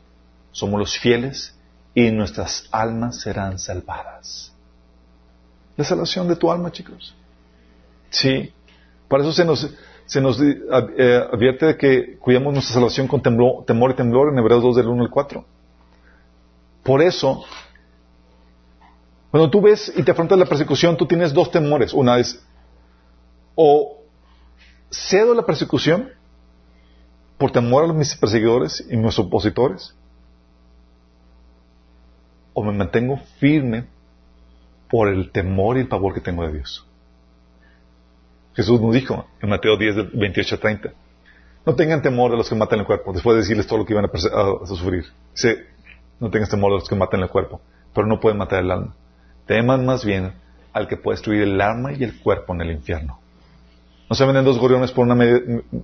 Somos 0.51 0.79
los 0.79 0.99
fieles 0.99 1.57
y 1.95 2.11
nuestras 2.11 2.69
almas 2.71 3.21
serán 3.21 3.57
salvadas. 3.57 4.53
La 5.75 5.83
salvación 5.83 6.27
de 6.27 6.35
tu 6.35 6.51
alma, 6.51 6.71
chicos. 6.71 7.15
Sí. 8.11 8.53
Para 9.07 9.23
eso 9.23 9.33
se 9.33 9.45
nos, 9.45 9.67
se 10.05 10.21
nos 10.21 10.39
eh, 10.39 11.27
advierte 11.33 11.65
de 11.65 11.75
que 11.75 12.19
cuidemos 12.19 12.53
nuestra 12.53 12.75
salvación 12.75 13.07
con 13.07 13.23
temor, 13.23 13.65
temor 13.65 13.89
y 13.89 13.95
temblor 13.95 14.31
en 14.31 14.37
Hebreos 14.37 14.61
2 14.61 14.75
del 14.75 14.89
1 14.89 15.05
al 15.05 15.09
4. 15.09 15.45
Por 16.83 17.01
eso, 17.01 17.43
cuando 19.31 19.49
tú 19.49 19.59
ves 19.59 19.91
y 19.95 20.03
te 20.03 20.11
afrontas 20.11 20.37
la 20.37 20.45
persecución, 20.45 20.95
tú 20.95 21.07
tienes 21.07 21.33
dos 21.33 21.49
temores. 21.49 21.95
Una 21.95 22.19
es, 22.19 22.39
o 23.55 24.03
cedo 24.91 25.33
la 25.33 25.47
persecución 25.47 26.18
por 27.39 27.51
temor 27.51 27.89
a 27.89 27.93
mis 27.93 28.13
perseguidores 28.15 28.85
y 28.87 28.97
mis 28.97 29.17
opositores, 29.17 29.95
o 32.53 32.61
me 32.61 32.73
mantengo 32.73 33.17
firme 33.39 33.85
por 34.89 35.07
el 35.07 35.31
temor 35.31 35.77
y 35.77 35.81
el 35.81 35.87
pavor 35.87 36.13
que 36.13 36.19
tengo 36.19 36.45
de 36.45 36.53
Dios. 36.53 36.85
Jesús 38.55 38.81
nos 38.81 38.93
dijo 38.93 39.25
en 39.41 39.49
Mateo 39.49 39.77
10, 39.77 40.11
28 40.13 40.55
a 40.55 40.57
30, 40.57 40.89
no 41.65 41.75
tengan 41.75 42.01
temor 42.01 42.29
de 42.31 42.37
los 42.37 42.49
que 42.49 42.55
matan 42.55 42.79
el 42.79 42.85
cuerpo, 42.85 43.13
después 43.13 43.35
de 43.35 43.41
decirles 43.41 43.67
todo 43.67 43.79
lo 43.79 43.85
que 43.85 43.93
iban 43.93 44.05
a, 44.05 44.65
sufrir. 44.67 45.05
Dice, 45.31 45.65
no 46.19 46.29
tengas 46.29 46.49
temor 46.49 46.73
de 46.73 46.79
los 46.79 46.89
que 46.89 46.95
matan 46.95 47.21
el 47.21 47.29
cuerpo, 47.29 47.61
pero 47.93 48.05
no 48.05 48.19
pueden 48.19 48.37
matar 48.37 48.63
el 48.63 48.71
alma. 48.71 48.95
Teman 49.45 49.85
más 49.85 50.03
bien 50.03 50.33
al 50.73 50.89
que 50.89 50.97
puede 50.97 51.15
destruir 51.15 51.43
el 51.43 51.61
alma 51.61 51.93
y 51.93 52.03
el 52.03 52.19
cuerpo 52.19 52.53
en 52.53 52.61
el 52.61 52.71
infierno. 52.71 53.21
No 54.09 54.15
se 54.15 54.25
venden 54.25 54.43
dos 54.43 54.59
gorriones 54.59 54.91
por 54.91 55.05
una 55.05 55.15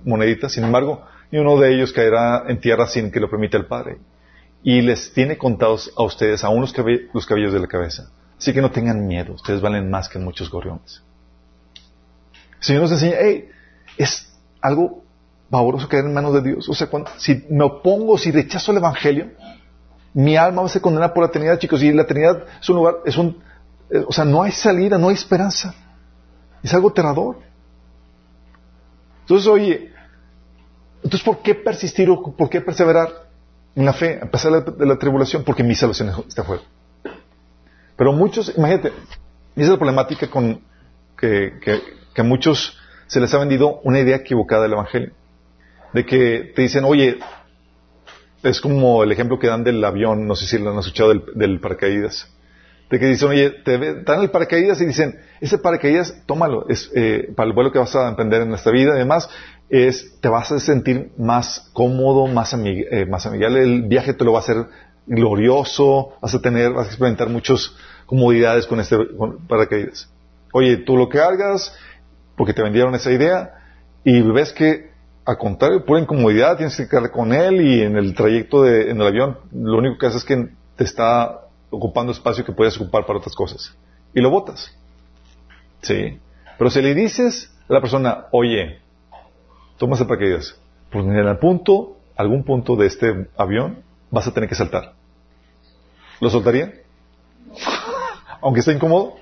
monedita, 0.04 0.50
sin 0.50 0.64
embargo, 0.64 1.02
ni 1.30 1.38
uno 1.38 1.58
de 1.58 1.74
ellos 1.74 1.92
caerá 1.92 2.44
en 2.48 2.60
tierra 2.60 2.86
sin 2.86 3.10
que 3.10 3.20
lo 3.20 3.28
permita 3.28 3.56
el 3.56 3.66
Padre. 3.66 3.98
Y 4.62 4.80
les 4.80 5.12
tiene 5.12 5.36
contados 5.38 5.92
a 5.96 6.02
ustedes 6.02 6.42
aún 6.44 6.60
los, 6.60 6.74
los 7.12 7.26
cabellos 7.26 7.52
de 7.52 7.60
la 7.60 7.66
cabeza. 7.66 8.10
Así 8.38 8.52
que 8.52 8.60
no 8.60 8.70
tengan 8.70 9.06
miedo, 9.06 9.34
ustedes 9.34 9.60
valen 9.60 9.90
más 9.90 10.08
que 10.08 10.18
muchos 10.18 10.50
gorriones. 10.50 11.02
El 12.58 12.64
Señor 12.64 12.82
nos 12.82 12.92
enseña, 12.92 13.16
hey, 13.20 13.48
es 13.96 14.36
algo 14.60 15.02
pavoroso 15.50 15.88
caer 15.88 16.04
en 16.04 16.14
manos 16.14 16.34
de 16.34 16.42
Dios. 16.42 16.68
O 16.68 16.74
sea, 16.74 16.88
si 17.16 17.46
me 17.48 17.64
opongo, 17.64 18.18
si 18.18 18.30
rechazo 18.30 18.72
el 18.72 18.78
Evangelio, 18.78 19.30
mi 20.12 20.36
alma 20.36 20.62
va 20.62 20.66
a 20.66 20.70
ser 20.70 20.82
condenada 20.82 21.14
por 21.14 21.22
la 21.22 21.28
eternidad, 21.28 21.58
chicos. 21.58 21.82
Y 21.82 21.92
la 21.92 22.02
eternidad 22.02 22.44
es 22.60 22.68
un 22.68 22.76
lugar, 22.76 22.96
es 23.04 23.16
un, 23.16 23.42
eh, 23.90 24.04
o 24.06 24.12
sea, 24.12 24.24
no 24.24 24.42
hay 24.42 24.52
salida, 24.52 24.98
no 24.98 25.08
hay 25.08 25.14
esperanza. 25.14 25.74
Es 26.62 26.72
algo 26.74 26.88
aterrador. 26.88 27.38
Entonces, 29.20 29.46
oye, 29.46 29.92
entonces, 31.06 31.24
¿por 31.24 31.38
qué 31.38 31.54
persistir 31.54 32.10
o 32.10 32.20
por 32.20 32.50
qué 32.50 32.60
perseverar 32.60 33.28
en 33.76 33.84
la 33.84 33.92
fe 33.92 34.18
a 34.20 34.26
pesar 34.26 34.64
de 34.64 34.86
la 34.86 34.98
tribulación? 34.98 35.44
Porque 35.44 35.62
mi 35.62 35.76
salvación 35.76 36.12
está 36.26 36.42
fuera. 36.42 36.64
Pero 37.96 38.12
muchos, 38.12 38.52
imagínate, 38.56 38.88
esa 38.88 38.96
es 39.54 39.68
la 39.68 39.76
problemática 39.76 40.28
con 40.28 40.62
que, 41.16 41.52
a 42.16 42.22
muchos 42.24 42.76
se 43.06 43.20
les 43.20 43.32
ha 43.32 43.38
vendido 43.38 43.78
una 43.84 44.00
idea 44.00 44.16
equivocada 44.16 44.64
del 44.64 44.72
Evangelio. 44.72 45.12
De 45.92 46.04
que 46.04 46.50
te 46.56 46.62
dicen, 46.62 46.84
oye, 46.84 47.20
es 48.42 48.60
como 48.60 49.04
el 49.04 49.12
ejemplo 49.12 49.38
que 49.38 49.46
dan 49.46 49.62
del 49.62 49.84
avión, 49.84 50.26
no 50.26 50.34
sé 50.34 50.46
si 50.46 50.58
lo 50.58 50.72
han 50.72 50.78
escuchado 50.80 51.14
del, 51.36 51.60
paracaídas. 51.60 52.34
De 52.90 52.98
que 52.98 53.06
dicen, 53.06 53.28
oye, 53.28 53.50
te 53.50 54.02
dan 54.02 54.22
el 54.22 54.30
paracaídas 54.32 54.80
y 54.80 54.86
dicen, 54.86 55.20
ese 55.40 55.58
paracaídas, 55.58 56.24
tómalo, 56.26 56.68
es 56.68 56.90
eh, 56.96 57.32
para 57.36 57.46
el 57.46 57.54
vuelo 57.54 57.70
que 57.70 57.78
vas 57.78 57.94
a 57.94 58.08
emprender 58.08 58.42
en 58.42 58.52
esta 58.54 58.72
vida. 58.72 58.94
Además, 58.94 59.30
es, 59.68 60.18
te 60.20 60.28
vas 60.28 60.52
a 60.52 60.60
sentir 60.60 61.12
más 61.18 61.70
cómodo, 61.72 62.26
más, 62.26 62.54
eh, 62.54 63.06
más 63.08 63.26
amigable. 63.26 63.62
El 63.62 63.82
viaje 63.82 64.14
te 64.14 64.24
lo 64.24 64.32
va 64.32 64.38
a 64.38 64.42
hacer 64.42 64.66
glorioso, 65.06 66.14
vas 66.20 66.34
a 66.34 66.40
tener, 66.40 66.72
vas 66.72 66.86
a 66.86 66.90
experimentar 66.90 67.28
muchas 67.28 67.74
comodidades 68.06 68.66
con 68.66 68.80
este 68.80 68.96
paracaídas. 69.48 70.10
Oye, 70.52 70.78
tú 70.78 70.96
lo 70.96 71.08
hagas, 71.20 71.74
porque 72.36 72.52
te 72.52 72.62
vendieron 72.62 72.94
esa 72.94 73.12
idea, 73.12 73.54
y 74.04 74.22
ves 74.22 74.52
que, 74.52 74.90
al 75.24 75.38
contrario, 75.38 75.84
pura 75.84 76.00
incomodidad, 76.00 76.56
tienes 76.56 76.76
que 76.76 76.88
quedar 76.88 77.10
con 77.10 77.32
él, 77.32 77.60
y 77.60 77.82
en 77.82 77.96
el 77.96 78.14
trayecto 78.14 78.62
de, 78.62 78.90
en 78.90 79.00
el 79.00 79.06
avión, 79.06 79.38
lo 79.52 79.78
único 79.78 79.98
que 79.98 80.06
hace 80.06 80.18
es 80.18 80.24
que 80.24 80.48
te 80.76 80.84
está 80.84 81.40
ocupando 81.70 82.12
espacio 82.12 82.44
que 82.44 82.52
puedes 82.52 82.76
ocupar 82.76 83.06
para 83.06 83.18
otras 83.18 83.34
cosas. 83.34 83.76
Y 84.14 84.20
lo 84.20 84.30
botas. 84.30 84.72
Sí. 85.82 86.18
Pero 86.58 86.70
si 86.70 86.80
le 86.80 86.94
dices 86.94 87.52
a 87.68 87.72
la 87.72 87.80
persona, 87.80 88.26
oye, 88.30 88.80
tomas 89.78 90.00
el 90.00 90.06
paracaídas, 90.06 90.58
pues 90.90 91.04
en 91.04 91.16
el 91.16 91.38
punto, 91.38 91.96
algún 92.16 92.44
punto 92.44 92.76
de 92.76 92.86
este 92.86 93.28
avión, 93.36 93.82
vas 94.10 94.26
a 94.26 94.32
tener 94.32 94.48
que 94.48 94.54
saltar. 94.54 94.94
¿Lo 96.20 96.30
soltaría? 96.30 96.72
Aunque 98.40 98.60
esté 98.60 98.72
incómodo. 98.72 99.16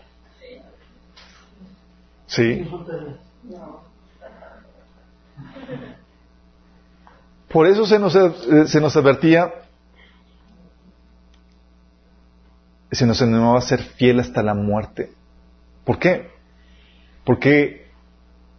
Sí. 2.27 2.69
Por 7.49 7.67
eso 7.67 7.87
se 7.87 7.99
nos, 7.99 8.13
se 8.13 8.81
nos 8.81 8.97
advertía, 8.97 9.53
se 12.91 13.07
nos 13.07 13.21
animaba 13.23 13.59
a 13.59 13.63
ser 13.63 13.83
fiel 13.83 14.21
hasta 14.21 14.43
la 14.43 14.55
muerte. 14.55 15.13
¿Por 15.85 15.99
qué? 15.99 16.31
Porque 17.25 17.84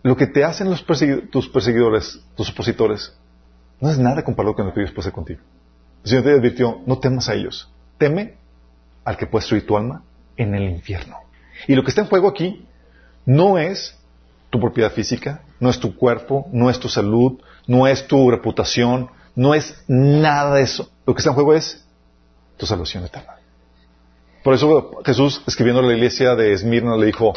lo 0.06 0.15
que 0.15 0.27
te 0.27 0.44
hacen 0.44 0.69
los 0.69 0.86
tus 1.32 1.49
perseguidores, 1.49 2.22
tus 2.36 2.52
opositores, 2.52 3.11
no 3.82 3.90
es 3.90 3.98
nada 3.98 4.23
comparado 4.23 4.53
con 4.53 4.68
lo 4.68 4.72
que 4.72 4.82
Dios 4.82 4.91
puede 4.91 5.02
hacer 5.02 5.14
contigo. 5.14 5.41
El 6.03 6.10
Señor 6.11 6.23
te 6.23 6.32
advirtió, 6.32 6.80
no 6.86 6.99
temas 6.99 7.27
a 7.27 7.34
ellos, 7.34 7.72
teme 7.98 8.36
al 9.03 9.18
que 9.18 9.26
puede 9.26 9.41
destruir 9.41 9.65
tu 9.65 9.76
alma 9.76 10.03
en 10.38 10.53
el 10.53 10.69
infierno. 10.69 11.18
Y 11.68 11.73
lo 11.73 11.82
que 11.82 11.90
está 11.90 12.02
en 12.02 12.07
juego 12.07 12.27
aquí 12.27 12.68
no 13.26 13.57
es 13.57 13.98
tu 14.52 14.60
propiedad 14.60 14.91
física, 14.91 15.41
no 15.60 15.72
es 15.72 15.80
tu 15.80 15.95
cuerpo, 15.95 16.45
no 16.52 16.69
es 16.69 16.80
tu 16.80 16.88
salud, 16.88 17.41
no 17.65 17.88
es 17.88 18.06
tu 18.06 18.30
reputación, 18.30 19.10
No 19.34 19.56
es 19.56 19.84
nada 19.88 20.56
de 20.56 20.61
eso. 20.61 20.90
Lo 21.07 21.15
que 21.15 21.19
está 21.19 21.32
en 21.32 21.36
juego 21.36 21.56
es 21.56 21.84
tu 22.57 22.68
salvación 22.68 23.03
eterna. 23.03 23.34
Por 24.44 24.53
eso 24.53 25.02
Jesús, 25.03 25.41
escribiendo 25.48 25.82
a 25.82 25.84
la 25.84 25.94
iglesia 25.94 26.36
de 26.36 26.53
Esmirna, 26.53 26.95
le 26.95 27.07
dijo, 27.07 27.34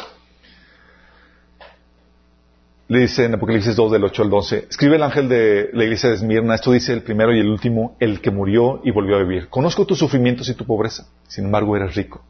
le 2.89 3.01
dice 3.01 3.25
en 3.25 3.35
Apocalipsis 3.35 3.75
2 3.75 3.91
del 3.91 4.03
8 4.03 4.23
al 4.23 4.29
12, 4.31 4.65
escribe 4.67 4.95
el 4.95 5.03
ángel 5.03 5.29
de 5.29 5.69
la 5.73 5.83
iglesia 5.83 6.09
de 6.09 6.15
Esmirna, 6.15 6.55
esto 6.55 6.71
dice 6.71 6.91
el 6.91 7.03
primero 7.03 7.31
y 7.31 7.39
el 7.39 7.47
último, 7.47 7.95
el 7.99 8.19
que 8.19 8.31
murió 8.31 8.81
y 8.83 8.89
volvió 8.89 9.15
a 9.15 9.19
vivir. 9.19 9.47
Conozco 9.47 9.85
tus 9.85 9.99
sufrimientos 9.99 10.49
y 10.49 10.55
tu 10.55 10.65
pobreza, 10.65 11.05
sin 11.27 11.45
embargo 11.45 11.77
eres 11.77 11.93
rico. 11.93 12.23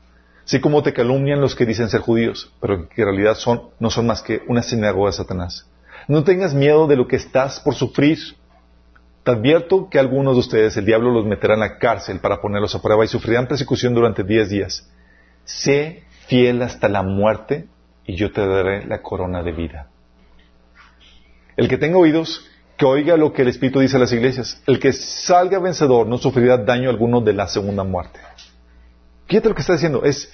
Así 0.43 0.59
como 0.59 0.83
te 0.83 0.91
calumnian 0.91 1.39
los 1.39 1.55
que 1.55 1.65
dicen 1.65 1.89
ser 1.89 2.01
judíos, 2.01 2.51
pero 2.59 2.89
que 2.89 3.03
en 3.03 3.07
realidad 3.07 3.35
son, 3.35 3.69
no 3.79 3.89
son 3.89 4.05
más 4.07 4.21
que 4.21 4.41
una 4.49 4.61
sinagoga 4.61 5.11
de 5.11 5.15
Satanás. 5.15 5.65
No 6.09 6.25
tengas 6.25 6.53
miedo 6.53 6.87
de 6.87 6.97
lo 6.97 7.07
que 7.07 7.15
estás 7.15 7.61
por 7.61 7.75
sufrir. 7.75 8.17
Te 9.23 9.31
advierto 9.31 9.87
que 9.89 9.97
algunos 9.97 10.33
de 10.33 10.41
ustedes 10.41 10.75
el 10.75 10.85
diablo 10.85 11.11
los 11.11 11.25
meterá 11.25 11.53
en 11.53 11.61
la 11.61 11.77
cárcel 11.77 12.19
para 12.19 12.41
ponerlos 12.41 12.75
a 12.75 12.81
prueba 12.81 13.05
y 13.05 13.07
sufrirán 13.07 13.47
persecución 13.47 13.93
durante 13.93 14.25
diez 14.25 14.49
días. 14.49 14.91
Sé 15.45 16.03
fiel 16.27 16.61
hasta 16.63 16.89
la 16.89 17.01
muerte 17.01 17.67
y 18.05 18.17
yo 18.17 18.33
te 18.33 18.45
daré 18.45 18.85
la 18.85 19.01
corona 19.01 19.41
de 19.41 19.53
vida. 19.53 19.88
El 21.59 21.67
que 21.67 21.77
tenga 21.77 21.97
oídos, 21.97 22.49
que 22.77 22.85
oiga 22.85 23.17
lo 23.17 23.33
que 23.33 23.41
el 23.41 23.49
Espíritu 23.49 23.81
dice 23.81 23.97
a 23.97 23.99
las 23.99 24.13
iglesias. 24.13 24.63
El 24.65 24.79
que 24.79 24.93
salga 24.93 25.59
vencedor 25.59 26.07
no 26.07 26.17
sufrirá 26.17 26.57
daño 26.57 26.89
alguno 26.89 27.19
de 27.19 27.33
la 27.33 27.47
segunda 27.49 27.83
muerte. 27.83 28.17
Fíjate 29.27 29.49
lo 29.49 29.55
que 29.55 29.59
está 29.59 29.73
diciendo. 29.73 30.05
Es, 30.05 30.31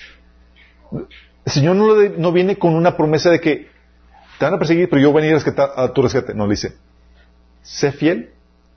el 0.92 1.52
Señor 1.52 1.78
no, 1.78 1.96
no 1.96 2.32
viene 2.32 2.60
con 2.60 2.76
una 2.76 2.96
promesa 2.96 3.32
de 3.32 3.42
que 3.42 3.70
te 4.38 4.46
van 4.46 4.54
a 4.54 4.60
perseguir, 4.60 4.88
pero 4.88 5.02
yo 5.02 5.12
voy 5.12 5.24
a 5.24 5.26
venir 5.26 5.42
a, 5.58 5.84
a 5.84 5.94
tu 5.94 6.04
rescate. 6.04 6.36
No, 6.36 6.46
le 6.46 6.52
dice, 6.52 6.76
sé 7.64 7.92
fiel 7.92 8.30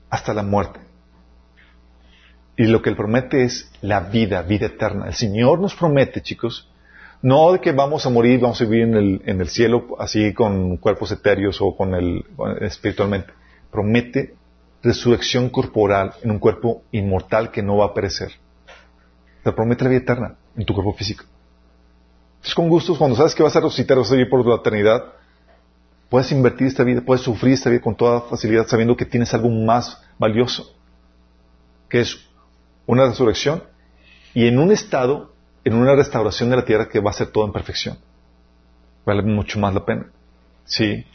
hasta 0.09 0.33
la 0.33 0.41
muerte. 0.41 0.79
Y 2.57 2.65
lo 2.65 2.81
que 2.81 2.89
Él 2.89 2.95
promete 2.95 3.43
es 3.43 3.71
la 3.81 3.99
vida, 3.99 4.41
vida 4.41 4.65
eterna. 4.65 5.05
El 5.05 5.13
Señor 5.13 5.59
nos 5.59 5.75
promete, 5.75 6.23
chicos, 6.23 6.68
no 7.21 7.51
de 7.51 7.59
que 7.59 7.71
vamos 7.71 8.05
a 8.05 8.09
morir, 8.09 8.39
vamos 8.39 8.61
a 8.61 8.63
vivir 8.65 8.83
en 8.83 8.95
el, 8.95 9.21
en 9.25 9.41
el 9.41 9.49
cielo 9.49 9.95
así 9.99 10.33
con 10.33 10.77
cuerpos 10.77 11.11
etéreos 11.11 11.59
o 11.61 11.75
con 11.75 11.93
el, 11.93 12.25
espiritualmente. 12.61 13.33
Promete 13.71 14.35
resurrección 14.81 15.49
corporal 15.49 16.13
en 16.23 16.31
un 16.31 16.39
cuerpo 16.39 16.83
inmortal 16.91 17.51
que 17.51 17.61
no 17.61 17.77
va 17.77 17.87
a 17.87 17.93
perecer. 17.93 18.31
Te 19.43 19.51
promete 19.51 19.83
la 19.83 19.89
vida 19.89 20.01
eterna 20.01 20.35
en 20.55 20.65
tu 20.65 20.73
cuerpo 20.73 20.93
físico. 20.93 21.25
Entonces, 22.35 22.55
con 22.55 22.69
gustos, 22.69 22.97
cuando 22.97 23.17
sabes 23.17 23.35
que 23.35 23.43
vas 23.43 23.55
a 23.55 23.59
resucitar, 23.59 23.97
vas 23.97 24.09
a 24.11 24.15
vivir 24.15 24.29
por 24.29 24.45
la 24.45 24.55
eternidad, 24.55 25.03
puedes 26.09 26.31
invertir 26.31 26.67
esta 26.67 26.83
vida, 26.83 27.01
puedes 27.01 27.21
sufrir 27.21 27.53
esta 27.53 27.69
vida 27.69 27.81
con 27.81 27.95
toda 27.95 28.21
facilidad, 28.21 28.65
sabiendo 28.67 28.95
que 28.95 29.05
tienes 29.05 29.33
algo 29.33 29.49
más 29.49 30.01
valioso, 30.17 30.73
que 31.89 31.99
es 31.99 32.17
una 32.85 33.07
resurrección 33.07 33.63
y 34.33 34.47
en 34.47 34.57
un 34.57 34.71
estado, 34.71 35.33
en 35.63 35.73
una 35.73 35.95
restauración 35.95 36.49
de 36.49 36.57
la 36.57 36.65
tierra 36.65 36.87
que 36.89 36.99
va 36.99 37.11
a 37.11 37.13
ser 37.13 37.27
todo 37.27 37.45
en 37.45 37.51
perfección. 37.51 37.97
Vale 39.05 39.21
mucho 39.23 39.59
más 39.59 39.73
la 39.73 39.85
pena. 39.85 40.07
Sí. 40.65 41.05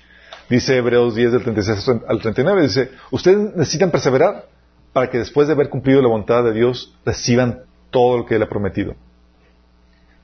Dice 0.49 0.77
Hebreos 0.77 1.15
10 1.15 1.33
del 1.33 1.43
36 1.43 1.89
al 2.07 2.21
39, 2.21 2.63
dice, 2.63 2.91
ustedes 3.11 3.55
necesitan 3.57 3.91
perseverar 3.91 4.47
para 4.93 5.11
que 5.11 5.19
después 5.19 5.49
de 5.49 5.55
haber 5.55 5.71
cumplido 5.71 6.03
la 6.03 6.09
voluntad 6.09 6.45
de 6.45 6.53
Dios 6.53 6.95
reciban 7.05 7.63
todo 7.91 8.19
lo 8.19 8.27
que 8.27 8.37
Él 8.37 8.43
ha 8.43 8.49
prometido. 8.49 8.95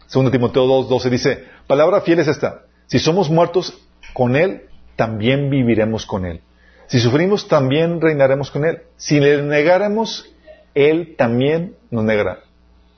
Segundo 0.06 0.30
Timoteo 0.30 0.66
2, 0.66 0.88
12 0.88 1.10
dice, 1.10 1.44
palabra 1.66 2.02
fiel 2.02 2.18
es 2.18 2.28
esta, 2.28 2.62
si 2.86 2.98
somos 2.98 3.30
muertos 3.30 3.78
con 4.12 4.36
Él, 4.36 4.62
también 4.97 5.48
viviremos 5.48 6.05
con 6.05 6.26
Él. 6.26 6.42
Si 6.88 6.98
sufrimos, 6.98 7.47
también 7.47 8.01
reinaremos 8.01 8.51
con 8.51 8.64
Él. 8.64 8.82
Si 8.97 9.20
le 9.20 9.42
negáramos, 9.42 10.28
Él 10.74 11.14
también 11.16 11.76
nos 11.90 12.02
negará. 12.02 12.40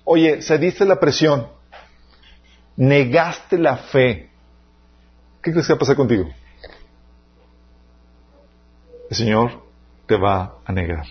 Oye, 0.04 0.42
se 0.42 0.58
dice 0.58 0.84
la 0.84 0.98
presión, 0.98 1.48
negaste 2.76 3.58
la 3.58 3.76
fe. 3.76 4.30
¿Qué 5.40 5.50
crees 5.52 5.66
que 5.66 5.72
va 5.72 5.76
a 5.76 5.80
pasar 5.80 5.96
contigo? 5.96 6.28
El 9.10 9.16
Señor 9.16 9.62
te 10.06 10.16
va 10.16 10.58
a 10.64 10.72
negar. 10.72 11.06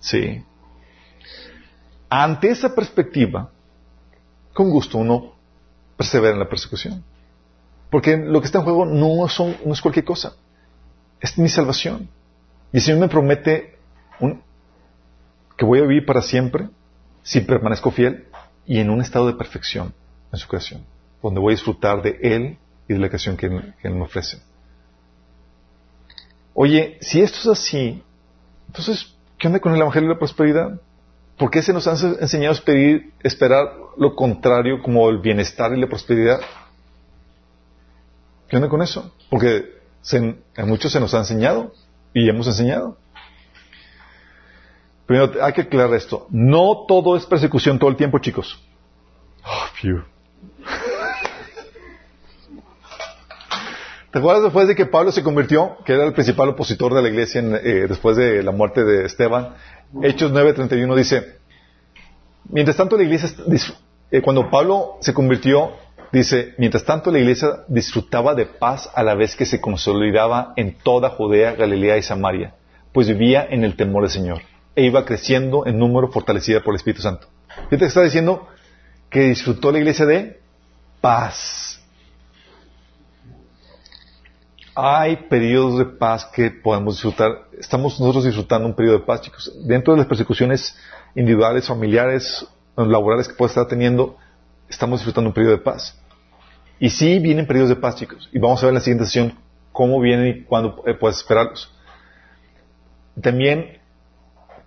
Sí. 0.00 0.44
Ante 2.08 2.50
esa 2.50 2.74
perspectiva, 2.74 3.50
con 4.52 4.70
gusto 4.70 4.98
uno 4.98 5.34
persevera 5.96 6.34
en 6.34 6.40
la 6.40 6.48
persecución. 6.48 7.04
Porque 7.90 8.16
lo 8.16 8.40
que 8.40 8.46
está 8.46 8.58
en 8.58 8.64
juego 8.64 8.86
no, 8.86 9.26
es 9.26 9.80
cualquier 9.80 10.04
cosa. 10.04 10.34
Es 11.20 11.36
mi 11.38 11.48
salvación. 11.48 12.08
Y 12.72 12.76
el 12.76 12.82
Señor 12.82 13.00
me 13.00 13.08
promete 13.08 13.78
que 15.56 15.64
voy 15.64 15.80
a 15.80 15.82
vivir 15.82 16.06
para 16.06 16.22
siempre 16.22 16.68
si 17.30 17.42
permanezco 17.42 17.92
fiel 17.92 18.26
y 18.66 18.80
en 18.80 18.90
un 18.90 19.00
estado 19.00 19.28
de 19.28 19.34
perfección 19.34 19.94
en 20.32 20.38
su 20.40 20.48
creación, 20.48 20.84
donde 21.22 21.38
voy 21.38 21.52
a 21.52 21.56
disfrutar 21.56 22.02
de 22.02 22.18
Él 22.20 22.58
y 22.88 22.94
de 22.94 22.98
la 22.98 23.06
creación 23.06 23.36
que, 23.36 23.46
Él 23.46 23.94
me 23.94 24.02
ofrece. 24.02 24.42
Oye, 26.54 26.98
si 27.00 27.20
esto 27.20 27.38
es 27.38 27.46
así, 27.46 28.02
entonces, 28.66 29.14
¿qué 29.38 29.46
onda 29.46 29.60
con 29.60 29.72
el 29.72 29.80
Evangelio 29.80 30.08
de 30.08 30.14
la 30.16 30.18
Prosperidad? 30.18 30.80
¿Por 31.38 31.52
qué 31.52 31.62
se 31.62 31.72
nos 31.72 31.86
han 31.86 32.16
enseñado 32.20 32.56
a 32.56 32.72
esperar 33.22 33.76
lo 33.96 34.16
contrario 34.16 34.82
como 34.82 35.08
el 35.08 35.18
bienestar 35.18 35.72
y 35.72 35.80
la 35.80 35.86
prosperidad? 35.86 36.40
¿Qué 38.48 38.56
onda 38.56 38.68
con 38.68 38.82
eso? 38.82 39.14
Porque 39.30 39.78
a 40.56 40.66
muchos 40.66 40.90
se 40.90 40.98
nos 40.98 41.14
ha 41.14 41.18
enseñado 41.18 41.72
y 42.12 42.28
hemos 42.28 42.48
enseñado. 42.48 42.98
Primero, 45.10 45.42
hay 45.42 45.52
que 45.52 45.62
aclarar 45.62 45.92
esto. 45.94 46.28
No 46.30 46.84
todo 46.86 47.16
es 47.16 47.26
persecución 47.26 47.80
todo 47.80 47.90
el 47.90 47.96
tiempo, 47.96 48.20
chicos. 48.20 48.62
Oh, 49.42 50.04
¿Te 54.12 54.18
acuerdas 54.20 54.44
después 54.44 54.68
de 54.68 54.76
que 54.76 54.86
Pablo 54.86 55.10
se 55.10 55.24
convirtió, 55.24 55.78
que 55.84 55.94
era 55.94 56.04
el 56.04 56.12
principal 56.12 56.50
opositor 56.50 56.94
de 56.94 57.02
la 57.02 57.08
iglesia 57.08 57.40
eh, 57.40 57.86
después 57.88 58.16
de 58.16 58.44
la 58.44 58.52
muerte 58.52 58.84
de 58.84 59.06
Esteban? 59.06 59.56
Hechos 60.00 60.30
9:31 60.30 60.94
dice, 60.94 61.38
mientras 62.48 62.76
tanto 62.76 62.96
la 62.96 63.02
iglesia, 63.02 63.30
eh, 64.12 64.22
cuando 64.22 64.48
Pablo 64.48 64.98
se 65.00 65.12
convirtió, 65.12 65.72
dice, 66.12 66.54
mientras 66.56 66.84
tanto 66.84 67.10
la 67.10 67.18
iglesia 67.18 67.64
disfrutaba 67.66 68.36
de 68.36 68.46
paz 68.46 68.88
a 68.94 69.02
la 69.02 69.16
vez 69.16 69.34
que 69.34 69.44
se 69.44 69.60
consolidaba 69.60 70.52
en 70.54 70.78
toda 70.78 71.10
Judea, 71.10 71.56
Galilea 71.56 71.96
y 71.96 72.02
Samaria, 72.02 72.54
pues 72.92 73.08
vivía 73.08 73.44
en 73.50 73.64
el 73.64 73.74
temor 73.74 74.04
del 74.04 74.12
Señor 74.12 74.49
e 74.80 74.86
iba 74.86 75.04
creciendo 75.04 75.66
en 75.66 75.78
número 75.78 76.08
fortalecida 76.10 76.62
por 76.62 76.72
el 76.72 76.76
Espíritu 76.76 77.02
Santo. 77.02 77.26
¿Qué 77.68 77.76
te 77.76 77.84
está 77.84 78.00
diciendo? 78.00 78.48
Que 79.10 79.24
disfrutó 79.24 79.70
la 79.70 79.78
iglesia 79.78 80.06
de 80.06 80.40
paz. 81.02 81.82
Hay 84.74 85.16
periodos 85.28 85.78
de 85.80 85.84
paz 85.84 86.24
que 86.24 86.50
podemos 86.50 86.94
disfrutar. 86.94 87.42
Estamos 87.58 88.00
nosotros 88.00 88.24
disfrutando 88.24 88.66
un 88.66 88.74
periodo 88.74 89.00
de 89.00 89.04
paz, 89.04 89.20
chicos. 89.20 89.52
Dentro 89.66 89.92
de 89.92 89.98
las 89.98 90.06
persecuciones 90.06 90.74
individuales, 91.14 91.66
familiares, 91.66 92.46
laborales 92.74 93.28
que 93.28 93.34
puede 93.34 93.50
estar 93.50 93.68
teniendo, 93.68 94.16
estamos 94.70 95.00
disfrutando 95.00 95.28
un 95.28 95.34
periodo 95.34 95.58
de 95.58 95.62
paz. 95.62 96.00
Y 96.78 96.88
sí 96.88 97.18
vienen 97.18 97.46
periodos 97.46 97.68
de 97.68 97.76
paz, 97.76 97.96
chicos. 97.96 98.30
Y 98.32 98.38
vamos 98.38 98.62
a 98.62 98.66
ver 98.66 98.70
en 98.70 98.76
la 98.76 98.80
siguiente 98.80 99.04
sesión 99.04 99.38
cómo 99.72 100.00
vienen 100.00 100.28
y 100.28 100.44
cuándo 100.44 100.82
eh, 100.86 100.94
puedes 100.94 101.18
esperarlos. 101.18 101.70
También 103.20 103.79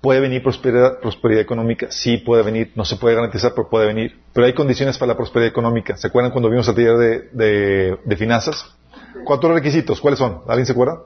puede 0.03 0.19
venir 0.19 0.43
prosperidad, 0.43 0.99
prosperidad 0.99 1.41
económica. 1.41 1.87
Sí 1.89 2.17
puede 2.17 2.43
venir. 2.43 2.73
No 2.75 2.83
se 2.83 2.97
puede 2.97 3.15
garantizar, 3.15 3.53
pero 3.55 3.69
puede 3.69 3.87
venir. 3.87 4.19
Pero 4.33 4.45
hay 4.45 4.53
condiciones 4.53 4.97
para 4.97 5.13
la 5.13 5.17
prosperidad 5.17 5.49
económica. 5.49 5.95
¿Se 5.95 6.07
acuerdan 6.07 6.33
cuando 6.33 6.49
vimos 6.49 6.67
el 6.67 6.75
taller 6.75 7.31
de, 7.31 8.17
finanzas? 8.17 8.75
Cuatro 9.23 9.53
requisitos. 9.53 10.01
¿Cuáles 10.01 10.19
son? 10.19 10.41
¿Alguien 10.45 10.65
se 10.65 10.73
acuerda? 10.73 11.03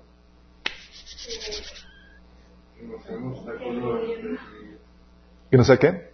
¿Que 5.52 5.58
no 5.58 5.64
sea 5.64 5.78
qué? 5.78 6.10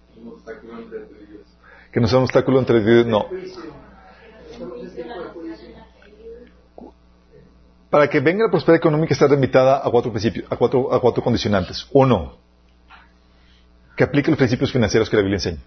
Que 1.94 2.02
no 2.02 2.08
sea 2.10 2.18
un 2.18 2.26
obstáculo 2.26 2.60
entre 2.60 2.84
Dios. 2.84 3.06
No. 3.06 3.30
Para 7.90 8.10
que 8.10 8.20
venga 8.20 8.44
la 8.44 8.52
prosperidad 8.52 8.80
económica 8.80 9.14
está 9.14 9.30
limitada 9.30 9.78
a 9.78 9.90
cuatro 9.90 10.12
principios, 10.12 10.52
a 10.52 10.58
cuatro, 10.58 10.94
a 10.94 11.00
cuatro 11.00 11.24
condicionantes. 11.24 11.88
Uno, 11.94 12.44
que 13.96 14.04
aplique 14.04 14.32
los 14.32 14.38
principios 14.38 14.72
financieros 14.72 15.10
que 15.10 15.16
la 15.16 15.22
Biblia 15.22 15.38
enseña. 15.38 15.62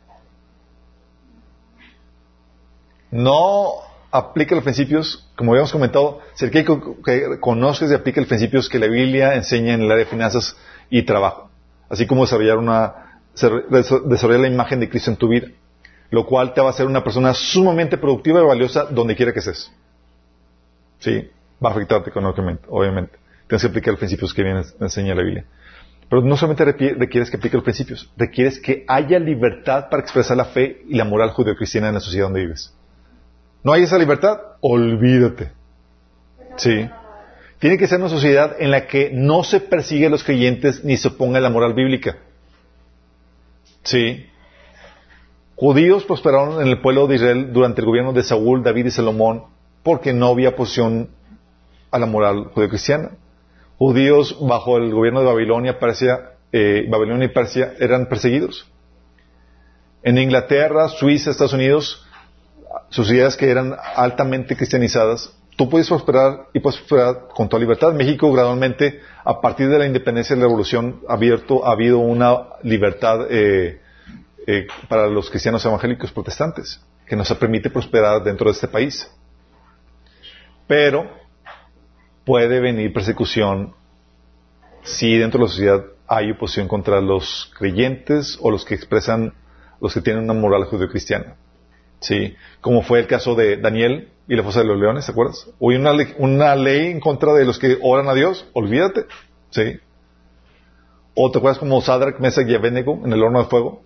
No 3.11 3.75
aplica 4.11 4.55
los 4.55 4.65
principios, 4.65 5.29
como 5.37 5.53
habíamos 5.53 5.73
comentado, 5.73 6.21
si 6.35 6.51
que, 6.51 6.65
que 6.65 7.41
conoces 7.41 7.91
y 7.91 7.95
aplica 7.95 8.21
los 8.21 8.29
principios 8.29 8.69
que 8.69 8.79
la 8.79 8.87
Biblia 8.87 9.35
enseña 9.35 9.75
en 9.75 9.83
el 9.83 9.91
área 9.91 10.05
de 10.05 10.11
finanzas 10.11 10.57
y 10.91 11.03
trabajo, 11.03 11.51
así 11.89 12.07
como 12.07 12.23
desarrollar 12.23 12.59
una, 12.59 13.21
desarrollar 13.71 14.41
la 14.41 14.49
imagen 14.49 14.81
de 14.81 14.89
Cristo 14.89 15.11
en 15.11 15.17
tu 15.17 15.29
vida, 15.29 15.49
lo 16.11 16.27
cual 16.27 16.55
te 16.55 16.61
va 16.61 16.69
a 16.69 16.71
hacer 16.71 16.87
una 16.87 17.05
persona 17.05 17.35
sumamente 17.35 17.99
productiva 17.99 18.41
y 18.41 18.45
valiosa 18.45 18.85
donde 18.85 19.15
quiera 19.15 19.33
que 19.33 19.41
estés. 19.41 19.71
Sí, 20.99 21.29
va 21.65 21.71
a 21.71 21.73
afectarte 21.73 22.11
económicamente, 22.11 22.65
obviamente. 22.69 23.19
tienes 23.47 23.63
que 23.63 23.69
aplicar 23.69 23.93
los 23.93 23.99
principios 23.99 24.33
que 24.33 24.43
viene, 24.43 24.63
enseña 24.81 25.15
la 25.15 25.23
Biblia. 25.23 25.45
Pero 26.09 26.23
no 26.23 26.37
solamente 26.37 26.65
requieres 26.65 27.31
que 27.31 27.37
aplique 27.37 27.57
los 27.57 27.65
principios, 27.65 28.13
requieres 28.17 28.61
que 28.61 28.85
haya 28.87 29.19
libertad 29.19 29.89
para 29.91 30.03
expresar 30.03 30.37
la 30.37 30.45
fe 30.45 30.83
y 30.89 30.95
la 30.95 31.05
moral 31.05 31.31
judeocristiana 31.31 31.89
en 31.89 31.95
la 31.95 32.01
sociedad 32.01 32.27
donde 32.27 32.43
vives. 32.43 32.73
¿No 33.65 33.73
hay 33.73 33.83
esa 33.83 33.99
libertad? 33.99 34.39
Olvídate. 34.61 35.51
Sí. 36.57 36.89
Tiene 37.59 37.77
que 37.77 37.89
ser 37.89 37.99
una 37.99 38.09
sociedad 38.09 38.55
en 38.59 38.71
la 38.71 38.87
que 38.87 39.11
no 39.13 39.43
se 39.43 39.61
persigue 39.61 40.07
a 40.07 40.11
los 40.11 40.23
creyentes 40.23 40.85
ni 40.85 40.97
se 40.97 41.09
oponga 41.09 41.39
a 41.39 41.41
la 41.41 41.51
moral 41.51 41.75
bíblica. 41.75 42.17
Sí. 43.83 44.27
Judíos 45.57 46.05
prosperaron 46.05 46.61
en 46.61 46.69
el 46.69 46.81
pueblo 46.81 47.09
de 47.09 47.17
Israel 47.17 47.53
durante 47.53 47.81
el 47.81 47.87
gobierno 47.87 48.13
de 48.13 48.23
Saúl, 48.23 48.63
David 48.63 48.87
y 48.87 48.91
Salomón 48.91 49.45
porque 49.83 50.13
no 50.13 50.29
había 50.29 50.51
oposición 50.51 51.09
a 51.91 51.99
la 51.99 52.07
moral 52.07 52.51
judeocristiana 52.53 53.11
judíos 53.79 54.37
bajo 54.41 54.79
el 54.79 54.93
gobierno 54.93 55.21
de 55.21 55.27
Babilonia, 55.27 55.79
Persia, 55.79 56.33
eh, 56.53 56.87
Babilonia 56.89 57.27
y 57.27 57.29
Persia 57.29 57.75
eran 57.79 58.07
perseguidos. 58.07 58.71
En 60.03 60.19
Inglaterra, 60.19 60.89
Suiza, 60.89 61.31
Estados 61.31 61.53
Unidos, 61.53 62.07
sociedades 62.91 63.37
que 63.37 63.51
eran 63.51 63.75
altamente 63.97 64.57
cristianizadas, 64.57 65.33
tú 65.57 65.69
puedes 65.69 65.89
prosperar 65.89 66.47
y 66.53 66.61
puedes 66.61 66.79
prosperar 66.81 67.29
con 67.35 67.49
toda 67.49 67.61
libertad. 67.61 67.93
México 67.93 68.31
gradualmente, 68.33 69.01
a 69.25 69.41
partir 69.41 69.69
de 69.69 69.79
la 69.79 69.87
independencia 69.87 70.35
y 70.35 70.39
la 70.39 70.45
revolución, 70.45 71.01
abierto, 71.09 71.67
ha 71.67 71.73
habido 71.73 71.99
una 71.99 72.45
libertad 72.63 73.27
eh, 73.31 73.81
eh, 74.47 74.67
para 74.89 75.09
los 75.09 75.29
cristianos 75.29 75.65
evangélicos 75.65 76.13
protestantes, 76.13 76.81
que 77.07 77.17
nos 77.17 77.33
permite 77.35 77.71
prosperar 77.71 78.23
dentro 78.23 78.47
de 78.47 78.53
este 78.53 78.69
país. 78.69 79.11
Pero 80.69 81.26
puede 82.27 82.61
venir 82.61 82.93
persecución 82.93 83.75
si 84.83 85.17
dentro 85.17 85.39
de 85.39 85.45
la 85.47 85.51
sociedad 85.51 85.85
hay 86.09 86.33
oposición 86.33 86.69
contra 86.69 87.01
los 87.01 87.51
creyentes 87.57 88.39
o 88.43 88.51
los 88.51 88.65
que 88.65 88.75
expresan, 88.75 89.33
los 89.81 89.95
que 89.95 90.01
tienen 90.01 90.25
una 90.25 90.35
moral 90.35 90.65
judeocristiana. 90.65 91.37
Sí, 92.01 92.35
como 92.61 92.83
fue 92.83 93.01
el 93.01 93.07
caso 93.07 93.35
de 93.35 93.57
Daniel 93.57 94.11
y 94.29 94.37
la 94.37 94.43
fosa 94.43 94.61
de 94.61 94.67
los 94.67 94.79
leones, 94.79 95.07
¿te 95.07 95.13
acuerdas? 95.13 95.49
Hoy 95.59 95.77
una, 95.77 95.93
una 96.19 96.55
ley 96.57 96.91
en 96.91 97.01
contra 97.01 97.33
de 97.33 97.45
los 97.45 97.59
que 97.59 97.79
oran 97.81 98.09
a 98.09 98.15
Dios, 98.15 98.47
olvídate. 98.53 99.07
Sí. 99.51 99.79
O 101.15 101.31
te 101.31 101.39
acuerdas 101.39 101.59
como 101.59 101.81
Sadrach, 101.81 102.19
Mesach 102.19 102.47
y 102.49 102.55
Abednego 102.55 103.01
en 103.05 103.13
el 103.13 103.23
horno 103.23 103.43
de 103.43 103.49
fuego. 103.49 103.83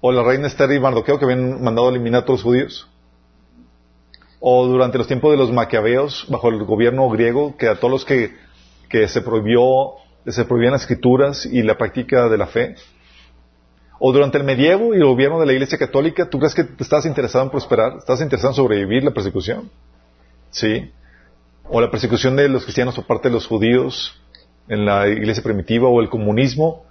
O 0.00 0.10
la 0.10 0.22
reina 0.22 0.48
Esther 0.48 0.72
y 0.72 0.80
Mardoqueo 0.80 1.18
que 1.18 1.26
habían 1.26 1.62
mandado 1.62 1.90
eliminar 1.90 2.22
a 2.22 2.24
todos 2.24 2.40
los 2.40 2.44
judíos 2.44 2.91
o 4.44 4.66
durante 4.66 4.98
los 4.98 5.06
tiempos 5.06 5.30
de 5.30 5.36
los 5.36 5.52
maquiaveos, 5.52 6.26
bajo 6.28 6.48
el 6.48 6.64
gobierno 6.64 7.08
griego, 7.08 7.56
que 7.56 7.68
a 7.68 7.76
todos 7.76 7.92
los 7.92 8.04
que, 8.04 8.32
se 9.06 9.22
prohibió, 9.22 9.92
se 10.26 10.44
prohibían 10.44 10.72
las 10.72 10.82
escrituras 10.82 11.46
y 11.46 11.62
la 11.62 11.78
práctica 11.78 12.28
de 12.28 12.36
la 12.36 12.48
fe. 12.48 12.74
O 14.00 14.12
durante 14.12 14.38
el 14.38 14.44
medievo 14.44 14.94
y 14.94 14.96
el 14.96 15.04
gobierno 15.04 15.38
de 15.38 15.46
la 15.46 15.52
Iglesia 15.52 15.78
Católica, 15.78 16.28
¿tú 16.28 16.40
crees 16.40 16.56
que 16.56 16.66
estás 16.80 17.06
interesado 17.06 17.44
en 17.44 17.50
prosperar? 17.52 17.98
¿Estás 17.98 18.20
interesado 18.20 18.50
en 18.50 18.56
sobrevivir 18.56 19.04
la 19.04 19.12
persecución? 19.12 19.70
¿Sí? 20.50 20.90
O 21.70 21.80
la 21.80 21.88
persecución 21.88 22.34
de 22.34 22.48
los 22.48 22.64
cristianos 22.64 22.96
por 22.96 23.06
parte 23.06 23.28
de 23.28 23.34
los 23.34 23.46
judíos 23.46 24.20
en 24.66 24.84
la 24.84 25.06
Iglesia 25.06 25.44
primitiva, 25.44 25.88
o 25.88 26.00
el 26.00 26.08
comunismo 26.08 26.84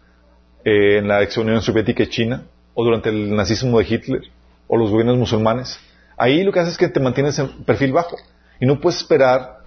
eh, 0.63 0.99
en 0.99 1.09
la 1.09 1.21
ex 1.21 1.35
Unión 1.35 1.61
Soviética 1.61 2.03
y 2.03 2.07
China, 2.07 2.45
o 2.73 2.85
durante 2.85 3.09
el 3.09 3.35
nazismo 3.35 3.77
de 3.79 3.87
Hitler, 3.89 4.21
o 4.67 4.77
los 4.77 4.89
gobiernos 4.89 5.17
musulmanes. 5.17 5.77
Ahí 6.22 6.43
lo 6.43 6.52
que 6.52 6.60
hace 6.60 6.69
es 6.69 6.77
que 6.77 6.88
te 6.88 6.99
mantienes 6.99 7.39
en 7.39 7.64
perfil 7.64 7.93
bajo. 7.93 8.15
Y 8.60 8.68
no 8.68 8.80
puedes 8.80 8.99
esperar, 8.99 9.61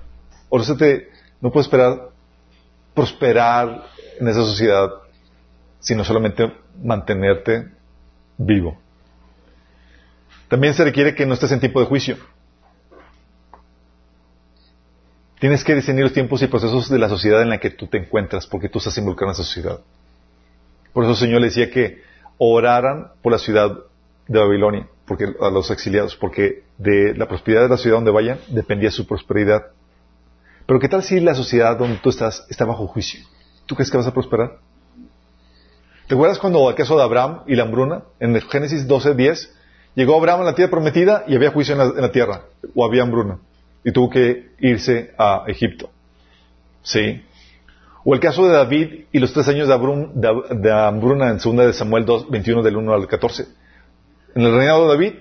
te, 0.78 1.08
no 1.40 1.50
puedes 1.50 1.66
esperar 1.66 2.10
prosperar 2.94 3.86
en 4.20 4.28
esa 4.28 4.42
sociedad, 4.42 4.88
sino 5.80 6.04
solamente 6.04 6.52
mantenerte 6.80 7.72
vivo. 8.38 8.78
También 10.46 10.74
se 10.74 10.84
requiere 10.84 11.16
que 11.16 11.26
no 11.26 11.34
estés 11.34 11.50
en 11.50 11.58
tiempo 11.58 11.80
de 11.80 11.86
juicio. 11.86 12.18
Tienes 15.40 15.64
que 15.64 15.74
diseñar 15.74 16.04
los 16.04 16.12
tiempos 16.12 16.40
y 16.40 16.46
procesos 16.46 16.88
de 16.88 17.00
la 17.00 17.08
sociedad 17.08 17.42
en 17.42 17.48
la 17.48 17.58
que 17.58 17.70
tú 17.70 17.88
te 17.88 17.98
encuentras, 17.98 18.46
porque 18.46 18.68
tú 18.68 18.78
estás 18.78 18.96
involucrado 18.96 19.32
en 19.32 19.34
esa 19.34 19.42
sociedad. 19.42 19.80
Por 20.92 21.02
eso 21.02 21.14
el 21.14 21.18
Señor 21.18 21.40
le 21.40 21.48
decía 21.48 21.68
que 21.68 22.00
oraran 22.38 23.08
por 23.22 23.32
la 23.32 23.38
ciudad 23.38 23.76
de 24.28 24.38
Babilonia 24.38 24.88
porque, 25.06 25.26
a 25.40 25.50
los 25.50 25.70
exiliados, 25.70 26.16
porque 26.16 26.62
de 26.78 27.14
la 27.14 27.28
prosperidad 27.28 27.62
de 27.62 27.68
la 27.68 27.76
ciudad 27.76 27.96
donde 27.96 28.10
vayan 28.10 28.38
dependía 28.48 28.90
su 28.90 29.06
prosperidad. 29.06 29.66
Pero 30.66 30.80
¿qué 30.80 30.88
tal 30.88 31.02
si 31.02 31.20
la 31.20 31.34
sociedad 31.34 31.76
donde 31.76 31.98
tú 31.98 32.08
estás 32.08 32.46
está 32.48 32.64
bajo 32.64 32.86
juicio? 32.86 33.20
¿Tú 33.66 33.74
crees 33.74 33.90
que 33.90 33.96
vas 33.96 34.06
a 34.06 34.14
prosperar? 34.14 34.58
¿Te 36.06 36.14
acuerdas 36.14 36.38
cuando 36.38 36.68
el 36.68 36.74
caso 36.74 36.96
de 36.96 37.02
Abraham 37.02 37.40
y 37.46 37.54
la 37.54 37.64
hambruna? 37.64 38.02
En 38.20 38.34
el 38.34 38.42
Génesis 38.42 38.86
12, 38.86 39.14
10, 39.14 39.54
llegó 39.94 40.16
Abraham 40.16 40.42
a 40.42 40.44
la 40.44 40.54
tierra 40.54 40.70
prometida 40.70 41.24
y 41.26 41.34
había 41.34 41.50
juicio 41.50 41.74
en 41.74 42.00
la, 42.00 42.12
tierra, 42.12 42.42
o 42.74 42.84
había 42.84 43.02
hambruna, 43.02 43.38
y 43.84 43.92
tuvo 43.92 44.10
que 44.10 44.50
irse 44.58 45.14
a 45.18 45.44
Egipto. 45.46 45.90
¿Sí? 46.82 47.22
O 48.04 48.14
el 48.14 48.20
caso 48.20 48.46
de 48.46 48.52
David 48.52 49.04
y 49.12 49.18
los 49.18 49.32
tres 49.32 49.48
años 49.48 49.66
de, 49.66 50.58
de 50.58 50.72
hambruna 50.72 51.30
en 51.30 51.38
2 51.38 51.56
de 51.56 51.72
Samuel 51.72 52.04
2, 52.04 52.30
21 52.30 52.62
del 52.62 52.76
1 52.76 52.92
al 52.92 53.06
14 53.06 53.46
en 54.34 54.42
el 54.42 54.54
reinado 54.54 54.82
de 54.82 54.88
David, 54.88 55.14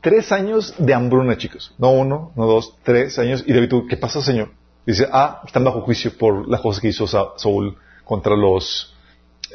tres 0.00 0.32
años 0.32 0.74
de 0.78 0.94
hambruna, 0.94 1.36
chicos. 1.36 1.74
No 1.78 1.90
uno, 1.92 2.32
no 2.36 2.46
dos, 2.46 2.76
tres 2.82 3.18
años. 3.18 3.44
Y 3.46 3.52
David, 3.52 3.72
¿qué 3.88 3.96
pasa, 3.96 4.20
Señor? 4.20 4.50
Dice, 4.86 5.08
ah, 5.10 5.42
están 5.46 5.64
bajo 5.64 5.80
juicio 5.80 6.12
por 6.16 6.48
las 6.48 6.60
cosas 6.60 6.80
que 6.80 6.88
hizo 6.88 7.06
Saúl 7.06 7.76
contra 8.04 8.36
los, 8.36 8.94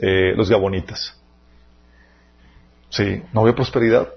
eh, 0.01 0.33
los 0.35 0.49
gabonitas. 0.49 1.15
Sí, 2.89 3.21
no 3.33 3.41
había 3.41 3.53
prosperidad. 3.53 4.09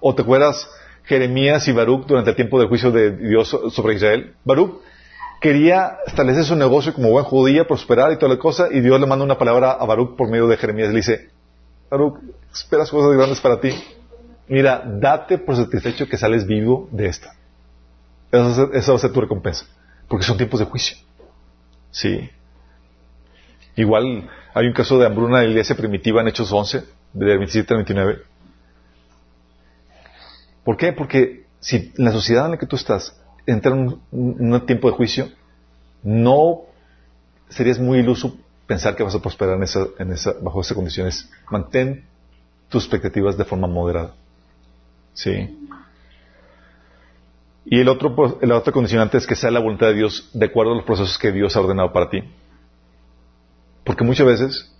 ¿O 0.00 0.14
te 0.14 0.22
acuerdas 0.22 0.68
Jeremías 1.04 1.66
y 1.68 1.72
Baruch 1.72 2.06
durante 2.06 2.30
el 2.30 2.36
tiempo 2.36 2.58
del 2.58 2.68
juicio 2.68 2.90
de 2.90 3.16
Dios 3.16 3.56
sobre 3.70 3.94
Israel? 3.94 4.34
Baruch 4.44 4.80
quería 5.40 5.98
establecer 6.06 6.44
su 6.44 6.56
negocio 6.56 6.92
como 6.92 7.10
buen 7.10 7.24
judía, 7.24 7.66
prosperar 7.66 8.12
y 8.12 8.16
toda 8.16 8.34
la 8.34 8.40
cosa, 8.40 8.68
y 8.70 8.80
Dios 8.80 9.00
le 9.00 9.06
manda 9.06 9.24
una 9.24 9.38
palabra 9.38 9.72
a 9.72 9.84
Baruch 9.86 10.16
por 10.16 10.28
medio 10.28 10.48
de 10.48 10.56
Jeremías. 10.56 10.88
Le 10.88 10.96
dice, 10.96 11.30
Esperas 12.52 12.90
cosas 12.90 13.16
grandes 13.16 13.40
para 13.40 13.60
ti. 13.60 13.70
Mira, 14.48 14.82
date 14.84 15.38
por 15.38 15.56
satisfecho 15.56 16.08
que 16.08 16.16
sales 16.16 16.46
vivo 16.46 16.88
de 16.90 17.06
esta. 17.06 17.34
Esa 18.30 18.92
va 18.92 18.96
a 18.96 19.00
ser 19.00 19.12
tu 19.12 19.20
recompensa. 19.20 19.66
Porque 20.08 20.24
son 20.24 20.36
tiempos 20.36 20.60
de 20.60 20.66
juicio. 20.66 20.96
Sí. 21.90 22.30
Igual 23.76 24.28
hay 24.54 24.66
un 24.66 24.72
caso 24.72 24.98
de 24.98 25.06
hambruna 25.06 25.38
de 25.38 25.44
la 25.44 25.50
iglesia 25.50 25.76
primitiva 25.76 26.20
en 26.20 26.28
Hechos 26.28 26.52
11, 26.52 26.84
del 27.12 27.38
27 27.38 27.74
al 27.74 27.78
29. 27.78 28.22
¿Por 30.64 30.76
qué? 30.76 30.92
Porque 30.92 31.46
si 31.60 31.92
en 31.96 32.04
la 32.04 32.12
sociedad 32.12 32.46
en 32.46 32.52
la 32.52 32.58
que 32.58 32.66
tú 32.66 32.76
estás 32.76 33.20
entra 33.46 33.72
un, 33.72 34.00
un 34.10 34.66
tiempo 34.66 34.90
de 34.90 34.96
juicio, 34.96 35.28
no 36.02 36.62
serías 37.48 37.78
muy 37.78 37.98
iluso 37.98 38.36
pensar 38.66 38.96
que 38.96 39.02
vas 39.02 39.14
a 39.14 39.20
prosperar 39.20 39.56
en 39.98 40.16
bajo 40.42 40.60
esas 40.60 40.74
condiciones. 40.74 41.30
Mantén 41.50 42.04
tus 42.68 42.84
expectativas 42.84 43.36
de 43.36 43.44
forma 43.44 43.66
moderada. 43.66 44.14
¿Sí? 45.14 45.58
Y 47.64 47.80
el 47.80 47.88
otro, 47.88 48.38
la 48.40 48.56
otra 48.56 48.72
condicionante 48.72 49.18
es 49.18 49.26
que 49.26 49.36
sea 49.36 49.50
la 49.50 49.60
voluntad 49.60 49.88
de 49.88 49.94
Dios 49.94 50.30
de 50.32 50.46
acuerdo 50.46 50.72
a 50.72 50.76
los 50.76 50.84
procesos 50.84 51.18
que 51.18 51.30
Dios 51.30 51.54
ha 51.56 51.60
ordenado 51.60 51.92
para 51.92 52.10
ti. 52.10 52.22
Porque 53.84 54.04
muchas 54.04 54.26
veces 54.26 54.72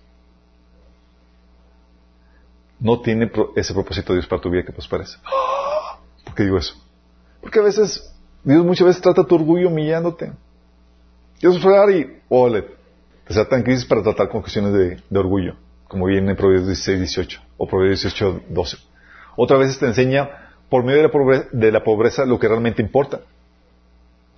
no 2.81 3.01
tiene 3.01 3.31
ese 3.55 3.73
propósito 3.73 4.13
de 4.13 4.19
Dios 4.19 4.27
para 4.27 4.43
tu 4.43 4.51
vida 4.51 4.65
que 4.65 4.73
prosperes. 4.73 5.19
¿Por 6.25 6.35
qué 6.35 6.45
digo 6.45 6.59
eso? 6.59 6.75
Porque 7.41 7.61
a 7.61 7.63
veces, 7.63 8.13
Dios 8.43 8.65
muchas 8.65 8.87
veces 8.87 9.03
trata 9.03 9.25
tu 9.25 9.35
orgullo 9.37 9.69
humillándote. 9.69 10.33
Dios 11.41 11.65
orar 11.65 11.91
y, 11.91 12.21
ole, 12.29 12.82
te 13.35 13.41
trata 13.41 13.57
en 13.57 13.63
crisis 13.63 13.85
para 13.85 14.03
tratar 14.03 14.29
con 14.29 14.41
cuestiones 14.41 14.73
de 15.09 15.19
orgullo 15.19 15.57
como 15.93 16.07
viene 16.07 16.31
en 16.31 16.37
Proverbios 16.39 16.69
16, 16.69 17.01
18 17.01 17.41
o 17.59 17.69
Proverbios 17.69 18.01
18, 18.01 18.45
12. 18.49 18.79
Otra 19.37 19.59
vez 19.59 19.79
te 19.79 19.85
enseña 19.85 20.27
por 20.71 20.85
medio 20.85 20.97
de 20.97 21.03
la, 21.03 21.11
pobreza, 21.13 21.49
de 21.53 21.71
la 21.71 21.85
pobreza 21.85 22.25
lo 22.25 22.39
que 22.39 22.49
realmente 22.49 22.81
importa, 22.81 23.21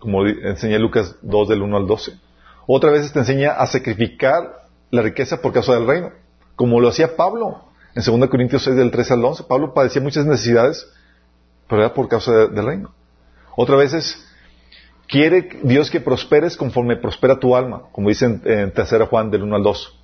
como 0.01 0.27
enseña 0.27 0.81
Lucas 0.81 1.15
2 1.23 1.49
del 1.49 1.63
1 1.63 1.77
al 1.77 1.87
12. 1.87 2.13
Otra 2.67 2.91
vez 2.91 3.13
te 3.13 3.21
enseña 3.21 3.53
a 3.53 3.69
sacrificar 3.69 4.65
la 4.91 5.03
riqueza 5.03 5.41
por 5.41 5.53
causa 5.53 5.75
del 5.75 5.87
reino, 5.87 6.11
como 6.57 6.81
lo 6.81 6.89
hacía 6.89 7.15
Pablo 7.15 7.67
en 7.95 8.03
2 8.03 8.29
Corintios 8.29 8.65
6 8.65 8.75
del 8.75 8.91
3 8.91 9.13
al 9.13 9.25
11. 9.25 9.45
Pablo 9.45 9.75
padecía 9.75 10.03
muchas 10.03 10.27
necesidades, 10.27 10.91
pero 11.69 11.83
era 11.83 11.95
por 11.95 12.09
causa 12.09 12.33
del 12.49 12.67
reino. 12.67 12.93
Otra 13.57 13.77
vez 13.77 13.95
quiere 15.09 15.49
Dios 15.63 15.91
que 15.91 16.01
prosperes 16.01 16.57
conforme 16.57 16.97
prospera 16.97 17.39
tu 17.39 17.57
alma, 17.57 17.83
como 17.93 18.09
dice 18.09 18.27
en, 18.45 18.73
3 18.73 19.09
Juan 19.09 19.31
del 19.31 19.43
1 19.43 19.57
al 19.57 19.63
2. 19.63 19.99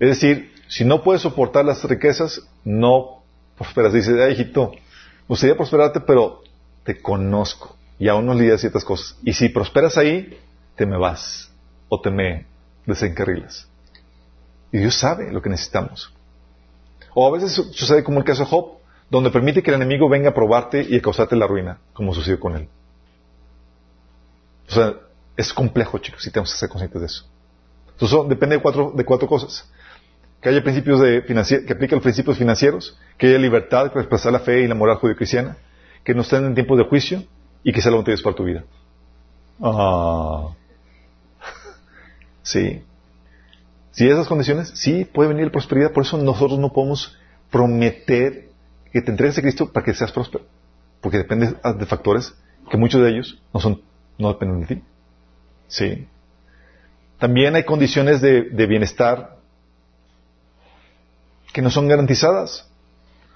Es 0.00 0.08
decir, 0.08 0.52
si 0.68 0.84
no 0.84 1.02
puedes 1.02 1.22
soportar 1.22 1.64
las 1.64 1.82
riquezas, 1.84 2.42
no 2.64 3.22
prosperas. 3.56 3.92
Dice, 3.92 4.22
ay, 4.22 4.32
hijito, 4.32 4.72
gustaría 5.28 5.56
prosperarte, 5.56 6.00
pero 6.00 6.42
te 6.84 7.00
conozco. 7.00 7.76
y 7.98 8.08
aún 8.08 8.24
no 8.24 8.32
lidias 8.32 8.60
ciertas 8.62 8.82
cosas. 8.82 9.18
Y 9.22 9.34
si 9.34 9.50
prosperas 9.50 9.98
ahí, 9.98 10.38
te 10.74 10.86
me 10.86 10.96
vas 10.96 11.52
o 11.90 12.00
te 12.00 12.10
me 12.10 12.46
desencarrilas. 12.86 13.68
Y 14.72 14.78
Dios 14.78 14.94
sabe 14.94 15.30
lo 15.30 15.42
que 15.42 15.50
necesitamos. 15.50 16.10
O 17.14 17.26
a 17.26 17.30
veces 17.30 17.52
sucede 17.52 18.02
como 18.02 18.18
el 18.18 18.24
caso 18.24 18.44
de 18.44 18.48
Job, 18.48 18.78
donde 19.10 19.30
permite 19.30 19.62
que 19.62 19.70
el 19.70 19.76
enemigo 19.76 20.08
venga 20.08 20.30
a 20.30 20.34
probarte 20.34 20.86
y 20.88 20.96
a 20.96 21.02
causarte 21.02 21.36
la 21.36 21.46
ruina, 21.46 21.78
como 21.92 22.14
sucedió 22.14 22.40
con 22.40 22.56
él. 22.56 22.68
O 24.70 24.72
sea, 24.72 24.94
es 25.36 25.52
complejo, 25.52 25.98
chicos, 25.98 26.24
y 26.26 26.30
tenemos 26.30 26.52
que 26.52 26.58
ser 26.58 26.68
conscientes 26.68 27.00
de 27.00 27.06
eso. 27.06 27.24
Entonces, 27.90 28.28
depende 28.28 28.56
de 28.56 28.62
cuatro, 28.62 28.92
de 28.94 29.04
cuatro 29.04 29.28
cosas. 29.28 29.68
Que 30.40 30.48
haya 30.48 30.62
principios 30.62 31.00
de 31.00 31.22
que 31.24 31.72
aplique 31.72 31.94
los 31.94 32.02
principios 32.02 32.38
financieros, 32.38 32.96
que 33.18 33.26
haya 33.26 33.38
libertad 33.38 33.88
para 33.88 34.00
expresar 34.00 34.32
la 34.32 34.38
fe 34.38 34.62
y 34.62 34.68
la 34.68 34.74
moral 34.74 34.96
judío-cristiana, 34.96 35.56
que 36.04 36.14
no 36.14 36.22
estén 36.22 36.46
en 36.46 36.54
tiempos 36.54 36.78
de 36.78 36.84
juicio 36.84 37.24
y 37.62 37.72
que 37.72 37.82
sea 37.82 37.90
la 37.90 37.96
voluntad 37.96 38.16
de 38.16 38.22
para 38.22 38.36
tu 38.36 38.44
vida. 38.44 38.64
Ah. 39.60 40.54
Sí. 42.42 42.82
Si 43.90 44.08
esas 44.08 44.26
condiciones, 44.28 44.72
sí 44.74 45.04
puede 45.04 45.28
venir 45.28 45.46
la 45.46 45.52
prosperidad. 45.52 45.92
Por 45.92 46.04
eso 46.04 46.16
nosotros 46.16 46.58
no 46.58 46.72
podemos 46.72 47.18
prometer 47.50 48.48
que 48.92 49.02
te 49.02 49.10
entregues 49.10 49.36
a 49.36 49.42
Cristo 49.42 49.70
para 49.70 49.84
que 49.84 49.94
seas 49.94 50.12
próspero. 50.12 50.44
Porque 51.00 51.18
depende 51.18 51.54
de 51.76 51.86
factores 51.86 52.34
que 52.70 52.76
muchos 52.76 53.02
de 53.02 53.10
ellos 53.10 53.42
no 53.52 53.60
son, 53.60 53.82
no 54.20 54.28
dependen 54.28 54.60
de 54.60 54.66
ti. 54.66 54.82
Sí. 55.68 56.08
También 57.18 57.54
hay 57.54 57.64
condiciones 57.64 58.20
de, 58.20 58.42
bienestar 58.66 59.36
que 61.52 61.62
no 61.62 61.70
son 61.70 61.88
garantizadas. 61.88 62.66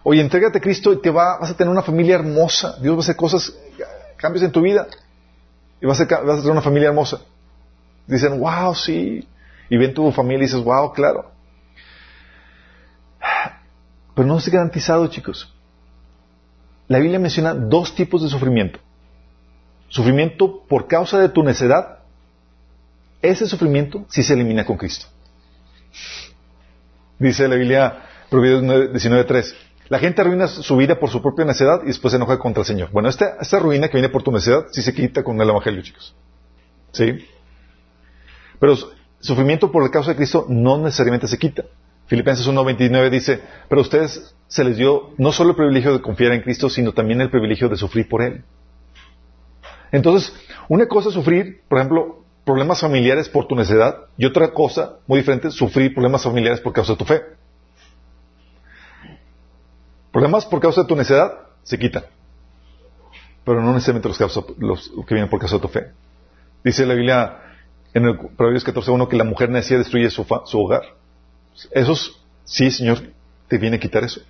Oye, 0.03 0.21
entrégate 0.21 0.59
a 0.59 0.61
Cristo 0.61 0.93
y 0.93 1.01
te 1.01 1.11
va, 1.11 1.39
vas 1.39 1.51
a 1.51 1.57
tener 1.57 1.71
una 1.71 1.83
familia 1.83 2.15
hermosa. 2.15 2.79
Dios 2.81 2.95
va 2.95 2.99
a 2.99 3.01
hacer 3.01 3.17
cosas, 3.17 3.55
cambios 4.17 4.45
en 4.45 4.53
tu 4.53 4.61
vida. 4.63 4.87
Y 5.81 5.87
vas 5.87 6.01
a, 6.01 6.05
vas 6.05 6.39
a 6.39 6.41
tener 6.41 6.53
una 6.53 6.63
familia 6.63 6.89
hermosa. 6.89 7.21
Dicen, 8.07 8.39
wow, 8.39 8.75
sí. 8.75 9.27
Y 9.69 9.77
ven 9.77 9.93
tu 9.95 10.11
familia 10.13 10.45
y 10.45 10.47
dices, 10.47 10.63
wow, 10.63 10.93
claro. 10.93 11.31
Pero 14.15 14.29
no 14.29 14.39
es 14.39 14.49
garantizado, 14.49 15.07
chicos. 15.09 15.53
La 16.89 16.99
Biblia 16.99 17.19
menciona 17.19 17.55
dos 17.55 17.95
tipos 17.95 18.23
de 18.23 18.29
sufrimiento. 18.29 18.79
Sufrimiento 19.95 20.65
por 20.69 20.89
causa 20.89 21.21
de 21.21 21.29
tu 21.29 21.45
necedad. 21.45 22.01
Ese 23.23 23.47
sufrimiento 23.47 24.05
sí 24.09 24.25
se 24.25 24.35
elimina 24.35 24.67
con 24.67 24.77
Cristo. 24.77 25.07
Dice 27.17 27.47
la 27.47 27.55
Biblia, 27.55 28.03
Proverbios 28.29 28.65
19.3. 28.65 29.55
La 29.91 30.01
gente 30.01 30.21
arruina 30.21 30.49
su 30.49 30.77
vida 30.77 30.99
por 30.99 31.11
su 31.11 31.23
propia 31.23 31.45
necedad 31.45 31.83
y 31.85 31.87
después 31.87 32.11
se 32.11 32.17
enoja 32.17 32.41
contra 32.41 32.63
el 32.63 32.67
Señor. 32.67 32.91
Bueno, 32.91 33.09
esta, 33.09 33.39
ruina 33.61 33.87
que 33.87 33.99
viene 33.99 34.09
por 34.09 34.25
tu 34.25 34.33
necedad 34.33 34.65
sí 34.73 34.83
se 34.83 34.93
quita 34.93 35.23
con 35.23 35.41
el 35.41 35.49
Evangelio, 35.49 35.81
chicos. 35.81 36.13
¿Sí? 36.91 37.29
Pero 38.59 38.77
sufrimiento 39.21 39.71
por 39.71 39.85
la 39.85 39.93
causa 39.93 40.11
de 40.11 40.17
Cristo 40.17 40.45
no 40.49 40.77
necesariamente 40.77 41.29
se 41.29 41.39
quita. 41.39 41.67
Filipenses 42.07 42.49
1.29 42.49 43.11
dice, 43.11 43.41
pero 43.69 43.81
a 43.81 43.83
ustedes 43.83 44.35
se 44.49 44.65
les 44.65 44.77
dio 44.77 45.11
no 45.19 45.31
solo 45.31 45.51
el 45.51 45.57
privilegio 45.57 45.93
de 45.93 46.03
confiar 46.03 46.33
en 46.33 46.43
Cristo, 46.43 46.69
sino 46.69 46.93
también 46.93 47.21
el 47.21 47.31
privilegio 47.31 47.69
de 47.69 47.77
sufrir 47.77 48.09
por 48.09 48.23
Él. 48.23 48.43
Entonces, 49.95 50.35
una 50.69 50.89
cosa 50.89 51.11
es 51.11 51.15
sufrir, 51.15 51.63
por 51.69 51.79
ejemplo, 51.79 52.25
problemas 52.45 52.81
familiares 52.81 53.29
por 53.29 53.47
tu 53.47 53.55
necedad, 53.55 54.07
y 54.19 54.27
otra 54.27 54.53
cosa, 54.53 54.97
muy 55.07 55.21
diferente, 55.21 55.53
sufrir 55.53 55.95
problemas 55.95 56.25
familiares 56.25 56.61
por 56.61 56.73
causa 56.73 56.95
de 56.95 56.99
tu 56.99 57.05
fe. 57.05 57.23
Problemas 60.11 60.47
por 60.47 60.59
causa 60.59 60.83
de 60.83 60.89
tu 60.89 60.97
necedad 60.97 61.33
se 61.63 61.79
quitan, 61.79 62.03
pero 63.45 63.63
no 63.63 63.73
necesariamente 63.73 64.09
los, 64.09 64.45
los 64.59 64.91
que 65.07 65.15
vienen 65.15 65.31
por 65.31 65.39
causa 65.39 65.57
de 65.57 65.63
tu 65.63 65.69
fe. 65.69 65.93
Dice 66.65 66.85
la 66.87 66.95
Biblia 66.95 67.39
en 67.95 68.05
el 68.05 68.19
Proverbios 68.37 68.67
14.1 68.67 69.07
que 69.07 69.17
la 69.17 69.25
mujer 69.25 69.49
necia 69.49 69.79
destruye 69.79 70.11
su, 70.11 70.27
su 70.47 70.59
hogar. 70.59 70.83
Esos, 71.71 72.21
sí, 72.43 72.73
Señor, 72.73 72.99
te 73.47 73.59
viene 73.59 73.77
a 73.77 73.81
quitar 73.81 74.03
eso. 74.03 74.23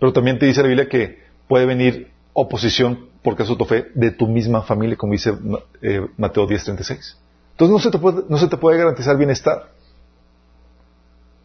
Pero 0.00 0.14
también 0.14 0.38
te 0.38 0.46
dice 0.46 0.62
la 0.62 0.68
Biblia 0.68 0.88
que 0.88 1.18
puede 1.46 1.66
venir 1.66 2.10
oposición 2.40 3.08
por 3.22 3.36
caso 3.36 3.52
de 3.52 3.58
tu 3.58 3.64
fe 3.64 3.86
de 3.94 4.10
tu 4.10 4.26
misma 4.26 4.62
familia, 4.62 4.96
como 4.96 5.12
dice 5.12 5.32
eh, 5.82 6.06
Mateo 6.16 6.46
10.36. 6.46 7.16
Entonces 7.52 7.72
no 7.72 7.78
se, 7.78 7.90
te 7.90 7.98
puede, 7.98 8.22
no 8.28 8.38
se 8.38 8.48
te 8.48 8.56
puede 8.56 8.78
garantizar 8.78 9.16
bienestar. 9.16 9.72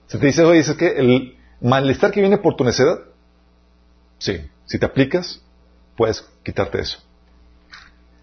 Se 0.07 0.17
te 0.17 0.27
dice, 0.27 0.43
oye, 0.43 0.59
dices 0.59 0.77
que 0.77 0.87
el 0.87 1.37
malestar 1.59 2.11
que 2.11 2.21
viene 2.21 2.37
por 2.37 2.55
tu 2.55 2.63
necedad, 2.63 2.99
sí, 4.19 4.39
si 4.65 4.77
te 4.77 4.85
aplicas, 4.85 5.41
puedes 5.97 6.23
quitarte 6.43 6.79
eso. 6.79 6.99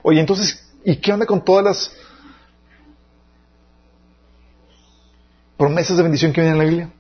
Oye, 0.03 0.21
entonces, 0.21 0.71
¿y 0.85 0.97
qué 0.97 1.13
onda 1.13 1.27
con 1.27 1.45
todas 1.45 1.65
las 1.65 1.93
promesas 5.61 5.99
de 5.99 6.03
bendición 6.03 6.33
que 6.33 6.41
vienen 6.41 6.55
en 6.55 6.59
la 6.59 6.65
Biblia. 6.65 6.91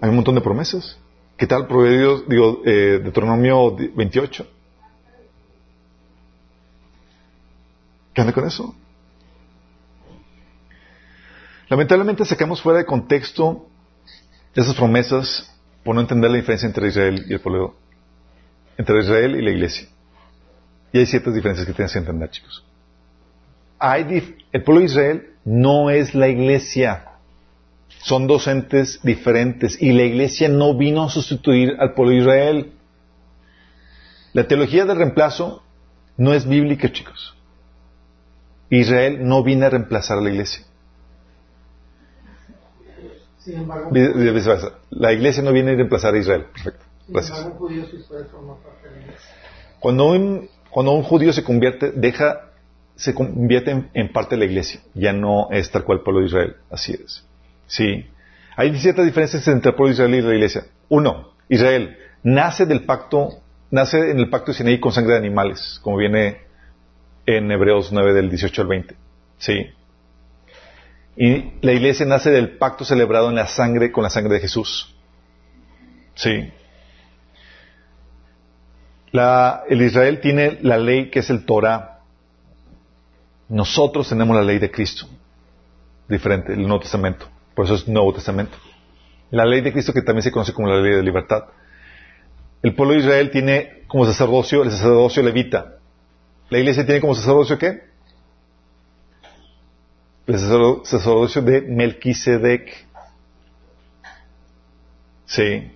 Hay 0.00 0.08
un 0.08 0.16
montón 0.16 0.34
de 0.34 0.40
promesas. 0.40 0.98
¿Qué 1.36 1.46
tal 1.46 1.68
Proverbios, 1.68 2.28
digo, 2.28 2.62
eh, 2.66 2.98
Deuteronomio 3.00 3.76
28? 3.94 4.44
¿Qué 8.14 8.20
anda 8.20 8.32
con 8.32 8.46
eso? 8.46 8.74
Lamentablemente 11.68 12.24
sacamos 12.24 12.60
fuera 12.60 12.80
de 12.80 12.84
contexto 12.84 13.68
esas 14.54 14.74
promesas 14.74 15.56
por 15.84 15.94
no 15.94 16.00
entender 16.00 16.30
la 16.30 16.36
diferencia 16.36 16.66
entre 16.66 16.88
Israel 16.88 17.24
y 17.28 17.32
el 17.32 17.40
pueblo, 17.40 17.76
entre 18.76 18.98
Israel 18.98 19.36
y 19.36 19.42
la 19.42 19.50
iglesia. 19.50 19.88
Y 20.92 20.98
hay 20.98 21.06
ciertas 21.06 21.34
diferencias 21.34 21.66
que 21.66 21.72
tienes 21.72 21.92
que 21.92 21.98
entender, 21.98 22.30
chicos. 22.30 22.64
Hay 23.78 24.36
el 24.52 24.62
pueblo 24.64 24.80
de 24.80 24.86
Israel 24.86 25.30
no 25.44 25.90
es 25.90 26.14
la 26.14 26.28
iglesia. 26.28 27.06
Son 28.02 28.26
dos 28.26 28.46
entes 28.48 29.00
diferentes 29.02 29.80
y 29.80 29.92
la 29.92 30.02
iglesia 30.02 30.48
no 30.48 30.74
vino 30.76 31.04
a 31.04 31.08
sustituir 31.08 31.76
al 31.78 31.94
pueblo 31.94 32.14
de 32.14 32.20
Israel. 32.20 32.72
La 34.32 34.46
teología 34.46 34.84
del 34.84 34.96
reemplazo 34.96 35.62
no 36.16 36.34
es 36.34 36.46
bíblica, 36.46 36.90
chicos. 36.92 37.36
Israel 38.70 39.18
no 39.26 39.42
vino 39.42 39.66
a 39.66 39.70
reemplazar 39.70 40.18
a 40.18 40.20
la 40.20 40.30
iglesia. 40.30 40.64
la 44.90 45.12
iglesia 45.12 45.42
no 45.42 45.52
viene 45.52 45.72
a 45.72 45.74
reemplazar 45.74 46.14
a 46.14 46.18
Israel. 46.18 46.46
Perfecto. 46.52 46.84
Gracias. 47.08 47.46
Cuando 49.80 50.06
un, 50.06 50.48
cuando 50.70 50.92
un 50.92 51.02
judío 51.02 51.32
se 51.32 51.42
convierte, 51.42 51.90
deja, 51.90 52.50
se 52.94 53.14
convierte 53.14 53.72
en, 53.72 53.90
en 53.94 54.12
parte 54.12 54.36
de 54.36 54.40
la 54.40 54.44
iglesia. 54.44 54.80
Ya 54.94 55.12
no 55.12 55.48
es 55.50 55.70
tal 55.70 55.84
cual 55.84 55.98
el 55.98 56.04
pueblo 56.04 56.20
de 56.20 56.26
Israel. 56.26 56.56
Así 56.70 56.92
es. 56.92 57.24
Sí. 57.66 58.06
Hay 58.56 58.78
ciertas 58.78 59.04
diferencias 59.04 59.46
entre 59.48 59.70
el 59.70 59.76
pueblo 59.76 59.88
de 59.88 59.94
Israel 59.94 60.14
y 60.14 60.20
la 60.20 60.34
iglesia. 60.34 60.66
Uno, 60.88 61.32
Israel 61.48 61.96
nace 62.22 62.66
del 62.66 62.84
pacto, 62.84 63.30
nace 63.70 64.10
en 64.10 64.18
el 64.18 64.28
pacto 64.28 64.52
de 64.52 64.58
Sinaí 64.58 64.78
con 64.78 64.92
sangre 64.92 65.14
de 65.14 65.18
animales, 65.18 65.80
como 65.82 65.96
viene 65.96 66.49
en 67.26 67.50
Hebreos 67.50 67.92
9 67.92 68.12
del 68.12 68.30
18 68.30 68.62
al 68.62 68.68
20. 68.68 68.94
Sí. 69.38 69.66
Y 71.16 71.52
la 71.60 71.72
iglesia 71.72 72.06
nace 72.06 72.30
del 72.30 72.56
pacto 72.56 72.84
celebrado 72.84 73.28
en 73.28 73.34
la 73.34 73.46
sangre, 73.46 73.92
con 73.92 74.02
la 74.02 74.10
sangre 74.10 74.34
de 74.34 74.40
Jesús. 74.40 74.94
Sí. 76.14 76.52
el 79.12 79.82
Israel 79.82 80.20
tiene 80.20 80.58
la 80.62 80.78
ley 80.78 81.10
que 81.10 81.20
es 81.20 81.30
el 81.30 81.44
Torah. 81.44 82.00
Nosotros 83.48 84.08
tenemos 84.08 84.36
la 84.36 84.42
ley 84.42 84.58
de 84.58 84.70
Cristo. 84.70 85.06
Diferente, 86.08 86.52
el 86.52 86.62
Nuevo 86.62 86.80
Testamento. 86.80 87.26
Por 87.54 87.66
eso 87.66 87.74
es 87.74 87.88
Nuevo 87.88 88.12
Testamento. 88.12 88.56
La 89.30 89.44
ley 89.44 89.60
de 89.60 89.72
Cristo 89.72 89.92
que 89.92 90.02
también 90.02 90.22
se 90.22 90.32
conoce 90.32 90.52
como 90.52 90.68
la 90.68 90.80
ley 90.80 90.94
de 90.94 91.02
libertad. 91.02 91.44
El 92.62 92.74
pueblo 92.74 92.94
de 92.94 93.00
Israel 93.00 93.30
tiene 93.30 93.82
como 93.86 94.04
sacerdocio 94.06 94.62
el 94.62 94.70
sacerdocio 94.70 95.22
levita. 95.22 95.79
¿La 96.50 96.58
iglesia 96.58 96.84
tiene 96.84 97.00
como 97.00 97.14
sacerdocio 97.14 97.58
qué? 97.58 97.84
El 100.26 100.38
sacerdocio 100.38 101.42
de 101.42 101.62
Melquisedec. 101.62 102.86
Sí. 105.26 105.72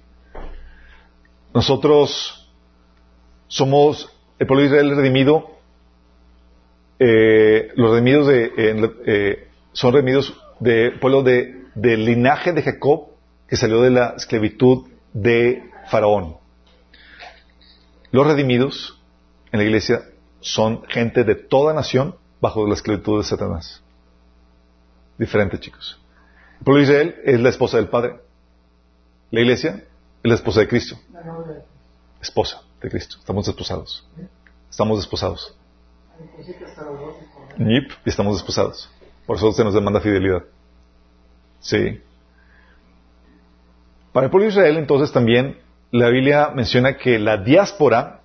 Nosotros 1.55 2.51
somos 3.49 4.13
el 4.39 4.47
pueblo 4.47 4.63
de 4.63 4.67
Israel 4.69 4.97
redimido. 4.97 5.51
Eh, 6.99 7.73
los 7.77 7.93
redimidos 7.93 8.29
eh, 8.31 9.49
son 9.73 9.93
redimidos 9.93 10.41
del 10.61 10.99
pueblo 10.99 11.23
de 11.23 11.65
del 11.75 12.05
linaje 12.05 12.53
de 12.53 12.63
Jacob 12.63 13.09
que 13.49 13.57
salió 13.57 13.83
de 13.83 13.91
la 13.91 14.15
esclavitud 14.17 14.89
de 15.13 15.63
Faraón. 15.89 16.37
Los 18.11 18.27
redimidos 18.27 19.01
en 19.53 19.59
la 19.59 19.65
iglesia 19.65 20.03
son 20.45 20.85
gente 20.89 21.25
de 21.25 21.35
toda 21.35 21.73
nación 21.73 22.17
bajo 22.39 22.67
la 22.67 22.75
esclavitud 22.75 23.19
de 23.19 23.25
Satanás. 23.25 23.83
Diferente, 25.17 25.59
chicos. 25.59 25.99
El 26.59 26.65
pueblo 26.65 26.81
de 26.81 26.85
Israel 26.85 27.17
es 27.25 27.41
la 27.41 27.49
esposa 27.49 27.79
del 27.79 27.89
Padre. 27.89 28.21
La 29.31 29.41
iglesia 29.41 29.85
es 30.23 30.29
la 30.29 30.35
esposa 30.35 30.61
de 30.61 30.69
Cristo. 30.69 30.99
Esposa 32.21 32.61
de 32.83 32.91
Cristo. 32.91 33.17
Estamos 33.19 33.47
desposados. 33.47 34.07
Estamos 34.69 34.99
desposados. 34.99 35.57
Yip, 37.57 37.91
y 38.05 38.09
estamos 38.11 38.37
desposados. 38.37 38.91
Por 39.27 39.39
eso 39.39 39.51
se 39.53 39.65
nos 39.65 39.73
demanda 39.73 40.01
fidelidad. 40.01 40.45
Sí. 41.61 42.03
Para 44.13 44.27
el 44.27 44.31
pueblo 44.31 44.45
de 44.45 44.53
Israel, 44.53 44.77
entonces, 44.77 45.11
también 45.11 45.59
la 45.91 46.11
Biblia 46.11 46.51
menciona 46.55 46.99
que 46.99 47.19
la 47.19 47.39
diáspora 47.39 48.21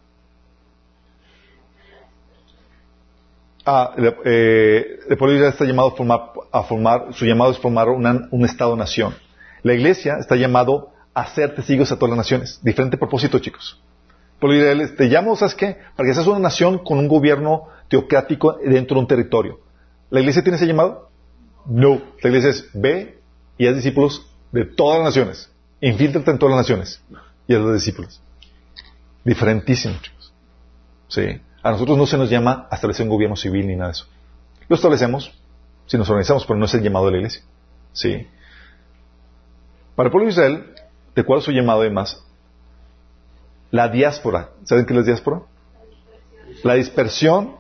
Ah, 3.65 3.93
eh, 4.25 4.99
el 5.09 5.17
pueblo 5.17 5.39
de 5.39 5.49
está 5.49 5.65
llamado 5.65 5.89
a 5.89 5.95
formar, 5.95 6.21
a 6.51 6.63
formar 6.63 7.13
su 7.13 7.25
llamado 7.25 7.51
es 7.51 7.59
formar 7.59 7.89
un 7.89 8.45
Estado-nación. 8.45 9.15
La 9.63 9.73
iglesia 9.73 10.17
está 10.19 10.35
llamado 10.35 10.91
a 11.13 11.27
ser 11.27 11.55
testigos 11.55 11.91
a 11.91 11.97
todas 11.97 12.11
las 12.11 12.17
naciones. 12.17 12.59
Diferente 12.63 12.97
propósito, 12.97 13.39
chicos. 13.39 13.81
El 14.33 14.39
pueblo 14.39 14.57
de 14.57 14.71
Israel 14.71 14.95
te 14.95 15.05
llamo, 15.07 15.35
¿sabes 15.35 15.55
qué? 15.55 15.77
Para 15.95 16.07
que 16.07 16.15
seas 16.15 16.27
una 16.27 16.39
nación 16.39 16.79
con 16.79 16.97
un 16.97 17.07
gobierno 17.07 17.67
teocrático 17.89 18.57
dentro 18.63 18.95
de 18.95 19.01
un 19.01 19.07
territorio. 19.07 19.59
¿La 20.09 20.21
iglesia 20.21 20.41
tiene 20.41 20.55
ese 20.55 20.65
llamado? 20.65 21.09
No. 21.65 22.01
La 22.21 22.29
iglesia 22.29 22.51
es 22.51 22.69
ve 22.73 23.19
y 23.57 23.67
haz 23.67 23.75
discípulos 23.75 24.25
de 24.51 24.65
todas 24.65 24.99
las 24.99 25.07
naciones. 25.09 25.51
Infíltrate 25.81 26.31
en 26.31 26.39
todas 26.39 26.55
las 26.55 26.63
naciones 26.65 27.01
y 27.47 27.53
haz 27.53 27.61
los 27.61 27.73
discípulos. 27.73 28.21
Diferentísimo, 29.25 29.95
chicos. 30.01 30.33
Sí. 31.09 31.41
A 31.61 31.71
nosotros 31.71 31.97
no 31.97 32.05
se 32.05 32.17
nos 32.17 32.29
llama 32.29 32.67
a 32.69 32.75
establecer 32.75 33.03
un 33.03 33.09
gobierno 33.09 33.35
civil 33.35 33.67
ni 33.67 33.75
nada 33.75 33.87
de 33.87 33.93
eso. 33.93 34.05
Lo 34.67 34.75
establecemos 34.75 35.33
si 35.87 35.97
nos 35.97 36.09
organizamos, 36.09 36.45
pero 36.45 36.57
no 36.57 36.65
es 36.65 36.73
el 36.73 36.81
llamado 36.81 37.05
de 37.05 37.11
la 37.11 37.17
iglesia. 37.17 37.41
Sí. 37.93 38.27
Para 39.95 40.07
el 40.07 40.11
pueblo 40.11 40.27
de 40.27 40.31
Israel, 40.31 40.75
¿de 41.15 41.23
cuál 41.23 41.39
es 41.39 41.45
su 41.45 41.51
llamado 41.51 41.81
además? 41.81 42.23
La 43.71 43.89
diáspora. 43.89 44.51
¿Saben 44.63 44.85
qué 44.85 44.93
es 44.93 44.99
la 44.99 45.05
diáspora? 45.05 45.41
La 46.63 46.75
dispersión 46.75 47.55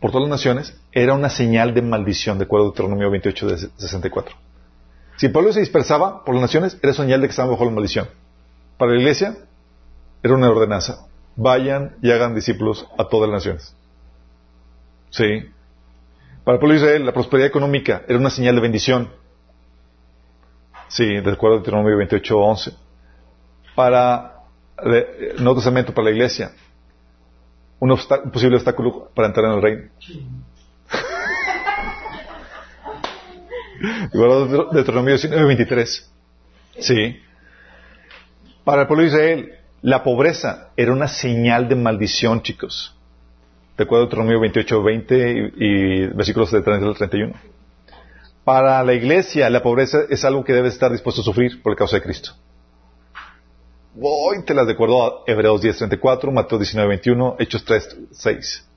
por 0.00 0.10
todas 0.10 0.28
las 0.28 0.38
naciones 0.38 0.76
era 0.92 1.14
una 1.14 1.28
señal 1.28 1.74
de 1.74 1.82
maldición, 1.82 2.38
de 2.38 2.44
acuerdo 2.44 2.66
a 2.66 2.68
Deuteronomio 2.70 3.10
28 3.10 3.46
de 3.46 3.58
64. 3.76 4.36
Si 5.16 5.26
el 5.26 5.32
pueblo 5.32 5.52
se 5.52 5.60
dispersaba 5.60 6.24
por 6.24 6.34
las 6.34 6.42
naciones, 6.42 6.78
era 6.82 6.94
señal 6.94 7.20
de 7.20 7.26
que 7.26 7.30
estaban 7.30 7.50
bajo 7.50 7.64
la 7.64 7.72
maldición. 7.72 8.08
Para 8.78 8.92
la 8.92 8.98
iglesia, 8.98 9.36
era 10.22 10.34
una 10.34 10.48
ordenanza 10.48 11.07
vayan 11.38 11.96
y 12.02 12.10
hagan 12.10 12.34
discípulos 12.34 12.86
a 12.98 13.04
todas 13.04 13.30
las 13.30 13.38
naciones. 13.38 13.74
Sí. 15.10 15.48
Para 16.44 16.56
el 16.56 16.60
pueblo 16.60 16.74
de 16.74 16.84
Israel, 16.84 17.06
la 17.06 17.12
prosperidad 17.12 17.46
económica 17.46 18.02
era 18.08 18.18
una 18.18 18.30
señal 18.30 18.56
de 18.56 18.60
bendición. 18.60 19.08
Sí, 20.88 21.06
de 21.06 21.30
acuerdo 21.30 21.56
a 21.56 21.58
Deuteronomio 21.58 21.96
28, 21.96 22.36
11. 22.36 22.72
Para 23.76 24.42
el 24.82 25.36
Nuevo 25.36 25.54
Testamento, 25.54 25.94
para 25.94 26.06
la 26.06 26.10
iglesia, 26.10 26.50
un, 27.78 27.96
posible 28.32 28.56
obstáculo 28.56 29.08
para 29.14 29.28
entrar 29.28 29.46
en 29.46 29.52
el 29.52 29.62
reino. 29.62 29.82
Igual 34.12 34.68
Deuteronomio 34.72 35.14
19, 35.14 35.46
23. 35.46 36.12
Sí. 36.80 37.22
Para 38.64 38.82
el 38.82 38.88
pueblo 38.88 39.04
de 39.04 39.08
Israel, 39.08 39.57
la 39.82 40.02
pobreza 40.02 40.70
era 40.76 40.92
una 40.92 41.08
señal 41.08 41.68
de 41.68 41.76
maldición, 41.76 42.42
chicos. 42.42 42.96
Recuerdo 43.76 44.06
Deuteronomio 44.06 44.40
28, 44.40 44.82
20 44.82 45.52
y, 45.56 46.06
versículos 46.08 46.50
de 46.50 46.62
30 46.62 46.86
al 46.86 46.96
31. 46.96 47.34
Para 48.44 48.82
la 48.82 48.94
iglesia, 48.94 49.48
la 49.50 49.62
pobreza 49.62 50.00
es 50.08 50.24
algo 50.24 50.42
que 50.42 50.52
debe 50.52 50.68
estar 50.68 50.90
dispuesto 50.90 51.20
a 51.20 51.24
sufrir 51.24 51.62
por 51.62 51.76
causa 51.76 51.96
de 51.96 52.02
Cristo. 52.02 52.32
Voy, 53.94 54.44
te 54.44 54.54
las 54.54 54.66
recuerdo 54.66 55.04
a 55.04 55.22
Hebreos 55.26 55.60
10, 55.60 55.76
34, 55.78 56.32
Mateo 56.32 56.58
19, 56.58 56.88
21, 56.88 57.36
Hechos 57.38 57.64
3, 57.64 57.96
6. 58.10 58.68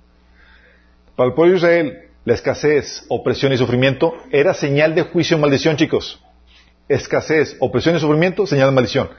Para 1.15 1.30
el 1.30 1.36
pueblo 1.36 1.53
de 1.53 1.57
Israel, 1.57 1.98
la 2.26 2.34
escasez, 2.34 3.06
opresión 3.07 3.53
y 3.53 3.57
sufrimiento 3.57 4.14
era 4.32 4.53
señal 4.53 4.94
de 4.94 5.03
juicio 5.03 5.38
y 5.38 5.40
maldición, 5.40 5.78
chicos. 5.78 6.22
Escasez, 6.88 7.56
opresión 7.60 7.95
y 7.95 7.99
sufrimiento, 7.99 8.45
señal 8.45 8.69
de 8.69 8.76
maldición. 8.76 9.10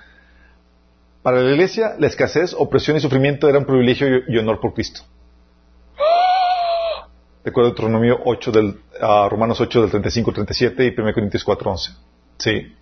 Para 1.23 1.41
la 1.41 1.51
iglesia, 1.53 1.95
la 1.99 2.09
escasez, 2.09 2.55
opresión 2.59 2.97
y 2.97 3.01
sufrimiento 3.01 3.49
eran 3.49 3.65
privilegio 3.65 4.23
y 4.27 4.39
honor 4.39 4.61
por 4.61 4.75
Cristo. 4.75 5.03
Recuerdo 7.45 7.71
Deuteronomio 7.71 8.21
8 8.25 8.53
del, 8.53 8.81
Romanos 9.01 9.61
8 9.61 9.83
del 9.83 9.91
35 9.91 10.33
37 10.33 10.85
y 10.85 11.01
1 11.01 11.15
Corintios 11.15 11.45
4 11.45 11.71
11. 11.71 11.91
Sí. 12.39 12.77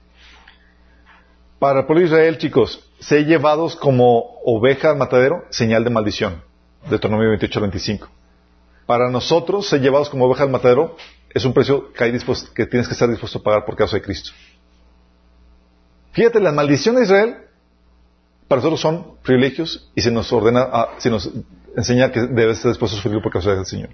Para 1.59 1.81
el 1.81 1.87
pueblo 1.87 2.01
de 2.01 2.07
Israel, 2.07 2.39
chicos, 2.39 2.91
ser 2.99 3.27
llevados 3.27 3.77
como 3.77 4.39
oveja 4.45 4.91
al 4.91 4.97
matadero, 4.97 5.45
señal 5.51 5.85
de 5.85 5.91
maldición. 5.91 6.43
Deuteronomio 6.89 7.29
28 7.29 7.61
25. 7.61 8.09
Para 8.87 9.11
nosotros, 9.11 9.69
ser 9.69 9.83
llevados 9.83 10.09
como 10.09 10.25
oveja 10.25 10.45
al 10.45 10.51
matadero 10.51 10.97
es 11.33 11.45
un 11.45 11.53
precio 11.53 11.93
que, 11.93 12.05
hay 12.05 12.12
que 12.55 12.67
tienes 12.67 12.89
que 12.89 12.95
estar 12.95 13.09
dispuesto 13.09 13.39
a 13.39 13.43
pagar 13.43 13.65
por 13.65 13.77
causa 13.77 13.97
de 13.97 14.03
Cristo. 14.03 14.33
Fíjate, 16.12 16.41
la 16.41 16.53
maldición 16.53 16.97
de 16.97 17.03
Israel 17.03 17.37
para 18.51 18.59
nosotros 18.59 18.81
son 18.81 19.14
privilegios 19.22 19.89
y 19.94 20.01
se 20.01 20.10
nos 20.10 20.32
ordena, 20.32 20.68
se 20.98 21.09
nos 21.09 21.31
enseña 21.77 22.10
que 22.10 22.22
debe 22.22 22.51
estar 22.51 22.72
dispuesto 22.72 22.98
a 22.98 23.22
por 23.22 23.31
causa 23.31 23.55
del 23.55 23.64
Señor. 23.64 23.90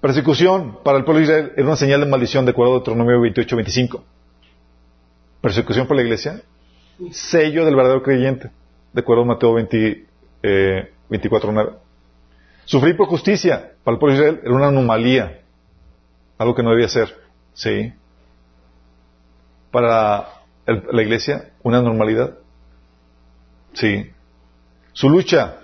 Persecución 0.00 0.78
para 0.82 0.96
el 0.96 1.04
pueblo 1.04 1.18
de 1.18 1.24
Israel 1.24 1.52
era 1.54 1.66
una 1.66 1.76
señal 1.76 2.00
de 2.00 2.06
maldición 2.06 2.46
de 2.46 2.52
acuerdo 2.52 2.72
a 2.72 2.76
Deuteronomio 2.76 3.20
28-25. 3.20 4.00
Persecución 5.42 5.86
para 5.86 5.96
la 5.96 6.04
iglesia, 6.04 6.40
sello 7.10 7.66
del 7.66 7.76
verdadero 7.76 8.02
creyente, 8.02 8.50
de 8.94 9.00
acuerdo 9.02 9.24
a 9.24 9.26
Mateo 9.26 9.52
20, 9.52 10.06
24-9. 11.10 11.68
Eh, 11.68 11.72
sufrir 12.64 12.96
por 12.96 13.08
justicia 13.08 13.72
para 13.84 13.96
el 13.96 13.98
pueblo 13.98 14.16
de 14.16 14.22
Israel 14.22 14.40
era 14.42 14.54
una 14.54 14.68
anomalía, 14.68 15.42
algo 16.38 16.54
que 16.54 16.62
no 16.62 16.70
debía 16.70 16.88
ser. 16.88 17.14
Sí. 17.52 17.92
Para 19.70 20.43
la 20.66 21.02
iglesia 21.02 21.52
una 21.62 21.82
normalidad? 21.82 22.38
Sí. 23.74 24.10
Su 24.92 25.10
lucha 25.10 25.60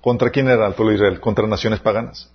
contra 0.00 0.30
quién 0.30 0.48
era 0.48 0.66
el 0.66 0.74
pueblo 0.74 0.90
de 0.90 0.96
Israel? 0.96 1.20
Contra 1.20 1.46
naciones 1.46 1.80
paganas. 1.80 2.30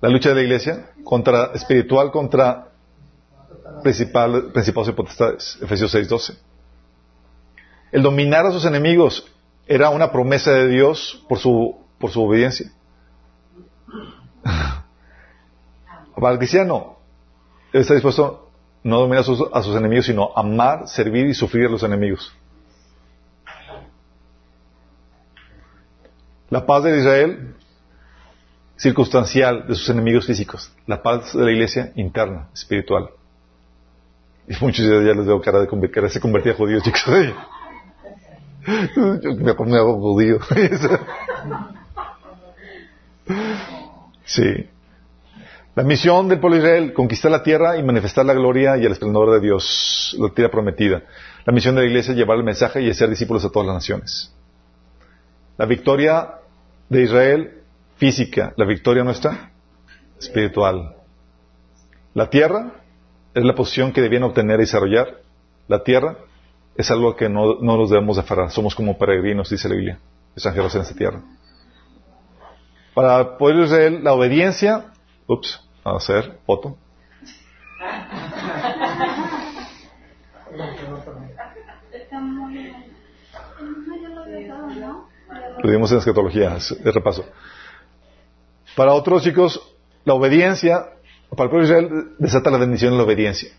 La 0.00 0.08
lucha 0.08 0.30
de 0.30 0.36
la 0.36 0.42
iglesia 0.42 0.90
contra 1.04 1.52
espiritual 1.54 2.10
contra 2.10 2.68
principal, 3.82 4.50
principados 4.52 4.88
y 4.88 4.92
potestades. 4.92 5.58
Efesios 5.60 5.94
6:12. 5.94 6.38
El 7.92 8.02
dominar 8.02 8.46
a 8.46 8.52
sus 8.52 8.64
enemigos 8.64 9.26
era 9.66 9.90
una 9.90 10.10
promesa 10.10 10.52
de 10.52 10.68
Dios 10.68 11.24
por 11.28 11.38
su, 11.38 11.76
por 11.98 12.10
su 12.10 12.22
obediencia. 12.22 12.72
Para 16.14 16.32
el 16.32 16.38
cristiano, 16.38 16.98
está 17.72 17.94
dispuesto 17.94 18.49
no 18.82 19.00
dominar 19.00 19.20
a 19.20 19.62
sus, 19.62 19.76
enemigos, 19.76 20.06
sino 20.06 20.32
amar, 20.34 20.88
servir 20.88 21.26
y 21.26 21.34
sufrir 21.34 21.66
a 21.66 21.70
los 21.70 21.82
enemigos. 21.82 22.32
La 26.48 26.64
paz 26.66 26.84
de 26.84 26.98
Israel, 26.98 27.54
circunstancial 28.76 29.66
de 29.68 29.74
sus 29.74 29.88
enemigos 29.90 30.26
físicos. 30.26 30.72
La 30.86 31.02
paz 31.02 31.34
de 31.34 31.44
la 31.44 31.52
iglesia, 31.52 31.92
interna, 31.94 32.48
espiritual. 32.54 33.10
Y 34.48 34.54
muchos 34.60 34.86
de 34.86 35.06
ya 35.06 35.14
les 35.14 35.26
veo 35.26 35.40
cara 35.40 35.60
de 35.60 35.90
cara 35.90 36.08
se 36.08 36.20
convertía 36.20 36.52
a 36.52 36.56
judíos, 36.56 36.82
chicos. 36.82 37.04
Yo 39.22 39.34
me, 39.34 39.54
me 39.54 39.76
hago 39.76 40.00
judío. 40.00 40.38
sí. 44.24 44.68
La 45.76 45.84
misión 45.84 46.28
del 46.28 46.40
pueblo 46.40 46.56
de 46.56 46.62
Israel, 46.64 46.92
conquistar 46.92 47.30
la 47.30 47.42
tierra 47.42 47.76
y 47.76 47.82
manifestar 47.82 48.26
la 48.26 48.34
gloria 48.34 48.76
y 48.76 48.84
el 48.84 48.92
esplendor 48.92 49.30
de 49.30 49.40
Dios, 49.40 50.16
la 50.18 50.28
tierra 50.30 50.50
prometida. 50.50 51.02
La 51.44 51.52
misión 51.52 51.74
de 51.74 51.82
la 51.82 51.86
iglesia 51.86 52.12
es 52.12 52.18
llevar 52.18 52.36
el 52.38 52.44
mensaje 52.44 52.82
y 52.82 52.90
hacer 52.90 53.08
discípulos 53.08 53.44
a 53.44 53.50
todas 53.50 53.66
las 53.66 53.76
naciones. 53.76 54.34
La 55.56 55.66
victoria 55.66 56.34
de 56.88 57.02
Israel, 57.02 57.62
física. 57.96 58.52
La 58.56 58.64
victoria 58.64 59.04
nuestra, 59.04 59.52
espiritual. 60.18 60.96
La 62.14 62.28
tierra 62.28 62.72
es 63.34 63.44
la 63.44 63.54
posición 63.54 63.92
que 63.92 64.00
debían 64.00 64.24
obtener 64.24 64.56
y 64.56 64.62
desarrollar. 64.62 65.20
La 65.68 65.84
tierra 65.84 66.16
es 66.76 66.90
algo 66.90 67.14
que 67.14 67.28
no, 67.28 67.60
nos 67.60 67.90
debemos 67.90 68.16
de 68.16 68.22
aferrar. 68.22 68.50
Somos 68.50 68.74
como 68.74 68.98
peregrinos, 68.98 69.50
dice 69.50 69.68
la 69.68 69.74
Biblia, 69.76 69.98
extranjeros 70.34 70.74
en 70.74 70.80
esta 70.80 70.94
tierra. 70.96 71.22
Para 72.94 73.20
el 73.20 73.28
pueblo 73.36 73.60
de 73.60 73.66
Israel, 73.66 74.00
la 74.02 74.14
obediencia, 74.14 74.86
ups, 75.30 75.60
hacer 75.84 76.38
foto. 76.44 76.76
Lo 85.62 85.70
dimos 85.70 85.92
en 85.92 85.98
escatología, 85.98 86.56
de 86.80 86.92
repaso. 86.92 87.24
Para 88.76 88.94
otros 88.94 89.22
chicos, 89.22 89.60
la 90.04 90.14
obediencia, 90.14 90.86
para 91.30 91.44
el 91.44 91.50
pueblo 91.50 91.64
Israel, 91.64 92.12
desata 92.18 92.50
la 92.50 92.58
bendición 92.58 92.92
de 92.92 92.98
la 92.98 93.04
obediencia. 93.04 93.50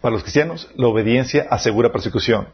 Para 0.00 0.12
los 0.12 0.22
cristianos, 0.22 0.70
la 0.76 0.86
obediencia 0.86 1.46
asegura 1.50 1.90
persecución. 1.90 2.48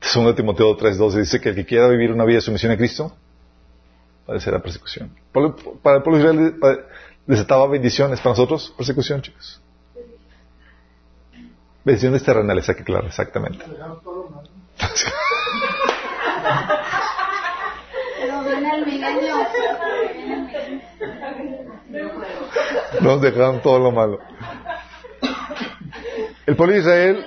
Segundo 0.00 0.34
Timoteo 0.34 0.76
3.12 0.76 1.14
dice 1.14 1.40
que 1.40 1.48
el 1.48 1.54
que 1.54 1.64
quiera 1.64 1.88
vivir 1.88 2.12
una 2.12 2.24
vida 2.24 2.36
de 2.36 2.42
sumisión 2.42 2.72
a 2.72 2.76
Cristo, 2.76 3.16
padecerá 4.26 4.60
persecución. 4.60 5.10
Para 5.82 5.96
el 5.96 6.02
pueblo 6.02 6.18
de 6.18 6.46
Israel 6.48 6.86
desataba 7.26 7.66
bendiciones, 7.68 8.20
para 8.20 8.30
nosotros 8.30 8.72
persecución, 8.76 9.22
chicos. 9.22 9.60
Bendiciones 11.84 12.22
terrenales, 12.22 12.68
hay 12.68 12.76
que 12.76 12.84
claro, 12.84 13.06
exactamente. 13.06 13.64
Nos 23.00 23.20
dejaron 23.20 23.60
todo 23.60 23.78
lo 23.78 23.92
malo. 23.92 24.18
El 26.46 26.56
pueblo 26.56 26.74
de 26.74 26.80
Israel. 26.80 27.26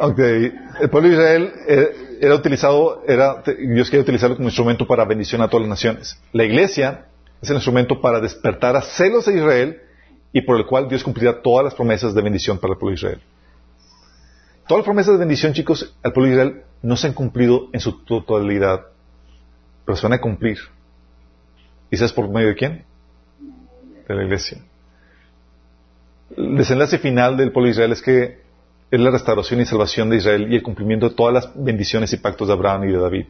Okay. 0.00 0.54
El 0.80 0.90
pueblo 0.90 1.08
de 1.08 1.14
Israel 1.14 1.52
eh, 1.66 2.07
era 2.20 2.34
utilizado, 2.34 3.02
era, 3.06 3.42
Dios 3.58 3.90
quería 3.90 4.02
utilizarlo 4.02 4.36
como 4.36 4.48
instrumento 4.48 4.86
para 4.86 5.04
bendición 5.04 5.42
a 5.42 5.48
todas 5.48 5.62
las 5.62 5.70
naciones. 5.70 6.20
La 6.32 6.44
iglesia 6.44 7.06
es 7.40 7.50
el 7.50 7.56
instrumento 7.56 8.00
para 8.00 8.20
despertar 8.20 8.76
a 8.76 8.82
celos 8.82 9.26
de 9.26 9.38
Israel 9.38 9.82
y 10.32 10.42
por 10.42 10.56
el 10.56 10.66
cual 10.66 10.88
Dios 10.88 11.02
cumplirá 11.02 11.40
todas 11.40 11.64
las 11.64 11.74
promesas 11.74 12.14
de 12.14 12.22
bendición 12.22 12.58
para 12.58 12.72
el 12.72 12.78
pueblo 12.78 12.94
de 12.94 13.00
Israel. 13.00 13.22
Todas 14.66 14.80
las 14.80 14.84
promesas 14.84 15.14
de 15.14 15.18
bendición, 15.18 15.52
chicos, 15.52 15.96
al 16.02 16.12
pueblo 16.12 16.28
de 16.28 16.34
Israel 16.34 16.62
no 16.82 16.96
se 16.96 17.06
han 17.06 17.14
cumplido 17.14 17.68
en 17.72 17.80
su 17.80 18.04
totalidad, 18.04 18.86
pero 19.84 19.96
se 19.96 20.02
van 20.02 20.12
a 20.12 20.20
cumplir. 20.20 20.58
¿Y 21.90 21.96
sabes 21.96 22.12
por 22.12 22.28
medio 22.28 22.48
de 22.48 22.54
quién? 22.54 22.84
De 24.06 24.14
la 24.14 24.24
iglesia. 24.24 24.58
El 26.36 26.56
desenlace 26.56 26.98
final 26.98 27.36
del 27.36 27.52
pueblo 27.52 27.66
de 27.66 27.72
Israel 27.72 27.92
es 27.92 28.02
que 28.02 28.47
es 28.90 29.00
la 29.00 29.10
restauración 29.10 29.60
y 29.60 29.66
salvación 29.66 30.08
de 30.08 30.16
Israel 30.16 30.50
y 30.50 30.56
el 30.56 30.62
cumplimiento 30.62 31.08
de 31.08 31.14
todas 31.14 31.34
las 31.34 31.52
bendiciones 31.54 32.12
y 32.12 32.16
pactos 32.16 32.48
de 32.48 32.54
Abraham 32.54 32.84
y 32.84 32.92
de 32.92 32.98
David. 32.98 33.26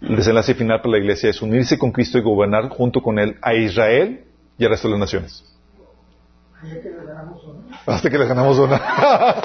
El 0.00 0.16
desenlace 0.16 0.54
final 0.54 0.80
para 0.80 0.92
la 0.92 0.98
iglesia 0.98 1.30
es 1.30 1.42
unirse 1.42 1.78
con 1.78 1.90
Cristo 1.90 2.18
y 2.18 2.22
gobernar 2.22 2.68
junto 2.68 3.02
con 3.02 3.18
Él 3.18 3.36
a 3.42 3.54
Israel 3.54 4.24
y 4.58 4.64
al 4.64 4.70
resto 4.70 4.88
de 4.88 4.92
las 4.92 5.00
naciones. 5.00 5.44
Hasta 7.86 8.10
que 8.10 8.18
le 8.18 8.26
ganamos 8.26 8.58
una. 8.58 8.80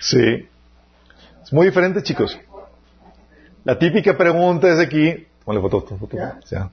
sí. 0.00 0.48
Es 1.42 1.52
muy 1.52 1.66
diferente, 1.66 2.02
chicos. 2.02 2.38
La 3.64 3.78
típica 3.78 4.16
pregunta 4.16 4.68
es 4.68 4.78
aquí. 4.80 5.26
Ponle 5.44 5.60
foto, 5.60 5.80
foto, 5.82 5.98
foto. 5.98 6.16
Ya. 6.50 6.70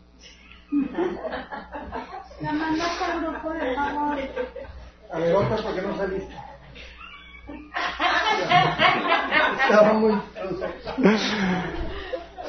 La 2.42 2.52
manda 2.52 2.86
con 3.00 3.22
grupo, 3.22 3.54
de 3.54 3.76
favor. 3.76 4.18
A 5.11 5.19
porque 5.64 5.82
no 5.82 5.98
saliste. 5.98 6.36
Estaba 9.61 9.94
muy... 9.94 10.22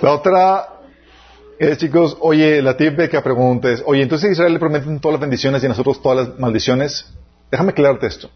La 0.03 0.13
otra 0.13 0.69
es, 1.59 1.79
chicos, 1.79 2.17
oye, 2.21 2.61
la 2.61 2.77
típica 2.77 3.23
pregunta 3.23 3.71
es, 3.71 3.83
oye, 3.87 4.03
entonces 4.03 4.33
Israel 4.33 4.53
le 4.53 4.59
prometen 4.59 5.01
todas 5.01 5.15
las 5.15 5.21
bendiciones 5.21 5.63
y 5.63 5.67
a 5.67 5.69
nosotros 5.71 6.03
todas 6.03 6.29
las 6.29 6.39
maldiciones. 6.39 7.15
Déjame 7.51 7.71
aclararte 7.71 8.07
esto. 8.07 8.31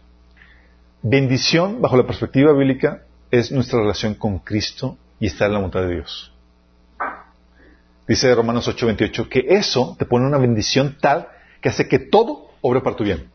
Bendición, 1.03 1.81
bajo 1.81 1.97
la 1.97 2.05
perspectiva 2.05 2.51
bíblica, 2.53 3.03
es 3.29 3.51
nuestra 3.51 3.79
relación 3.79 4.15
con 4.15 4.39
Cristo 4.39 4.97
y 5.19 5.27
estar 5.27 5.47
en 5.47 5.53
la 5.53 5.59
voluntad 5.59 5.81
de 5.81 5.95
Dios. 5.95 6.33
Dice 8.07 8.33
Romanos 8.35 8.67
8:28 8.67 9.29
que 9.29 9.45
eso 9.47 9.95
te 9.97 10.05
pone 10.05 10.25
una 10.25 10.37
bendición 10.37 10.97
tal 10.99 11.27
que 11.61 11.69
hace 11.69 11.87
que 11.87 11.99
todo 11.99 12.49
obre 12.61 12.81
para 12.81 12.95
tu 12.95 13.03
bien. 13.03 13.29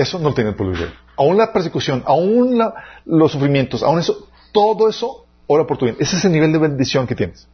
Eso 0.00 0.18
no 0.18 0.30
lo 0.30 0.34
tiene 0.34 0.52
de 0.52 0.92
Aún 1.16 1.36
la 1.36 1.52
persecución, 1.52 2.02
aún 2.06 2.58
los 3.04 3.32
sufrimientos, 3.32 3.82
aún 3.82 3.98
eso, 3.98 4.28
todo 4.50 4.88
eso 4.88 5.26
obra 5.46 5.66
por 5.66 5.76
tu 5.76 5.84
bien. 5.84 5.96
Ese 6.00 6.16
es 6.16 6.24
el 6.24 6.32
nivel 6.32 6.52
de 6.52 6.58
bendición 6.58 7.06
que 7.06 7.14
tienes. 7.14 7.46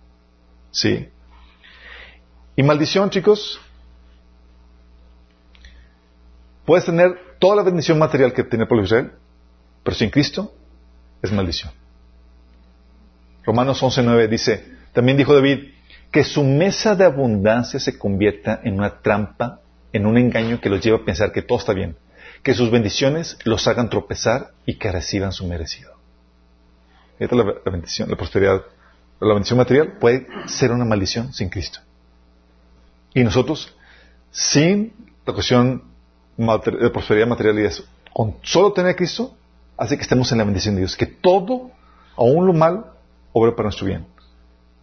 Sí. 0.71 1.09
Y 2.55 2.63
maldición, 2.63 3.11
chicos, 3.11 3.61
puedes 6.65 6.85
tener 6.85 7.19
toda 7.41 7.57
la 7.57 7.63
bendición 7.63 7.99
material 7.99 8.33
que 8.33 8.45
tiene 8.45 8.65
de 8.65 8.83
Israel, 8.83 9.13
pero 9.83 9.97
sin 9.97 10.11
Cristo 10.11 10.55
es 11.21 11.33
maldición. 11.33 11.73
Romanos 13.45 13.83
11.9 13.83 14.29
dice, 14.29 14.65
también 14.93 15.19
dijo 15.19 15.35
David, 15.35 15.73
que 16.13 16.23
su 16.23 16.45
mesa 16.45 16.95
de 16.95 17.05
abundancia 17.05 17.81
se 17.81 17.99
convierta 17.99 18.61
en 18.63 18.75
una 18.75 19.01
trampa, 19.01 19.61
en 19.93 20.07
un 20.07 20.17
engaño 20.17 20.61
que 20.61 20.69
los 20.69 20.81
lleva 20.81 20.99
a 20.99 21.05
pensar 21.05 21.33
que 21.33 21.43
todo 21.43 21.59
está 21.59 21.73
bien, 21.73 21.97
que 22.43 22.55
sus 22.55 22.71
bendiciones 22.71 23.39
los 23.45 23.67
hagan 23.67 23.91
tropezar 23.91 24.53
y 24.65 24.77
que 24.77 24.93
reciban 24.93 25.33
su 25.33 25.47
merecido. 25.47 25.93
Esta 27.19 27.35
es 27.35 27.45
la, 27.45 27.71
bendición, 27.71 28.11
la 28.11 28.17
prosperidad, 28.17 28.63
la 29.21 29.35
bendición 29.35 29.59
material 29.59 29.99
puede 29.99 30.27
ser 30.47 30.71
una 30.73 30.85
maldición 30.85 31.33
sin 31.33 31.49
Cristo. 31.49 31.81
Y 33.15 33.25
nosotros, 33.25 33.75
sin 34.31 34.93
la 35.25 35.33
cuestión 35.33 35.83
de 36.37 36.91
prosperidad 36.91 37.27
material 37.27 37.59
y 37.59 37.65
eso, 37.65 37.85
con 38.13 38.37
solo 38.43 38.73
tener 38.73 38.93
a 38.93 38.97
Cristo, 38.97 39.35
hace 39.77 39.97
que 39.97 40.03
estemos 40.03 40.31
en 40.33 40.39
la 40.39 40.45
bendición 40.45 40.75
de 40.75 40.83
Dios, 40.83 40.97
que 40.97 41.07
todo, 41.07 41.71
aún 42.17 42.47
lo 42.47 42.53
malo, 42.53 42.95
obre 43.33 43.53
para 43.53 43.65
nuestro 43.65 43.87
bien. 43.87 44.07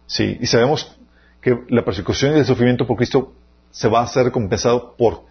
Sí, 0.06 0.36
y 0.40 0.46
sabemos 0.46 0.96
que 1.40 1.64
la 1.68 1.84
persecución 1.84 2.34
y 2.34 2.38
el 2.38 2.46
sufrimiento 2.46 2.86
por 2.86 2.96
Cristo 2.96 3.32
se 3.70 3.88
va 3.88 4.02
a 4.02 4.06
ser 4.06 4.24
recompensado 4.24 4.94
por 4.96 5.24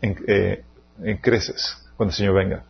eh, 0.00 0.64
en, 1.02 1.16
creces 1.18 1.76
cuando 1.96 2.10
el 2.10 2.16
Señor 2.16 2.34
venga. 2.34 2.64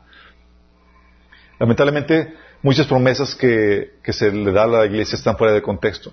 Lamentablemente, 1.58 2.34
muchas 2.62 2.86
promesas 2.86 3.34
que, 3.34 3.94
que, 4.02 4.12
se 4.12 4.30
le 4.30 4.52
da 4.52 4.64
a 4.64 4.66
la 4.66 4.86
iglesia 4.86 5.16
están 5.16 5.36
fuera 5.36 5.52
de 5.52 5.62
contexto. 5.62 6.12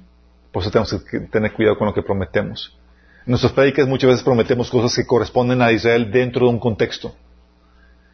Por 0.51 0.61
eso 0.61 0.71
tenemos 0.71 0.93
que 1.03 1.19
tener 1.21 1.53
cuidado 1.53 1.77
con 1.77 1.87
lo 1.87 1.93
que 1.93 2.01
prometemos. 2.01 2.77
En 3.25 3.31
nuestras 3.31 3.53
prédicas 3.53 3.87
muchas 3.87 4.09
veces 4.09 4.23
prometemos 4.23 4.69
cosas 4.69 4.95
que 4.95 5.05
corresponden 5.05 5.61
a 5.61 5.71
Israel 5.71 6.11
dentro 6.11 6.47
de 6.47 6.53
un 6.53 6.59
contexto. 6.59 7.15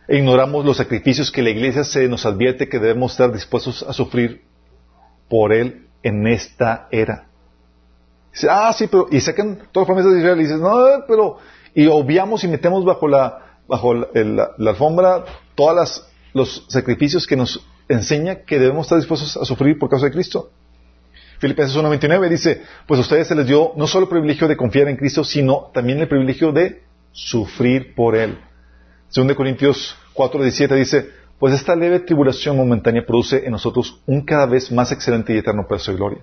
E 0.07 0.17
ignoramos 0.17 0.65
los 0.65 0.77
sacrificios 0.77 1.31
que 1.31 1.41
la 1.41 1.49
iglesia 1.49 1.83
se 1.83 2.07
nos 2.07 2.25
advierte 2.25 2.69
que 2.69 2.79
debemos 2.79 3.11
estar 3.13 3.31
dispuestos 3.31 3.83
a 3.83 3.93
sufrir 3.93 4.43
por 5.29 5.53
él 5.53 5.87
en 6.03 6.27
esta 6.27 6.87
era. 6.91 7.27
Ah, 8.49 8.73
sí, 8.73 8.87
pero, 8.87 9.07
y 9.09 9.19
sacan 9.21 9.69
todas 9.71 9.87
las 9.87 9.95
promesas 9.95 10.13
de 10.13 10.19
Israel 10.19 10.39
y 10.39 10.43
dices, 10.43 10.59
no, 10.59 10.75
pero, 11.07 11.37
y 11.73 11.87
obviamos 11.87 12.43
y 12.43 12.47
metemos 12.47 12.83
bajo 12.83 13.07
la, 13.07 13.44
bajo 13.67 13.93
la, 13.93 14.51
alfombra 14.59 15.25
todos 15.55 16.07
los 16.33 16.65
sacrificios 16.69 17.25
que 17.25 17.35
nos 17.35 17.65
enseña 17.87 18.43
que 18.43 18.59
debemos 18.59 18.85
estar 18.85 18.97
dispuestos 18.97 19.37
a 19.37 19.45
sufrir 19.45 19.77
por 19.79 19.89
causa 19.89 20.05
de 20.05 20.11
Cristo. 20.11 20.51
Filipenses 21.39 21.75
1.29 21.75 22.29
dice, 22.29 22.61
pues 22.87 22.97
a 22.99 23.01
ustedes 23.01 23.27
se 23.27 23.35
les 23.35 23.45
dio 23.45 23.73
no 23.75 23.87
solo 23.87 24.03
el 24.05 24.09
privilegio 24.09 24.47
de 24.47 24.55
confiar 24.55 24.87
en 24.87 24.95
Cristo, 24.95 25.23
sino 25.23 25.69
también 25.73 25.99
el 25.99 26.07
privilegio 26.07 26.51
de 26.51 26.83
sufrir 27.11 27.93
por 27.93 28.15
Él. 28.15 28.37
Según 29.09 29.27
de 29.27 29.35
Corintios 29.35 29.95
4.17 30.13 30.75
dice, 30.75 31.09
pues 31.39 31.53
esta 31.53 31.75
leve 31.75 31.99
tribulación 31.99 32.55
momentánea 32.55 33.05
produce 33.05 33.45
en 33.45 33.51
nosotros 33.51 34.01
un 34.05 34.21
cada 34.25 34.45
vez 34.45 34.71
más 34.71 34.91
excelente 34.91 35.33
y 35.33 35.37
eterno 35.37 35.67
peso 35.67 35.91
de 35.91 35.97
gloria. 35.97 36.19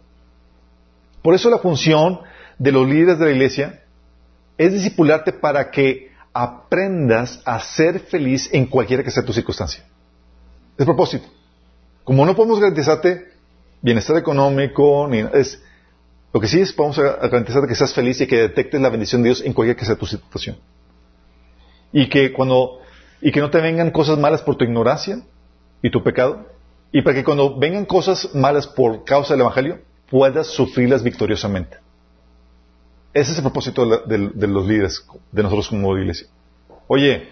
Por 1.23 1.35
eso 1.35 1.51
la 1.51 1.59
función 1.59 2.21
de 2.59 2.73
los 2.73 2.89
líderes 2.89 3.19
de 3.19 3.27
la 3.27 3.31
iglesia 3.31 3.83
es 4.57 4.73
discipularte 4.73 5.33
para 5.33 5.71
que 5.71 6.12
aprendas 6.33 7.41
a 7.45 7.61
ser 7.61 8.01
feliz 8.01 8.49
en 8.53 8.67
cualquiera 8.67 9.03
que 9.03 9.11
sea 9.11 9.25
tu 9.25 9.33
circunstancia. 9.33 9.85
Es 10.79 10.85
propósito. 10.85 11.27
Como 12.05 12.25
no 12.25 12.35
podemos 12.35 12.59
garantizarte 12.59 13.33
bienestar 13.81 14.17
económico, 14.17 15.07
ni 15.09 15.19
es 15.19 15.63
lo 16.33 16.41
que 16.41 16.49
sí 16.49 16.61
es, 16.61 16.73
podemos 16.73 16.99
garantizarte 16.99 17.69
que 17.69 17.75
seas 17.75 17.93
feliz 17.93 18.21
y 18.21 18.27
que 18.27 18.37
detectes 18.37 18.81
la 18.81 18.89
bendición 18.89 19.23
de 19.23 19.29
Dios 19.29 19.43
en 19.43 19.53
cualquiera 19.53 19.79
que 19.79 19.85
sea 19.85 19.97
tu 19.97 20.07
situación. 20.07 20.57
Y 21.93 22.09
que 22.09 22.33
cuando, 22.33 22.81
y 23.21 23.31
que 23.31 23.41
no 23.41 23.51
te 23.51 23.61
vengan 23.61 23.91
cosas 23.91 24.19
malas 24.19 24.41
por 24.41 24.57
tu 24.57 24.65
ignorancia 24.65 25.21
y 25.83 25.91
tu 25.91 26.03
pecado, 26.03 26.47
y 26.91 27.03
para 27.03 27.17
que 27.17 27.25
cuando 27.25 27.59
vengan 27.59 27.85
cosas 27.85 28.35
malas 28.35 28.67
por 28.67 29.05
causa 29.05 29.35
del 29.35 29.43
Evangelio, 29.43 29.81
puedas 30.09 30.47
sufrirlas 30.47 31.03
victoriosamente. 31.03 31.79
Ese 33.15 33.33
es 33.33 33.39
el 33.39 33.43
propósito 33.43 33.87
de, 34.07 34.47
los 34.49 34.67
líderes, 34.67 35.07
de 35.31 35.43
nosotros 35.43 35.69
como 35.69 35.97
iglesia. 35.99 36.29
Oye, 36.87 37.29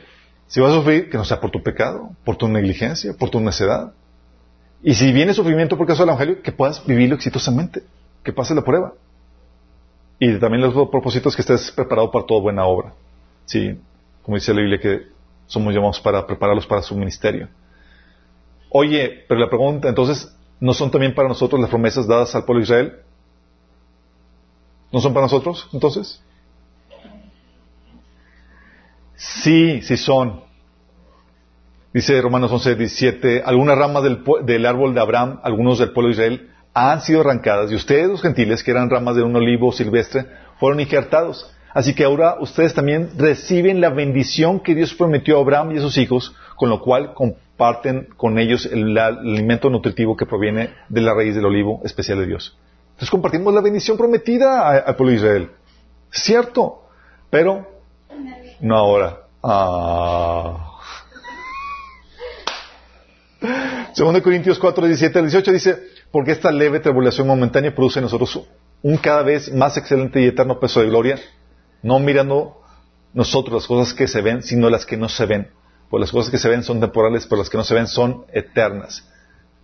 si 0.46 0.60
vas 0.60 0.72
a 0.72 0.76
sufrir, 0.76 1.08
que 1.08 1.16
no 1.16 1.24
sea 1.24 1.40
por 1.40 1.50
tu 1.50 1.62
pecado, 1.62 2.10
por 2.24 2.36
tu 2.36 2.48
negligencia, 2.48 3.14
por 3.14 3.30
tu 3.30 3.40
necedad. 3.40 3.92
Y 4.82 4.94
si 4.94 5.12
viene 5.12 5.32
sufrimiento 5.32 5.78
por 5.78 5.86
causa 5.86 6.02
del 6.02 6.10
Evangelio, 6.10 6.42
que 6.42 6.52
puedas 6.52 6.84
vivirlo 6.84 7.14
exitosamente, 7.14 7.82
que 8.22 8.32
pase 8.32 8.54
la 8.54 8.62
prueba. 8.62 8.92
Y 10.18 10.38
también 10.38 10.62
los 10.62 10.74
propósitos 10.90 11.34
que 11.34 11.40
estés 11.40 11.70
preparado 11.70 12.10
para 12.10 12.26
toda 12.26 12.42
buena 12.42 12.66
obra. 12.66 12.92
Sí, 13.46 13.80
como 14.22 14.36
dice 14.36 14.52
la 14.52 14.60
Biblia, 14.60 14.78
que 14.78 15.06
somos 15.46 15.72
llamados 15.72 15.98
para 16.00 16.26
prepararlos 16.26 16.66
para 16.66 16.82
su 16.82 16.94
ministerio. 16.94 17.48
Oye, 18.68 19.24
pero 19.28 19.40
la 19.40 19.48
pregunta 19.48 19.88
entonces, 19.88 20.36
¿no 20.60 20.74
son 20.74 20.90
también 20.90 21.14
para 21.14 21.28
nosotros 21.28 21.60
las 21.60 21.70
promesas 21.70 22.06
dadas 22.06 22.34
al 22.34 22.44
pueblo 22.44 22.60
de 22.60 22.64
Israel? 22.64 22.92
¿No 24.92 25.00
son 25.00 25.12
para 25.12 25.26
nosotros 25.26 25.68
entonces? 25.72 26.22
Sí, 29.16 29.82
sí 29.82 29.96
son. 29.96 30.42
Dice 31.92 32.20
Romanos 32.20 32.52
11, 32.52 32.76
17, 32.76 33.42
algunas 33.44 33.76
ramas 33.76 34.02
del, 34.02 34.22
del, 34.44 34.66
árbol 34.66 34.94
de 34.94 35.00
Abraham, 35.00 35.40
algunos 35.42 35.78
del 35.78 35.92
pueblo 35.92 36.08
de 36.08 36.14
Israel, 36.14 36.50
han 36.72 37.00
sido 37.00 37.20
arrancadas 37.20 37.70
y 37.70 37.74
ustedes, 37.74 38.08
los 38.08 38.22
gentiles, 38.22 38.62
que 38.62 38.70
eran 38.70 38.88
ramas 38.88 39.16
de 39.16 39.22
un 39.22 39.34
olivo 39.34 39.72
silvestre, 39.72 40.26
fueron 40.58 40.80
injertados. 40.80 41.52
Así 41.72 41.94
que 41.94 42.04
ahora 42.04 42.36
ustedes 42.40 42.74
también 42.74 43.10
reciben 43.16 43.80
la 43.80 43.90
bendición 43.90 44.60
que 44.60 44.74
Dios 44.74 44.94
prometió 44.94 45.38
a 45.38 45.40
Abraham 45.40 45.72
y 45.72 45.78
a 45.78 45.82
sus 45.82 45.98
hijos, 45.98 46.34
con 46.56 46.68
lo 46.68 46.80
cual 46.80 47.14
comparten 47.14 48.08
con 48.16 48.38
ellos 48.38 48.66
el, 48.66 48.96
alimento 48.96 49.70
nutritivo 49.70 50.16
que 50.16 50.26
proviene 50.26 50.70
de 50.88 51.00
la 51.00 51.14
raíz 51.14 51.34
del 51.34 51.44
olivo 51.44 51.80
especial 51.84 52.18
de 52.18 52.26
Dios. 52.26 52.58
Entonces 53.00 53.12
compartimos 53.12 53.54
la 53.54 53.62
bendición 53.62 53.96
prometida 53.96 54.76
al 54.76 54.94
pueblo 54.94 55.12
de 55.12 55.16
Israel. 55.16 55.50
Cierto, 56.10 56.82
pero 57.30 57.66
no 58.60 58.76
ahora. 58.76 59.20
Ah. 59.42 60.78
Segundo 63.94 64.22
Corintios 64.22 64.58
4, 64.58 64.84
17 64.84 65.18
al 65.18 65.24
18 65.24 65.50
dice, 65.50 65.82
porque 66.10 66.32
esta 66.32 66.52
leve 66.52 66.80
tribulación 66.80 67.26
momentánea 67.26 67.74
produce 67.74 68.00
en 68.00 68.02
nosotros 68.02 68.38
un 68.82 68.98
cada 68.98 69.22
vez 69.22 69.50
más 69.50 69.78
excelente 69.78 70.20
y 70.20 70.26
eterno 70.26 70.60
peso 70.60 70.80
de 70.80 70.88
gloria, 70.88 71.18
no 71.82 72.00
mirando 72.00 72.60
nosotros 73.14 73.62
las 73.62 73.66
cosas 73.66 73.94
que 73.94 74.08
se 74.08 74.20
ven, 74.20 74.42
sino 74.42 74.68
las 74.68 74.84
que 74.84 74.98
no 74.98 75.08
se 75.08 75.24
ven. 75.24 75.50
Pues 75.88 76.02
las 76.02 76.12
cosas 76.12 76.30
que 76.30 76.36
se 76.36 76.50
ven 76.50 76.62
son 76.62 76.80
temporales, 76.80 77.26
pero 77.26 77.38
las 77.38 77.48
que 77.48 77.56
no 77.56 77.64
se 77.64 77.72
ven 77.72 77.86
son 77.86 78.26
eternas. 78.30 79.08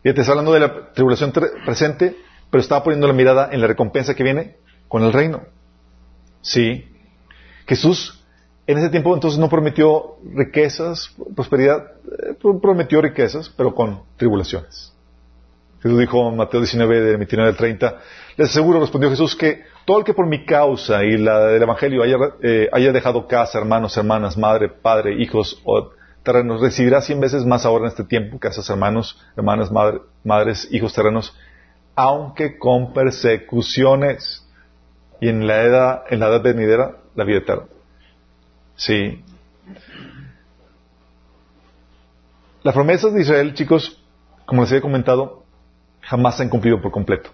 Y 0.03 0.11
te 0.15 0.23
está 0.23 0.33
hablando 0.33 0.55
de 0.55 0.61
la 0.61 0.93
tribulación 0.95 1.33
presente, 1.67 2.17
pero 2.51 2.61
estaba 2.61 2.85
poniendo 2.85 3.07
la 3.07 3.13
mirada 3.13 3.49
en 3.53 3.61
la 3.61 3.67
recompensa 3.67 4.15
que 4.15 4.23
viene 4.23 4.57
con 4.89 5.03
el 5.03 5.13
reino. 5.13 5.43
Sí. 6.43 6.85
Jesús 7.67 8.23
en 8.67 8.79
ese 8.79 8.91
tiempo 8.91 9.15
entonces 9.15 9.39
no 9.39 9.49
prometió 9.49 10.17
riquezas, 10.35 11.15
prosperidad, 11.35 11.93
eh, 12.05 12.35
prometió 12.61 13.01
riquezas, 13.01 13.49
pero 13.49 13.75
con 13.75 14.03
tribulaciones. 14.17 14.93
Jesús 15.81 16.01
dijo 16.01 16.29
en 16.29 16.37
Mateo 16.37 16.61
19, 16.61 17.01
de 17.01 17.17
29 17.17 17.51
al 17.51 17.57
30, 17.57 17.99
les 18.37 18.51
aseguro, 18.51 18.81
respondió 18.81 19.09
Jesús, 19.09 19.37
que 19.37 19.63
todo 19.85 19.99
el 19.99 20.05
que 20.05 20.15
por 20.15 20.27
mi 20.27 20.45
causa 20.45 21.05
y 21.05 21.17
la 21.17 21.47
del 21.47 21.63
Evangelio 21.63 22.03
haya, 22.03 22.17
eh, 22.43 22.69
haya 22.73 22.91
dejado 22.91 23.29
casa, 23.29 23.59
hermanos, 23.59 23.97
hermanas, 23.97 24.37
madre, 24.37 24.69
padre, 24.69 25.23
hijos 25.23 25.61
o 25.65 25.91
terrenos, 26.25 26.61
recibirá 26.61 27.01
cien 27.03 27.21
veces 27.21 27.47
más 27.47 27.65
ahora 27.65 27.85
en 27.85 27.91
este 27.91 28.03
tiempo, 28.03 28.41
casas, 28.41 28.69
hermanos, 28.69 29.23
hermanas, 29.37 29.71
madre, 29.71 30.01
madres, 30.25 30.67
hijos, 30.73 30.93
terrenos, 30.93 31.37
aunque 31.97 32.59
con 32.59 32.93
persecuciones 32.93 34.47
y 35.21 35.29
en 35.29 35.47
la 35.47 35.63
edad, 35.63 36.03
en 36.11 36.21
la 36.21 36.29
edad 36.29 36.43
venidera, 36.43 36.99
la 37.15 37.25
vida 37.25 37.39
eterna. 37.39 37.65
Sí. 38.77 39.25
Las 42.63 42.75
promesas 42.75 43.15
de 43.15 43.23
Israel, 43.23 43.55
chicos, 43.55 44.03
como 44.45 44.63
les 44.63 44.71
había 44.71 44.83
comentado, 44.83 45.45
jamás 46.03 46.37
se 46.37 46.43
han 46.43 46.51
cumplido 46.51 46.81
por 46.83 46.93
completo. 46.93 47.31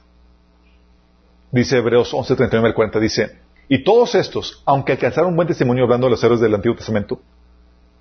Dice 1.51 1.79
Hebreos 1.79 2.15
11, 2.15 2.37
39 2.37 2.69
al 2.69 2.75
40, 2.75 3.01
dice, 3.01 3.41
y 3.69 3.83
todos 3.83 4.15
estos, 4.15 4.63
aunque 4.65 4.93
alcanzaron 4.93 5.35
buen 5.35 5.49
testimonio 5.49 5.85
hablando 5.85 6.07
de 6.07 6.13
los 6.13 6.23
héroes 6.23 6.41
del 6.41 6.55
Antiguo 6.55 6.77
Testamento, 6.77 7.21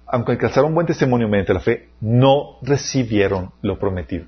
aunque 0.06 0.34
alcanzaron 0.34 0.74
buen 0.76 0.86
testimonio 0.86 1.28
mediante 1.28 1.54
la 1.54 1.60
fe, 1.60 1.90
no 2.00 2.58
recibieron 2.62 3.52
lo 3.62 3.80
prometido. 3.80 4.28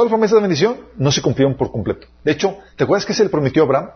Todas 0.00 0.12
las 0.12 0.16
promesas 0.16 0.36
de 0.36 0.40
bendición 0.40 0.76
no 0.96 1.12
se 1.12 1.20
cumplieron 1.20 1.58
por 1.58 1.70
completo. 1.70 2.06
De 2.24 2.32
hecho, 2.32 2.56
¿te 2.74 2.84
acuerdas 2.84 3.04
que 3.04 3.12
se 3.12 3.22
le 3.22 3.28
prometió 3.28 3.62
a 3.62 3.66
Abraham? 3.66 3.90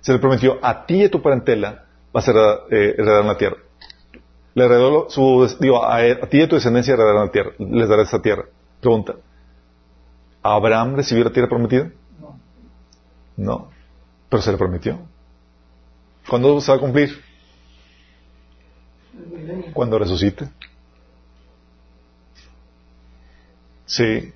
Se 0.00 0.12
le 0.12 0.20
prometió 0.20 0.60
a 0.62 0.86
ti 0.86 0.94
y 0.94 1.04
a 1.06 1.10
tu 1.10 1.20
parentela 1.20 1.86
vas 2.12 2.28
a 2.28 2.32
eh, 2.70 2.94
heredar, 2.98 3.24
la 3.24 3.36
tierra. 3.36 3.56
Le 4.54 4.64
heredó 4.64 5.10
su, 5.10 5.52
digo, 5.58 5.84
a, 5.84 5.98
ti 6.30 6.38
y 6.38 6.42
a 6.42 6.48
tu 6.48 6.54
descendencia 6.54 6.94
heredarán 6.94 7.26
la 7.26 7.32
tierra, 7.32 7.50
les 7.58 7.88
daré 7.88 8.02
esa 8.02 8.22
tierra. 8.22 8.44
Pregunta, 8.80 9.16
¿Abraham 10.40 10.94
recibió 10.94 11.24
la 11.24 11.32
tierra 11.32 11.48
prometida? 11.48 11.90
No. 12.20 12.38
No, 13.36 13.70
pero 14.28 14.40
se 14.40 14.52
le 14.52 14.56
prometió. 14.56 15.00
¿Cuándo 16.28 16.60
se 16.60 16.70
va 16.70 16.76
a 16.76 16.80
cumplir? 16.80 17.20
Cuando 19.72 19.98
resucite. 19.98 20.48
Sí. 23.92 24.32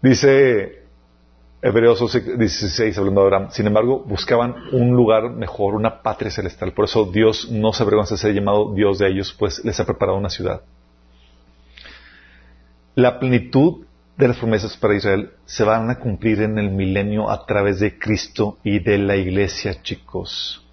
Dice 0.00 0.84
Hebreos 1.60 1.98
16, 2.12 2.96
hablando 2.96 3.22
de 3.22 3.26
Abraham. 3.26 3.48
Sin 3.50 3.66
embargo, 3.66 4.04
buscaban 4.06 4.54
un 4.70 4.94
lugar 4.94 5.30
mejor, 5.30 5.74
una 5.74 6.00
patria 6.00 6.30
celestial. 6.30 6.72
Por 6.72 6.84
eso 6.84 7.06
Dios 7.06 7.50
no 7.50 7.72
se 7.72 7.82
avergüenza 7.82 8.14
de 8.14 8.18
ser 8.18 8.34
llamado 8.34 8.72
Dios 8.72 9.00
de 9.00 9.08
ellos, 9.08 9.34
pues 9.36 9.64
les 9.64 9.80
ha 9.80 9.84
preparado 9.84 10.16
una 10.16 10.30
ciudad. 10.30 10.62
La 12.94 13.18
plenitud 13.18 13.84
de 14.16 14.28
las 14.28 14.36
promesas 14.36 14.76
para 14.76 14.94
Israel 14.94 15.32
se 15.44 15.64
van 15.64 15.90
a 15.90 15.98
cumplir 15.98 16.40
en 16.42 16.56
el 16.56 16.70
milenio 16.70 17.28
a 17.30 17.46
través 17.46 17.80
de 17.80 17.98
Cristo 17.98 18.58
y 18.62 18.78
de 18.78 18.96
la 18.96 19.16
iglesia, 19.16 19.82
chicos. 19.82 20.64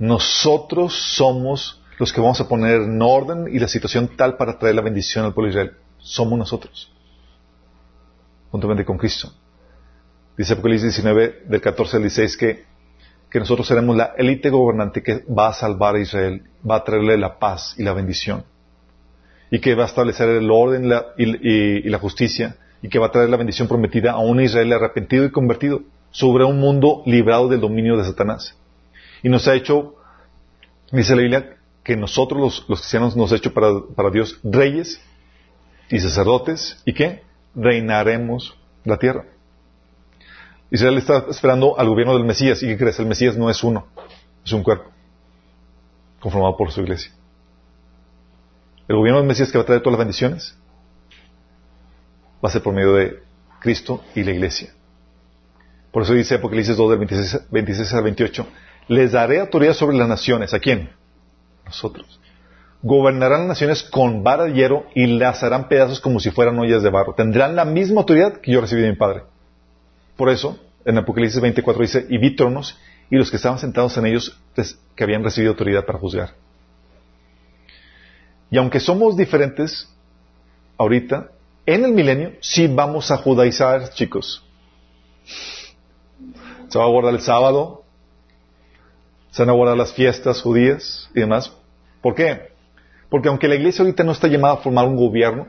Nosotros 0.00 0.94
somos 1.14 1.79
los 2.00 2.14
que 2.14 2.20
vamos 2.22 2.40
a 2.40 2.48
poner 2.48 2.80
en 2.80 3.00
orden 3.02 3.46
y 3.52 3.58
la 3.58 3.68
situación 3.68 4.08
tal 4.16 4.38
para 4.38 4.58
traer 4.58 4.74
la 4.74 4.80
bendición 4.80 5.26
al 5.26 5.34
pueblo 5.34 5.52
de 5.52 5.60
Israel. 5.60 5.76
Somos 5.98 6.38
nosotros. 6.38 6.90
Juntamente 8.50 8.86
con 8.86 8.96
Cristo. 8.96 9.30
Dice 10.34 10.54
Apocalipsis 10.54 10.94
19, 10.94 11.42
del 11.46 11.60
14 11.60 11.98
al 11.98 12.02
16, 12.04 12.36
que, 12.38 12.64
que 13.30 13.38
nosotros 13.38 13.66
seremos 13.68 13.94
la 13.98 14.14
élite 14.16 14.48
gobernante 14.48 15.02
que 15.02 15.26
va 15.26 15.48
a 15.48 15.52
salvar 15.52 15.96
a 15.96 16.00
Israel, 16.00 16.44
va 16.68 16.76
a 16.76 16.84
traerle 16.84 17.18
la 17.18 17.38
paz 17.38 17.74
y 17.76 17.82
la 17.82 17.92
bendición, 17.92 18.44
y 19.50 19.60
que 19.60 19.74
va 19.74 19.82
a 19.82 19.86
establecer 19.86 20.30
el 20.30 20.50
orden 20.50 20.90
y, 21.18 21.86
la 21.90 21.98
justicia, 21.98 22.56
y 22.80 22.88
que 22.88 22.98
va 22.98 23.08
a 23.08 23.12
traer 23.12 23.28
la 23.28 23.36
bendición 23.36 23.68
prometida 23.68 24.12
a 24.12 24.20
un 24.20 24.40
Israel 24.40 24.72
arrepentido 24.72 25.26
y 25.26 25.30
convertido 25.30 25.82
sobre 26.12 26.44
un 26.44 26.60
mundo 26.60 27.02
librado 27.04 27.48
del 27.48 27.60
dominio 27.60 27.98
de 27.98 28.04
Satanás. 28.04 28.56
Y 29.22 29.28
nos 29.28 29.46
ha 29.46 29.54
hecho, 29.54 29.96
dice 30.92 31.14
la 31.14 31.20
Biblia, 31.20 31.59
que 31.82 31.96
nosotros 31.96 32.40
los, 32.40 32.68
los 32.68 32.80
cristianos 32.80 33.16
nos 33.16 33.32
ha 33.32 33.36
hecho 33.36 33.52
para, 33.52 33.68
para 33.94 34.10
Dios 34.10 34.38
reyes 34.42 35.00
y 35.90 35.98
sacerdotes, 35.98 36.80
y 36.84 36.92
que 36.92 37.22
reinaremos 37.54 38.56
la 38.84 38.98
tierra. 38.98 39.24
Israel 40.70 40.98
está 40.98 41.26
esperando 41.28 41.78
al 41.78 41.88
gobierno 41.88 42.14
del 42.14 42.24
Mesías. 42.24 42.62
¿Y 42.62 42.68
qué 42.68 42.78
crees? 42.78 42.98
El 43.00 43.06
Mesías 43.06 43.36
no 43.36 43.50
es 43.50 43.62
uno, 43.64 43.88
es 44.44 44.52
un 44.52 44.62
cuerpo, 44.62 44.88
conformado 46.20 46.56
por 46.56 46.70
su 46.70 46.80
iglesia. 46.80 47.12
El 48.86 48.96
gobierno 48.96 49.18
del 49.18 49.28
Mesías 49.28 49.50
que 49.50 49.58
va 49.58 49.62
a 49.62 49.66
traer 49.66 49.82
todas 49.82 49.98
las 49.98 50.06
bendiciones 50.06 50.56
va 52.42 52.48
a 52.48 52.52
ser 52.52 52.62
por 52.62 52.72
medio 52.72 52.94
de 52.94 53.22
Cristo 53.60 54.02
y 54.14 54.22
la 54.22 54.30
iglesia. 54.30 54.72
Por 55.90 56.04
eso 56.04 56.14
dice 56.14 56.36
Apocalipsis 56.36 56.76
2 56.76 56.90
del 56.90 56.98
26, 57.00 57.50
26 57.50 57.94
al 57.94 58.02
28, 58.04 58.46
les 58.88 59.12
daré 59.12 59.40
autoridad 59.40 59.74
sobre 59.74 59.96
las 59.96 60.08
naciones. 60.08 60.54
¿A 60.54 60.60
quién? 60.60 60.90
Nosotros. 61.70 62.20
Gobernarán 62.82 63.46
naciones 63.46 63.84
con 63.84 64.24
vara 64.24 64.44
de 64.44 64.54
hierro 64.54 64.86
y 64.94 65.06
las 65.06 65.42
harán 65.44 65.68
pedazos 65.68 66.00
como 66.00 66.18
si 66.18 66.32
fueran 66.32 66.58
ollas 66.58 66.82
de 66.82 66.90
barro. 66.90 67.14
Tendrán 67.14 67.54
la 67.54 67.64
misma 67.64 68.00
autoridad 68.00 68.38
que 68.40 68.50
yo 68.50 68.60
recibí 68.60 68.82
de 68.82 68.90
mi 68.90 68.96
Padre. 68.96 69.22
Por 70.16 70.30
eso, 70.30 70.58
en 70.84 70.98
Apocalipsis 70.98 71.40
24 71.40 71.80
dice, 71.80 72.06
y 72.08 72.18
vi 72.18 72.34
tronos 72.34 72.76
y 73.08 73.16
los 73.16 73.30
que 73.30 73.36
estaban 73.36 73.60
sentados 73.60 73.96
en 73.98 74.06
ellos 74.06 74.36
que 74.96 75.04
habían 75.04 75.22
recibido 75.22 75.52
autoridad 75.52 75.84
para 75.84 75.98
juzgar. 75.98 76.34
Y 78.50 78.58
aunque 78.58 78.80
somos 78.80 79.16
diferentes 79.16 79.88
ahorita, 80.76 81.30
en 81.66 81.84
el 81.84 81.92
milenio 81.92 82.32
sí 82.40 82.66
vamos 82.66 83.12
a 83.12 83.18
judaizar, 83.18 83.90
chicos. 83.90 84.44
Se 86.68 86.78
va 86.78 86.84
a 86.84 86.88
guardar 86.88 87.14
el 87.14 87.20
sábado, 87.20 87.84
se 89.30 89.42
van 89.42 89.50
a 89.50 89.52
guardar 89.52 89.76
las 89.76 89.92
fiestas 89.92 90.42
judías 90.42 91.08
y 91.14 91.20
demás. 91.20 91.52
¿Por 92.00 92.14
qué? 92.14 92.50
Porque 93.08 93.28
aunque 93.28 93.48
la 93.48 93.56
iglesia 93.56 93.82
ahorita 93.82 94.04
no 94.04 94.12
está 94.12 94.28
llamada 94.28 94.54
a 94.54 94.56
formar 94.58 94.86
un 94.86 94.96
gobierno, 94.96 95.48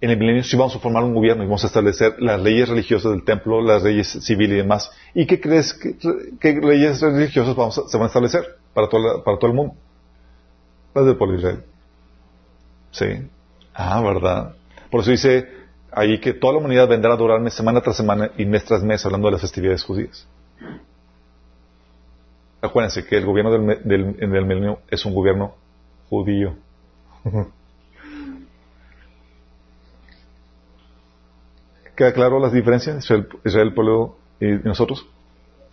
en 0.00 0.10
el 0.10 0.18
milenio 0.18 0.44
sí 0.44 0.56
vamos 0.56 0.76
a 0.76 0.78
formar 0.78 1.04
un 1.04 1.14
gobierno 1.14 1.42
y 1.42 1.46
vamos 1.46 1.64
a 1.64 1.68
establecer 1.68 2.16
las 2.18 2.40
leyes 2.40 2.68
religiosas 2.68 3.12
del 3.12 3.24
templo, 3.24 3.62
las 3.62 3.82
leyes 3.82 4.18
civiles 4.22 4.54
y 4.54 4.58
demás. 4.58 4.90
¿Y 5.14 5.26
qué 5.26 5.40
crees 5.40 5.72
que, 5.72 6.52
leyes 6.60 7.00
religiosas 7.00 7.54
vamos 7.56 7.82
se 7.86 7.96
van 7.96 8.04
a 8.04 8.06
establecer 8.08 8.44
para, 8.74 8.88
para 8.88 9.38
todo 9.38 9.46
el 9.50 9.54
mundo? 9.54 9.74
Las 10.94 11.04
de. 11.04 11.58
Sí. 12.90 13.28
Ah, 13.74 14.00
¿verdad? 14.00 14.54
Por 14.90 15.00
eso 15.00 15.10
dice 15.10 15.48
ahí 15.92 16.18
que 16.20 16.32
toda 16.34 16.54
la 16.54 16.58
humanidad 16.58 16.88
vendrá 16.88 17.12
a 17.12 17.14
adorarme 17.14 17.50
semana 17.50 17.80
tras 17.80 17.96
semana 17.96 18.30
y 18.36 18.44
mes 18.44 18.64
tras 18.64 18.82
mes 18.82 19.04
hablando 19.04 19.28
de 19.28 19.32
las 19.32 19.40
festividades 19.40 19.82
judías. 19.82 20.26
Acuérdense 22.60 23.04
que 23.04 23.16
el 23.16 23.26
gobierno 23.26 23.52
del, 23.52 24.16
del 24.16 24.46
milenio 24.46 24.80
es 24.90 25.04
un 25.04 25.14
gobierno 25.14 25.54
judío. 26.08 26.54
¿Queda 31.96 32.12
claro 32.12 32.38
las 32.38 32.52
diferencias 32.52 33.02
Israel, 33.04 33.28
Israel 33.44 33.74
pueblo 33.74 34.16
y 34.40 34.46
nosotros? 34.64 35.06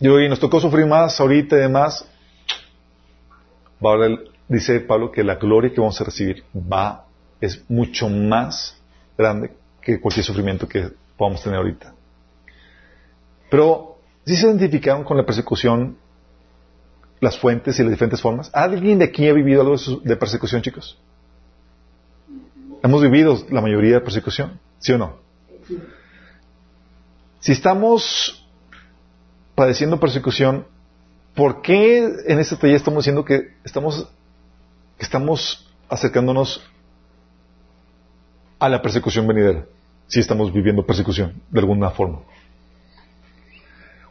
Y 0.00 0.08
hoy 0.08 0.28
nos 0.28 0.40
tocó 0.40 0.60
sufrir 0.60 0.86
más 0.86 1.20
ahorita 1.20 1.56
y 1.56 1.60
demás. 1.60 2.08
Dice 4.48 4.80
Pablo 4.80 5.10
que 5.10 5.24
la 5.24 5.36
gloria 5.36 5.72
que 5.72 5.80
vamos 5.80 6.00
a 6.00 6.04
recibir 6.04 6.44
va, 6.54 7.06
es 7.40 7.64
mucho 7.68 8.08
más 8.08 8.76
grande 9.16 9.52
que 9.80 10.00
cualquier 10.00 10.24
sufrimiento 10.24 10.68
que 10.68 10.90
podamos 11.16 11.42
tener 11.42 11.58
ahorita. 11.58 11.94
Pero, 13.50 13.98
si 14.24 14.36
se 14.36 14.46
identificaron 14.46 15.04
con 15.04 15.16
la 15.16 15.24
persecución 15.24 15.96
las 17.24 17.38
fuentes 17.38 17.78
y 17.78 17.82
las 17.82 17.90
diferentes 17.90 18.20
formas? 18.20 18.50
¿Alguien 18.52 19.00
de 19.00 19.06
aquí 19.06 19.26
ha 19.28 19.32
vivido 19.32 19.62
algo 19.62 19.76
de 19.76 20.16
persecución, 20.16 20.62
chicos? 20.62 20.96
Hemos 22.82 23.02
vivido 23.02 23.44
la 23.50 23.60
mayoría 23.60 23.94
de 23.94 24.00
persecución, 24.02 24.60
¿sí 24.78 24.92
o 24.92 24.98
no? 24.98 25.16
Si 27.40 27.52
estamos 27.52 28.46
padeciendo 29.54 29.98
persecución, 29.98 30.66
¿por 31.34 31.62
qué 31.62 32.04
en 32.26 32.38
este 32.38 32.56
taller 32.56 32.76
estamos 32.76 33.04
diciendo 33.04 33.24
que 33.24 33.54
estamos, 33.64 34.06
que 34.98 35.04
estamos 35.04 35.66
acercándonos 35.88 36.62
a 38.58 38.68
la 38.68 38.82
persecución 38.82 39.26
venidera? 39.26 39.64
Si 40.06 40.20
estamos 40.20 40.52
viviendo 40.52 40.84
persecución 40.84 41.40
de 41.50 41.60
alguna 41.60 41.90
forma. 41.90 42.20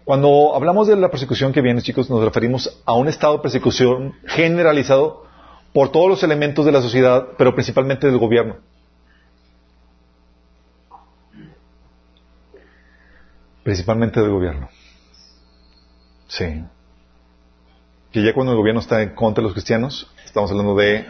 Cuando 0.06 0.54
hablamos 0.54 0.88
de 0.88 0.98
la 0.98 1.10
persecución 1.10 1.54
que 1.54 1.62
viene, 1.62 1.82
chicos, 1.82 2.10
nos 2.10 2.24
referimos 2.24 2.82
a 2.86 2.94
un 2.94 3.08
estado 3.08 3.38
de 3.38 3.40
persecución 3.40 4.14
generalizado 4.26 5.26
por 5.72 5.92
todos 5.92 6.10
los 6.10 6.24
elementos 6.24 6.66
de 6.66 6.72
la 6.74 6.82
sociedad, 6.82 7.30
pero 7.38 7.56
principalmente 7.56 8.08
del 8.08 8.18
gobierno. 8.18 8.58
Principalmente 13.64 14.20
del 14.20 14.32
gobierno. 14.32 14.70
Sí. 16.28 16.64
Que 18.12 18.24
ya 18.24 18.34
cuando 18.34 18.52
el 18.52 18.58
gobierno 18.58 18.82
está 18.82 19.02
en 19.02 19.16
contra 19.16 19.42
de 19.42 19.46
los 19.46 19.54
cristianos, 19.54 20.12
estamos 20.26 20.52
hablando 20.52 20.76
de, 20.76 21.06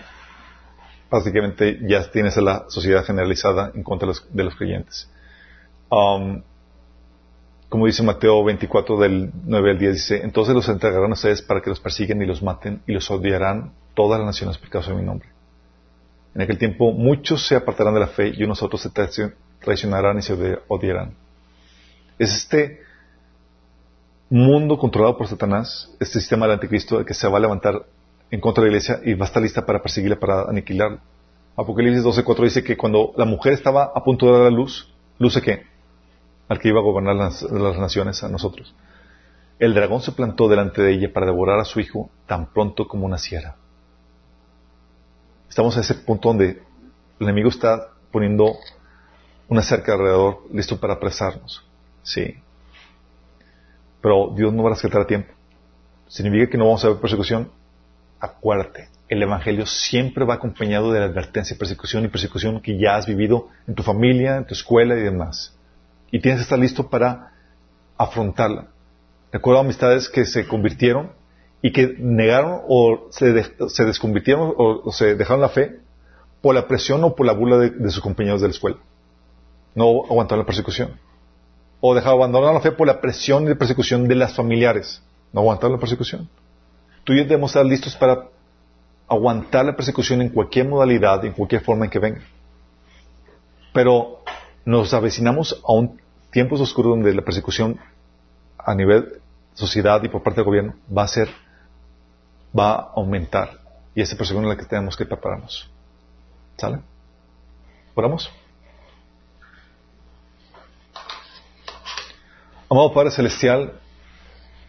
básicamente, 1.09 1.79
ya 1.81 2.11
tienes 2.11 2.37
a 2.37 2.41
la 2.41 2.65
sociedad 2.69 3.03
generalizada 3.03 3.71
en 3.73 3.81
contra 3.81 4.07
de 4.29 4.43
los, 4.43 4.55
creyentes. 4.55 5.09
Um, 5.89 6.43
como 7.73 7.87
dice 7.87 8.03
Mateo 8.03 8.43
24 8.43 8.99
del 8.99 9.31
9 9.45 9.71
al 9.71 9.79
10, 9.79 9.93
dice, 9.93 10.21
entonces 10.23 10.53
los 10.53 10.69
entregarán 10.69 11.09
a 11.09 11.13
ustedes 11.13 11.41
para 11.41 11.59
que 11.59 11.71
los 11.71 11.79
persiguen 11.79 12.21
y 12.21 12.27
los 12.27 12.43
maten 12.43 12.83
y 12.85 12.91
los 12.91 13.09
odiarán 13.09 13.73
todas 13.95 14.19
las 14.19 14.27
naciones 14.27 14.59
por 14.59 14.69
causa 14.69 14.91
de 14.91 14.97
mi 14.97 15.03
nombre. 15.03 15.27
En 16.35 16.43
aquel 16.43 16.59
tiempo 16.59 16.91
muchos 16.91 17.47
se 17.47 17.55
apartarán 17.55 17.95
de 17.95 18.01
la 18.01 18.05
fe 18.05 18.31
y 18.37 18.43
unos 18.43 18.61
otros 18.61 18.79
se 18.79 18.91
traicionarán 19.59 20.19
y 20.19 20.21
se 20.21 20.59
odiarán. 20.67 21.15
Es 22.19 22.35
este 22.35 22.81
mundo 24.29 24.77
controlado 24.77 25.17
por 25.17 25.25
Satanás, 25.25 25.89
este 25.99 26.19
sistema 26.19 26.45
del 26.45 26.53
anticristo 26.53 27.03
que 27.03 27.15
se 27.15 27.27
va 27.27 27.39
a 27.39 27.41
levantar 27.41 27.87
en 28.29 28.39
contra 28.39 28.63
de 28.63 28.69
la 28.69 28.77
iglesia 28.77 28.99
y 29.03 29.15
va 29.15 29.25
a 29.25 29.29
estar 29.29 29.41
lista 29.41 29.65
para 29.65 29.81
perseguirla, 29.81 30.19
para 30.19 30.43
aniquilarla. 30.43 30.99
Apocalipsis 31.55 32.03
12.4 32.03 32.43
dice 32.43 32.63
que 32.63 32.77
cuando 32.77 33.13
la 33.17 33.25
mujer 33.25 33.53
estaba 33.53 33.91
a 33.95 34.03
punto 34.03 34.27
de 34.27 34.31
dar 34.33 34.41
a 34.41 34.43
la 34.51 34.51
luz, 34.51 34.93
¿luce 35.17 35.41
qué? 35.41 35.72
Al 36.47 36.59
que 36.59 36.69
iba 36.69 36.79
a 36.79 36.83
gobernar 36.83 37.15
las, 37.15 37.43
naciones, 37.77 38.23
a 38.23 38.29
nosotros. 38.29 38.75
El 39.59 39.73
dragón 39.73 40.01
se 40.01 40.11
plantó 40.11 40.49
delante 40.49 40.81
de 40.81 40.93
ella 40.93 41.13
para 41.13 41.27
devorar 41.27 41.59
a 41.59 41.65
su 41.65 41.79
hijo 41.79 42.09
tan 42.27 42.47
pronto 42.47 42.87
como 42.87 43.07
naciera. 43.07 43.55
Estamos 45.47 45.77
a 45.77 45.81
ese 45.81 45.95
punto 45.95 46.29
donde 46.29 46.63
el 47.19 47.27
enemigo 47.27 47.49
está 47.49 47.89
poniendo 48.11 48.55
una 49.47 49.61
cerca 49.61 49.93
alrededor, 49.93 50.41
listo 50.51 50.79
para 50.79 50.95
apresarnos. 50.95 51.63
Sí. 52.01 52.35
Pero 54.01 54.33
Dios 54.35 54.51
no 54.51 54.63
va 54.63 54.71
a 54.71 54.73
rescatar 54.73 55.01
a 55.01 55.07
tiempo. 55.07 55.31
Significa 56.07 56.49
que 56.49 56.57
no 56.57 56.65
vamos 56.65 56.83
a 56.83 56.89
ver 56.89 56.97
persecución. 56.97 57.51
Acuérdate, 58.19 58.89
el 59.07 59.21
Evangelio 59.21 59.65
siempre 59.65 60.25
va 60.25 60.35
acompañado 60.35 60.91
de 60.91 60.99
la 60.99 61.05
advertencia, 61.05 61.57
persecución 61.57 62.03
y 62.03 62.07
persecución 62.09 62.61
que 62.61 62.77
ya 62.77 62.95
has 62.95 63.05
vivido 63.05 63.49
en 63.67 63.75
tu 63.75 63.83
familia, 63.83 64.37
en 64.37 64.45
tu 64.45 64.53
escuela 64.53 64.95
y 64.95 65.01
demás 65.01 65.55
y 66.13 66.19
tienes 66.19 66.41
que 66.41 66.43
estar 66.43 66.59
listo 66.59 66.89
para 66.89 67.31
afrontarla. 67.97 68.67
Recuerdo 69.31 69.61
amistades 69.61 70.07
que 70.09 70.25
se 70.25 70.47
convirtieron 70.47 71.11
y 71.59 71.71
que 71.71 71.95
negaron 71.97 72.61
o 72.67 73.07
se, 73.09 73.33
desconvirtieron 73.33 74.53
o, 74.55 74.91
se 74.91 75.15
dejaron 75.15 75.41
la 75.41 75.49
fe 75.49 75.79
por 76.39 76.53
la 76.53 76.67
presión 76.67 77.03
o 77.03 77.15
por 77.15 77.25
la 77.25 77.33
burla 77.33 77.57
de, 77.57 77.89
sus 77.89 77.99
compañeros 77.99 78.41
de 78.41 78.47
la 78.47 78.51
escuela. 78.51 78.77
No 79.73 80.03
aguantaron 80.03 80.43
la 80.43 80.45
persecución. 80.45 80.99
O 81.81 81.95
dejaron 81.95 82.19
abandonar 82.19 82.53
la 82.53 82.61
fe 82.61 82.71
por 82.71 82.85
la 82.85 83.01
presión 83.01 83.45
y 83.45 83.49
la 83.49 83.55
persecución 83.55 84.07
de 84.07 84.13
las 84.13 84.35
familiares. 84.35 85.01
No 85.31 85.41
aguantaron 85.41 85.73
la 85.73 85.79
persecución. 85.79 86.29
Tú 87.03 87.13
y 87.13 87.17
yo 87.17 87.23
debemos 87.23 87.49
estar 87.49 87.65
listos 87.65 87.95
para 87.95 88.27
aguantar 89.07 89.65
la 89.65 89.75
persecución 89.75 90.21
en 90.21 90.29
cualquier 90.29 90.67
modalidad, 90.67 91.25
en 91.25 91.33
cualquier 91.33 91.63
forma 91.63 91.85
en 91.85 91.91
que 91.91 91.97
venga. 91.97 92.21
Pero 93.73 94.19
nos 94.63 94.93
avecinamos 94.93 95.59
a 95.67 95.73
un 95.73 96.02
tiempos 96.33 96.59
oscuros 96.59 96.89
donde 96.89 97.13
la 97.13 97.21
persecución 97.21 97.79
a 98.57 98.73
nivel 98.75 99.21
sociedad 99.53 100.01
y 100.03 100.09
por 100.09 100.23
parte 100.23 100.37
del 100.37 100.45
gobierno 100.45 100.73
va 100.95 101.03
a 101.03 101.07
ser, 101.07 101.29
va 102.57 102.73
a 102.73 102.91
aumentar. 102.95 103.59
Y 103.95 104.01
esa 104.01 104.17
persecución 104.17 104.51
es 104.51 104.57
la 104.57 104.61
que 104.61 104.67
tenemos 104.67 104.97
que 104.97 105.05
prepararnos. 105.05 105.69
¿Sale? 106.57 106.79
¿Oramos? 107.93 108.31
Amado 112.67 112.91
Padre 112.91 113.11
Celestial, 113.11 113.73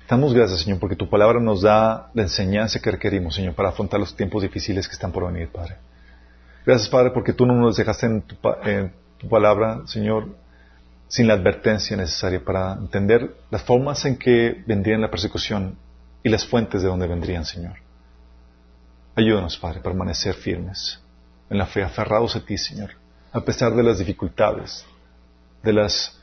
damos 0.06 0.34
gracias, 0.34 0.60
Señor, 0.60 0.78
porque 0.78 0.96
tu 0.96 1.08
palabra 1.08 1.40
nos 1.40 1.62
da 1.62 2.10
la 2.12 2.22
enseñanza 2.22 2.78
que 2.80 2.90
requerimos, 2.90 3.34
Señor, 3.34 3.54
para 3.54 3.70
afrontar 3.70 3.98
los 3.98 4.14
tiempos 4.14 4.42
difíciles 4.42 4.86
que 4.86 4.92
están 4.92 5.12
por 5.12 5.24
venir, 5.32 5.48
Padre. 5.48 5.78
Gracias, 6.66 6.90
Padre, 6.90 7.10
porque 7.12 7.32
tú 7.32 7.46
no 7.46 7.54
nos 7.54 7.76
dejaste 7.76 8.04
en 8.04 8.20
tu, 8.20 8.36
en 8.64 8.92
tu 9.16 9.28
palabra, 9.30 9.80
Señor, 9.86 10.43
sin 11.14 11.28
la 11.28 11.34
advertencia 11.34 11.96
necesaria 11.96 12.44
para 12.44 12.72
entender 12.72 13.36
las 13.48 13.62
formas 13.62 14.04
en 14.04 14.16
que 14.16 14.64
vendrían 14.66 15.00
la 15.00 15.12
persecución 15.12 15.78
y 16.24 16.28
las 16.28 16.44
fuentes 16.44 16.82
de 16.82 16.88
donde 16.88 17.06
vendrían, 17.06 17.44
Señor. 17.44 17.76
Ayúdanos, 19.14 19.56
Padre, 19.56 19.78
a 19.78 19.82
permanecer 19.84 20.34
firmes 20.34 21.00
en 21.48 21.58
la 21.58 21.66
fe, 21.66 21.84
aferrados 21.84 22.34
a 22.34 22.44
ti, 22.44 22.58
Señor, 22.58 22.96
a 23.30 23.40
pesar 23.42 23.76
de 23.76 23.84
las 23.84 24.00
dificultades, 24.00 24.84
de 25.62 25.72
las 25.72 26.20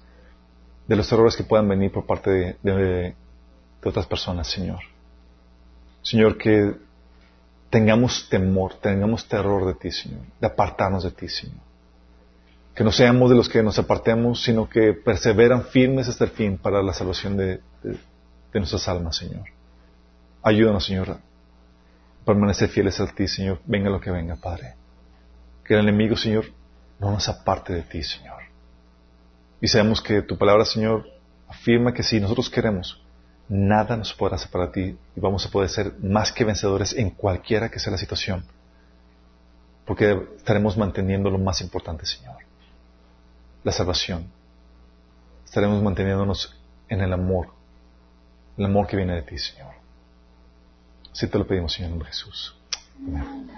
de 0.90 0.96
los 0.98 1.10
errores 1.10 1.38
que 1.38 1.46
puedan 1.46 1.70
venir 1.70 1.90
por 1.90 2.06
parte 2.06 2.30
de, 2.30 2.58
de 2.62 3.16
otras 3.86 4.06
personas, 4.08 4.48
Señor. 4.48 4.80
Señor, 6.02 6.38
que 6.38 6.76
tengamos 7.70 8.28
temor, 8.28 8.74
tengamos 8.82 9.26
terror 9.26 9.68
de 9.68 9.76
ti, 9.76 9.90
Señor, 9.90 10.26
de 10.42 10.48
apartarnos 10.48 11.06
de 11.06 11.12
ti, 11.12 11.30
Señor. 11.30 11.71
Que 12.76 12.84
no 12.84 12.92
seamos 12.92 13.30
de 13.30 13.36
los 13.36 13.50
que 13.50 13.62
nos 13.62 13.78
apartemos, 13.80 14.44
sino 14.44 14.70
que 14.70 14.94
perseveran 14.94 15.66
firmes 15.66 16.08
hasta 16.08 16.24
el 16.24 16.32
fin 16.32 16.58
para 16.58 16.82
la 16.82 16.94
salvación 16.94 17.36
de, 17.36 17.60
nuestras 18.54 18.88
almas, 18.88 19.18
Señor. 19.18 19.44
Ayúdanos, 20.42 20.86
Señor, 20.86 21.12
a 21.12 21.20
permanecer 22.26 22.70
fieles 22.70 23.00
a 23.00 23.08
ti, 23.08 23.28
Señor, 23.28 23.60
venga 23.66 23.90
lo 23.90 24.00
que 24.00 24.10
venga, 24.10 24.38
Padre. 24.38 24.76
Que 25.66 25.74
el 25.74 25.82
enemigo, 25.82 26.16
Señor, 26.16 26.46
no 27.00 27.12
nos 27.12 27.28
aparte 27.28 27.74
de 27.74 27.82
ti, 27.84 28.04
Señor. 28.04 28.42
Y 29.60 29.68
sabemos 29.68 30.02
que 30.02 30.22
tu 30.22 30.38
palabra, 30.38 30.66
Señor, 30.66 31.06
afirma 31.50 31.94
que 31.94 32.04
si 32.04 32.20
nosotros 32.20 32.50
queremos, 32.50 33.04
nada 33.50 33.98
nos 33.98 34.14
podrá 34.14 34.38
separar 34.38 34.72
de 34.72 34.74
ti 34.74 34.98
y 35.16 35.20
vamos 35.20 35.46
a 35.46 35.50
poder 35.50 35.70
ser 35.70 35.94
más 36.00 36.32
que 36.32 36.46
vencedores 36.46 36.94
en 36.94 37.12
cualquiera 37.12 37.70
que 37.70 37.80
sea 37.80 37.92
la 37.92 37.98
situación. 37.98 38.46
Porque 39.86 40.18
estaremos 40.38 40.78
manteniendo 40.78 41.30
lo 41.30 41.38
más 41.38 41.60
importante, 41.62 42.06
Señor 42.06 42.51
la 43.64 43.72
salvación. 43.72 44.32
Estaremos 45.46 45.82
manteniéndonos 45.84 46.58
en 46.88 47.02
el 47.02 47.14
amor, 47.14 47.50
el 48.58 48.66
amor 48.66 48.88
que 48.88 48.98
viene 48.98 49.16
de 49.16 49.22
ti, 49.24 49.38
Señor. 49.38 49.74
Así 51.12 51.28
te 51.28 51.38
lo 51.38 51.46
pedimos, 51.46 51.74
Señor, 51.74 51.92
en 51.92 52.02
Jesús. 52.02 52.56
Amén. 52.98 53.50